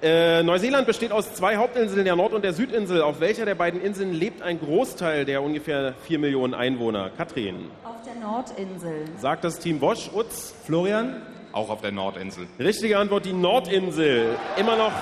[0.00, 3.02] Äh, Neuseeland besteht aus zwei Hauptinseln, der Nord- und der Südinsel.
[3.02, 7.10] Auf welcher der beiden Inseln lebt ein Großteil der ungefähr 4 Millionen Einwohner?
[7.16, 7.68] Katrin.
[7.82, 9.04] Auf der Nordinsel.
[9.18, 10.54] Sagt das Team Wosch, Utz?
[10.64, 11.20] Florian?
[11.52, 12.46] Auch auf der Nordinsel.
[12.60, 14.36] Richtige Antwort, die Nordinsel.
[14.56, 14.92] Immer noch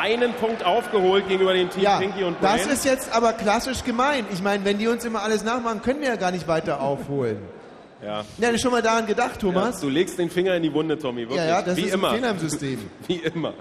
[0.00, 2.56] einen Punkt aufgeholt gegenüber dem Team Ja, Pinky und Brain.
[2.56, 4.24] das ist jetzt aber klassisch gemein.
[4.32, 7.38] Ich meine, wenn die uns immer alles nachmachen, können wir ja gar nicht weiter aufholen.
[8.04, 8.24] Ja.
[8.38, 9.80] Ja, schon mal daran gedacht, Ja, Thomas?
[9.80, 11.22] du legst den Finger in die Wunde, Tommy.
[11.22, 11.38] Wirklich.
[11.38, 12.14] Ja, ja, das Wie ist ein immer.
[12.14, 12.90] Fehler im System.
[13.06, 13.54] Wie immer.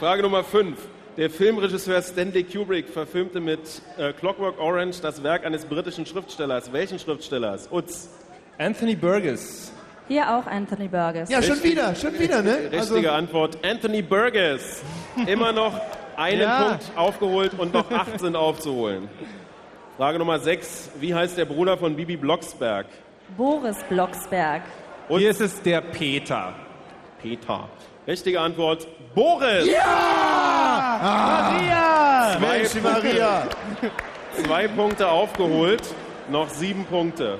[0.00, 0.78] Frage Nummer 5.
[1.16, 3.60] Der Filmregisseur Stanley Kubrick verfilmte mit
[3.96, 6.72] äh, Clockwork Orange das Werk eines britischen Schriftstellers.
[6.72, 7.68] Welchen Schriftstellers?
[7.72, 8.08] Utz.
[8.58, 9.72] Anthony Burgess.
[10.08, 11.30] Hier auch Anthony Burgess.
[11.30, 12.58] Ja, schon wieder, schon wieder, ne?
[12.72, 13.58] Richtige Antwort.
[13.64, 14.82] Anthony Burgess.
[15.26, 15.80] Immer noch
[16.16, 16.68] einen Ja.
[16.68, 19.08] Punkt aufgeholt und noch acht sind aufzuholen.
[19.96, 20.90] Frage Nummer 6.
[21.00, 22.86] Wie heißt der Bruder von Bibi Blocksberg?
[23.36, 24.62] Boris Blocksberg.
[25.08, 26.54] Und Hier ist es der Peter.
[27.20, 27.68] Peter.
[28.06, 28.86] Richtige Antwort.
[29.14, 29.66] Boris!
[31.02, 32.36] Maria!
[32.38, 32.90] Zwei Mensch, Punkte.
[32.92, 33.48] Maria!
[34.44, 35.82] Zwei Punkte aufgeholt,
[36.30, 37.38] noch sieben Punkte.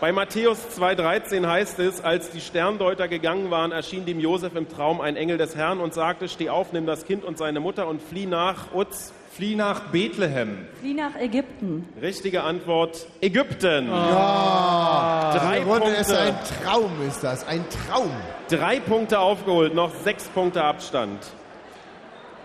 [0.00, 5.00] Bei Matthäus 2,13 heißt es, als die Sterndeuter gegangen waren, erschien dem Josef im Traum
[5.00, 8.02] ein Engel des Herrn und sagte, steh auf, nimm das Kind und seine Mutter und
[8.02, 9.12] flieh nach Uz.
[9.36, 10.66] Flieh nach Bethlehem.
[10.80, 11.86] Flieh nach Ägypten.
[12.00, 13.86] Richtige Antwort, Ägypten.
[13.88, 16.00] Ja, Drei Runde Punkte.
[16.00, 16.34] ist ein
[16.64, 17.46] Traum, ist das.
[17.46, 18.10] Ein Traum.
[18.48, 21.18] Drei Punkte aufgeholt, noch sechs Punkte Abstand.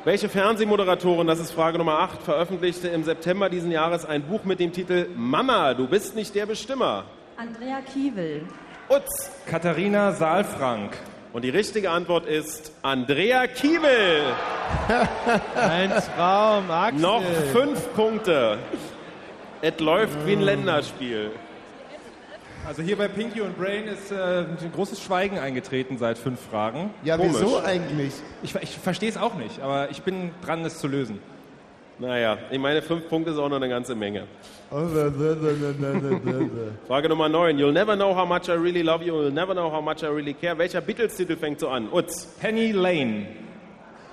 [0.04, 4.60] Welche Fernsehmoderatorin, das ist Frage Nummer 8, veröffentlichte im September diesen Jahres ein Buch mit
[4.60, 7.06] dem Titel Mama, du bist nicht der Bestimmer?
[7.38, 8.42] Andrea Kiewel.
[8.90, 9.32] Utz.
[9.46, 10.98] Katharina Saalfrank.
[11.34, 14.22] Und die richtige Antwort ist Andrea Kiewel.
[15.56, 17.00] Ein Traum, Axel.
[17.00, 18.58] Noch fünf Punkte.
[19.62, 21.32] Es läuft wie ein Länderspiel.
[22.68, 26.92] Also hier bei Pinky und Brain ist äh, ein großes Schweigen eingetreten seit fünf Fragen.
[27.04, 28.14] Ja, wieso eigentlich?
[28.44, 31.20] Ich, ich verstehe es auch nicht, aber ich bin dran, es zu lösen.
[31.98, 34.28] Naja, ich meine, fünf Punkte ist auch noch eine ganze Menge.
[36.88, 37.60] Frage Nummer 9.
[37.60, 40.08] You'll never know how much I really love you, you'll never know how much I
[40.08, 40.58] really care.
[40.58, 41.90] Welcher Beatles-Titel fängt so an?
[41.92, 42.26] Utz.
[42.40, 43.28] Penny Lane.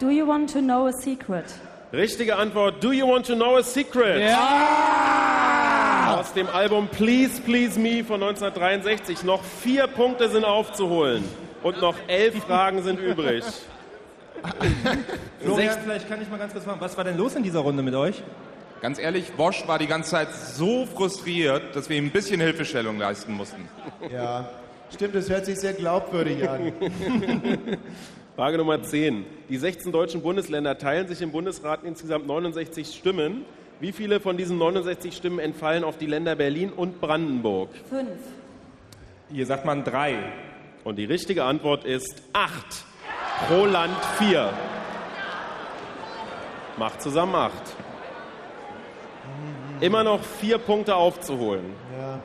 [0.01, 1.45] Do you want to know a secret?
[1.93, 2.83] Richtige Antwort.
[2.83, 4.19] Do you want to know a secret?
[4.19, 6.17] Ja!
[6.19, 9.23] Aus dem Album Please Please Me von 1963.
[9.23, 11.23] Noch vier Punkte sind aufzuholen.
[11.63, 13.45] Und noch elf Fragen sind übrig.
[15.41, 17.85] Florian, vielleicht kann ich mal ganz kurz fragen, was war denn los in dieser Runde
[17.85, 18.25] mit euch?
[18.81, 22.99] Ganz ehrlich, Wosch war die ganze Zeit so frustriert, dass wir ihm ein bisschen Hilfestellung
[22.99, 23.69] leisten mussten.
[24.13, 24.49] Ja,
[24.95, 26.73] stimmt, das hört sich sehr glaubwürdig an.
[28.37, 29.27] Frage Nummer 10.
[29.49, 33.45] Die 16 deutschen Bundesländer teilen sich im Bundesrat insgesamt 69 Stimmen.
[33.81, 37.71] Wie viele von diesen 69 Stimmen entfallen auf die Länder Berlin und Brandenburg?
[37.89, 38.11] Fünf.
[39.31, 40.19] Hier sagt man drei.
[40.85, 42.85] Und die richtige Antwort ist acht.
[43.49, 44.53] Pro Land vier.
[46.77, 47.75] Macht zusammen acht.
[49.81, 51.75] Immer noch vier Punkte aufzuholen.
[51.99, 52.19] Ja.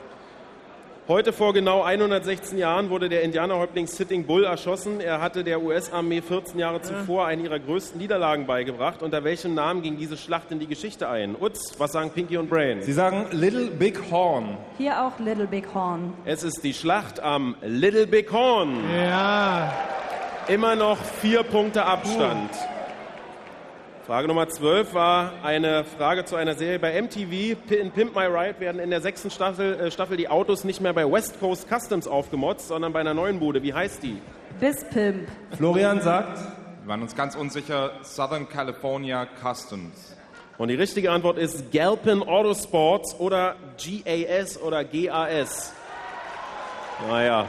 [1.06, 5.02] Heute vor genau 116 Jahren wurde der Indianerhäuptling Sitting Bull erschossen.
[5.02, 9.02] Er hatte der US-Armee 14 Jahre zuvor eine ihrer größten Niederlagen beigebracht.
[9.02, 11.36] Unter welchem Namen ging diese Schlacht in die Geschichte ein?
[11.38, 12.80] Utz, was sagen Pinky und Brain?
[12.80, 14.56] Sie sagen Little Big Horn.
[14.78, 16.14] Hier auch Little Big Horn.
[16.24, 18.78] Es ist die Schlacht am Little Big Horn.
[18.98, 19.74] Ja.
[20.48, 22.50] Immer noch vier Punkte Abstand.
[24.06, 27.56] Frage Nummer 12 war eine Frage zu einer Serie bei MTV.
[27.72, 30.92] In Pimp My Ride werden in der sechsten Staffel, äh, Staffel die Autos nicht mehr
[30.92, 33.62] bei West Coast Customs aufgemotzt, sondern bei einer neuen Bude.
[33.62, 34.20] Wie heißt die?
[34.60, 35.26] Bis Pimp.
[35.56, 36.38] Florian sagt,
[36.82, 40.14] Wir waren uns ganz unsicher, Southern California Customs.
[40.58, 45.72] Und die richtige Antwort ist Galpin Autosports oder GAS oder GAS.
[47.08, 47.48] Naja.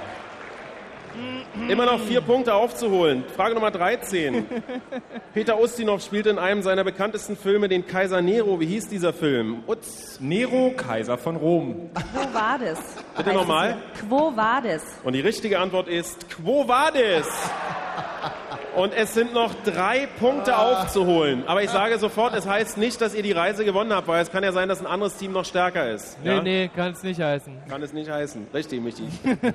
[1.69, 3.23] Immer noch vier Punkte aufzuholen.
[3.35, 4.45] Frage Nummer 13.
[5.33, 8.59] Peter Ustinov spielte in einem seiner bekanntesten Filme den Kaiser Nero.
[8.59, 9.63] Wie hieß dieser Film?
[9.65, 10.19] Utz.
[10.19, 11.89] Nero, Kaiser von Rom.
[11.93, 12.79] Quo Vadis.
[13.17, 13.77] Bitte nochmal.
[13.99, 14.83] Quo Vadis.
[15.03, 17.25] Und die richtige Antwort ist Quo Vadis.
[18.75, 21.43] Und es sind noch drei Punkte aufzuholen.
[21.47, 24.31] Aber ich sage sofort, es heißt nicht, dass ihr die Reise gewonnen habt, weil es
[24.31, 26.17] kann ja sein, dass ein anderes Team noch stärker ist.
[26.23, 26.41] Nee, ja?
[26.41, 27.53] nee, kann es nicht heißen.
[27.69, 28.47] Kann es nicht heißen.
[28.53, 29.07] Richtig, Michi.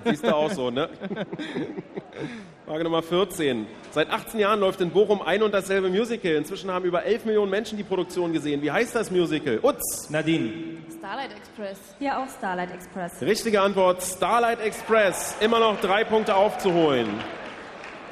[0.05, 0.89] Siehst du auch so, ne?
[2.67, 3.67] Frage Nummer 14.
[3.91, 6.33] Seit 18 Jahren läuft in Bochum ein und dasselbe Musical.
[6.33, 8.63] Inzwischen haben über 11 Millionen Menschen die Produktion gesehen.
[8.63, 9.59] Wie heißt das Musical?
[9.63, 10.09] Utz.
[10.09, 10.79] Nadine.
[10.97, 11.79] Starlight Express.
[11.99, 13.21] Hier auch Starlight Express.
[13.23, 15.35] Richtige Antwort, Starlight Express.
[15.41, 17.09] Immer noch drei Punkte aufzuholen.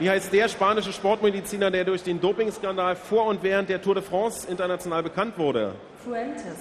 [0.00, 4.04] Wie heißt der spanische Sportmediziner, der durch den Dopingskandal vor und während der Tour de
[4.04, 5.74] France international bekannt wurde?
[6.04, 6.56] Fuentes.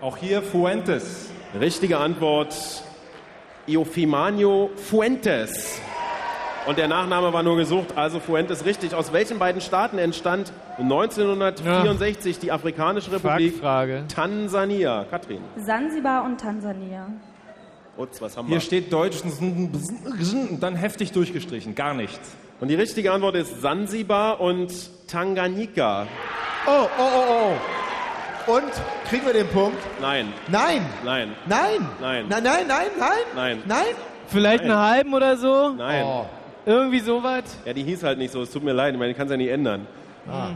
[0.00, 1.28] Auch hier Fuentes.
[1.60, 2.54] Richtige Antwort,
[3.68, 5.80] Eufemanio Fuentes.
[6.66, 8.94] Und der Nachname war nur gesucht, also Fuentes richtig.
[8.94, 13.60] Aus welchen beiden Staaten entstand 1964 die Afrikanische Republik
[14.08, 15.04] Tansania?
[15.10, 15.42] Katrin.
[15.58, 17.08] Sansibar und Tansania.
[17.98, 18.60] Utz, was haben Hier wir?
[18.60, 21.74] steht Deutsch und dann heftig durchgestrichen.
[21.74, 22.36] Gar nichts.
[22.60, 24.72] Und die richtige Antwort ist Sansibar und
[25.08, 26.06] Tanganyika.
[26.66, 27.52] Oh, oh, oh,
[28.48, 28.52] oh.
[28.52, 28.72] Und
[29.08, 29.78] kriegen wir den Punkt?
[30.00, 30.32] Nein.
[30.48, 30.86] Nein.
[31.04, 31.32] Nein.
[31.46, 31.86] Nein.
[32.00, 32.26] Nein.
[32.28, 33.10] Nein, nein, nein, nein.
[33.34, 33.62] Nein.
[33.66, 33.84] Nein.
[34.28, 34.72] Vielleicht Nein.
[34.72, 35.70] einen halben oder so?
[35.70, 36.26] Nein.
[36.64, 37.44] Irgendwie sowas?
[37.64, 38.42] Ja, die hieß halt nicht so.
[38.42, 38.94] Es tut mir leid.
[38.94, 39.86] Ich meine, die kann es ja nicht ändern.
[40.28, 40.50] Ah.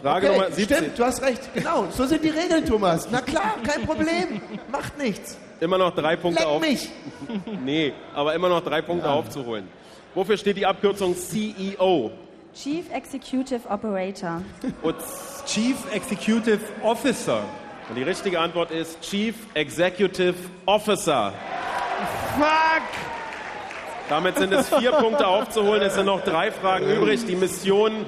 [0.00, 0.76] Frage okay, Nummer 17.
[0.76, 1.54] Stimmt, du hast recht.
[1.54, 3.08] Genau, so sind die Regeln, Thomas.
[3.10, 4.40] Na klar, kein Problem.
[4.70, 5.38] Macht nichts.
[5.60, 6.60] Immer noch drei Punkte Leck auf.
[6.60, 6.88] mich.
[7.64, 9.68] nee, aber immer noch drei Punkte aufzuholen.
[10.14, 12.10] Wofür steht die Abkürzung CEO?
[12.54, 14.42] Chief Executive Operator.
[14.82, 15.42] Utz.
[15.46, 17.42] Chief Executive Officer.
[17.88, 20.34] Und die richtige Antwort ist Chief Executive
[20.66, 21.32] Officer.
[22.38, 22.82] Fuck!
[24.08, 25.82] Damit sind es vier Punkte aufzuholen.
[25.82, 27.26] Es sind noch drei Fragen übrig.
[27.26, 28.06] Die Mission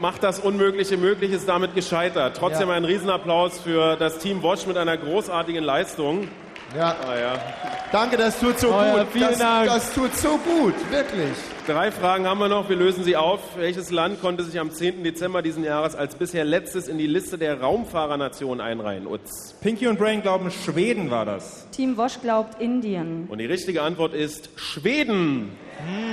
[0.00, 2.36] macht das Unmögliche möglich, ist damit gescheitert.
[2.36, 2.74] Trotzdem Ja.
[2.74, 6.28] ein Riesenapplaus für das Team Wosch mit einer großartigen Leistung.
[6.76, 6.96] Ja.
[7.06, 7.40] Ah, ja.
[7.90, 9.06] Danke, das tut so ja, gut.
[9.12, 9.66] vielen das, Dank.
[9.66, 11.32] das tut so gut, wirklich.
[11.66, 13.40] Drei Fragen haben wir noch, wir lösen sie auf.
[13.56, 15.02] Welches Land konnte sich am 10.
[15.02, 19.06] Dezember diesen Jahres als bisher letztes in die Liste der Raumfahrernationen einreihen?
[19.06, 19.54] Utz.
[19.62, 21.66] Pinky und Brain glauben, Schweden war das.
[21.70, 23.26] Team Wosch glaubt Indien.
[23.28, 25.52] Und die richtige Antwort ist Schweden.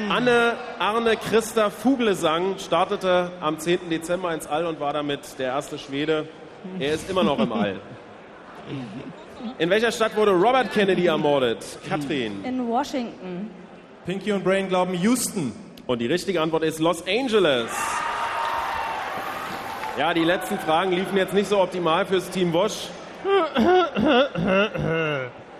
[0.09, 3.89] Anne Arne Christa Fuglesang startete am 10.
[3.89, 6.27] Dezember ins All und war damit der erste Schwede.
[6.79, 7.75] Er ist immer noch im All.
[9.57, 11.59] In welcher Stadt wurde Robert Kennedy ermordet?
[11.87, 12.43] Katrin.
[12.43, 13.49] In Washington.
[14.05, 15.51] Pinky und Brain glauben Houston.
[15.87, 17.69] Und die richtige Antwort ist Los Angeles.
[19.97, 22.87] Ja, die letzten Fragen liefen jetzt nicht so optimal fürs Team Bosch.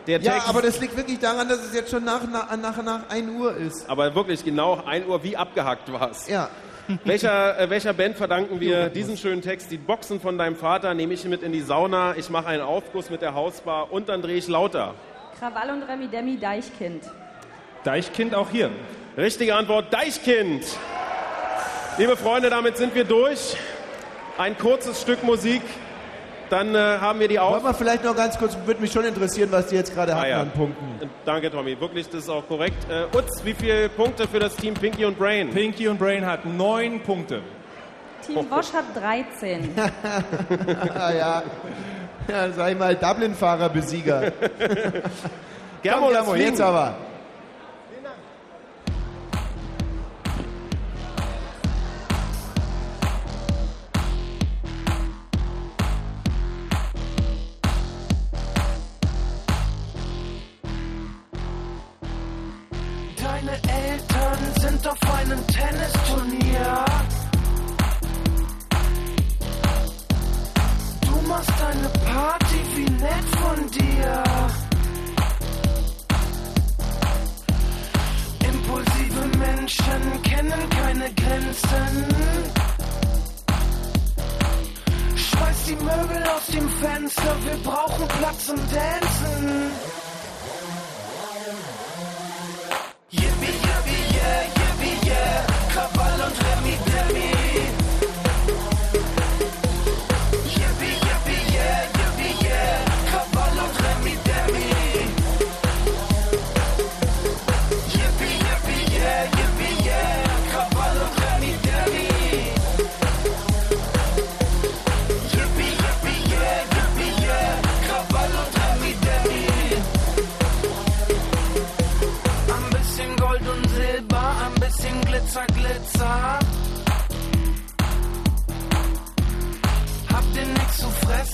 [0.08, 2.84] Der Ja, Text, aber das liegt wirklich daran, dass es jetzt schon nach, nach, nach,
[2.84, 3.90] nach 1 Uhr ist.
[3.90, 6.28] aber wirklich genau 1 Uhr wie abgehackt war es.
[6.28, 6.50] Ja.
[7.04, 9.72] Welcher, äh, welcher Band verdanken wir diesen schönen Text?
[9.72, 13.10] Die Boxen von deinem Vater nehme ich mit in die Sauna, ich mache einen Aufguss
[13.10, 14.94] mit der Hausbar und dann drehe ich lauter.
[15.40, 17.04] Krawall und Remi Demi Deichkind.
[17.84, 18.70] Deichkind auch hier.
[19.18, 20.64] Richtige Antwort, Deichkind.
[21.98, 23.56] Liebe Freunde, damit sind wir durch.
[24.38, 25.62] Ein kurzes Stück Musik,
[26.50, 27.52] dann äh, haben wir die Auf...
[27.54, 30.20] Wollen wir vielleicht noch ganz kurz, würde mich schon interessieren, was die jetzt gerade Ah,
[30.20, 30.42] hatten ja.
[30.42, 31.10] an Punkten.
[31.26, 31.80] Danke, Tommy.
[31.80, 32.78] Wirklich, das ist auch korrekt.
[32.90, 35.50] Äh, Utz, wie viele Punkte für das Team Pinky und Brain?
[35.52, 37.42] Pinky und Brain hat neun Punkte.
[38.26, 39.70] Team Wosch hat 13.
[40.96, 41.44] Ah, ja.
[42.28, 44.32] ja, sag ich mal, Dublin-Fahrer-Besieger.
[45.84, 46.96] Germo, Komm, Germo, jetzt aber.
[64.76, 66.86] Sind auf einem Tennisturnier.
[71.02, 74.24] Du machst eine Party, wie nett von dir.
[78.50, 82.06] Impulsive Menschen kennen keine Grenzen.
[85.16, 90.05] Schmeiß die Möbel aus dem Fenster, wir brauchen Platz zum Dancen.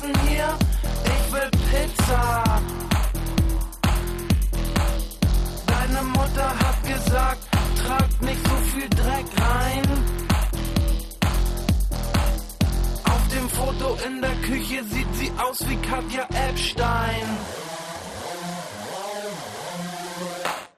[0.02, 0.58] Fressen hier?
[1.06, 2.44] Ich will Pizza.
[5.68, 7.48] Deine Mutter hat gesagt,
[7.86, 9.84] tragt nicht so viel Dreck rein.
[13.06, 17.38] Auf dem Foto in der Küche sieht sie aus wie Katja Epstein.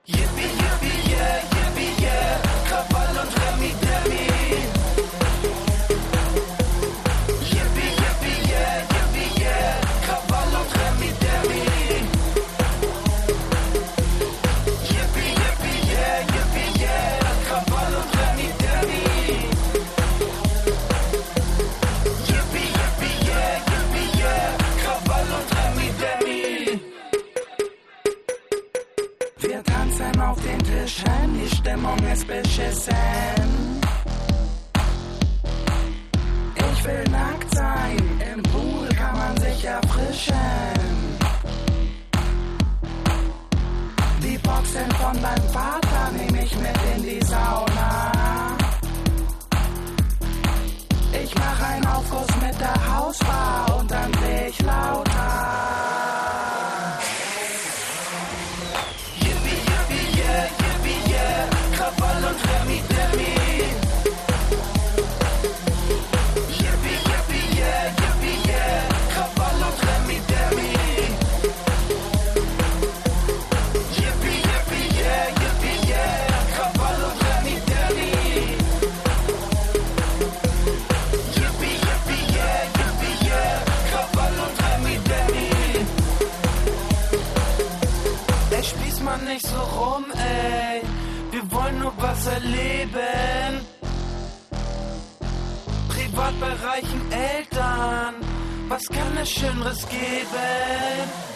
[0.05, 0.42] Yippie,
[32.25, 32.95] beschissen.
[36.55, 37.97] Ich will nackt sein,
[38.33, 40.35] im Pool kann man sich erfrischen.
[44.21, 48.11] Die Boxen von meinem Vater nehme ich mit in die Sauna.
[51.23, 55.62] Ich mach einen Aufguss mit der Hausbar und dann dreh ich lauter.
[91.63, 93.65] Wollen nur was erleben.
[95.89, 98.15] Privatbereichen Eltern.
[98.67, 101.32] Was kann es Schöneres geben?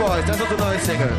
[0.00, 1.10] Boys, das ist unsere neue Single.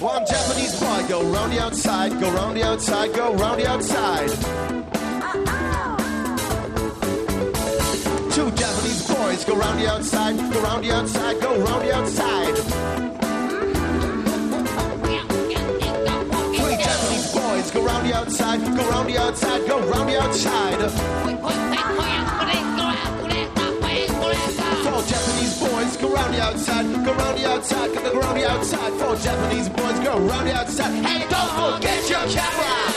[0.00, 4.30] One Japanese boy, go round the outside, go round the outside, go round the outside.
[8.32, 9.13] Two Japanese boys,
[9.44, 12.56] go round the outside, go round the outside, go round the outside.
[16.54, 20.90] Three Japanese boys, go round the outside, go round the outside, go round the outside.
[24.84, 28.92] Four Japanese boys, go round the outside, go round the outside, go round the outside.
[28.92, 31.04] Four Japanese boys, go round the outside.
[31.04, 32.93] Hey, don't forget your camera!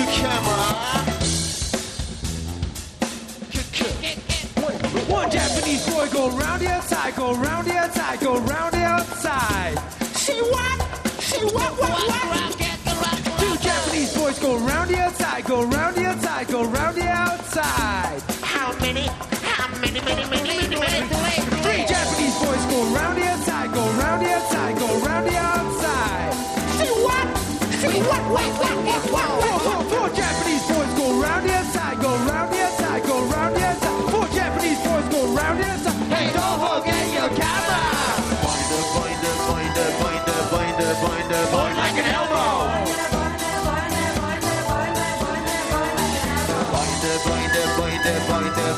[0.00, 1.02] Camera.
[5.08, 9.78] One Japanese boy go round the outside, go round the outside, go round the outside.
[10.16, 10.80] See what?
[11.20, 11.78] See what?
[11.78, 11.90] What?
[12.08, 13.38] What?
[13.38, 18.22] Two Japanese boys go round the outside, go round the outside, go round the outside.
[18.40, 19.06] How many?
[19.42, 20.41] How many, many, many.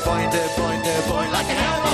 [0.05, 1.85] point, the point, the point like an hammer.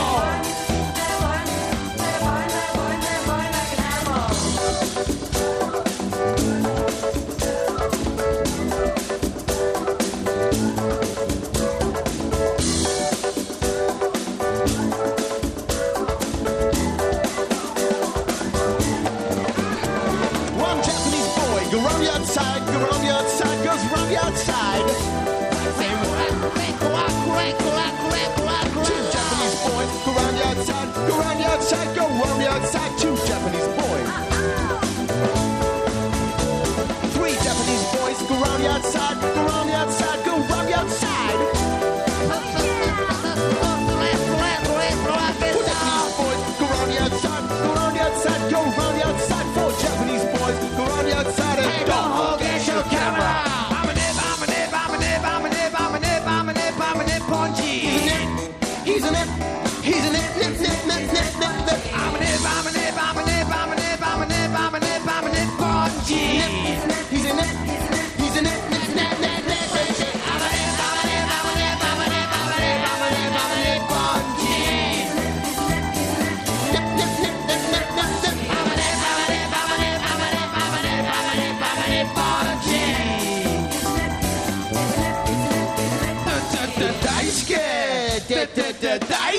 [22.21, 24.50] outside, go round the outside, goes round the outside.
[32.31, 32.97] Round the outside.
[32.97, 34.07] Two Japanese boys.
[37.13, 41.10] Three Japanese boys, go round the outside, go round the outside, go round the outside.
[88.99, 89.30] Daisuke!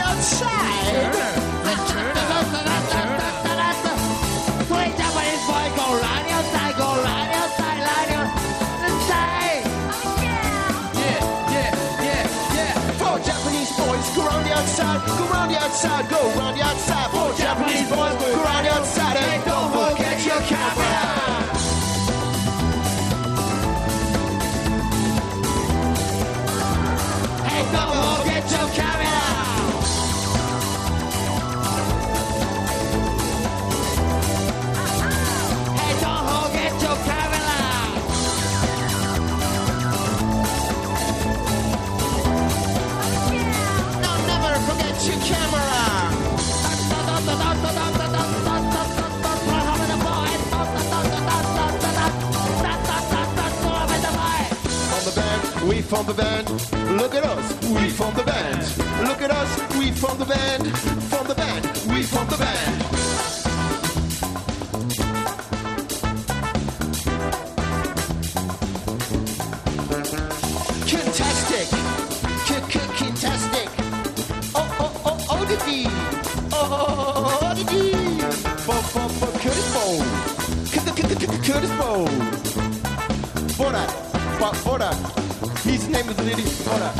[0.00, 1.04] Outside,
[1.64, 1.74] the
[2.70, 3.20] outside.
[4.68, 8.16] Three Japanese boys go round outside, go the outside, the
[8.88, 9.62] outside.
[10.20, 11.20] Yeah,
[11.54, 11.70] yeah,
[12.06, 12.24] yeah,
[12.56, 12.74] yeah.
[13.00, 17.10] Four Japanese boys go round outside, go round the outside, go round the outside.
[17.10, 20.99] Four Japanese boys go round the outside, and don't forget your camera.
[55.68, 56.48] We from the band.
[56.98, 58.62] Look at us, we from the band.
[59.08, 60.66] Look at us, we from the band.
[61.10, 62.82] From the band, we from the band.
[70.88, 71.68] Fantastic,
[72.98, 73.68] fantastic.
[74.54, 75.86] Oh, oh, oh, oh, the D.
[76.52, 77.92] Oh, oh, oh, the D.
[78.64, 80.00] For, for, for Curtis Bowl.
[81.44, 82.08] Curtis Bowl.
[84.40, 85.10] But Borat.
[85.10, 85.19] His
[85.90, 86.94] name is really Borat.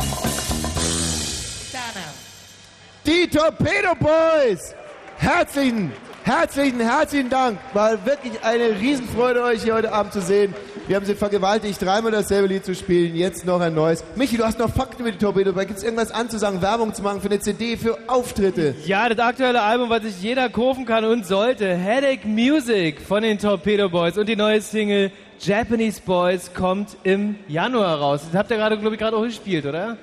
[3.05, 4.75] Die Torpedo Boys!
[5.17, 5.91] Herzlichen,
[6.23, 7.59] herzlichen, herzlichen Dank.
[7.73, 10.53] War wirklich eine Riesenfreude, euch hier heute Abend zu sehen.
[10.87, 14.03] Wir haben sie vergewaltigt, dreimal dasselbe Lied zu spielen, jetzt noch ein neues.
[14.15, 15.67] Michi, du hast noch Fakten über die Torpedo Boys.
[15.67, 18.75] Gibt es irgendwas anzusagen, Werbung zu machen für eine CD, für Auftritte?
[18.85, 23.37] Ja, das aktuelle Album, was sich jeder kaufen kann und sollte, Headache Music von den
[23.37, 25.11] Torpedo Boys und die neue Single
[25.41, 28.21] Japanese Boys kommt im Januar raus.
[28.31, 29.97] Das habt ihr gerade, glaube ich, gerade auch gespielt, oder?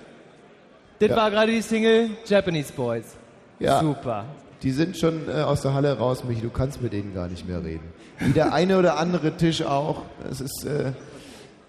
[0.99, 1.17] Das Ja.
[1.17, 3.05] war gerade die Single Japanese Boys.
[3.61, 3.81] Ja.
[3.81, 4.25] Super.
[4.63, 6.41] Die sind schon äh, aus der Halle raus, Michi.
[6.41, 7.93] Du kannst mit denen gar nicht mehr reden.
[8.19, 10.03] Wie der eine oder andere Tisch auch.
[10.29, 10.91] Es ist, äh,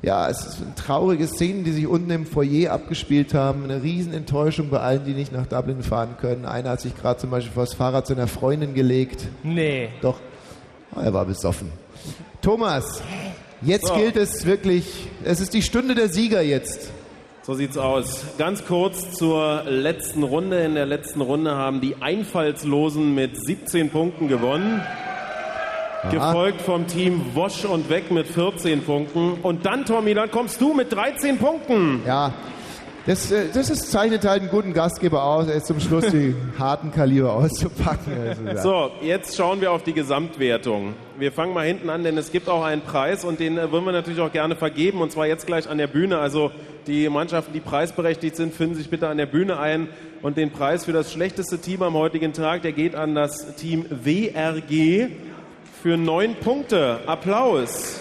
[0.01, 3.65] ja, es ist traurige Szenen, die sich unten im Foyer abgespielt haben.
[3.65, 6.45] Eine Riesenenttäuschung bei allen, die nicht nach Dublin fahren können.
[6.45, 9.27] Einer hat sich gerade zum Beispiel vor das Fahrrad zu einer Freundin gelegt.
[9.43, 9.89] Nee.
[10.01, 10.19] Doch.
[10.95, 11.71] Er war besoffen.
[12.41, 13.03] Thomas,
[13.61, 13.95] jetzt So.
[13.95, 15.07] gilt es wirklich.
[15.23, 16.91] Es ist die Stunde der Sieger jetzt.
[17.43, 18.23] So sieht's aus.
[18.37, 20.61] Ganz kurz zur letzten Runde.
[20.63, 24.81] In der letzten Runde haben die Einfallslosen mit 17 Punkten gewonnen.
[26.01, 26.09] Aha.
[26.11, 29.33] Gefolgt vom Team Wosch und Weg mit 14 Punkten.
[29.41, 32.01] Und dann, Tommy, dann kommst du mit 13 Punkten.
[32.05, 32.33] Ja,
[33.05, 36.91] das, äh, das ist, zeichnet halt einen guten Gastgeber aus, jetzt zum Schluss die harten
[36.91, 38.13] Kaliber auszupacken.
[38.27, 38.57] Also, ja.
[38.57, 40.93] So, jetzt schauen wir auf die Gesamtwertung.
[41.17, 43.85] Wir fangen mal hinten an, denn es gibt auch einen Preis und den äh, würden
[43.85, 46.19] wir natürlich auch gerne vergeben und zwar jetzt gleich an der Bühne.
[46.19, 46.51] Also
[46.87, 49.89] die Mannschaften, die preisberechtigt sind, finden sich bitte an der Bühne ein
[50.21, 53.85] und den Preis für das schlechteste Team am heutigen Tag, der geht an das Team
[53.89, 55.07] WRG
[55.81, 56.99] für neun Punkte.
[57.05, 57.99] Applaus.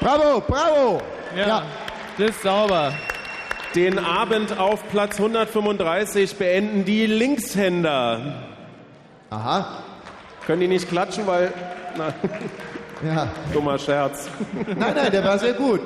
[0.00, 1.00] Bravo, bravo.
[1.36, 1.62] Ja,
[2.18, 2.92] das ist sauber.
[3.74, 8.34] Den Abend auf Platz 135 beenden die Linkshänder.
[9.30, 9.78] Aha.
[10.46, 11.52] Können die nicht klatschen, weil...
[11.96, 12.12] Na,
[13.04, 13.26] Ja.
[13.52, 14.28] dummer Scherz.
[14.78, 15.80] Nein, nein, der war sehr gut.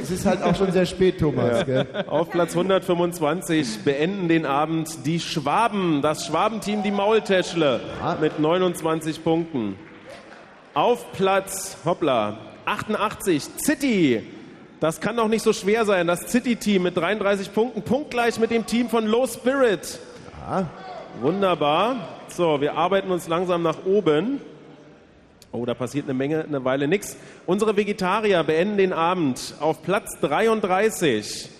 [0.00, 1.66] Es ist halt auch schon sehr spät, Thomas.
[1.66, 1.84] Ja.
[2.06, 7.80] Auf Platz 125 beenden den Abend die Schwaben, das Schwabenteam die Maultäschle
[8.20, 9.74] mit 29 Punkten.
[10.72, 14.22] Auf Platz, hoppla, 88 City.
[14.80, 16.06] Das kann doch nicht so schwer sein.
[16.06, 19.98] Das City-Team mit 33 Punkten, punktgleich mit dem Team von Low Spirit.
[21.20, 21.96] Wunderbar.
[22.28, 24.40] So, wir arbeiten uns langsam nach oben.
[25.52, 27.16] Oh, da passiert eine Menge, eine Weile nichts.
[27.44, 31.50] Unsere Vegetarier beenden den Abend auf Platz 33.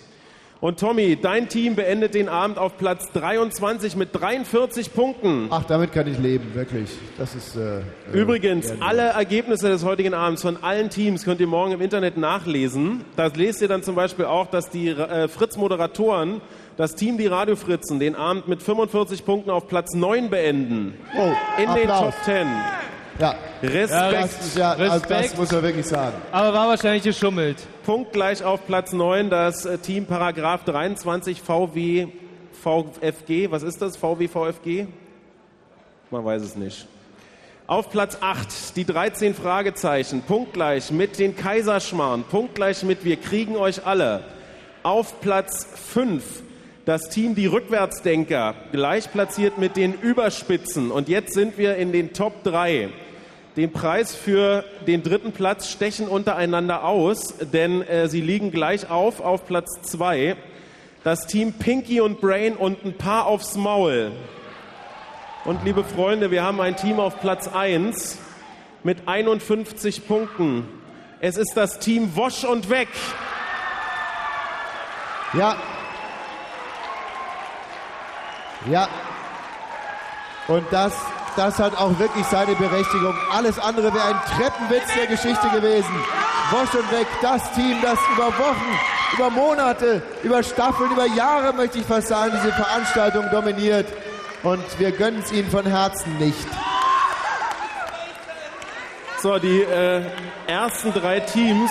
[0.60, 5.46] Und Tommy, dein Team beendet den Abend auf Platz 23 mit 43 Punkten.
[5.48, 6.90] Ach, damit kann ich leben, wirklich.
[7.16, 7.56] Das ist.
[7.56, 7.82] Äh, äh,
[8.12, 13.06] Übrigens, alle Ergebnisse des heutigen Abends von allen Teams könnt ihr morgen im Internet nachlesen.
[13.16, 16.42] Da lest ihr dann zum Beispiel auch, dass die äh, Fritz-Moderatoren,
[16.76, 20.94] das Team Die Radiofritzen, den Abend mit 45 Punkten auf Platz 9 beenden.
[21.16, 22.14] Oh, In den Applaus.
[22.16, 22.46] Top 10.
[23.20, 23.34] Ja.
[23.62, 23.90] Respekt.
[23.90, 25.38] Ja, das, ja, also das Respekt.
[25.38, 26.16] muss man wirklich sagen.
[26.32, 27.58] Aber war wahrscheinlich geschummelt.
[27.84, 32.08] Punktgleich auf Platz 9 das äh, Team Paragraph 23 VW
[32.62, 33.50] VFG.
[33.50, 33.96] Was ist das?
[33.96, 34.86] VWVFG?
[36.10, 36.86] Man weiß es nicht.
[37.66, 43.86] Auf Platz 8 die 13 Fragezeichen, punktgleich mit den Kaiserschmarrn, punktgleich mit Wir kriegen euch
[43.86, 44.24] alle.
[44.82, 46.24] Auf Platz 5
[46.90, 50.90] das Team Die Rückwärtsdenker, gleich platziert mit den Überspitzen.
[50.90, 52.88] Und jetzt sind wir in den Top 3.
[53.60, 59.20] Den Preis für den dritten Platz stechen untereinander aus, denn äh, sie liegen gleich auf
[59.20, 60.34] auf Platz 2.
[61.04, 64.12] Das Team Pinky und Brain und ein paar aufs Maul.
[65.44, 68.16] Und liebe Freunde, wir haben ein Team auf Platz 1
[68.82, 70.66] mit 51 Punkten.
[71.20, 72.88] Es ist das Team Wosch und Weg.
[75.34, 75.54] Ja.
[78.70, 78.88] Ja.
[80.48, 80.94] Und das,
[81.36, 83.14] das hat auch wirklich seine Berechtigung.
[83.30, 85.94] Alles andere wäre ein Treppenwitz der Geschichte gewesen.
[86.50, 88.78] Wosch und Weg, das Team, das über Wochen,
[89.14, 93.86] über Monate, über Staffeln, über Jahre, möchte ich fast sagen, diese Veranstaltung dominiert.
[94.42, 96.48] Und wir gönnen es ihnen von Herzen nicht.
[99.22, 100.02] So, die äh,
[100.46, 101.70] ersten drei Teams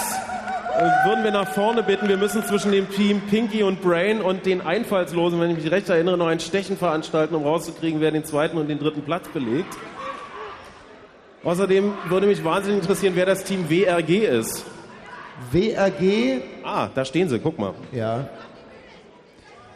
[0.80, 2.08] würden wir nach vorne bitten.
[2.08, 5.90] Wir müssen zwischen dem Team Pinky und Brain und den Einfallslosen, wenn ich mich recht
[5.90, 9.78] erinnere, noch ein Stechen veranstalten, um rauszukriegen, wer den zweiten und den dritten Platz belegt.
[11.44, 14.66] Außerdem würde mich wahnsinnig interessieren, wer das Team WRG ist.
[15.52, 16.42] WRG?
[16.64, 17.74] Ah, da stehen sie, guck mal.
[17.92, 18.28] Ja.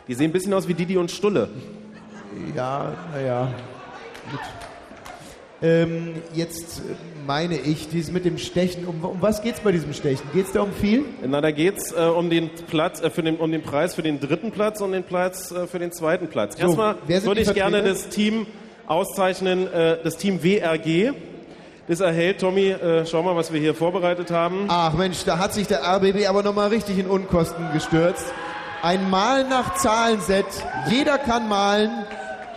[0.07, 1.49] Die sehen ein bisschen aus wie Didi und Stulle.
[2.55, 3.47] Ja, naja.
[4.31, 4.39] Gut.
[5.61, 9.71] Ähm, jetzt äh, meine ich, dieses mit dem Stechen, um, um was geht es bei
[9.71, 10.25] diesem Stechen?
[10.33, 11.05] Geht es da um viel?
[11.25, 14.03] Na, da geht es äh, um, den Platz, äh, für den, um den Preis für
[14.03, 16.55] den dritten Platz und den Platz äh, für den zweiten Platz.
[16.57, 18.45] So, Erstmal würde ich gerne das Team
[18.87, 21.13] auszeichnen, äh, das Team WRG.
[21.87, 24.65] Das erhält, Tommy, äh, schau mal, was wir hier vorbereitet haben.
[24.69, 28.25] Ach Mensch, da hat sich der RBB aber nochmal richtig in Unkosten gestürzt.
[28.81, 30.45] Ein Malen nach Zahlenset.
[30.89, 31.91] Jeder kann malen,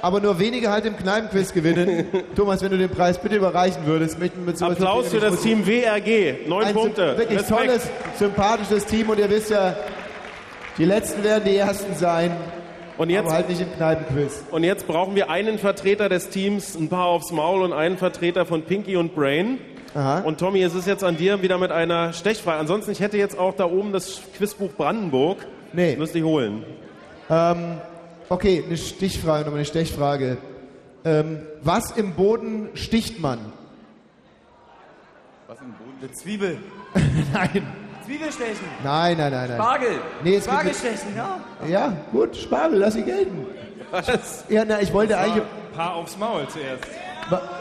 [0.02, 2.06] aber nur wenige halt im Kneipenquiz gewinnen.
[2.36, 4.18] Thomas, wenn du den Preis bitte überreichen würdest.
[4.18, 6.48] Mit, mit sowas Applaus für das Team WRG.
[6.48, 7.16] Neun Ein Punkte.
[7.16, 7.60] Wirklich Respekt.
[7.60, 9.74] tolles, sympathisches Team und ihr wisst ja,
[10.78, 12.36] die Letzten werden die Ersten sein.
[12.98, 14.44] Und jetzt, aber halt nicht im Kneipenquiz.
[14.50, 18.46] Und jetzt brauchen wir einen Vertreter des Teams, ein paar aufs Maul und einen Vertreter
[18.46, 19.58] von Pinky und Brain.
[20.24, 22.58] Und Tommy, es ist jetzt an dir wieder mit einer Stechfrage.
[22.58, 25.38] Ansonsten, ich hätte jetzt auch da oben das Quizbuch Brandenburg.
[25.72, 25.96] Nee.
[25.96, 26.64] Müsste ich holen.
[27.30, 27.78] Ähm,
[28.28, 30.38] okay, eine Stichfrage, nochmal eine Stechfrage.
[31.04, 33.38] Ähm, was im Boden sticht man?
[35.46, 35.96] Was im Boden?
[36.00, 36.58] Eine Zwiebel.
[37.32, 37.66] Nein.
[38.04, 38.66] Zwiebelstechen.
[38.84, 39.58] Nein, nein, nein, nein.
[39.58, 39.88] Spargel.
[40.22, 41.40] Nee, es gibt- Spargelstechen, ja.
[41.68, 43.46] Ja, gut, Spargel, lass sie gelten.
[43.90, 44.44] Was?
[44.48, 45.42] Ja, na, ich wollte eigentlich.
[45.74, 46.84] Paar aufs Maul zuerst.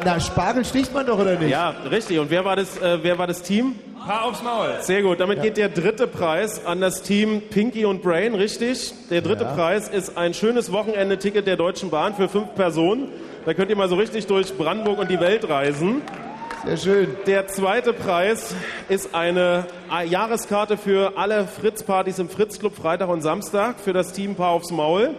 [0.03, 1.49] Na, Spargel sticht man doch, oder nicht?
[1.49, 2.19] Ja, richtig.
[2.19, 3.73] Und wer war das, äh, wer war das Team?
[4.05, 4.69] Paar aufs Maul.
[4.81, 5.19] Sehr gut.
[5.19, 8.93] Damit geht der dritte Preis an das Team Pinky und Brain, richtig?
[9.09, 9.53] Der dritte Ja.
[9.53, 13.07] Preis ist ein schönes Wochenende-Ticket der Deutschen Bahn für fünf Personen.
[13.45, 16.03] Da könnt ihr mal so richtig durch Brandenburg und die Welt reisen.
[16.65, 17.17] Sehr schön.
[17.25, 18.53] Der zweite Preis
[18.89, 19.65] ist eine
[20.07, 25.15] Jahreskarte für alle Fritz-Partys im Fritz-Club Freitag und Samstag für das Team Paar aufs Maul.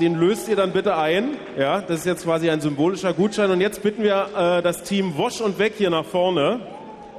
[0.00, 1.36] Den löst ihr dann bitte ein.
[1.56, 3.50] Ja, das ist jetzt quasi ein symbolischer Gutschein.
[3.50, 6.60] Und jetzt bitten wir äh, das Team Wosch und Weg hier nach vorne.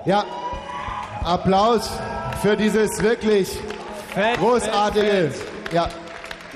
[0.05, 0.25] Ja,
[1.23, 1.89] Applaus
[2.41, 3.49] für dieses wirklich
[4.39, 5.31] großartige.
[5.71, 5.89] Ja,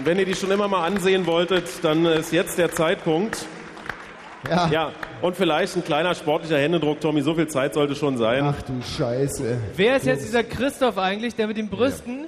[0.03, 3.45] Wenn ihr die schon immer mal ansehen wolltet, dann ist jetzt der Zeitpunkt.
[4.49, 4.67] Ja.
[4.71, 4.91] Ja,
[5.21, 7.21] und vielleicht ein kleiner sportlicher Händedruck, Tommy.
[7.21, 8.43] So viel Zeit sollte schon sein.
[8.43, 9.57] Ach du Scheiße.
[9.75, 12.27] Wer ist jetzt dieser Christoph eigentlich, der mit den Brüsten?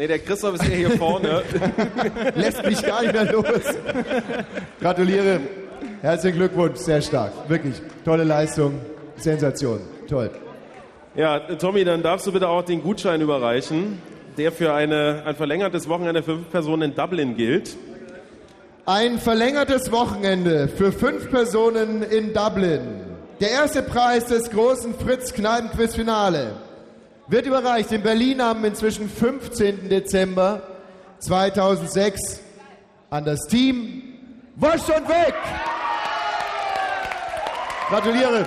[0.00, 1.42] Nee, der Christoph ist ja hier vorne.
[2.34, 3.44] Lässt mich gar nicht mehr los.
[4.80, 5.40] Gratuliere.
[6.00, 6.78] Herzlichen Glückwunsch.
[6.78, 7.32] Sehr stark.
[7.48, 7.74] Wirklich.
[8.02, 8.80] Tolle Leistung.
[9.16, 9.80] Sensation.
[10.08, 10.30] Toll.
[11.14, 14.00] Ja, Tommy, dann darfst du bitte auch den Gutschein überreichen,
[14.38, 17.76] der für eine, ein verlängertes Wochenende für fünf Personen in Dublin gilt.
[18.86, 23.02] Ein verlängertes Wochenende für fünf Personen in Dublin.
[23.38, 26.69] Der erste Preis des großen Fritz-Kneipen-Quiz-Finale
[27.30, 29.88] wird überreicht in Berlin am inzwischen 15.
[29.88, 30.62] Dezember
[31.20, 32.40] 2006
[33.08, 34.02] an das Team
[34.56, 35.34] Wosch und Weg.
[37.88, 38.44] Gratuliere.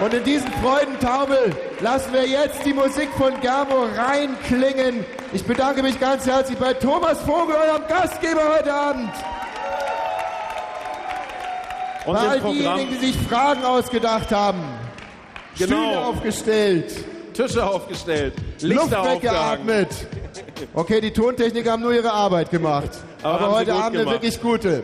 [0.00, 5.04] Und in diesen Freudentaumel lassen wir jetzt die Musik von Germo reinklingen.
[5.32, 9.12] Ich bedanke mich ganz herzlich bei Thomas Vogel, eurem Gastgeber heute Abend.
[12.04, 14.85] Und bei all diejenigen, die sich Fragen ausgedacht haben.
[15.58, 15.76] Genau.
[15.76, 16.92] Stühle aufgestellt.
[17.36, 19.88] Tische aufgestellt, Lichter Luft weggeatmet.
[20.72, 22.90] Okay, die Tontechniker haben nur ihre Arbeit gemacht.
[23.22, 24.82] Aber Aber, heute Abend eine wirklich gute.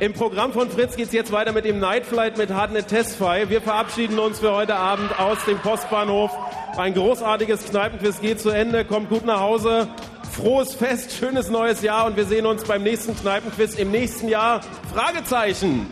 [0.00, 3.50] Im Programm von Fritz geht's jetzt weiter mit dem Night Flight mit Hardnet Tesfai.
[3.50, 6.30] Wir verabschieden uns für heute Abend aus dem Postbahnhof.
[6.78, 8.86] Ein großartiges Kneipenquiz geht zu Ende.
[8.86, 9.88] Kommt gut nach Hause.
[10.32, 14.62] Frohes Fest, schönes neues Jahr und wir sehen uns beim nächsten Kneipenquiz im nächsten Jahr.
[14.94, 15.86] Fragezeichen.